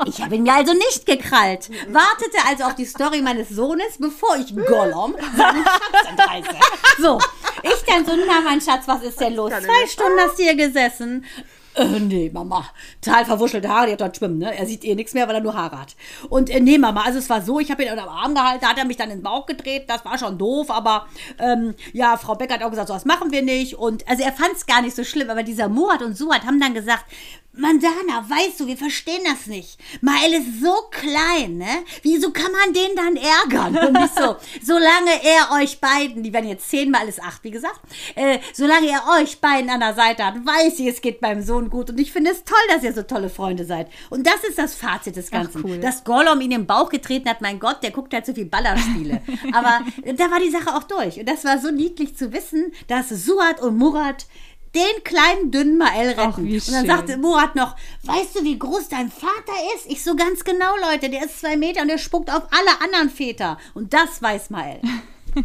Ich 0.07 0.22
habe 0.22 0.36
ihn 0.36 0.43
mir 0.43 0.55
also 0.55 0.72
nicht 0.72 1.05
gekrallt. 1.05 1.70
Wartete 1.88 2.38
also 2.49 2.64
auf 2.64 2.74
die 2.74 2.86
Story 2.86 3.20
meines 3.20 3.51
Sohnes, 3.51 3.99
bevor 3.99 4.36
ich 4.36 4.55
Gollum 4.57 5.14
seinen 5.36 5.64
Schatz 5.64 6.09
entreiße. 6.09 6.57
So, 6.99 7.18
ich 7.62 7.82
dann 7.86 8.07
so, 8.07 8.12
na 8.26 8.40
mein 8.40 8.61
Schatz, 8.61 8.88
was 8.88 9.03
ist 9.03 9.20
denn 9.20 9.34
los? 9.34 9.51
Zwei 9.51 9.86
Stunden 9.86 10.18
hast 10.18 10.38
du 10.38 10.45
hier 10.45 10.57
gesessen. 10.57 11.26
Äh, 11.75 12.01
nee, 12.01 12.31
Mama. 12.33 12.66
Total 13.01 13.25
verwuschelte 13.25 13.68
Haare, 13.68 13.87
die 13.87 13.93
hat 13.93 14.01
dort 14.01 14.16
schwimmen, 14.16 14.39
ne? 14.39 14.55
Er 14.55 14.66
sieht 14.66 14.85
eh 14.85 14.95
nichts 14.95 15.14
mehr, 15.14 15.27
weil 15.27 15.37
er 15.37 15.41
nur 15.41 15.55
Haare 15.55 15.81
hat. 15.81 15.97
Und 16.29 16.51
äh, 16.51 16.61
nee, 16.61 16.77
Mama, 16.77 17.03
also 17.03 17.18
es 17.18 17.31
war 17.31 17.41
so, 17.41 17.61
ich 17.61 17.70
habe 17.70 17.83
ihn 17.83 17.91
unter 17.91 18.03
dem 18.03 18.11
Arm 18.11 18.35
gehalten, 18.35 18.61
da 18.61 18.68
hat 18.68 18.79
er 18.79 18.85
mich 18.85 18.99
dann 18.99 19.11
in 19.11 19.18
den 19.18 19.23
Bauch 19.23 19.47
gedreht, 19.47 19.85
das 19.89 20.05
war 20.05 20.18
schon 20.18 20.37
doof, 20.37 20.70
aber 20.70 21.07
ähm, 21.39 21.75
ja, 21.95 22.18
Frau 22.18 22.35
Becker 22.35 22.55
hat 22.55 22.62
auch 22.62 22.70
gesagt, 22.70 22.89
so 22.89 22.95
was 22.95 23.07
machen 23.07 23.33
wir 23.33 23.43
nicht. 23.43 23.75
Und 23.75 24.07
also 24.07 24.23
er 24.23 24.33
fand 24.33 24.53
es 24.55 24.66
gar 24.66 24.83
nicht 24.83 24.95
so 24.95 25.03
schlimm, 25.03 25.31
aber 25.31 25.43
dieser 25.43 25.68
Murat 25.68 26.03
und 26.03 26.16
Suat 26.16 26.45
haben 26.45 26.61
dann 26.61 26.75
gesagt, 26.75 27.07
Mandana, 27.55 28.25
weißt 28.29 28.61
du, 28.61 28.67
wir 28.67 28.79
verstehen 28.79 29.21
das 29.27 29.47
nicht. 29.47 29.79
Mael 30.01 30.33
ist 30.33 30.63
so 30.63 30.73
klein, 30.91 31.59
ne? 31.59 31.85
Wieso 32.03 32.31
kann 32.31 32.51
man 32.51 32.73
den 32.73 32.97
dann 32.97 33.17
ärgern? 33.17 33.89
Und 33.89 33.93
nicht 34.01 34.15
so, 34.15 34.37
solange 34.63 35.23
er 35.23 35.61
euch 35.61 35.79
beiden, 35.79 36.23
die 36.23 36.33
werden 36.33 36.49
jetzt 36.49 36.71
zehnmal 36.71 37.07
ist 37.09 37.23
acht, 37.23 37.45
wie 37.45 37.51
gesagt, 37.51 37.81
äh, 38.15 38.39
solange 38.55 38.89
er 38.89 39.03
euch 39.21 39.39
beiden 39.39 39.69
an 39.69 39.81
der 39.81 39.93
Seite 39.93 40.25
hat, 40.25 40.35
weiß 40.37 40.79
ich, 40.79 40.87
es 40.87 41.03
geht 41.03 41.21
meinem 41.21 41.43
Sohn 41.43 41.69
gut. 41.69 41.91
Und 41.91 42.01
ich 42.01 42.11
finde 42.11 42.31
es 42.31 42.43
toll, 42.45 42.57
dass 42.71 42.85
ihr 42.85 42.95
so 42.95 43.03
tolle 43.03 43.29
Freunde 43.29 43.67
seid. 43.67 43.89
Und 44.09 44.27
das 44.27 44.43
ist 44.49 44.57
das 44.57 44.75
Fazit 44.75 45.17
des 45.17 45.31
Ganzen. 45.31 45.63
cool. 45.63 45.79
Dass 45.79 46.05
Gollum 46.05 46.41
ihn 46.41 46.53
im 46.53 46.67
Bauch 46.67 46.89
getreten 46.89 47.29
hat, 47.29 47.43
mein 47.43 47.61
Gott, 47.61 47.83
der 47.83 47.91
guckt 47.91 48.15
halt 48.15 48.25
so 48.25 48.33
viel 48.33 48.47
Ballerspiele. 48.47 49.21
Aber 49.53 49.81
da 50.17 50.31
war 50.31 50.41
die 50.41 50.51
Sache 50.51 50.75
auch 50.75 50.85
durch. 50.85 51.21
Und 51.21 51.29
das 51.29 51.45
war 51.45 51.59
so 51.59 51.71
niedlich 51.71 52.17
zu 52.17 52.33
wissen, 52.33 52.73
dass 52.89 53.11
Suat 53.11 53.61
und 53.61 53.77
Murat 53.77 54.25
den 54.75 55.05
kleinen 55.05 55.51
dünnen 55.51 55.79
Mael 55.79 56.09
retten. 56.09 56.20
Ach, 56.20 56.39
und 56.39 56.51
dann 56.51 56.61
schön. 56.61 56.87
sagte 56.87 57.16
Murat 57.18 57.55
noch, 57.55 57.77
weißt 58.05 58.37
du, 58.37 58.45
wie 58.45 58.59
groß 58.59 58.89
dein 58.89 59.11
Vater 59.11 59.53
ist? 59.77 59.87
Ich 59.87 60.03
so 60.03 60.16
ganz 60.16 60.45
genau, 60.45 60.75
Leute, 60.91 61.11
der 61.11 61.25
ist 61.25 61.41
zwei 61.41 61.57
Meter 61.57 61.83
und 61.83 61.89
der 61.89 61.99
spuckt 61.99 62.31
auf 62.31 62.43
alle 62.51 62.81
anderen 62.83 63.11
Väter. 63.11 63.59
Und 63.75 63.93
das 63.93 64.23
weiß 64.23 64.51
Mael. 64.51 64.81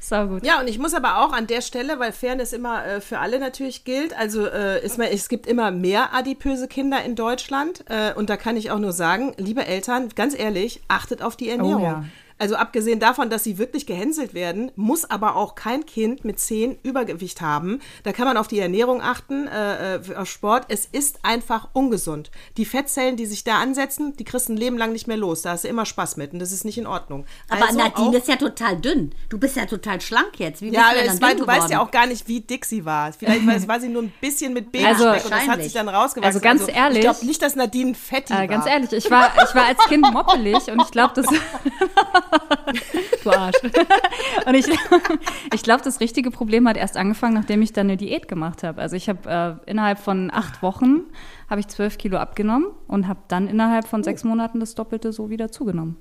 Sau 0.00 0.26
gut. 0.26 0.46
Ja, 0.46 0.60
und 0.60 0.68
ich 0.68 0.78
muss 0.78 0.94
aber 0.94 1.18
auch 1.18 1.32
an 1.32 1.46
der 1.46 1.62
Stelle, 1.62 1.98
weil 1.98 2.12
Fairness 2.12 2.52
immer 2.52 2.84
äh, 2.86 3.00
für 3.00 3.18
alle 3.18 3.38
natürlich 3.38 3.84
gilt, 3.84 4.16
also 4.16 4.46
äh, 4.46 4.84
ist 4.84 4.98
mal, 4.98 5.08
es 5.12 5.28
gibt 5.28 5.46
immer 5.46 5.70
mehr 5.70 6.14
adipöse 6.14 6.68
Kinder 6.68 7.02
in 7.02 7.16
Deutschland 7.16 7.84
äh, 7.88 8.14
und 8.14 8.30
da 8.30 8.36
kann 8.36 8.56
ich 8.56 8.70
auch 8.70 8.78
nur 8.78 8.92
sagen, 8.92 9.34
liebe 9.36 9.66
Eltern, 9.66 10.10
ganz 10.14 10.38
ehrlich, 10.38 10.80
achtet 10.88 11.22
auf 11.22 11.36
die 11.36 11.48
Ernährung. 11.48 11.82
Oh 11.82 11.86
ja. 11.86 12.04
Also 12.38 12.54
abgesehen 12.56 13.00
davon, 13.00 13.30
dass 13.30 13.44
sie 13.44 13.58
wirklich 13.58 13.84
gehänselt 13.86 14.32
werden, 14.34 14.70
muss 14.76 15.04
aber 15.10 15.34
auch 15.36 15.54
kein 15.56 15.84
Kind 15.86 16.24
mit 16.24 16.38
10 16.38 16.78
Übergewicht 16.82 17.40
haben. 17.40 17.80
Da 18.04 18.12
kann 18.12 18.26
man 18.26 18.36
auf 18.36 18.46
die 18.48 18.60
Ernährung 18.60 19.02
achten, 19.02 19.48
äh, 19.48 19.96
äh, 19.96 20.14
auf 20.16 20.28
Sport. 20.28 20.66
Es 20.68 20.86
ist 20.86 21.18
einfach 21.24 21.68
ungesund. 21.72 22.30
Die 22.56 22.64
Fettzellen, 22.64 23.16
die 23.16 23.26
sich 23.26 23.42
da 23.44 23.58
ansetzen, 23.58 24.16
die 24.16 24.24
kriegst 24.24 24.48
du 24.48 24.52
ein 24.52 24.56
Leben 24.56 24.78
lang 24.78 24.92
nicht 24.92 25.08
mehr 25.08 25.16
los. 25.16 25.42
Da 25.42 25.50
hast 25.50 25.64
du 25.64 25.68
immer 25.68 25.84
Spaß 25.84 26.16
mit 26.16 26.32
und 26.32 26.38
das 26.38 26.52
ist 26.52 26.64
nicht 26.64 26.78
in 26.78 26.86
Ordnung. 26.86 27.26
Aber 27.48 27.66
Also 27.66 27.78
Nadine 27.78 28.08
auch- 28.08 28.12
ist 28.14 28.28
ja 28.28 28.36
total 28.36 28.76
dünn. 28.80 29.12
Du 29.28 29.38
bist 29.38 29.56
ja 29.56 29.66
total 29.66 30.00
schlank 30.00 30.38
jetzt. 30.38 30.62
Wie 30.62 30.70
bist 30.70 30.80
ja, 30.80 30.90
du 30.90 30.96
denn 30.98 31.06
es 31.10 31.18
dann 31.18 31.28
war, 31.30 31.34
du 31.36 31.46
weißt 31.46 31.70
ja 31.70 31.80
auch 31.82 31.90
gar 31.90 32.06
nicht, 32.06 32.28
wie 32.28 32.40
dick 32.40 32.64
sie 32.64 32.84
war. 32.84 33.12
Vielleicht 33.12 33.66
war, 33.68 33.80
sie 33.80 33.88
nur 33.88 34.02
ein 34.02 34.12
bisschen 34.20 34.52
mit 34.52 34.70
Babyspeck 34.72 34.96
Also- 35.06 35.24
und 35.26 35.30
das 35.32 35.48
hat 35.48 35.62
sich 35.62 35.72
dann 35.72 35.88
rausgewachsen. 35.88 36.24
Also 36.24 36.40
ganz 36.40 36.68
ehrlich- 36.68 36.98
Ich 36.98 37.02
glaube 37.04 37.26
nicht, 37.26 37.42
dass 37.42 37.56
Nadine 37.56 37.94
fetty 37.94 38.32
Äh, 38.32 38.36
war. 38.36 38.46
ganz 38.46 38.66
ehrlich, 38.66 38.92
ich 38.92 39.10
war, 39.10 39.32
ich 39.42 39.54
war 39.54 39.64
als 39.66 39.78
Kind 39.88 40.10
moppelig 40.12 40.70
und 40.70 40.80
ich 40.82 40.90
glaube, 40.92 41.14
das. 41.14 41.26
du 43.24 43.30
Arsch. 43.30 43.56
Und 44.46 44.54
ich, 44.54 44.66
ich 45.54 45.62
glaube, 45.62 45.82
das 45.82 46.00
richtige 46.00 46.30
Problem 46.30 46.68
hat 46.68 46.76
erst 46.76 46.96
angefangen, 46.96 47.34
nachdem 47.34 47.62
ich 47.62 47.72
dann 47.72 47.86
eine 47.86 47.96
Diät 47.96 48.28
gemacht 48.28 48.62
habe. 48.62 48.80
Also 48.80 48.96
ich 48.96 49.08
habe 49.08 49.60
äh, 49.66 49.70
innerhalb 49.70 49.98
von 49.98 50.30
acht 50.32 50.62
Wochen 50.62 51.02
habe 51.48 51.60
ich 51.60 51.68
zwölf 51.68 51.98
Kilo 51.98 52.18
abgenommen 52.18 52.66
und 52.86 53.08
habe 53.08 53.20
dann 53.28 53.48
innerhalb 53.48 53.86
von 53.88 54.02
sechs 54.04 54.24
Monaten 54.24 54.60
das 54.60 54.74
Doppelte 54.74 55.12
so 55.12 55.30
wieder 55.30 55.50
zugenommen. 55.50 55.96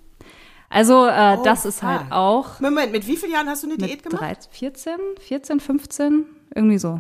Also 0.70 1.06
äh, 1.08 1.38
das 1.44 1.66
ist 1.66 1.82
halt 1.82 2.02
fuck. 2.04 2.12
auch 2.12 2.60
Moment, 2.60 2.92
mit 2.92 3.08
wie 3.08 3.16
vielen 3.16 3.32
Jahren 3.32 3.48
hast 3.48 3.64
du 3.64 3.68
eine 3.68 3.78
Diät 3.78 4.04
gemacht? 4.04 4.22
13, 4.22 4.52
14, 4.52 4.94
14, 5.20 5.60
15, 5.62 6.26
irgendwie 6.54 6.78
so. 6.78 7.00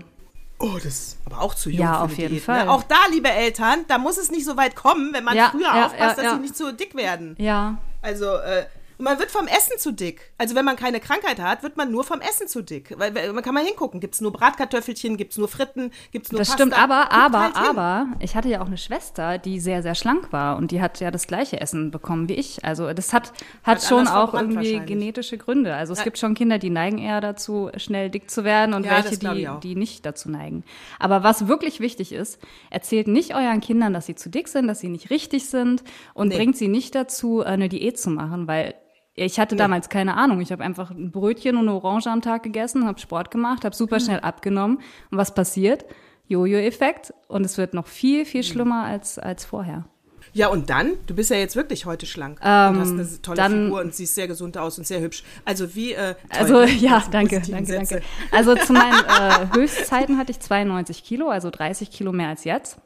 Oh, 0.59 0.71
das 0.75 0.85
ist 0.85 1.17
aber 1.25 1.41
auch 1.41 1.53
zu 1.53 1.69
jung 1.69 1.81
Ja, 1.81 2.01
auf 2.01 2.17
jeden 2.17 2.35
Diät, 2.35 2.43
Fall. 2.43 2.65
Ne? 2.65 2.71
Auch 2.71 2.81
da, 2.83 2.95
liebe 3.11 3.29
Eltern, 3.29 3.85
da 3.87 3.97
muss 3.97 4.17
es 4.17 4.31
nicht 4.31 4.45
so 4.45 4.57
weit 4.57 4.75
kommen, 4.75 5.13
wenn 5.13 5.23
man 5.23 5.35
Ja, 5.35 5.49
früher 5.51 5.63
ja, 5.63 5.85
aufpasst, 5.85 6.17
ja, 6.17 6.23
dass 6.23 6.33
sie 6.33 6.39
nicht 6.39 6.55
zu 6.55 6.73
dick 6.73 6.95
werden. 6.95 7.35
Ja, 7.37 7.77
Also, 8.01 8.25
äh, 8.37 8.65
und 8.97 9.05
man 9.05 9.19
wird 9.19 9.29
vom 9.31 9.47
Essen 9.47 9.77
zu 9.77 9.91
dick. 9.91 10.31
Also 10.37 10.55
wenn 10.55 10.65
man 10.65 10.75
keine 10.75 10.99
Krankheit 10.99 11.39
hat, 11.39 11.63
wird 11.63 11.77
man 11.77 11.91
nur 11.91 12.03
vom 12.03 12.19
Essen 12.21 12.47
zu 12.47 12.61
dick. 12.61 12.93
Weil, 12.97 13.13
weil 13.13 13.31
man 13.33 13.43
kann 13.43 13.53
mal 13.53 13.63
hingucken, 13.63 13.99
gibt 13.99 14.15
es 14.15 14.21
nur 14.21 14.31
Bratkartoffelchen, 14.33 15.17
gibt 15.17 15.33
es 15.33 15.37
nur 15.37 15.47
Fritten, 15.47 15.91
gibt 16.11 16.25
es 16.25 16.31
nur 16.31 16.39
Das 16.39 16.49
Pasta. 16.49 16.63
stimmt, 16.63 16.77
aber, 16.81 17.01
Guckt 17.01 17.13
aber, 17.13 17.41
halt 17.43 17.55
aber, 17.55 18.07
ich 18.19 18.35
hatte 18.35 18.49
ja 18.49 18.61
auch 18.61 18.67
eine 18.67 18.77
Schwester, 18.77 19.37
die 19.37 19.59
sehr, 19.59 19.83
sehr 19.83 19.95
schlank 19.95 20.31
war 20.31 20.57
und 20.57 20.71
die 20.71 20.81
hat 20.81 20.99
ja 20.99 21.11
das 21.11 21.27
gleiche 21.27 21.61
Essen 21.61 21.91
bekommen 21.91 22.27
wie 22.29 22.33
ich. 22.33 22.65
Also 22.65 22.91
das 22.93 23.13
hat, 23.13 23.33
hat 23.63 23.77
Hat 23.77 23.83
schon 23.83 24.07
auch 24.07 24.33
irgendwie 24.33 24.79
genetische 24.79 25.37
Gründe. 25.37 25.75
Also 25.75 25.93
es 25.93 26.03
gibt 26.03 26.17
schon 26.17 26.33
Kinder, 26.33 26.57
die 26.57 26.69
neigen 26.69 26.97
eher 26.97 27.21
dazu, 27.21 27.69
schnell 27.77 28.09
dick 28.09 28.29
zu 28.31 28.43
werden 28.43 28.73
und 28.73 28.85
Ja, 28.85 29.03
welche, 29.03 29.17
die, 29.17 29.47
die 29.61 29.75
nicht 29.75 30.05
dazu 30.05 30.29
neigen. 30.29 30.63
Aber 30.99 31.23
was 31.23 31.47
wirklich 31.47 31.79
wichtig 31.79 32.11
ist, 32.11 32.39
erzählt 32.69 33.07
nicht 33.07 33.35
euren 33.35 33.61
Kindern, 33.61 33.93
dass 33.93 34.05
sie 34.07 34.15
zu 34.15 34.29
dick 34.29 34.47
sind, 34.47 34.67
dass 34.67 34.79
sie 34.79 34.89
nicht 34.89 35.09
richtig 35.09 35.49
sind 35.49 35.83
und 36.13 36.33
bringt 36.33 36.57
sie 36.57 36.67
nicht 36.67 36.95
dazu, 36.95 37.43
eine 37.43 37.69
Diät 37.69 37.99
zu 37.99 38.09
machen, 38.09 38.47
weil 38.47 38.73
ich 39.25 39.39
hatte 39.39 39.55
damals 39.55 39.89
keine 39.89 40.15
Ahnung. 40.15 40.39
Ich 40.41 40.51
habe 40.51 40.63
einfach 40.63 40.91
ein 40.91 41.11
Brötchen 41.11 41.57
und 41.57 41.67
eine 41.67 41.73
Orange 41.75 42.07
am 42.07 42.21
Tag 42.21 42.43
gegessen, 42.43 42.85
habe 42.85 42.99
Sport 42.99 43.31
gemacht, 43.31 43.65
habe 43.65 43.75
super 43.75 43.99
schnell 43.99 44.19
abgenommen. 44.21 44.77
Und 45.11 45.17
was 45.17 45.33
passiert? 45.33 45.85
Jojo-Effekt. 46.27 47.13
Und 47.27 47.45
es 47.45 47.57
wird 47.57 47.73
noch 47.73 47.87
viel, 47.87 48.25
viel 48.25 48.41
Mhm. 48.41 48.45
schlimmer 48.45 48.83
als, 48.85 49.17
als 49.19 49.43
vorher. 49.45 49.85
Ja, 50.33 50.49
und 50.49 50.69
dann? 50.69 50.91
Du 51.07 51.15
bist 51.15 51.31
ja 51.31 51.37
jetzt 51.37 51.55
wirklich 51.55 51.85
heute 51.85 52.05
schlank. 52.05 52.39
Ähm, 52.43 52.69
und 52.75 52.79
hast 52.81 52.91
eine 52.91 53.21
tolle 53.23 53.37
dann- 53.37 53.63
Figur 53.65 53.81
und 53.81 53.95
siehst 53.95 54.13
sehr 54.13 54.27
gesund 54.27 54.57
aus 54.57 54.77
und 54.77 54.85
sehr 54.85 54.99
hübsch. 55.01 55.23
Also 55.45 55.73
wie, 55.73 55.93
äh, 55.93 56.15
Also 56.29 56.59
ne? 56.59 56.71
ja, 56.73 57.01
danke, 57.09 57.41
danke, 57.49 57.65
Sätze. 57.65 57.95
danke. 57.95 58.05
Also 58.31 58.53
zu 58.55 58.73
meinen 58.73 58.93
äh, 59.53 59.55
Höchstzeiten 59.55 60.17
hatte 60.19 60.31
ich 60.33 60.39
92 60.41 61.03
Kilo, 61.03 61.29
also 61.29 61.49
30 61.49 61.89
Kilo 61.89 62.11
mehr 62.11 62.27
als 62.27 62.43
jetzt. 62.43 62.77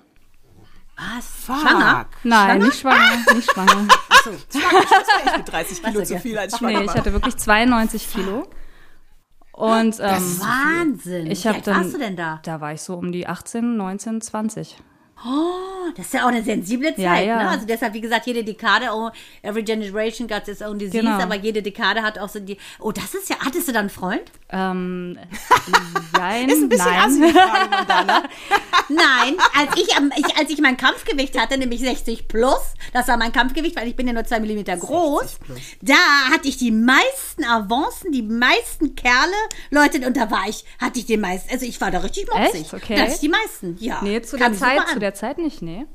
Was? 0.96 1.26
Fuck. 1.46 1.58
Schwanger? 1.68 2.06
Nein, 2.24 2.60
nicht 2.62 2.80
schwanger, 2.80 3.18
nicht 3.36 3.52
schwanger. 3.52 3.88
Ich 5.26 5.32
bin 5.34 5.46
30 5.46 5.84
Kilo 5.84 6.04
zu 6.04 6.20
viel 6.20 6.38
als 6.38 6.58
schwanger 6.58 6.80
Nee, 6.80 6.86
ich 6.86 6.94
hatte 6.94 7.14
wirklich 7.14 7.38
92 7.38 8.12
Kilo. 8.12 8.48
Und 9.52 10.00
ähm, 10.00 10.40
Wahnsinn. 10.40 11.30
ich 11.30 11.44
Wie 11.44 11.48
habe 11.48 11.58
alt 11.58 11.68
dann, 11.68 11.76
warst 11.84 11.94
du 11.94 12.00
denn 12.00 12.16
da? 12.16 12.40
Da 12.44 12.62
war 12.62 12.74
ich 12.74 12.82
so 12.82 12.96
um 12.96 13.12
die 13.12 13.28
18, 13.28 13.78
19, 13.78 14.22
20. 14.22 14.78
Das 15.96 16.06
ist 16.06 16.14
ja 16.14 16.24
auch 16.24 16.30
eine 16.30 16.44
sensible 16.44 16.90
Zeit. 16.96 17.00
Ja, 17.00 17.20
ja. 17.20 17.44
Ne? 17.44 17.50
Also 17.50 17.66
deshalb, 17.66 17.94
wie 17.94 18.02
gesagt, 18.02 18.26
jede 18.26 18.44
Dekade, 18.44 18.88
oh, 18.94 19.10
every 19.42 19.64
generation 19.64 20.28
got 20.28 20.48
its 20.48 20.62
own 20.62 20.80
disease, 20.80 21.04
Genau. 21.04 21.20
aber 21.20 21.36
jede 21.36 21.62
Dekade 21.62 22.02
hat 22.02 22.18
auch 22.18 22.30
so 22.30 22.40
die. 22.40 22.58
Oh, 22.80 22.92
das 22.92 23.14
ist 23.14 23.30
ja. 23.30 23.36
Hattest 23.40 23.68
du 23.68 23.72
dann 23.72 23.82
einen 23.82 23.90
Freund? 23.90 24.24
Ähm, 24.50 25.18
nein, 26.18 26.50
Ist 26.50 26.62
ein 26.64 26.70
bisschen 26.70 26.86
nein. 26.86 27.34
Frage. 27.34 28.30
Nein, 28.90 29.38
als 29.58 29.72
ich, 29.78 29.88
ich, 30.18 30.38
als 30.38 30.50
ich 30.50 30.60
mein 30.60 30.76
Kampfgewicht 30.76 31.40
hatte, 31.40 31.58
nämlich 31.58 31.80
60 31.80 32.28
plus, 32.28 32.60
das 32.92 33.08
war 33.08 33.16
mein 33.16 33.32
Kampfgewicht, 33.32 33.78
weil 33.78 33.88
ich 33.88 33.96
bin 33.96 34.06
ja 34.06 34.12
nur 34.12 34.26
2 34.26 34.42
Millimeter 34.42 34.76
groß, 34.76 35.40
da 35.82 35.94
hatte 36.30 36.50
ich 36.50 36.58
die 36.58 36.72
meisten 36.72 37.46
Avancen, 37.46 38.12
die 38.12 38.22
meisten 38.22 38.96
Kerle, 38.96 39.32
Leute, 39.70 40.06
und 40.06 40.18
da 40.18 40.30
war 40.30 40.44
ich, 40.50 40.66
hatte 40.78 41.00
ich 41.00 41.06
den 41.06 41.22
meisten, 41.22 41.50
also 41.54 41.66
ich 41.66 41.80
war 41.80 41.90
da 41.92 42.00
richtig 42.00 42.28
mopsig. 42.28 42.62
Echt? 42.64 42.74
Okay. 42.74 42.96
Da 42.96 43.02
hatte 43.04 43.14
ich 43.14 43.20
die 43.20 43.30
meisten, 43.30 43.78
ja. 43.80 44.02
Nee, 44.02 44.22
zu 44.24 44.36
der 44.36 44.54
Zeit, 44.54 44.90
zu 44.90 45.00
der 45.00 45.11
Zeit 45.14 45.38
nicht, 45.38 45.62
nee. 45.62 45.86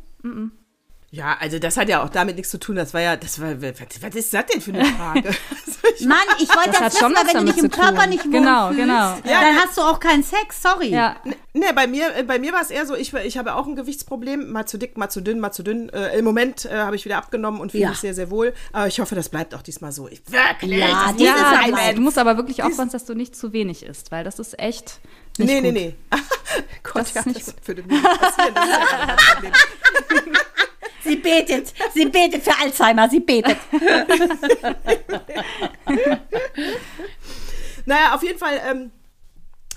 Ja, 1.12 1.36
also 1.40 1.58
das 1.60 1.76
hat 1.76 1.88
ja 1.88 2.02
auch 2.02 2.08
damit 2.08 2.34
nichts 2.36 2.50
zu 2.50 2.58
tun. 2.58 2.74
Das 2.76 2.92
war 2.92 3.00
ja, 3.00 3.16
das 3.16 3.40
war, 3.40 3.62
was, 3.62 3.74
was 4.02 4.14
ist 4.16 4.34
das 4.34 4.46
denn 4.46 4.60
für 4.60 4.72
eine 4.72 4.84
Frage? 4.84 5.30
Also 5.66 5.94
ich- 5.98 6.06
Mann, 6.06 6.18
ich 6.40 6.48
wollte 6.48 6.70
Das 6.70 6.78
das, 6.78 6.94
wissen, 6.94 7.00
schon 7.00 7.14
weil 7.14 7.26
wenn 7.34 7.46
du 7.46 7.52
dich 7.52 7.62
im. 7.62 7.70
Körper 7.70 8.06
nicht 8.06 8.22
Genau, 8.24 8.66
wohlfühlst, 8.68 8.78
genau. 8.80 9.00
Ja, 9.24 9.40
dann 9.40 9.54
ne- 9.54 9.60
hast 9.64 9.76
du 9.78 9.82
auch 9.82 9.98
keinen 10.00 10.22
Sex, 10.24 10.60
sorry. 10.60 10.88
Ja, 10.88 11.16
Ne, 11.54 11.66
bei 11.74 11.86
mir, 11.86 12.14
äh, 12.16 12.22
bei 12.24 12.38
mir 12.38 12.52
war 12.52 12.60
es 12.60 12.70
eher 12.70 12.84
so, 12.86 12.94
ich, 12.96 13.14
ich 13.14 13.38
habe 13.38 13.54
auch 13.54 13.66
ein 13.66 13.76
Gewichtsproblem, 13.76 14.50
mal 14.50 14.66
zu 14.66 14.78
dick, 14.78 14.96
mal 14.98 15.08
zu 15.08 15.20
dünn, 15.22 15.38
mal 15.40 15.52
zu 15.52 15.62
dünn. 15.62 15.88
Äh, 15.90 16.18
Im 16.18 16.24
Moment 16.24 16.64
äh, 16.66 16.76
habe 16.76 16.96
ich 16.96 17.04
wieder 17.04 17.16
abgenommen 17.18 17.60
und 17.60 17.70
fühle 17.70 17.84
Ja. 17.84 17.88
mich 17.90 17.98
sehr, 17.98 18.14
sehr 18.14 18.30
wohl. 18.30 18.52
Aber 18.72 18.86
ich 18.88 18.98
hoffe, 19.00 19.14
das 19.14 19.28
bleibt 19.28 19.54
auch 19.54 19.62
diesmal 19.62 19.92
so. 19.92 20.08
Ich, 20.08 20.20
wirklich, 20.30 20.78
Ja, 20.80 21.12
dieses 21.16 21.32
bleibt. 21.70 21.96
du 21.96 22.02
musst 22.02 22.18
aber 22.18 22.36
wirklich 22.36 22.62
aufpassen, 22.62 22.90
dass 22.90 23.04
du 23.04 23.14
nicht 23.14 23.34
zu 23.36 23.52
wenig 23.52 23.84
isst, 23.86 24.10
weil 24.10 24.24
das 24.24 24.38
ist 24.38 24.58
echt 24.58 24.98
nicht 25.38 25.48
Nee, 25.48 25.60
nee, 25.60 25.70
gut. 25.70 25.74
nee. 25.80 25.94
Gott, 26.82 26.96
Das 26.96 27.08
ist 27.08 27.14
ja, 27.16 27.22
nicht 27.26 27.46
das 27.48 27.54
würde 27.68 27.82
mir 27.82 28.02
passieren. 28.02 28.54
Sie 31.04 31.16
betet, 31.16 31.72
sie 31.94 32.06
betet 32.06 32.42
für 32.42 32.58
Alzheimer, 32.60 33.08
sie 33.08 33.20
betet. 33.20 33.56
Naja, 37.84 38.14
auf 38.14 38.22
jeden 38.24 38.38
Fall, 38.38 38.60
ähm, 38.68 38.90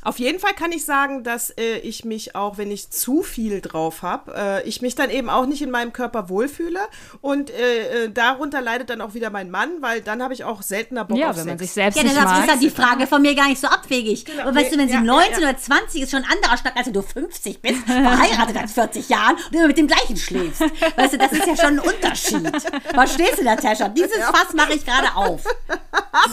auf 0.03 0.19
jeden 0.19 0.39
Fall 0.39 0.53
kann 0.53 0.71
ich 0.71 0.85
sagen, 0.85 1.23
dass 1.23 1.49
äh, 1.51 1.77
ich 1.79 2.05
mich 2.05 2.35
auch, 2.35 2.57
wenn 2.57 2.71
ich 2.71 2.89
zu 2.89 3.21
viel 3.23 3.61
drauf 3.61 4.01
habe, 4.01 4.33
äh, 4.35 4.67
ich 4.67 4.81
mich 4.81 4.95
dann 4.95 5.09
eben 5.09 5.29
auch 5.29 5.45
nicht 5.45 5.61
in 5.61 5.71
meinem 5.71 5.93
Körper 5.93 6.29
wohlfühle. 6.29 6.79
Und 7.21 7.49
äh, 7.49 8.05
äh, 8.05 8.09
darunter 8.11 8.61
leidet 8.61 8.89
dann 8.89 9.01
auch 9.01 9.13
wieder 9.13 9.29
mein 9.29 9.49
Mann, 9.51 9.69
weil 9.81 10.01
dann 10.01 10.23
habe 10.23 10.33
ich 10.33 10.43
auch 10.43 10.61
seltener 10.61 11.05
Bock 11.05 11.17
Ja, 11.17 11.31
auf 11.31 11.37
wenn 11.37 11.45
man 11.47 11.57
Sex. 11.57 11.61
sich 11.69 11.71
selbst 11.73 11.97
Ja, 11.97 12.03
nicht 12.03 12.15
deshalb 12.15 12.29
mag. 12.29 12.43
ist 12.45 12.53
ja 12.53 12.59
die 12.59 12.69
Frage 12.69 13.07
von 13.07 13.21
mir 13.21 13.35
gar 13.35 13.47
nicht 13.47 13.59
so 13.61 13.67
abwegig. 13.67 14.25
Und 14.45 14.55
weißt 14.55 14.73
du, 14.73 14.77
wenn 14.77 14.87
sie 14.87 14.93
Ja, 14.93 14.99
ja, 15.01 15.05
19 15.05 15.31
ja. 15.43 15.49
oder 15.49 15.57
20 15.57 16.01
ist, 16.03 16.11
schon 16.11 16.23
ein 16.23 16.31
anderer 16.31 16.57
Schnack, 16.57 16.75
als 16.77 16.87
wenn 16.87 16.93
du 16.93 17.01
50 17.01 17.61
bist, 17.61 17.79
verheiratet 17.85 18.55
seit 18.55 18.69
40 18.93 19.09
Jahren 19.09 19.35
und 19.35 19.55
immer 19.55 19.67
mit 19.67 19.77
dem 19.77 19.87
gleichen 19.87 20.17
schläfst. 20.17 20.61
Weißt 20.95 21.13
du, 21.13 21.17
das 21.17 21.31
ist 21.31 21.45
ja 21.45 21.55
schon 21.55 21.77
ein 21.77 21.79
Unterschied. 21.79 22.49
Verstehst 22.93 23.39
du, 23.39 23.43
Natascha? 23.43 23.89
Dieses 23.89 24.17
Fass 24.23 24.53
mache 24.53 24.73
ich 24.73 24.85
gerade 24.85 25.13
auf. 25.15 25.43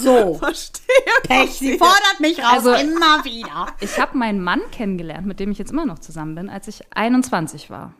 So. 0.02 0.34
Verstehe. 0.38 0.84
Pech, 1.24 1.50
sie 1.58 1.78
fordert 1.78 2.20
mich 2.20 2.38
raus, 2.38 2.64
Also- 2.66 2.72
immer 2.74 3.24
wieder. 3.24 3.55
Ich 3.80 3.98
habe 3.98 4.16
meinen 4.16 4.42
Mann 4.42 4.60
kennengelernt, 4.70 5.26
mit 5.26 5.40
dem 5.40 5.50
ich 5.50 5.58
jetzt 5.58 5.72
immer 5.72 5.86
noch 5.86 5.98
zusammen 5.98 6.34
bin, 6.34 6.48
als 6.48 6.68
ich 6.68 6.82
21 6.94 7.70
war. 7.70 7.94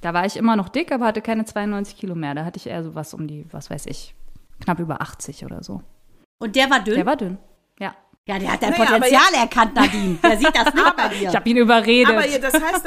Da 0.00 0.14
war 0.14 0.24
ich 0.24 0.36
immer 0.36 0.56
noch 0.56 0.68
dick, 0.68 0.92
aber 0.92 1.06
hatte 1.06 1.20
keine 1.20 1.44
92 1.44 1.96
Kilo 1.96 2.14
mehr. 2.14 2.34
Da 2.34 2.44
hatte 2.44 2.58
ich 2.58 2.66
eher 2.66 2.82
so 2.82 2.94
was 2.94 3.14
um 3.14 3.26
die, 3.26 3.46
was 3.50 3.70
weiß 3.70 3.86
ich, 3.86 4.14
knapp 4.60 4.78
über 4.78 5.02
80 5.02 5.44
oder 5.44 5.62
so. 5.62 5.82
Und 6.38 6.56
der 6.56 6.70
war 6.70 6.80
dünn? 6.80 6.94
Der 6.94 7.06
war 7.06 7.16
dünn. 7.16 7.38
Ja. 7.78 7.94
Ja, 8.28 8.38
der 8.38 8.52
hat 8.52 8.62
dein 8.62 8.70
Naja, 8.70 8.84
Potenzial 8.84 9.34
erkannt, 9.34 9.74
Nadine. 9.74 10.18
Der 10.22 10.38
sieht 10.38 10.54
das 10.54 10.72
nicht 10.74 10.96
bei 10.96 11.08
dir. 11.08 11.28
Ich 11.30 11.34
habe 11.36 11.48
ihn 11.48 11.56
überredet. 11.56 12.12
Aber 12.14 12.26
ihr, 12.26 12.38
das 12.40 12.54
heißt, 12.54 12.84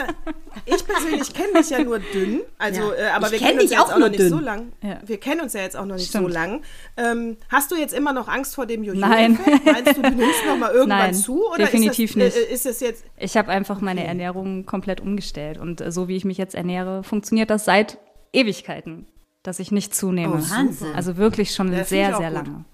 ich 0.65 0.85
persönlich 0.87 1.33
kenne 1.33 1.53
dich 1.59 1.69
ja 1.69 1.83
nur 1.83 1.99
dünn, 1.99 2.41
also, 2.57 2.81
Ja. 2.93 2.93
äh, 2.93 3.09
aber 3.09 3.25
Ich 3.27 3.31
wir 3.33 3.39
kenn 3.39 3.47
kennen 3.49 3.59
uns 3.61 3.71
ja 3.71 3.77
jetzt 3.79 3.85
auch 3.87 3.91
auch 3.93 3.97
nur 3.97 3.99
noch 3.99 4.09
nicht 4.09 4.19
dünn. 4.21 4.29
so 4.29 4.39
lang. 4.39 4.71
Ja. 4.81 4.99
Wir 5.05 5.19
kennen 5.19 5.41
uns 5.41 5.53
ja 5.53 5.61
jetzt 5.61 5.75
auch 5.75 5.85
noch 5.85 5.95
nicht 5.95 6.11
so 6.11 6.19
Stimmt. 6.19 6.33
lang. 6.33 6.61
Ähm, 6.95 7.37
hast 7.49 7.71
du 7.71 7.75
jetzt 7.75 7.93
immer 7.93 8.13
noch 8.13 8.27
Angst 8.29 8.55
vor 8.55 8.65
dem 8.67 8.83
Jojo? 8.83 8.99
Nein. 8.99 9.37
Meinst 9.65 9.97
du, 9.97 10.01
du 10.01 10.09
nimmst 10.11 10.45
noch 10.47 10.57
mal 10.57 10.71
irgendwann 10.73 10.99
Nein, 10.99 11.13
zu? 11.13 11.45
Oder 11.49 11.65
definitiv 11.65 12.15
ist 12.15 12.19
das, 12.21 12.35
nicht. 12.35 12.49
Äh, 12.49 12.53
ist 12.53 12.65
das 12.65 12.79
jetzt 12.79 13.03
Ich 13.17 13.35
habe 13.35 13.49
einfach 13.51 13.81
meine 13.81 14.05
Ernährung 14.05 14.65
komplett 14.65 15.01
umgestellt. 15.01 15.57
Und 15.57 15.81
äh, 15.81 15.91
so 15.91 16.07
wie 16.07 16.15
ich 16.15 16.23
mich 16.23 16.37
jetzt 16.37 16.55
ernähre, 16.55 17.03
funktioniert 17.03 17.49
das 17.49 17.65
seit 17.65 17.97
Ewigkeiten, 18.31 19.07
dass 19.41 19.59
ich 19.59 19.71
nicht 19.71 19.93
zunehme. 19.93 20.35
Oh, 20.35 20.51
Wahnsinn. 20.55 20.93
Also 20.95 21.17
wirklich 21.17 21.53
schon 21.53 21.71
Das 21.71 21.89
sehr, 21.89 22.15
sehr 22.15 22.29
gut. 22.31 22.47
lange. 22.47 22.65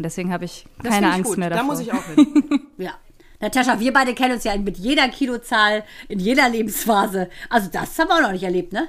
Und 0.00 0.04
deswegen 0.04 0.32
habe 0.32 0.46
ich 0.46 0.64
das 0.82 0.94
keine 0.94 1.08
ich 1.08 1.12
Angst 1.12 1.28
gut. 1.28 1.36
mehr 1.36 1.50
davor. 1.50 1.62
Da 1.62 1.70
muss 1.70 1.80
ich 1.80 1.92
auch 1.92 2.02
hin. 2.14 2.62
Ja. 2.78 2.92
Natascha, 3.38 3.78
wir 3.78 3.92
beide 3.92 4.14
kennen 4.14 4.32
uns 4.32 4.44
ja 4.44 4.56
mit 4.56 4.78
jeder 4.78 5.06
Kilozahl 5.10 5.84
in 6.08 6.18
jeder 6.18 6.48
Lebensphase. 6.48 7.28
Also 7.50 7.68
das 7.70 7.98
haben 7.98 8.08
wir 8.08 8.16
auch 8.16 8.22
noch 8.22 8.32
nicht 8.32 8.44
erlebt, 8.44 8.72
ne? 8.72 8.88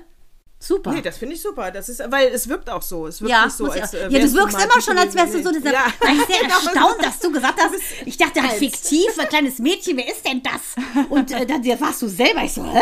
Super. 0.63 0.91
Nee, 0.91 1.01
das 1.01 1.17
finde 1.17 1.33
ich 1.33 1.41
super. 1.41 1.71
Das 1.71 1.89
ist, 1.89 2.03
weil 2.11 2.27
es 2.27 2.47
wirkt 2.47 2.69
auch 2.69 2.83
so. 2.83 3.07
Es 3.07 3.19
wirkt 3.19 3.31
ja, 3.31 3.45
nicht 3.45 3.57
so, 3.57 3.65
als 3.65 3.95
äh, 3.95 4.09
ja, 4.09 4.19
du 4.19 4.33
wirkst 4.33 4.55
mal 4.55 4.63
immer 4.63 4.79
schon, 4.79 4.95
als 4.95 5.15
wärst 5.15 5.33
du 5.33 5.41
so 5.43 5.51
dieser. 5.51 5.73
Ja. 5.73 5.85
Ich 5.91 5.99
bin 5.99 6.17
sehr 6.27 6.41
Genau. 6.41 6.53
erstaunt, 6.53 7.03
dass 7.03 7.19
du 7.19 7.31
gesagt 7.31 7.59
hast, 7.59 7.73
ich 8.05 8.15
dachte 8.15 8.43
halt 8.43 8.53
fiktiv, 8.59 9.17
ein 9.17 9.27
kleines 9.27 9.57
Mädchen, 9.57 9.97
wer 9.97 10.07
ist 10.07 10.23
denn 10.23 10.43
das? 10.43 10.75
Und 11.09 11.31
äh, 11.31 11.47
dann 11.47 11.65
warst 11.79 12.03
du 12.03 12.07
selber. 12.07 12.43
Ich 12.43 12.53
so, 12.53 12.63
hä? 12.63 12.79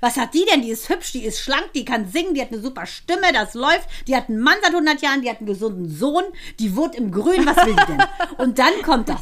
Was 0.00 0.16
hat 0.16 0.32
die 0.32 0.46
denn? 0.46 0.62
Die 0.62 0.70
ist 0.70 0.88
hübsch, 0.88 1.12
die 1.12 1.24
ist 1.24 1.40
schlank, 1.40 1.70
die 1.74 1.84
kann 1.84 2.10
singen, 2.10 2.32
die 2.32 2.40
hat 2.40 2.50
eine 2.50 2.62
super 2.62 2.86
Stimme, 2.86 3.30
das 3.32 3.52
läuft. 3.52 3.88
Die 4.06 4.16
hat 4.16 4.30
einen 4.30 4.40
Mann 4.40 4.56
seit 4.62 4.70
100 4.70 5.02
Jahren, 5.02 5.20
die 5.20 5.28
hat 5.28 5.38
einen 5.38 5.46
gesunden 5.46 5.88
Sohn, 5.94 6.24
die 6.58 6.74
wohnt 6.76 6.94
im 6.94 7.10
Grün, 7.12 7.44
was 7.44 7.56
will 7.66 7.76
die 7.76 7.86
denn? 7.92 8.04
Und 8.38 8.58
dann 8.58 8.72
kommt 8.82 9.08
das. 9.10 9.20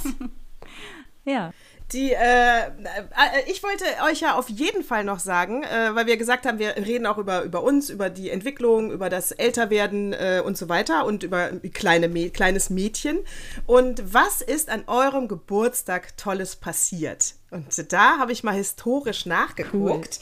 Ja. 1.25 1.53
Die, 1.93 2.13
äh, 2.13 2.63
äh, 2.63 2.69
ich 3.47 3.63
wollte 3.63 3.85
euch 4.11 4.21
ja 4.21 4.35
auf 4.35 4.49
jeden 4.49 4.83
Fall 4.83 5.05
noch 5.05 5.21
sagen, 5.21 5.63
äh, 5.63 5.95
weil 5.95 6.07
wir 6.07 6.17
gesagt 6.17 6.45
haben, 6.45 6.59
wir 6.59 6.75
reden 6.75 7.07
auch 7.07 7.17
über, 7.17 7.43
über 7.43 7.63
uns, 7.63 7.91
über 7.91 8.11
die 8.11 8.29
Entwicklung, 8.29 8.91
über 8.91 9.09
das 9.09 9.31
Älterwerden 9.31 10.13
äh, 10.13 10.43
und 10.45 10.59
so 10.59 10.69
weiter 10.69 11.07
und 11.07 11.23
über 11.23 11.51
kleine 11.73 12.09
Mä- 12.09 12.31
kleines 12.31 12.71
Mädchen. 12.71 13.19
Und 13.67 14.03
was 14.13 14.41
ist 14.41 14.69
an 14.69 14.83
eurem 14.89 15.29
Geburtstag 15.29 16.17
Tolles 16.17 16.57
passiert? 16.57 17.35
Und 17.53 17.93
da 17.93 18.19
habe 18.19 18.33
ich 18.33 18.43
mal 18.43 18.55
historisch 18.55 19.25
nachgeguckt. 19.25 20.19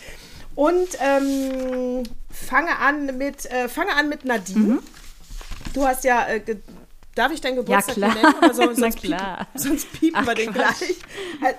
Und 0.54 0.88
ähm, 1.00 2.02
fange 2.30 2.76
an 2.76 3.16
mit, 3.16 3.46
äh, 3.46 3.68
fange 3.70 3.96
an 3.96 4.10
mit 4.10 4.26
Nadine. 4.26 4.80
Du 5.72 5.86
hast 5.86 6.04
ja, 6.04 6.26
äh, 6.28 6.40
darf 7.14 7.32
ich 7.32 7.40
deinen 7.40 7.56
Geburtstag 7.56 7.94
klar. 7.96 8.12
hier 8.12 8.22
nennen? 8.22 8.54
So, 8.54 8.62
Na 8.66 8.74
sonst, 8.74 8.98
klar. 9.02 9.36
Piepen, 9.46 9.46
sonst 9.68 9.92
piepen 9.92 10.20
Ach, 10.22 10.26
wir 10.26 10.34
den 10.34 10.52
Quatsch. 10.52 10.78
gleich. 10.78 11.54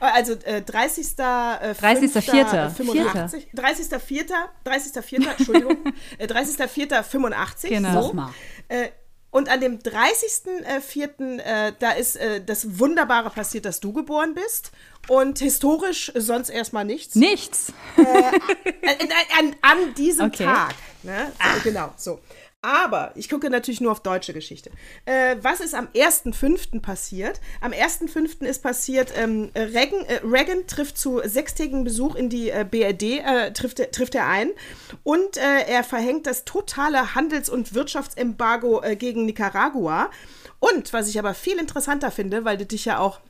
Also 0.00 0.32
äh, 0.44 0.60
30. 0.60 1.06
Äh, 1.18 1.22
30.04.. 1.22 2.70
85, 2.70 3.48
30.04. 3.54 4.24
30.04. 4.66 5.30
Entschuldigung. 5.38 5.76
äh, 6.18 6.26
30.04.85. 6.26 7.68
Genau. 7.68 8.02
Sag 8.02 8.14
mal. 8.14 8.30
Äh, 8.68 8.88
und 9.30 9.48
an 9.48 9.60
dem 9.60 9.78
30.04. 9.78 11.38
Äh, 11.38 11.72
da 11.78 11.92
ist 11.92 12.16
äh, 12.16 12.44
das 12.44 12.78
Wunderbare 12.78 13.30
passiert, 13.30 13.64
dass 13.64 13.80
du 13.80 13.92
geboren 13.92 14.34
bist. 14.34 14.72
Und 15.08 15.38
historisch 15.38 16.12
sonst 16.14 16.50
erstmal 16.50 16.84
nichts. 16.84 17.14
Nichts. 17.14 17.72
Äh, 17.96 18.02
an, 19.38 19.56
an 19.62 19.94
diesem 19.94 20.26
Okay. 20.26 20.44
Tag. 20.44 20.74
Ne? 21.02 21.32
So, 21.38 21.60
Genau, 21.62 21.92
so. 21.96 22.20
Aber 22.64 23.12
ich 23.14 23.28
gucke 23.28 23.50
natürlich 23.50 23.82
nur 23.82 23.92
auf 23.92 24.00
deutsche 24.00 24.32
Geschichte. 24.32 24.70
Äh, 25.04 25.36
was 25.42 25.60
ist 25.60 25.74
am 25.74 25.88
1.5. 25.88 26.80
passiert? 26.80 27.38
Am 27.60 27.72
1.5. 27.72 28.40
ist 28.42 28.62
passiert, 28.62 29.12
ähm, 29.16 29.50
Reagan, 29.54 30.00
äh, 30.06 30.20
Reagan 30.24 30.66
trifft 30.66 30.96
zu 30.96 31.20
sechstägigen 31.22 31.84
Besuch 31.84 32.14
in 32.14 32.30
die 32.30 32.48
äh, 32.48 32.64
BRD, 32.68 33.18
äh, 33.20 33.52
trifft, 33.52 33.80
er- 33.80 33.90
trifft 33.90 34.14
er 34.14 34.28
ein. 34.28 34.50
Und 35.02 35.36
äh, 35.36 35.66
er 35.68 35.84
verhängt 35.84 36.26
das 36.26 36.46
totale 36.46 37.14
Handels- 37.14 37.50
und 37.50 37.74
Wirtschaftsembargo 37.74 38.80
äh, 38.82 38.96
gegen 38.96 39.26
Nicaragua. 39.26 40.10
Und 40.58 40.94
was 40.94 41.08
ich 41.08 41.18
aber 41.18 41.34
viel 41.34 41.58
interessanter 41.58 42.10
finde, 42.10 42.46
weil 42.46 42.56
du 42.56 42.64
dich 42.64 42.86
ja 42.86 42.98
auch 42.98 43.20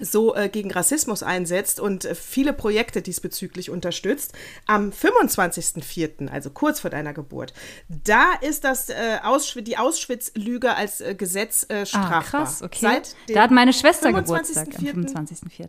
so 0.00 0.34
äh, 0.34 0.48
gegen 0.48 0.72
Rassismus 0.72 1.22
einsetzt 1.22 1.78
und 1.78 2.04
äh, 2.04 2.14
viele 2.16 2.52
Projekte 2.52 3.00
diesbezüglich 3.00 3.70
unterstützt. 3.70 4.32
Am 4.66 4.90
25.04., 4.90 6.28
also 6.30 6.50
kurz 6.50 6.80
vor 6.80 6.90
deiner 6.90 7.12
Geburt, 7.12 7.52
da 7.88 8.32
ist 8.40 8.64
das 8.64 8.88
äh, 8.88 9.18
Auschw 9.22 9.60
die 9.62 9.78
Auschwitz-Lüge 9.78 10.74
als 10.74 11.00
äh, 11.00 11.14
Gesetz 11.14 11.66
äh, 11.68 11.82
Ah, 11.82 11.86
strafbar. 11.86 12.22
krass, 12.24 12.62
okay. 12.62 12.78
Seit 12.80 13.16
Da 13.28 13.42
hat 13.42 13.50
meine 13.52 13.72
Schwester 13.72 14.12
Geburtstag 14.12 14.66
am 14.78 14.84
25.04.. 14.84 15.68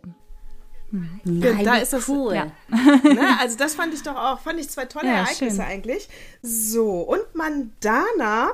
Nein, 1.24 1.64
da 1.64 1.76
ist 1.76 1.92
das- 1.92 2.08
cool. 2.08 2.34
Ja. 2.34 2.50
Ne? 3.02 3.38
Also 3.40 3.56
das 3.56 3.74
fand 3.74 3.92
ich 3.94 4.02
doch 4.02 4.16
auch, 4.16 4.40
fand 4.40 4.58
ich 4.58 4.68
zwei 4.70 4.86
tolle 4.86 5.06
Ja, 5.08 5.14
Ereignisse 5.18 5.56
schön. 5.56 5.60
eigentlich. 5.64 6.08
So, 6.42 7.00
und 7.02 7.22
Mandana, 7.34 8.50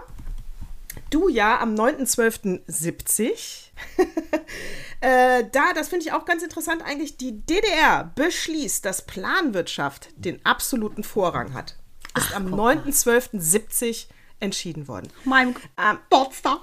du 1.10 1.28
ja 1.28 1.60
am 1.60 1.74
9.12.70. 1.74 3.61
äh, 5.00 5.44
da, 5.50 5.72
das 5.74 5.88
finde 5.88 6.06
ich 6.06 6.12
auch 6.12 6.24
ganz 6.24 6.42
interessant 6.42 6.82
eigentlich, 6.82 7.16
die 7.16 7.40
DDR 7.40 8.10
beschließt, 8.14 8.84
dass 8.84 9.06
Planwirtschaft 9.06 10.10
den 10.16 10.44
absoluten 10.44 11.04
Vorrang 11.04 11.54
hat. 11.54 11.76
Ist 12.16 12.34
am 12.34 12.52
9.12.70 12.52 14.06
entschieden 14.40 14.88
worden. 14.88 15.08
Mein 15.24 15.54
Am, 15.76 15.98
Geburtstag. 16.10 16.58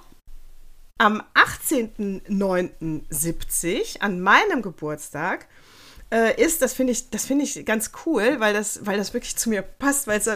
am 0.99 1.23
18.09.70, 1.33 4.01
an 4.01 4.21
meinem 4.21 4.61
Geburtstag, 4.61 5.47
äh, 6.11 6.41
ist, 6.41 6.61
das 6.61 6.73
finde 6.73 6.93
ich, 6.93 7.09
das 7.09 7.25
finde 7.25 7.45
ich 7.45 7.65
ganz 7.65 7.91
cool, 8.05 8.39
weil 8.39 8.53
das, 8.53 8.85
weil 8.85 8.97
das 8.97 9.13
wirklich 9.13 9.35
zu 9.37 9.49
mir 9.49 9.61
passt, 9.61 10.07
weil 10.07 10.19
es, 10.19 10.29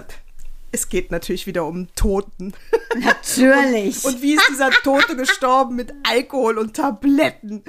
es 0.74 0.90
geht 0.90 1.12
natürlich 1.12 1.48
wieder 1.48 1.66
um 1.66 1.88
Toten. 1.96 2.54
Natürlich. 2.96 4.04
Und 4.04 4.22
wie 4.22 4.34
ist 4.34 4.50
dieser 4.50 4.72
Tote 4.72 5.16
gestorben 5.16 5.76
mit 5.76 5.94
Alkohol 6.04 6.58
und 6.58 6.76
Tabletten? 6.76 7.64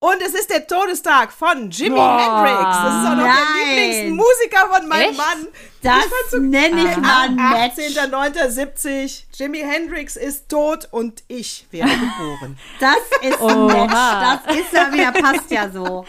Und 0.00 0.22
es 0.22 0.34
ist 0.34 0.50
der 0.50 0.66
Todestag 0.66 1.32
von 1.32 1.70
Jimi 1.70 1.96
Boah. 1.96 2.18
Hendrix. 2.18 2.62
Das 2.62 2.94
ist 2.94 3.08
auch 3.08 3.16
noch 3.16 3.26
Nein. 3.26 3.36
der 3.74 3.86
Lieblingsmusiker 3.86 4.68
von 4.72 4.88
meinem 4.88 5.10
Echt? 5.10 5.18
Mann. 5.18 5.46
das 5.82 6.04
Ich 6.04 6.30
so 6.30 6.38
nenne 6.38 6.90
ich 6.90 6.96
mal 6.96 7.30
Match. 7.30 7.78
18.09.70. 7.78 9.22
Jimi 9.34 9.58
Hendrix 9.58 10.16
ist 10.16 10.48
tot 10.48 10.88
und 10.90 11.24
ich 11.28 11.66
werde 11.70 11.90
geboren. 11.92 12.58
Das 12.78 12.96
ist 13.22 13.40
ein 13.40 13.66
Match. 13.66 13.92
Das 13.92 14.56
ist 14.56 14.72
ja 14.72 14.92
wieder, 14.92 15.12
passt 15.12 15.50
ja 15.50 15.70
so. 15.70 16.04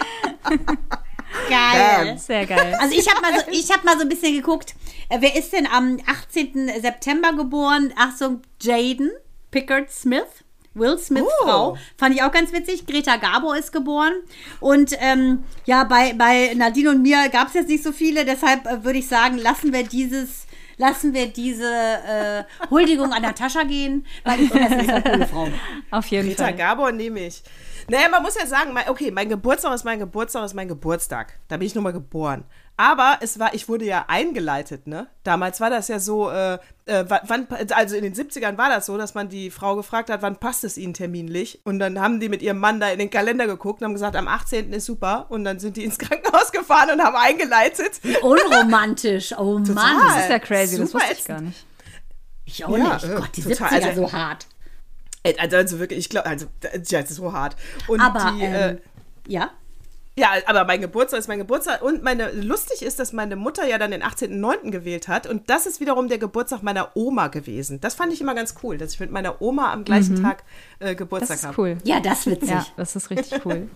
Geil. 1.50 2.18
Sehr 2.18 2.46
geil. 2.46 2.76
Also 2.80 2.96
ich 2.98 3.08
habe 3.10 3.22
mal, 3.22 3.34
so, 3.40 3.46
ich 3.52 3.72
hab 3.72 3.84
mal 3.84 3.96
so 3.96 4.02
ein 4.04 4.10
bisschen 4.10 4.34
geguckt, 4.34 4.76
äh, 5.10 5.18
wer 5.22 5.36
ist 5.36 5.54
denn 5.54 5.68
am 5.68 6.00
18. 6.06 6.72
September 6.82 7.34
geboren? 7.34 7.94
Achtung, 7.98 8.42
Jaden 8.62 9.12
Pickard 9.52 9.92
Smith. 9.92 10.26
Will 10.76 10.98
Smiths 11.00 11.28
Oh. 11.42 11.46
Frau. 11.46 11.78
Fand 11.98 12.16
ich 12.16 12.22
auch 12.22 12.32
ganz 12.32 12.54
witzig. 12.54 12.86
Greta 12.86 13.18
Garbo 13.18 13.54
ist 13.54 13.72
geboren. 13.72 14.14
Und 14.60 14.96
ähm, 15.00 15.44
ja, 15.66 15.84
bei, 15.84 16.14
bei 16.14 16.54
Nadine 16.56 16.92
und 16.92 17.02
mir 17.02 17.28
gab 17.30 17.48
es 17.48 17.56
jetzt 17.56 17.70
nicht 17.70 17.84
so 17.84 17.92
viele. 17.92 18.24
Deshalb 18.24 18.66
äh, 18.68 18.84
würde 18.84 19.00
ich 19.00 19.08
sagen, 19.08 19.40
lassen 19.40 19.74
wir 19.74 19.84
dieses, 19.84 20.46
lassen 20.78 21.14
wir 21.16 21.28
diese 21.28 21.66
äh, 21.66 22.44
Huldigung 22.70 23.12
an 23.12 23.24
Natascha 23.24 23.64
gehen, 23.64 24.06
weil 24.24 24.42
ich 24.42 24.52
finde, 24.52 24.70
das 24.70 24.84
ist 24.84 24.90
eine 24.90 25.02
coole 25.04 25.28
Frau. 25.28 25.48
Auf 25.92 26.06
jeden 26.08 26.30
Peter 26.30 26.46
Fall. 26.46 26.56
Gabor 26.56 26.92
nehme 26.92 27.26
ich. 27.26 27.42
Naja, 27.90 28.10
man 28.10 28.22
muss 28.24 28.36
ja 28.36 28.46
sagen, 28.48 28.74
mein, 28.74 28.88
okay, 28.90 29.12
mein 29.12 29.30
Geburtstag 29.30 29.74
ist 29.74 29.84
mein 29.84 30.00
Geburtstag, 30.00 30.46
ist 30.46 30.54
mein 30.54 30.68
Geburtstag. 30.68 31.40
Da 31.48 31.58
bin 31.58 31.66
ich 31.68 31.76
nun 31.76 31.84
mal 31.84 31.94
geboren. 31.94 32.44
Aber 32.78 33.18
es 33.22 33.40
war, 33.40 33.54
ich 33.54 33.68
wurde 33.68 33.84
ja 33.84 34.06
eingeleitet, 34.08 34.88
ne? 34.88 35.08
Damals 35.24 35.60
war 35.60 35.70
das 35.70 35.90
ja 35.90 36.00
so, 36.00 36.30
äh, 36.30 36.54
äh, 36.86 37.10
wa- 37.10 37.22
wann, 37.28 37.46
also 37.74 37.96
in 37.98 38.04
den 38.04 38.14
70ern 38.16 38.58
war 38.58 38.70
das 38.70 38.86
so, 38.86 38.98
dass 38.98 39.16
man 39.16 39.28
die 39.28 39.52
Frau 39.52 39.76
gefragt 39.76 40.10
hat, 40.10 40.22
wann 40.22 40.38
passt 40.38 40.64
es 40.64 40.78
ihnen 40.78 40.94
terminlich? 40.94 41.60
Und 41.66 41.80
dann 41.80 42.00
haben 42.00 42.22
die 42.22 42.30
mit 42.30 42.42
ihrem 42.42 42.60
Mann 42.60 42.80
da 42.80 42.88
in 42.90 43.00
den 43.00 43.10
Kalender 43.10 43.48
geguckt 43.48 43.82
und 43.82 43.86
haben 43.86 43.94
gesagt, 43.94 44.16
am 44.16 44.30
18. 44.30 44.72
ist 44.72 44.86
super. 44.86 45.26
Und 45.28 45.44
dann 45.44 45.60
sind 45.60 45.76
die 45.76 45.84
ins 45.84 45.98
Krankenhaus 46.00 46.54
gefahren 46.54 46.92
und 46.92 47.04
haben 47.04 47.18
eingeleitet. 47.18 48.00
Unromantisch. 48.22 49.34
Oh 49.38 49.60
Mann. 49.74 50.00
Das 50.08 50.24
ist 50.24 50.30
ja 50.30 50.40
crazy, 50.40 50.78
das 50.78 50.92
Super 50.92 51.04
wusste 51.04 51.18
ich 51.20 51.26
gar 51.26 51.42
nicht. 51.42 51.66
Ich 52.46 52.66
auch 52.66 52.78
Ja, 52.78 52.94
nicht. 52.94 53.04
äh, 53.06 53.16
Gott, 53.16 53.30
die 53.36 53.42
total. 53.44 53.68
70er 53.70 53.88
Also- 53.90 54.02
so 54.08 54.14
hart. 54.14 54.48
Also, 55.24 55.58
also 55.58 55.80
wirklich, 55.80 56.00
ich 56.00 56.10
glaube, 56.10 56.28
also, 56.28 56.48
ja, 56.64 57.00
es 57.00 57.12
ist 57.12 57.18
so 57.18 57.34
hart. 57.34 57.56
Und 57.88 58.00
Aber, 58.00 58.34
die, 58.34 58.44
äh, 58.44 58.70
ähm, 58.70 58.78
ja. 59.28 59.52
Ja, 60.18 60.32
aber 60.48 60.66
mein 60.66 60.82
Geburtstag 60.82 61.20
ist 61.20 61.28
mein 61.30 61.40
Geburtstag. 61.40 61.82
Und 61.82 62.04
meine, 62.04 62.32
lustig 62.32 62.82
ist, 62.82 63.00
dass 63.00 63.14
meine 63.14 63.38
Mutter 63.38 63.66
ja 63.66 63.78
dann 63.78 63.92
den 63.92 64.04
18.09. 64.04 64.70
gewählt 64.70 65.08
hat. 65.08 65.28
Und 65.28 65.50
das 65.50 65.66
ist 65.66 65.80
wiederum 65.80 66.10
der 66.10 66.18
Geburtstag 66.18 66.62
meiner 66.62 66.90
Oma 66.96 67.28
gewesen. 67.28 67.80
Das 67.80 67.96
fand 67.96 68.12
ich 68.12 68.20
immer 68.20 68.36
ganz 68.36 68.56
cool, 68.62 68.78
dass 68.78 68.94
ich 68.94 69.00
mit 69.00 69.12
meiner 69.12 69.42
Oma 69.42 69.72
am 69.72 69.86
gleichen 69.86 70.22
Tag 70.22 70.44
äh, 70.80 70.88
Das 70.88 70.98
Geburtstag 70.98 71.38
ist 71.38 71.46
habe. 71.46 71.62
cool. 71.62 71.78
Ja, 71.86 72.02
das 72.02 72.20
ist 72.20 72.26
witzig. 72.28 72.50
Ja, 72.50 72.66
das 72.76 72.96
ist 72.96 73.10
richtig 73.10 73.46
cool. 73.46 73.70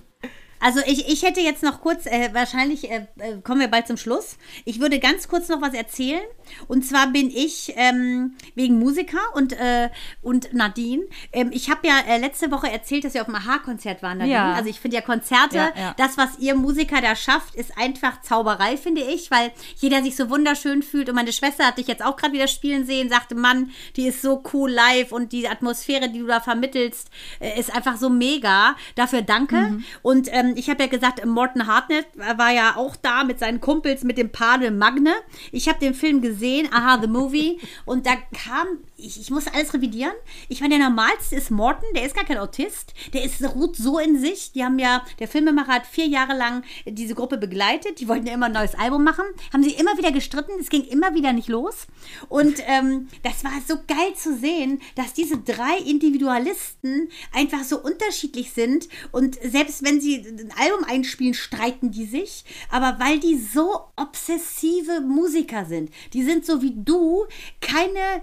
Also 0.64 0.80
ich, 0.86 1.10
ich 1.10 1.24
hätte 1.24 1.42
jetzt 1.42 1.62
noch 1.62 1.82
kurz, 1.82 2.06
äh, 2.06 2.30
wahrscheinlich 2.34 2.90
äh, 2.90 3.06
äh, 3.20 3.42
kommen 3.44 3.60
wir 3.60 3.68
bald 3.68 3.86
zum 3.86 3.98
Schluss. 3.98 4.38
Ich 4.64 4.80
würde 4.80 4.98
ganz 5.00 5.28
kurz 5.28 5.50
noch 5.50 5.62
was 5.62 5.74
erzählen. 5.74 6.24
Und 6.70 6.86
zwar 6.86 7.08
bin 7.08 7.30
ich 7.30 7.74
ähm, 7.76 8.36
wegen 8.56 8.80
Musiker 8.80 9.20
und, 9.34 9.52
äh, 9.52 9.90
und 10.22 10.54
Nadine. 10.54 11.04
Ähm, 11.34 11.50
ich 11.52 11.70
habe 11.70 11.86
ja 11.86 12.00
äh, 12.08 12.18
letzte 12.18 12.50
Woche 12.50 12.72
erzählt, 12.72 13.04
dass 13.04 13.14
wir 13.14 13.22
auf 13.22 13.28
dem 13.28 13.36
Aha-Konzert 13.36 14.02
waren, 14.04 14.20
Nadine. 14.20 14.36
Ja. 14.36 14.54
Also 14.54 14.70
ich 14.70 14.80
finde 14.80 14.96
ja 14.96 15.02
Konzerte, 15.02 15.58
Ja, 15.58 15.74
ja. 15.76 15.94
das, 15.98 16.18
was 16.18 16.40
ihr 16.40 16.56
Musiker 16.56 17.02
da 17.02 17.18
schafft, 17.18 17.56
ist 17.56 17.78
einfach 17.78 18.22
Zauberei, 18.22 18.78
finde 18.78 19.02
ich, 19.02 19.32
weil 19.32 19.52
jeder 19.76 20.02
sich 20.02 20.16
so 20.16 20.30
wunderschön 20.30 20.82
fühlt. 20.82 21.10
Und 21.10 21.16
meine 21.16 21.34
Schwester 21.34 21.68
hat 21.68 21.78
dich 21.78 21.88
jetzt 21.88 22.06
auch 22.06 22.16
gerade 22.16 22.32
wieder 22.32 22.48
spielen 22.48 22.86
sehen, 22.86 23.10
sagte, 23.10 23.36
Mann, 23.36 23.72
die 23.98 24.08
ist 24.08 24.22
so 24.22 24.42
cool 24.54 24.72
live 24.72 25.12
und 25.12 25.34
die 25.34 25.46
Atmosphäre, 25.50 26.10
die 26.10 26.20
du 26.20 26.28
da 26.28 26.40
vermittelst, 26.40 27.10
äh, 27.42 27.60
ist 27.60 27.76
einfach 27.76 27.98
so 27.98 28.10
mega. 28.10 28.78
Dafür 28.96 29.24
danke. 29.24 29.58
Mhm. 29.58 29.84
Und 30.02 30.30
ähm, 30.32 30.53
ich 30.58 30.70
habe 30.70 30.84
ja 30.84 30.90
gesagt, 30.90 31.26
Morten 31.26 31.68
Hartnett 31.68 32.08
war 32.16 32.52
ja 32.52 32.76
auch 32.76 32.96
da 32.96 33.24
mit 33.24 33.40
seinen 33.40 33.62
Kumpels, 33.62 34.04
mit 34.04 34.18
dem 34.18 34.32
Pade 34.32 34.72
Magne. 34.72 35.14
Ich 35.52 35.68
habe 35.68 35.80
den 35.80 35.94
Film 35.94 36.22
gesehen, 36.22 36.70
Aha, 36.72 37.00
The 37.02 37.08
Movie. 37.08 37.60
Und 37.86 38.06
da 38.06 38.12
kam, 38.16 38.68
ich, 39.04 39.20
ich 39.20 39.30
muss 39.30 39.48
alles 39.48 39.74
revidieren. 39.74 40.14
Ich 40.48 40.62
meine, 40.62 40.78
der 40.78 40.90
normalste 40.90 41.36
ist 41.36 41.52
Morten, 41.52 41.86
der 41.96 42.06
ist 42.06 42.16
gar 42.16 42.24
kein 42.24 42.38
Autist. 42.38 42.94
Der 43.14 43.24
ist 43.24 43.44
ruht 43.44 43.76
so 43.76 44.00
in 44.00 44.20
sich. 44.20 44.52
Die 44.54 44.64
haben 44.64 44.80
ja, 44.80 45.06
der 45.20 45.28
Filmemacher 45.28 45.74
hat 45.74 45.86
vier 45.86 46.08
Jahre 46.08 46.36
lang 46.36 46.64
diese 46.86 47.16
Gruppe 47.16 47.38
begleitet. 47.38 48.00
Die 48.00 48.08
wollten 48.08 48.28
ja 48.28 48.34
immer 48.34 48.46
ein 48.48 48.54
neues 48.54 48.76
Album 48.76 49.04
machen. 49.04 49.26
Haben 49.52 49.64
sie 49.64 49.72
immer 49.72 49.98
wieder 49.98 50.12
gestritten. 50.12 50.54
Es 50.60 50.70
ging 50.70 50.84
immer 50.86 51.14
wieder 51.14 51.34
nicht 51.34 51.50
los. 51.50 51.88
Und 52.30 52.56
ähm, 52.68 53.08
das 53.24 53.44
war 53.44 53.52
so 53.68 53.76
geil 53.88 54.16
zu 54.16 54.38
sehen, 54.38 54.82
dass 54.96 55.14
diese 55.14 55.38
drei 55.38 55.78
Individualisten 55.86 57.10
einfach 57.34 57.64
so 57.64 57.80
unterschiedlich 57.80 58.52
sind. 58.52 58.88
Und 59.12 59.38
selbst 59.44 59.84
wenn 59.84 60.00
sie 60.00 60.16
ein 60.16 60.54
Album 60.58 60.86
einspielen, 60.86 61.34
streiten 61.34 61.92
die 61.92 62.06
sich. 62.06 62.46
Aber 62.70 62.98
weil 63.00 63.20
die 63.20 63.38
so 63.38 63.82
obsessive 63.98 65.02
Musiker 65.02 65.66
sind, 65.66 65.92
die 66.14 66.24
sind 66.24 66.46
so 66.46 66.62
wie 66.62 66.74
du, 66.76 67.26
keine 67.60 68.22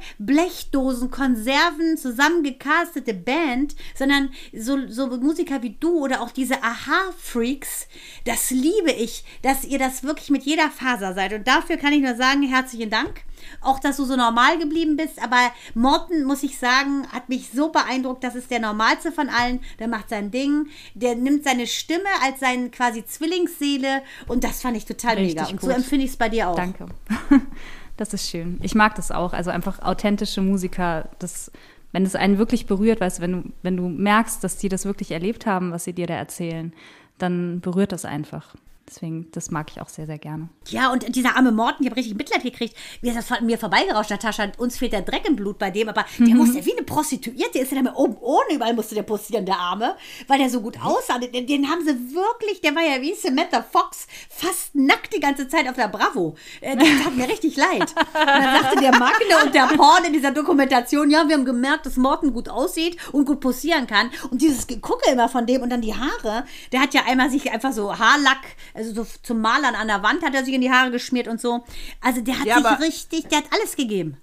Blechdosen, 0.70 1.10
Konserven, 1.10 1.96
zusammengecastete 1.96 3.14
Band, 3.14 3.74
sondern 3.94 4.30
so, 4.52 4.78
so 4.88 5.08
Musiker 5.08 5.62
wie 5.62 5.76
du 5.78 6.04
oder 6.04 6.20
auch 6.22 6.30
diese 6.30 6.62
Aha-Freaks, 6.62 7.88
das 8.24 8.50
liebe 8.50 8.92
ich, 8.92 9.24
dass 9.42 9.64
ihr 9.64 9.78
das 9.78 10.02
wirklich 10.02 10.30
mit 10.30 10.44
jeder 10.44 10.70
Faser 10.70 11.14
seid. 11.14 11.32
Und 11.32 11.46
dafür 11.46 11.76
kann 11.76 11.92
ich 11.92 12.02
nur 12.02 12.14
sagen, 12.14 12.42
herzlichen 12.42 12.90
Dank. 12.90 13.22
Auch, 13.62 13.80
dass 13.80 13.96
du 13.96 14.04
so 14.04 14.16
normal 14.16 14.58
geblieben 14.58 14.96
bist. 14.96 15.20
Aber 15.22 15.50
Morten, 15.74 16.24
muss 16.24 16.42
ich 16.42 16.58
sagen, 16.58 17.06
hat 17.10 17.30
mich 17.30 17.50
so 17.52 17.70
beeindruckt. 17.70 18.22
Das 18.22 18.34
ist 18.34 18.50
der 18.50 18.60
normalste 18.60 19.12
von 19.12 19.30
allen. 19.30 19.60
Der 19.78 19.88
macht 19.88 20.10
sein 20.10 20.30
Ding. 20.30 20.68
Der 20.94 21.14
nimmt 21.14 21.44
seine 21.44 21.66
Stimme 21.66 22.08
als 22.22 22.40
seine 22.40 22.70
quasi 22.70 23.04
Zwillingsseele. 23.04 24.02
Und 24.28 24.44
das 24.44 24.60
fand 24.60 24.76
ich 24.76 24.84
total 24.84 25.16
Richtig 25.16 25.36
mega. 25.36 25.50
Und 25.50 25.60
so 25.60 25.66
gut. 25.68 25.76
empfinde 25.76 26.04
ich 26.04 26.10
es 26.12 26.16
bei 26.18 26.28
dir 26.28 26.48
auch. 26.48 26.54
Danke. 26.54 26.86
Das 28.00 28.14
ist 28.14 28.30
schön. 28.30 28.58
Ich 28.62 28.74
mag 28.74 28.94
das 28.94 29.10
auch. 29.10 29.34
Also 29.34 29.50
einfach 29.50 29.82
authentische 29.82 30.40
Musiker, 30.40 31.10
das, 31.18 31.52
wenn 31.92 32.06
es 32.06 32.16
einen 32.16 32.38
wirklich 32.38 32.64
berührt, 32.64 32.98
weißt 32.98 33.20
wenn 33.20 33.32
du, 33.32 33.42
wenn 33.60 33.76
du 33.76 33.90
merkst, 33.90 34.42
dass 34.42 34.56
die 34.56 34.70
das 34.70 34.86
wirklich 34.86 35.10
erlebt 35.10 35.44
haben, 35.44 35.70
was 35.70 35.84
sie 35.84 35.92
dir 35.92 36.06
da 36.06 36.14
erzählen, 36.14 36.72
dann 37.18 37.60
berührt 37.60 37.92
das 37.92 38.06
einfach. 38.06 38.54
Deswegen, 38.90 39.30
das 39.30 39.52
mag 39.52 39.70
ich 39.70 39.80
auch 39.80 39.88
sehr, 39.88 40.06
sehr 40.06 40.18
gerne. 40.18 40.48
Ja, 40.68 40.90
und 40.90 41.14
dieser 41.14 41.36
arme 41.36 41.52
Morten, 41.52 41.84
ich 41.84 41.88
habe 41.88 41.96
richtig 41.96 42.16
Mitleid 42.16 42.42
gekriegt. 42.42 42.74
Wie 43.00 43.08
ist 43.08 43.16
das 43.16 43.28
von 43.28 43.46
mir 43.46 43.56
vorbeigerauscht, 43.56 44.10
Natascha? 44.10 44.50
Uns 44.58 44.78
fehlt 44.78 44.92
der 44.92 45.02
Dreck 45.02 45.28
im 45.28 45.36
Blut 45.36 45.58
bei 45.58 45.70
dem, 45.70 45.88
aber 45.88 46.04
der 46.18 46.34
musste 46.34 46.64
wie 46.66 46.72
eine 46.72 46.82
Prostituierte, 46.82 47.60
ist 47.60 47.70
der 47.70 47.82
da 47.84 47.94
oben 47.94 48.16
ohne, 48.20 48.54
überall 48.54 48.74
musste 48.74 48.96
der 48.96 49.04
posieren, 49.04 49.46
der 49.46 49.58
Arme, 49.58 49.94
weil 50.26 50.38
der 50.38 50.50
so 50.50 50.60
gut 50.60 50.76
aussah. 50.82 51.18
Den, 51.18 51.46
den 51.46 51.70
haben 51.70 51.84
sie 51.84 52.14
wirklich, 52.14 52.60
der 52.62 52.74
war 52.74 52.82
ja 52.82 53.00
wie 53.00 53.14
Samantha 53.14 53.62
Fox, 53.62 54.08
fast 54.28 54.74
nackt 54.74 55.14
die 55.14 55.20
ganze 55.20 55.46
Zeit 55.46 55.68
auf 55.68 55.76
der 55.76 55.88
Bravo. 55.88 56.34
Äh, 56.60 56.76
Das 56.76 56.88
tat 57.04 57.14
mir 57.14 57.28
richtig 57.28 57.56
leid. 57.56 57.94
Und 57.94 58.14
dann 58.14 58.62
sagte 58.62 58.80
der 58.80 58.98
Magne 58.98 59.44
und 59.44 59.54
der 59.54 59.66
Porn 59.76 60.04
in 60.04 60.12
dieser 60.12 60.32
Dokumentation, 60.32 61.10
ja, 61.10 61.28
wir 61.28 61.36
haben 61.36 61.44
gemerkt, 61.44 61.86
dass 61.86 61.96
Morten 61.96 62.32
gut 62.32 62.48
aussieht 62.48 62.96
und 63.12 63.24
gut 63.24 63.38
posieren 63.40 63.86
kann. 63.86 64.10
Und 64.30 64.42
dieses 64.42 64.66
Gegucke 64.66 65.10
immer 65.12 65.28
von 65.28 65.46
dem 65.46 65.62
und 65.62 65.70
dann 65.70 65.80
die 65.80 65.94
Haare, 65.94 66.44
der 66.72 66.80
hat 66.80 66.92
ja 66.92 67.02
einmal 67.06 67.30
sich 67.30 67.52
einfach 67.52 67.72
so 67.72 67.96
Haarlack, 67.96 68.40
also 68.80 69.04
so 69.04 69.06
zum 69.22 69.40
Malern 69.40 69.74
an 69.74 69.88
der 69.88 70.02
Wand 70.02 70.22
hat 70.22 70.34
er 70.34 70.44
sich 70.44 70.54
in 70.54 70.60
die 70.60 70.70
Haare 70.70 70.90
geschmiert 70.90 71.28
und 71.28 71.40
so. 71.40 71.64
Also 72.00 72.20
der 72.20 72.38
hat 72.38 72.46
Ja, 72.46 72.56
sich 72.56 72.86
richtig, 72.86 73.28
der 73.28 73.38
hat 73.38 73.46
alles 73.52 73.76
gegeben. 73.76 74.16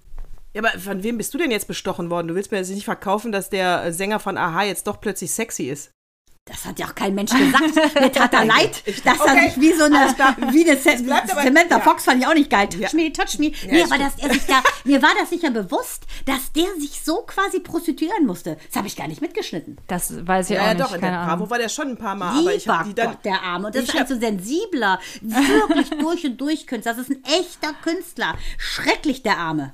Ja, 0.54 0.62
aber 0.62 0.78
von 0.78 1.02
wem 1.02 1.18
bist 1.18 1.32
du 1.34 1.38
denn 1.38 1.50
jetzt 1.50 1.68
bestochen 1.68 2.10
worden? 2.10 2.28
Du 2.28 2.34
willst 2.34 2.50
mir 2.50 2.58
jetzt 2.58 2.70
nicht 2.70 2.84
verkaufen, 2.84 3.32
dass 3.32 3.50
der 3.50 3.84
äh, 3.84 3.92
Sänger 3.92 4.18
von 4.18 4.36
Aha 4.36 4.64
jetzt 4.64 4.86
doch 4.86 5.00
plötzlich 5.00 5.32
sexy 5.32 5.64
ist. 5.64 5.90
Das 6.48 6.64
hat 6.64 6.78
ja 6.78 6.86
auch 6.86 6.94
kein 6.94 7.14
Mensch 7.14 7.30
gesagt. 7.32 7.94
Mir 8.00 8.10
tat 8.10 8.32
er 8.32 8.44
leid, 8.56 8.82
dass 9.04 9.20
okay, 9.20 9.36
er 9.36 9.50
sich 9.50 9.60
wie 9.60 9.72
so 9.74 9.84
eine, 9.84 9.96
wie 10.52 10.68
eine 10.68 10.76
Samantha 10.80 11.76
ja. 11.76 11.80
Fox 11.80 12.04
fand 12.04 12.22
ich 12.22 12.26
auch 12.26 12.34
nicht 12.34 12.48
geil. 12.50 12.68
Touch 12.68 12.80
Ja. 12.80 12.88
me, 12.94 13.12
touch 13.12 13.38
me. 13.38 13.52
nee, 13.66 13.80
ist 13.82 13.92
aber 13.92 14.02
dass 14.02 14.14
er 14.18 14.32
sich 14.32 14.46
da, 14.46 14.62
mir 14.84 15.02
war 15.02 15.10
das 15.20 15.28
sicher 15.30 15.50
bewusst, 15.50 16.04
dass 16.24 16.52
der 16.52 16.66
sich 16.80 17.02
so 17.02 17.22
quasi 17.26 17.60
prostituieren 17.60 18.24
musste. 18.26 18.56
Das 18.68 18.76
habe 18.76 18.86
ich 18.86 18.96
gar 18.96 19.08
nicht 19.08 19.20
mitgeschnitten. 19.20 19.76
Das 19.88 20.26
weiß 20.26 20.50
ich 20.50 20.56
Ja, 20.56 20.62
auch 20.62 20.66
ja, 20.68 20.74
nicht. 20.74 20.86
doch, 20.86 20.94
in 20.94 21.00
der 21.02 21.10
Ahnung. 21.18 21.26
Bravo 21.38 21.50
war 21.50 21.58
der 21.58 21.68
schon 21.68 21.88
ein 21.88 21.96
paar 21.98 22.14
Mal, 22.14 22.38
aber 22.38 22.54
ich 22.54 22.64
Lieber 22.64 22.84
die 22.86 22.94
dann. 22.94 23.10
Gott, 23.12 23.24
der 23.24 23.42
Arme. 23.42 23.66
Und 23.66 23.74
das 23.74 23.84
ist 23.84 23.96
ein 23.96 24.06
so 24.06 24.18
sensibler, 24.18 24.98
wirklich 25.20 25.90
durch 26.00 26.24
und 26.24 26.40
durch 26.40 26.66
Künstler. 26.66 26.94
Das 26.94 27.02
ist 27.02 27.10
ein 27.10 27.22
echter 27.24 27.72
Künstler. 27.82 28.34
Schrecklich, 28.56 29.22
der 29.22 29.38
Arme. 29.38 29.72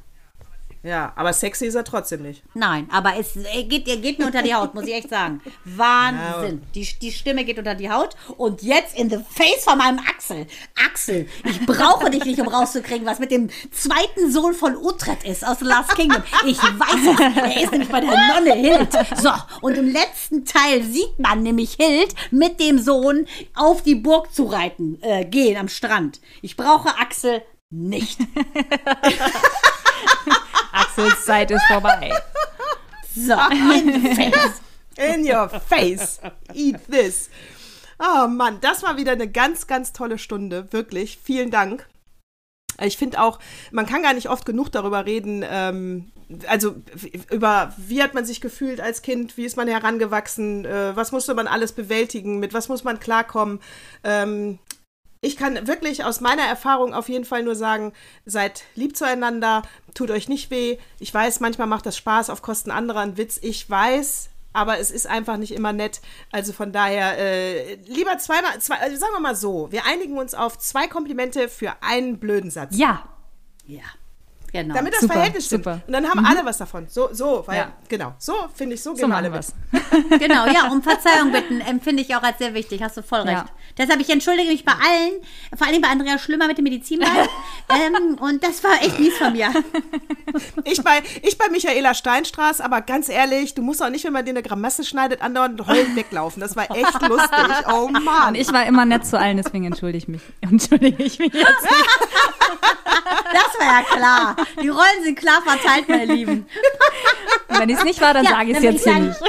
Ja, 0.85 1.15
aber 1.16 1.32
sexy 1.32 1.65
ist 1.65 1.77
er 1.77 1.85
trotzdem 1.85 2.20
nicht. 2.20 2.43
Nein, 2.52 2.86
aber 2.93 3.15
es 3.19 3.36
er 3.36 3.62
geht, 3.62 3.89
er 3.89 3.97
geht 3.97 4.19
mir 4.19 4.27
unter 4.27 4.43
die 4.43 4.55
Haut, 4.55 4.74
muss 4.74 4.85
ich 4.85 4.93
echt 4.93 5.09
sagen. 5.09 5.40
Wahnsinn. 5.65 6.61
Die, 6.74 6.86
die 7.01 7.11
Stimme 7.11 7.47
geht 7.47 7.59
unter 7.59 7.74
die 7.74 7.90
Haut. 7.90 8.15
Und 8.36 8.62
jetzt 8.62 8.94
in 8.98 9.09
the 9.09 9.16
face 9.16 9.65
von 9.65 9.78
meinem 9.78 9.98
Axel. 9.98 10.47
Axel, 10.86 11.27
ich 11.44 11.65
brauche 11.65 12.11
dich 12.11 12.27
nicht, 12.27 12.39
um 12.39 12.48
rauszukriegen, 12.48 13.06
was 13.06 13.19
mit 13.19 13.31
dem 13.31 13.48
zweiten 13.73 14.31
Sohn 14.31 14.52
von 14.52 14.77
Utrecht 14.77 15.24
ist 15.24 15.47
aus 15.47 15.61
The 15.61 15.65
Last 15.65 15.94
Kingdom. 15.94 16.23
Ich 16.47 16.59
weiß 16.59 17.15
es. 17.15 17.19
Er 17.35 17.62
ist 17.62 17.73
nämlich 17.73 17.89
bei 17.89 18.01
der 18.01 18.11
Nonne 18.11 18.52
Hild. 18.52 18.93
So, 19.16 19.31
und 19.62 19.78
im 19.78 19.89
letzten 19.89 20.44
Teil 20.44 20.82
sieht 20.82 21.19
man 21.19 21.43
nämlich 21.43 21.78
Hild 21.81 22.15
mit 22.31 22.61
dem 22.61 22.78
Sohn 22.78 23.27
auf 23.55 23.82
die 23.82 23.94
Burg 23.94 24.35
zu 24.35 24.44
reiten, 24.44 24.98
äh, 25.01 25.24
gehen 25.24 25.56
am 25.56 25.69
Strand. 25.69 26.20
Ich 26.43 26.59
brauche 26.59 26.98
Axel 26.98 27.40
nicht. 27.70 28.19
Axels 30.94 31.24
Zeit 31.24 31.50
ist 31.50 31.64
vorbei. 31.66 32.12
So, 33.16 33.34
in. 33.60 34.32
In 34.96 35.24
your 35.28 35.48
face. 35.48 36.20
Eat 36.52 36.80
this. 36.90 37.30
Oh 37.98 38.28
Mann, 38.28 38.58
das 38.60 38.82
war 38.82 38.96
wieder 38.96 39.12
eine 39.12 39.28
ganz, 39.28 39.66
ganz 39.66 39.92
tolle 39.92 40.18
Stunde. 40.18 40.72
Wirklich. 40.72 41.18
Vielen 41.22 41.50
Dank. 41.50 41.88
Ich 42.80 42.96
finde 42.96 43.20
auch, 43.20 43.38
man 43.70 43.86
kann 43.86 44.02
gar 44.02 44.14
nicht 44.14 44.28
oft 44.28 44.44
genug 44.44 44.70
darüber 44.72 45.06
reden, 45.06 45.44
ähm, 45.48 46.10
also 46.48 46.74
über 47.30 47.72
wie 47.76 48.02
hat 48.02 48.14
man 48.14 48.24
sich 48.24 48.40
gefühlt 48.40 48.80
als 48.80 49.02
Kind, 49.02 49.36
wie 49.36 49.44
ist 49.44 49.56
man 49.56 49.68
herangewachsen, 49.68 50.64
äh, 50.64 50.96
was 50.96 51.12
musste 51.12 51.34
man 51.34 51.46
alles 51.46 51.70
bewältigen, 51.70 52.40
mit 52.40 52.52
was 52.52 52.68
muss 52.68 52.82
man 52.82 52.98
klarkommen. 52.98 53.60
Ähm, 54.02 54.58
ich 55.24 55.36
kann 55.36 55.66
wirklich 55.66 56.05
aus 56.05 56.20
meiner 56.20 56.42
Erfahrung 56.42 56.94
auf 56.94 57.09
jeden 57.09 57.24
Fall 57.24 57.42
nur 57.42 57.56
sagen, 57.56 57.92
seid 58.26 58.64
lieb 58.74 58.96
zueinander, 58.96 59.62
tut 59.94 60.10
euch 60.10 60.28
nicht 60.28 60.51
weh. 60.51 60.78
Ich 60.98 61.12
weiß, 61.12 61.40
manchmal 61.40 61.66
macht 61.66 61.86
das 61.86 61.96
Spaß 61.96 62.30
auf 62.30 62.42
Kosten 62.42 62.70
anderer 62.70 63.01
ein 63.01 63.16
Witz. 63.16 63.38
Ich 63.40 63.68
weiß, 63.68 64.28
aber 64.52 64.78
es 64.78 64.90
ist 64.90 65.06
einfach 65.06 65.36
nicht 65.36 65.52
immer 65.52 65.72
nett. 65.72 66.01
Also 66.30 66.52
von 66.52 66.72
daher, 66.72 67.18
äh, 67.18 67.74
lieber 67.86 68.18
zweimal, 68.18 68.60
zwei, 68.60 68.76
also 68.76 68.96
sagen 68.96 69.12
wir 69.14 69.20
mal 69.20 69.36
so, 69.36 69.72
wir 69.72 69.86
einigen 69.86 70.18
uns 70.18 70.34
auf 70.34 70.59
zwei 70.59 70.86
Komplimente 70.86 71.48
für 71.48 71.74
einen 71.80 72.18
blöden 72.18 72.51
Satz. 72.51 72.76
Ja, 72.76 73.09
Ja, 73.66 73.82
genau. 74.55 74.74
Damit 74.74 74.94
das 74.94 75.01
Super, 75.01 75.14
Verhältnis 75.14 75.47
stimmt. 75.47 75.64
super. 75.64 75.81
Und 75.86 75.93
dann 75.93 76.09
haben 76.09 76.24
alle 76.24 76.44
was 76.44 76.59
davon. 76.59 76.86
So, 76.89 77.10
so, 77.12 77.43
weil, 77.47 77.59
Ja. 77.59 77.72
genau, 77.89 78.14
so 78.18 78.35
finde 78.55 78.74
ich, 78.74 78.82
so 78.82 78.90
so 78.94 78.97
gehen 79.02 79.10
wir 79.10 79.16
alle 79.16 79.32
wir's. 79.32 79.52
Genau, 80.18 80.47
ja, 80.47 80.70
um 80.70 80.82
Verzeihung 80.82 81.31
bitten, 81.32 81.60
empfinde 81.60 82.02
ich 82.02 82.14
auch 82.16 82.22
als 82.22 82.39
sehr 82.39 82.55
wichtig. 82.55 82.82
Hast 82.82 82.97
du 82.97 83.02
voll 83.02 83.20
recht. 83.20 83.32
Ja. 83.32 83.47
Deshalb, 83.78 84.01
ich 84.01 84.10
entschuldige 84.10 84.48
mich 84.48 84.64
bei 84.64 84.72
allen, 84.72 85.12
vor 85.56 85.66
allem 85.66 85.81
bei 85.82 85.89
Andrea 85.89 86.18
Schlümmer 86.18 86.47
mit 86.47 86.59
dem 86.59 86.64
Medizinball. 86.64 87.10
ähm, 87.68 88.16
und 88.20 88.43
das 88.43 88.62
war 88.64 88.81
echt 88.82 88.98
mies 88.98 89.16
von 89.18 89.32
mir. 89.32 89.52
Ich 90.64 90.82
bei, 90.82 91.01
ich 91.22 91.39
bei 91.39 91.48
Michaela 91.48 91.94
Steinstraß, 91.94 92.60
aber 92.60 92.81
ganz 92.81 93.09
ehrlich, 93.09 93.55
du 93.55 93.62
musst 93.62 93.81
auch 93.82 93.90
nicht, 93.90 94.05
wenn 94.05 94.12
man 94.12 94.24
dir 94.24 94.31
eine 94.31 94.43
Grammasse 94.43 94.82
schneidet, 94.82 95.22
andauernd 95.22 95.64
heulend 95.66 95.94
weglaufen. 95.94 96.40
Das 96.40 96.56
war 96.56 96.68
echt 96.74 97.02
lustig. 97.02 97.31
Oh 97.72 97.86
Mann. 97.89 98.28
Und 98.28 98.35
ich 98.35 98.52
war 98.52 98.66
immer 98.66 98.85
nett 98.85 99.06
zu 99.06 99.16
allen, 99.18 99.36
deswegen 99.36 99.64
entschuldige 99.66 99.98
ich 99.98 100.09
mich. 100.09 100.22
Entschuldige 100.40 101.02
ich 101.05 101.18
mich 101.20 101.32
jetzt. 101.32 101.68
Das 103.32 103.59
war 103.59 103.66
ja 103.66 103.82
klar. 103.82 104.36
Die 104.62 104.68
Rollen 104.68 105.02
sind 105.02 105.18
klar 105.18 105.42
verteilt, 105.42 105.88
meine 105.88 106.12
Lieben. 106.12 106.46
Und 107.48 107.58
wenn 107.58 107.70
es 107.70 107.84
nicht 107.84 108.00
war, 108.00 108.14
dann 108.14 108.24
Ja, 108.24 108.30
sage 108.30 108.50
ich 108.50 108.56
es 108.56 108.62
jetzt 108.62 108.84
hier 108.84 108.92
ich 108.94 109.00
nicht. 109.00 109.20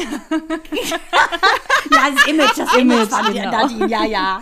Ja, 1.91 2.09
das 2.11 2.27
Image, 2.27 2.57
das 2.57 2.75
Image 2.75 3.09
von 3.09 3.33
genau. 3.33 3.51
Nadine, 3.51 3.87
ja, 3.87 4.05
ja. 4.05 4.41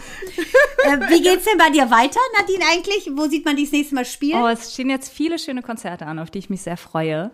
Äh, 0.85 0.99
wie 1.09 1.21
geht's 1.21 1.45
denn 1.45 1.57
bei 1.57 1.69
dir 1.69 1.89
weiter, 1.91 2.19
Nadine, 2.37 2.63
eigentlich? 2.71 3.09
Wo 3.13 3.27
sieht 3.27 3.45
man 3.45 3.55
dich 3.55 3.65
das 3.65 3.73
nächste 3.73 3.95
Mal 3.95 4.05
spielen? 4.05 4.41
Oh, 4.41 4.47
es 4.47 4.73
stehen 4.73 4.89
jetzt 4.89 5.11
viele 5.11 5.39
schöne 5.39 5.61
Konzerte 5.61 6.05
an, 6.05 6.19
auf 6.19 6.31
die 6.31 6.39
ich 6.39 6.49
mich 6.49 6.61
sehr 6.61 6.77
freue. 6.77 7.31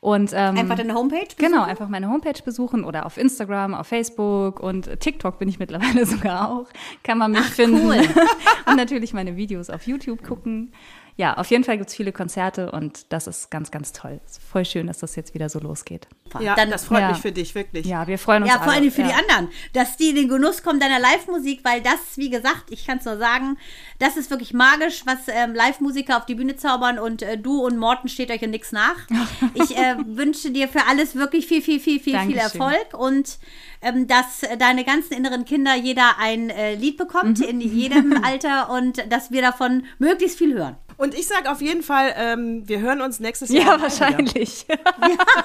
Und 0.00 0.30
ähm, 0.32 0.56
Einfach 0.56 0.76
deine 0.76 0.94
Homepage? 0.94 1.26
Genau, 1.38 1.64
einfach 1.64 1.88
meine 1.88 2.08
Homepage 2.08 2.40
besuchen 2.44 2.84
oder 2.84 3.04
auf 3.04 3.16
Instagram, 3.16 3.74
auf 3.74 3.88
Facebook 3.88 4.60
und 4.60 5.00
TikTok 5.00 5.38
bin 5.40 5.48
ich 5.48 5.58
mittlerweile 5.58 6.06
sogar 6.06 6.52
auch. 6.52 6.66
Kann 7.02 7.18
man 7.18 7.32
mich 7.32 7.40
finden. 7.40 7.86
cool. 7.86 7.96
und 8.66 8.76
natürlich 8.76 9.12
meine 9.12 9.36
Videos 9.36 9.70
auf 9.70 9.86
YouTube 9.86 10.22
gucken. 10.22 10.72
Ja, 11.18 11.34
auf 11.36 11.50
jeden 11.50 11.64
Fall 11.64 11.76
gibt's 11.78 11.96
viele 11.96 12.12
Konzerte 12.12 12.70
und 12.70 13.12
das 13.12 13.26
ist 13.26 13.50
ganz, 13.50 13.72
ganz 13.72 13.92
toll. 13.92 14.20
Es 14.24 14.38
ist 14.38 14.42
voll 14.52 14.64
schön, 14.64 14.86
dass 14.86 14.98
das 14.98 15.16
jetzt 15.16 15.34
wieder 15.34 15.48
so 15.48 15.58
losgeht. 15.58 16.06
ja, 16.38 16.54
Dann- 16.54 16.70
das 16.70 16.84
freut 16.84 17.00
ja. 17.00 17.08
mich 17.08 17.18
für 17.18 17.32
dich, 17.32 17.56
wirklich. 17.56 17.84
Ja, 17.86 18.06
wir 18.06 18.18
freuen 18.20 18.44
uns 18.44 18.52
Ja, 18.52 18.58
vor 18.60 18.68
alle. 18.72 18.82
allem 18.82 18.92
für 18.92 19.02
die 19.02 19.10
ja. 19.10 19.16
anderen, 19.16 19.48
dass 19.72 19.96
die 19.96 20.10
in 20.10 20.14
den 20.14 20.28
Genuss 20.28 20.62
kommen 20.62 20.78
deiner 20.78 21.00
Live-Musik, 21.00 21.60
weil 21.64 21.80
das, 21.82 21.98
wie 22.16 22.30
gesagt, 22.30 22.70
ich 22.70 22.86
kann 22.86 22.98
es 22.98 23.04
nur 23.04 23.18
sagen, 23.18 23.58
das 23.98 24.16
ist 24.16 24.30
wirklich 24.30 24.54
magisch, 24.54 25.02
was 25.06 25.18
ähm, 25.26 25.54
Live-Musiker 25.54 26.18
auf 26.18 26.26
die 26.26 26.36
Bühne 26.36 26.54
zaubern 26.54 27.00
und 27.00 27.22
äh, 27.22 27.36
du 27.36 27.64
und 27.66 27.78
Morten 27.78 28.08
steht 28.08 28.30
euch 28.30 28.42
in 28.42 28.50
nichts 28.50 28.70
nach. 28.70 28.94
Ich 29.54 29.76
äh, 29.76 29.96
wünsche 30.06 30.52
dir 30.52 30.68
für 30.68 30.86
alles 30.88 31.16
wirklich 31.16 31.46
viel, 31.48 31.62
viel, 31.62 31.80
viel, 31.80 31.98
viel, 31.98 32.02
viel 32.20 32.34
Dankeschön. 32.36 32.60
Erfolg 32.60 32.94
und 32.96 33.38
ähm, 33.82 34.06
dass 34.06 34.42
deine 34.60 34.84
ganzen 34.84 35.14
inneren 35.14 35.44
Kinder 35.44 35.74
jeder 35.74 36.18
ein 36.20 36.50
äh, 36.50 36.76
Lied 36.76 36.96
bekommt, 36.96 37.38
Mhm. 37.40 37.44
in 37.44 37.60
jedem 37.60 38.12
Alter 38.24 38.70
und 38.70 39.02
dass 39.10 39.32
wir 39.32 39.42
davon 39.42 39.84
möglichst 39.98 40.38
viel 40.38 40.54
hören. 40.54 40.76
Und 40.98 41.14
ich 41.14 41.26
sage 41.28 41.50
auf 41.50 41.60
jeden 41.62 41.82
Fall, 41.82 42.12
ähm, 42.16 42.68
wir 42.68 42.80
hören 42.80 43.00
uns 43.00 43.20
nächstes 43.20 43.48
Jahr. 43.50 43.76
Ja, 43.76 43.80
wahrscheinlich. 43.82 44.66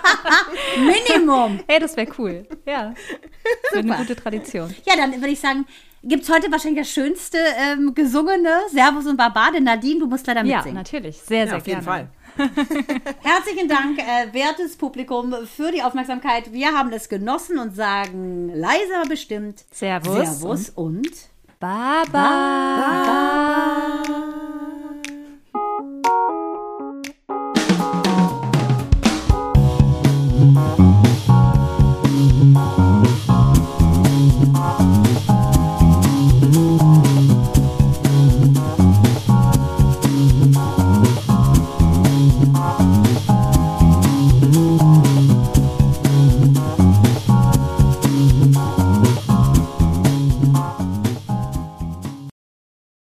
Minimum. 0.77 1.59
Hey, 1.67 1.79
das 1.79 1.95
wäre 1.95 2.11
cool. 2.17 2.45
Ja. 2.65 2.93
Das 3.63 3.73
wäre 3.73 3.79
eine 3.93 3.97
gute 3.97 4.15
Tradition. 4.15 4.75
Ja, 4.85 4.95
dann 4.95 5.11
würde 5.13 5.27
ich 5.29 5.39
sagen, 5.39 5.65
gibt 6.03 6.23
es 6.23 6.29
heute 6.29 6.51
wahrscheinlich 6.51 6.81
das 6.81 6.89
schönste 6.91 7.37
ähm, 7.57 7.93
gesungene 7.93 8.49
Servus 8.71 9.05
und 9.05 9.15
Barbade. 9.15 9.61
Nadine, 9.61 9.99
du 9.99 10.07
musst 10.07 10.25
leider 10.27 10.43
Ja, 10.43 10.55
mitsingen. 10.57 10.75
natürlich. 10.77 11.17
Sehr, 11.21 11.41
Ja, 11.41 11.47
sehr 11.47 11.57
auf 11.57 11.67
jeden 11.67 11.85
gerne. 11.85 12.07
Fall. 12.07 12.09
Herzlichen 13.21 13.69
Dank, 13.69 13.99
äh, 13.99 14.33
wertes 14.33 14.75
Publikum, 14.75 15.35
für 15.45 15.71
die 15.71 15.83
Aufmerksamkeit. 15.83 16.51
Wir 16.51 16.71
haben 16.71 16.91
es 16.91 17.07
genossen 17.09 17.59
und 17.59 17.75
sagen 17.75 18.49
leise 18.55 18.95
aber 18.99 19.09
bestimmt 19.09 19.63
Servus. 19.71 20.39
Servus 20.39 20.69
und 20.71 21.11
Baba. 21.59 22.05
Baba. 22.11 24.03
Musik 26.03 27.13